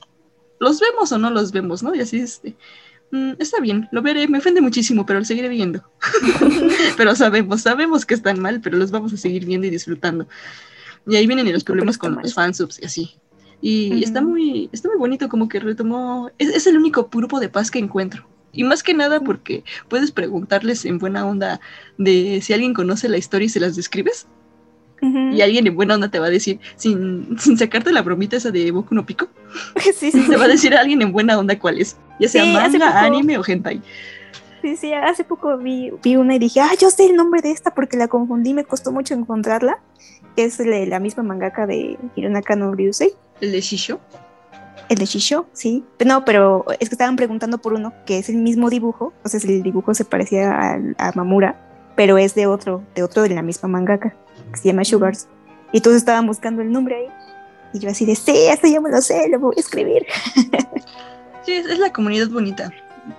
los 0.59 0.79
vemos 0.79 1.11
o 1.11 1.19
no 1.19 1.29
los 1.29 1.51
vemos, 1.51 1.83
¿no? 1.83 1.93
Y 1.93 1.99
así 1.99 2.17
este, 2.17 2.55
mm, 3.11 3.33
está 3.37 3.59
bien, 3.59 3.87
lo 3.91 4.01
veré, 4.01 4.27
me 4.27 4.39
ofende 4.39 4.61
muchísimo, 4.61 5.05
pero 5.05 5.19
lo 5.19 5.25
seguiré 5.25 5.47
viendo. 5.47 5.87
pero 6.97 7.15
sabemos, 7.15 7.61
sabemos 7.61 8.03
que 8.03 8.15
están 8.15 8.39
mal, 8.39 8.59
pero 8.59 8.75
los 8.75 8.89
vamos 8.89 9.13
a 9.13 9.17
seguir 9.17 9.45
viendo 9.45 9.67
y 9.67 9.69
disfrutando. 9.69 10.27
Y 11.05 11.17
ahí 11.17 11.27
vienen 11.27 11.53
los 11.53 11.63
problemas 11.63 11.99
con 11.99 12.15
los 12.15 12.33
fansubs 12.33 12.81
y 12.81 12.85
así. 12.85 13.15
Y 13.61 14.03
está 14.03 14.21
muy, 14.21 14.69
está 14.71 14.89
muy 14.89 14.97
bonito, 14.97 15.29
como 15.29 15.47
que 15.47 15.59
retomó. 15.59 16.31
Es, 16.39 16.49
es 16.49 16.65
el 16.65 16.77
único 16.77 17.09
grupo 17.13 17.39
de 17.39 17.49
paz 17.49 17.69
que 17.69 17.77
encuentro. 17.77 18.32
Y 18.53 18.63
más 18.63 18.83
que 18.83 18.93
nada 18.93 19.19
porque 19.19 19.63
puedes 19.89 20.11
preguntarles 20.11 20.85
en 20.85 20.99
buena 20.99 21.25
onda 21.25 21.59
de 21.97 22.39
si 22.41 22.53
alguien 22.53 22.73
conoce 22.73 23.09
la 23.09 23.17
historia 23.17 23.47
y 23.47 23.49
se 23.49 23.59
las 23.59 23.75
describes. 23.75 24.27
Y 25.01 25.41
alguien 25.41 25.67
en 25.67 25.75
buena 25.75 25.95
onda 25.95 26.09
te 26.09 26.17
va 26.17 26.27
a 26.27 26.29
decir, 26.29 26.61
sin, 26.77 27.37
sin 27.37 27.57
sacarte 27.57 27.91
la 27.91 28.01
bromita 28.03 28.37
esa 28.37 28.51
de 28.51 28.71
Boku 28.71 28.95
no 28.95 29.05
Pico, 29.05 29.27
sí, 29.97 30.11
sí, 30.11 30.29
te 30.29 30.37
va 30.37 30.45
a 30.45 30.47
decir 30.47 30.73
a 30.73 30.79
alguien 30.79 31.01
en 31.01 31.11
buena 31.11 31.37
onda 31.37 31.59
cuál 31.59 31.79
es. 31.79 31.97
Ya 32.21 32.29
sea 32.29 32.45
Sí, 32.45 32.53
manga, 32.53 32.87
poco- 32.87 32.97
anime 32.99 33.37
o 33.37 33.43
hentai. 33.45 33.81
Sí, 34.61 34.77
sí, 34.77 34.93
hace 34.93 35.25
poco 35.25 35.57
vi, 35.57 35.91
vi 36.01 36.15
una 36.15 36.35
y 36.35 36.39
dije, 36.39 36.61
ah, 36.61 36.71
yo 36.79 36.89
sé 36.89 37.05
el 37.07 37.17
nombre 37.17 37.41
de 37.41 37.51
esta 37.51 37.71
porque 37.75 37.97
la 37.97 38.07
confundí, 38.07 38.53
me 38.53 38.63
costó 38.63 38.93
mucho 38.93 39.13
encontrarla. 39.13 39.79
Que 40.37 40.45
es 40.45 40.57
de 40.57 40.85
la 40.87 40.99
misma 41.01 41.21
mangaka 41.21 41.67
de 41.67 41.97
Hironaka 42.15 42.55
no 42.55 42.73
Ryusei. 42.73 43.11
¿El 43.41 43.51
de 43.51 43.59
Shisho? 43.59 43.99
El 44.93 44.99
de 44.99 45.05
Shisho, 45.07 45.47
sí. 45.53 45.83
No, 46.05 46.23
pero 46.23 46.65
es 46.79 46.87
que 46.87 46.93
estaban 46.93 47.15
preguntando 47.15 47.57
por 47.57 47.73
uno 47.73 47.91
que 48.05 48.19
es 48.19 48.29
el 48.29 48.35
mismo 48.35 48.69
dibujo, 48.69 49.11
o 49.23 49.27
sea, 49.27 49.39
el 49.43 49.63
dibujo 49.63 49.95
se 49.95 50.05
parecía 50.05 50.77
a, 50.99 51.11
Mamura, 51.15 51.59
pero 51.95 52.19
es 52.19 52.35
de 52.35 52.45
otro, 52.45 52.83
de 52.93 53.01
otro 53.01 53.23
de 53.23 53.29
la 53.29 53.41
misma 53.41 53.69
mangaka, 53.69 54.15
que 54.51 54.59
se 54.59 54.67
llama 54.67 54.83
Sugars. 54.83 55.27
Y 55.71 55.81
todos 55.81 55.97
estaban 55.97 56.27
buscando 56.27 56.61
el 56.61 56.71
nombre 56.71 56.95
ahí. 56.95 57.07
Y 57.73 57.79
yo 57.79 57.89
así 57.89 58.05
de, 58.05 58.13
sí, 58.13 58.35
esto 58.35 58.67
ya 58.67 58.79
me 58.81 58.91
lo 58.91 59.01
sé, 59.01 59.27
lo 59.29 59.39
voy 59.39 59.55
a 59.57 59.59
escribir. 59.59 60.05
Sí, 61.45 61.51
es, 61.51 61.65
es 61.65 61.77
la 61.77 61.91
comunidad 61.91 62.29
bonita. 62.29 62.71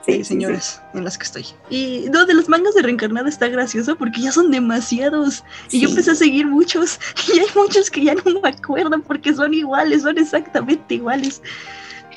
De 0.07 0.25
señoras 0.25 0.83
en 0.95 1.05
las 1.05 1.19
que 1.19 1.25
estoy. 1.25 1.47
Y 1.71 2.07
no, 2.11 2.25
de 2.25 2.35
los 2.35 2.49
mangas 2.49 2.75
de 2.75 2.83
reencarnada 2.83 3.29
está 3.29 3.49
gracioso 3.49 3.97
porque 3.97 4.21
ya 4.21 4.33
son 4.33 4.51
demasiados. 4.51 5.45
Y 5.71 5.81
yo 5.81 5.89
empecé 5.89 6.13
a 6.13 6.15
seguir 6.15 6.47
muchos. 6.47 6.99
Y 7.35 7.39
hay 7.39 7.47
muchos 7.55 7.91
que 7.91 8.05
ya 8.05 8.15
no 8.15 8.41
me 8.41 8.49
acuerdo 8.49 9.01
porque 9.03 9.35
son 9.35 9.55
iguales, 9.55 10.03
son 10.03 10.19
exactamente 10.19 10.95
iguales. 10.95 11.43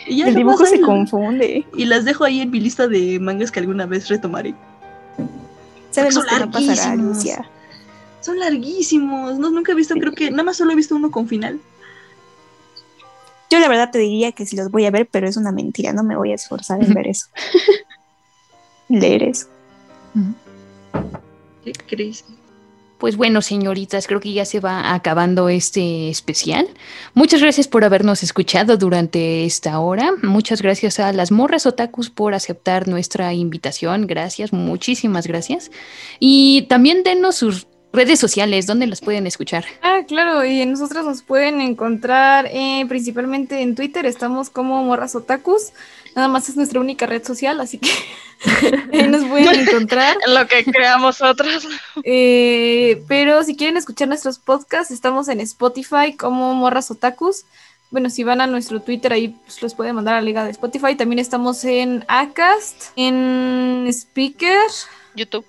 Y 0.08 0.18
ya 0.18 0.28
El 0.28 0.36
dibujo 0.36 0.66
se 0.66 0.80
confunde. 0.82 1.66
Y 1.76 1.86
las 1.86 2.06
dejo 2.06 2.24
ahí 2.24 2.42
en 2.42 2.52
mi 2.52 2.60
lista 2.60 2.88
de 2.88 3.20
mangas 3.20 3.52
que 3.52 3.60
alguna 3.60 3.86
vez 3.86 4.08
retomaré. 4.08 4.56
Sabemos 5.92 6.16
Son 6.16 6.26
que 6.26 6.40
no 6.40 6.52
pasará. 6.52 6.96
Son 8.22 8.40
larguísimos. 8.40 9.38
No, 9.40 9.50
nunca 9.50 9.72
he 9.72 9.76
visto, 9.76 9.96
creo 9.96 10.14
que 10.14 10.32
nada 10.32 10.44
más 10.44 10.58
solo 10.58 10.72
he 10.72 10.76
visto 10.76 10.96
uno 10.96 11.12
con 11.12 11.28
final. 11.28 11.60
Yo 13.50 13.60
la 13.60 13.68
verdad 13.68 13.92
te 13.92 14.00
diría 14.00 14.32
que 14.32 14.46
sí 14.46 14.56
los 14.56 14.72
voy 14.72 14.86
a 14.86 14.92
ver, 14.92 15.08
pero 15.10 15.28
es 15.28 15.38
una 15.38 15.52
mentira, 15.52 15.94
no 15.94 16.04
me 16.04 16.16
voy 16.16 16.32
a 16.32 16.36
esforzar 16.36 16.84
en 16.84 16.94
ver 16.94 17.08
eso. 17.08 17.28
Leer 18.90 19.24
eso. 19.24 19.48
¿Qué 21.64 21.74
crees? 21.88 22.24
Pues 22.98 23.16
bueno, 23.16 23.44
señoritas, 23.44 24.08
creo 24.08 24.20
que 24.20 24.34
ya 24.34 24.44
se 24.44 24.60
va 24.60 24.96
acabando 24.96 25.50
este 25.50 26.10
especial. 26.10 26.68
Muchas 27.14 27.42
gracias 27.42 27.68
por 27.68 27.84
habernos 27.84 28.24
escuchado 28.24 28.76
durante 28.76 29.46
esta 29.46 29.80
hora. 29.80 30.14
Muchas 30.24 30.64
gracias 30.64 31.00
a 31.00 31.14
las 31.14 31.32
morras 31.32 31.68
otakus 31.68 32.10
por 32.10 32.34
aceptar 32.34 32.88
nuestra 32.88 33.34
invitación. 33.34 34.08
Gracias, 34.08 34.52
muchísimas 34.52 35.28
gracias. 35.28 35.70
Y 36.20 36.64
también 36.70 37.04
denos 37.04 37.36
sus 37.36 37.67
redes 37.94 38.20
sociales, 38.20 38.68
donde 38.68 38.88
las 38.88 39.02
pueden 39.02 39.28
escuchar. 39.28 39.66
Ah, 39.82 40.02
claro, 40.08 40.46
y 40.46 40.66
nosotros 40.66 41.06
nos 41.06 41.22
pueden 41.22 41.62
encontrar 41.62 42.48
eh, 42.52 42.86
principalmente 42.88 43.62
en 43.62 43.76
Twitter, 43.76 44.06
estamos 44.06 44.50
como 44.50 44.84
Morras 44.84 45.16
Otakus, 45.16 45.72
nada 46.16 46.28
más 46.28 46.50
es 46.50 46.58
nuestra 46.58 46.80
única 46.80 47.06
red 47.06 47.24
social, 47.24 47.60
así 47.62 47.78
que 47.78 47.90
ahí 48.94 49.08
nos 49.08 49.26
pueden 49.26 49.60
encontrar. 49.68 50.18
En 50.26 50.34
lo 50.34 50.48
que 50.48 50.64
creamos 50.66 51.22
otras. 51.22 51.68
Eh, 52.04 53.04
pero 53.08 53.44
si 53.44 53.56
quieren 53.56 53.78
escuchar 53.78 54.08
nuestros 54.08 54.40
podcasts, 54.40 54.92
estamos 54.92 55.28
en 55.28 55.40
Spotify 55.42 56.14
como 56.18 56.54
Morras 56.54 56.92
Otakus. 56.92 57.46
Bueno, 57.90 58.10
si 58.10 58.24
van 58.24 58.42
a 58.42 58.48
nuestro 58.48 58.82
Twitter, 58.82 59.14
ahí 59.14 59.30
pues, 59.30 59.62
los 59.62 59.74
pueden 59.74 59.96
mandar 59.96 60.16
a 60.16 60.18
la 60.18 60.26
liga 60.26 60.44
de 60.44 60.52
Spotify. 60.52 60.96
También 60.96 61.20
estamos 61.20 61.64
en 61.64 62.04
Acast, 62.10 62.92
en 62.98 63.86
Speaker. 63.88 64.70
YouTube. 65.16 65.46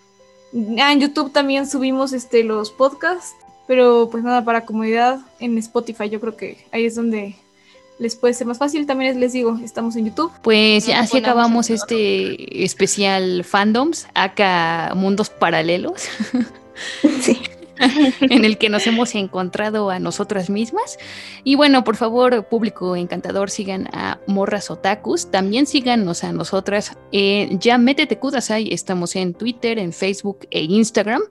Ah, 0.81 0.93
en 0.93 1.01
YouTube 1.01 1.33
también 1.33 1.69
subimos 1.69 2.13
este, 2.13 2.45
los 2.45 2.71
podcasts. 2.71 3.35
Pero 3.67 4.09
pues 4.11 4.25
nada, 4.25 4.43
para 4.45 4.65
comodidad 4.65 5.21
en 5.41 5.59
Spotify, 5.59 6.09
yo 6.09 6.21
creo 6.21 6.37
que 6.37 6.65
ahí 6.73 6.87
es 6.87 6.95
donde 6.95 7.37
les 7.99 8.17
puede 8.17 8.33
ser 8.33 8.47
más 8.47 8.57
fácil. 8.57 8.87
También 8.87 9.21
les 9.21 9.35
digo, 9.35 9.59
estamos 9.63 9.95
en 9.97 10.07
YouTube. 10.07 10.33
Pues 10.43 10.87
ya 10.87 10.97
Nos 10.97 11.11
así 11.11 11.19
acabamos 11.19 11.69
este 11.69 12.65
especial 12.65 13.45
fandoms, 13.45 14.09
acá 14.15 14.93
mundos 14.95 15.29
paralelos. 15.29 16.09
en 18.21 18.45
el 18.45 18.59
que 18.59 18.69
nos 18.69 18.87
hemos 18.87 19.15
encontrado 19.15 19.91
a 19.91 19.99
nosotras 19.99 20.51
mismas. 20.51 20.99
Y 21.45 21.55
bueno, 21.55 21.85
por 21.85 21.97
favor, 21.97 22.47
público 22.49 22.97
encantador, 22.97 23.51
sigan 23.51 23.89
a 23.93 24.19
Morras 24.27 24.71
Otakus. 24.71 25.31
También 25.31 25.67
síganos 25.67 26.25
a 26.25 26.33
nosotras. 26.33 26.97
Eh, 27.13 27.57
ya 27.61 27.79
métete 27.79 28.19
Kudasai. 28.19 28.73
Estamos 28.73 29.17
en 29.17 29.35
Twitter, 29.35 29.79
en 29.79 29.93
Facebook 29.93 30.47
e 30.51 30.63
Instagram. 30.63 31.23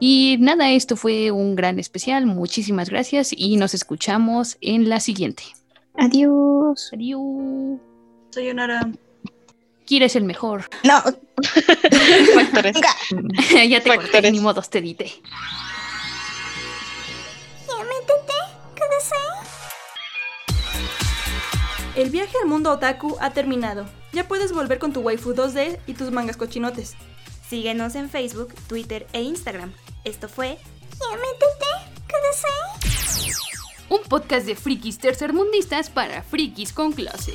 Y 0.00 0.36
nada, 0.40 0.72
esto 0.72 0.96
fue 0.96 1.30
un 1.30 1.54
gran 1.54 1.78
especial. 1.78 2.26
Muchísimas 2.26 2.90
gracias 2.90 3.30
y 3.36 3.56
nos 3.56 3.72
escuchamos 3.74 4.56
en 4.60 4.88
la 4.88 4.98
siguiente. 4.98 5.44
Adiós. 5.94 6.90
Adiós. 6.92 7.78
Sayonara. 8.30 8.90
Kira 9.84 10.06
es 10.06 10.16
el 10.16 10.24
mejor. 10.24 10.64
No. 10.84 11.02
Factores. 12.34 12.76
ya 13.68 13.80
te 13.80 13.96
corté, 13.96 14.32
ni 14.32 14.40
modos 14.40 14.70
te 14.70 14.78
edité. 14.78 15.12
El 21.94 22.08
viaje 22.10 22.36
al 22.42 22.48
mundo 22.48 22.72
otaku 22.72 23.16
ha 23.20 23.30
terminado. 23.30 23.86
Ya 24.12 24.26
puedes 24.26 24.52
volver 24.52 24.78
con 24.78 24.92
tu 24.92 25.00
waifu 25.00 25.34
2D 25.34 25.78
y 25.86 25.94
tus 25.94 26.10
mangas 26.10 26.36
cochinotes. 26.36 26.94
Síguenos 27.48 27.94
en 27.96 28.08
Facebook, 28.08 28.54
Twitter 28.66 29.06
e 29.12 29.20
Instagram. 29.22 29.74
Esto 30.04 30.28
fue 30.28 30.58
Un 33.90 34.00
podcast 34.08 34.46
de 34.46 34.56
frikis 34.56 34.98
tercermundistas 34.98 35.90
para 35.90 36.22
frikis 36.22 36.72
con 36.72 36.92
clase. 36.92 37.34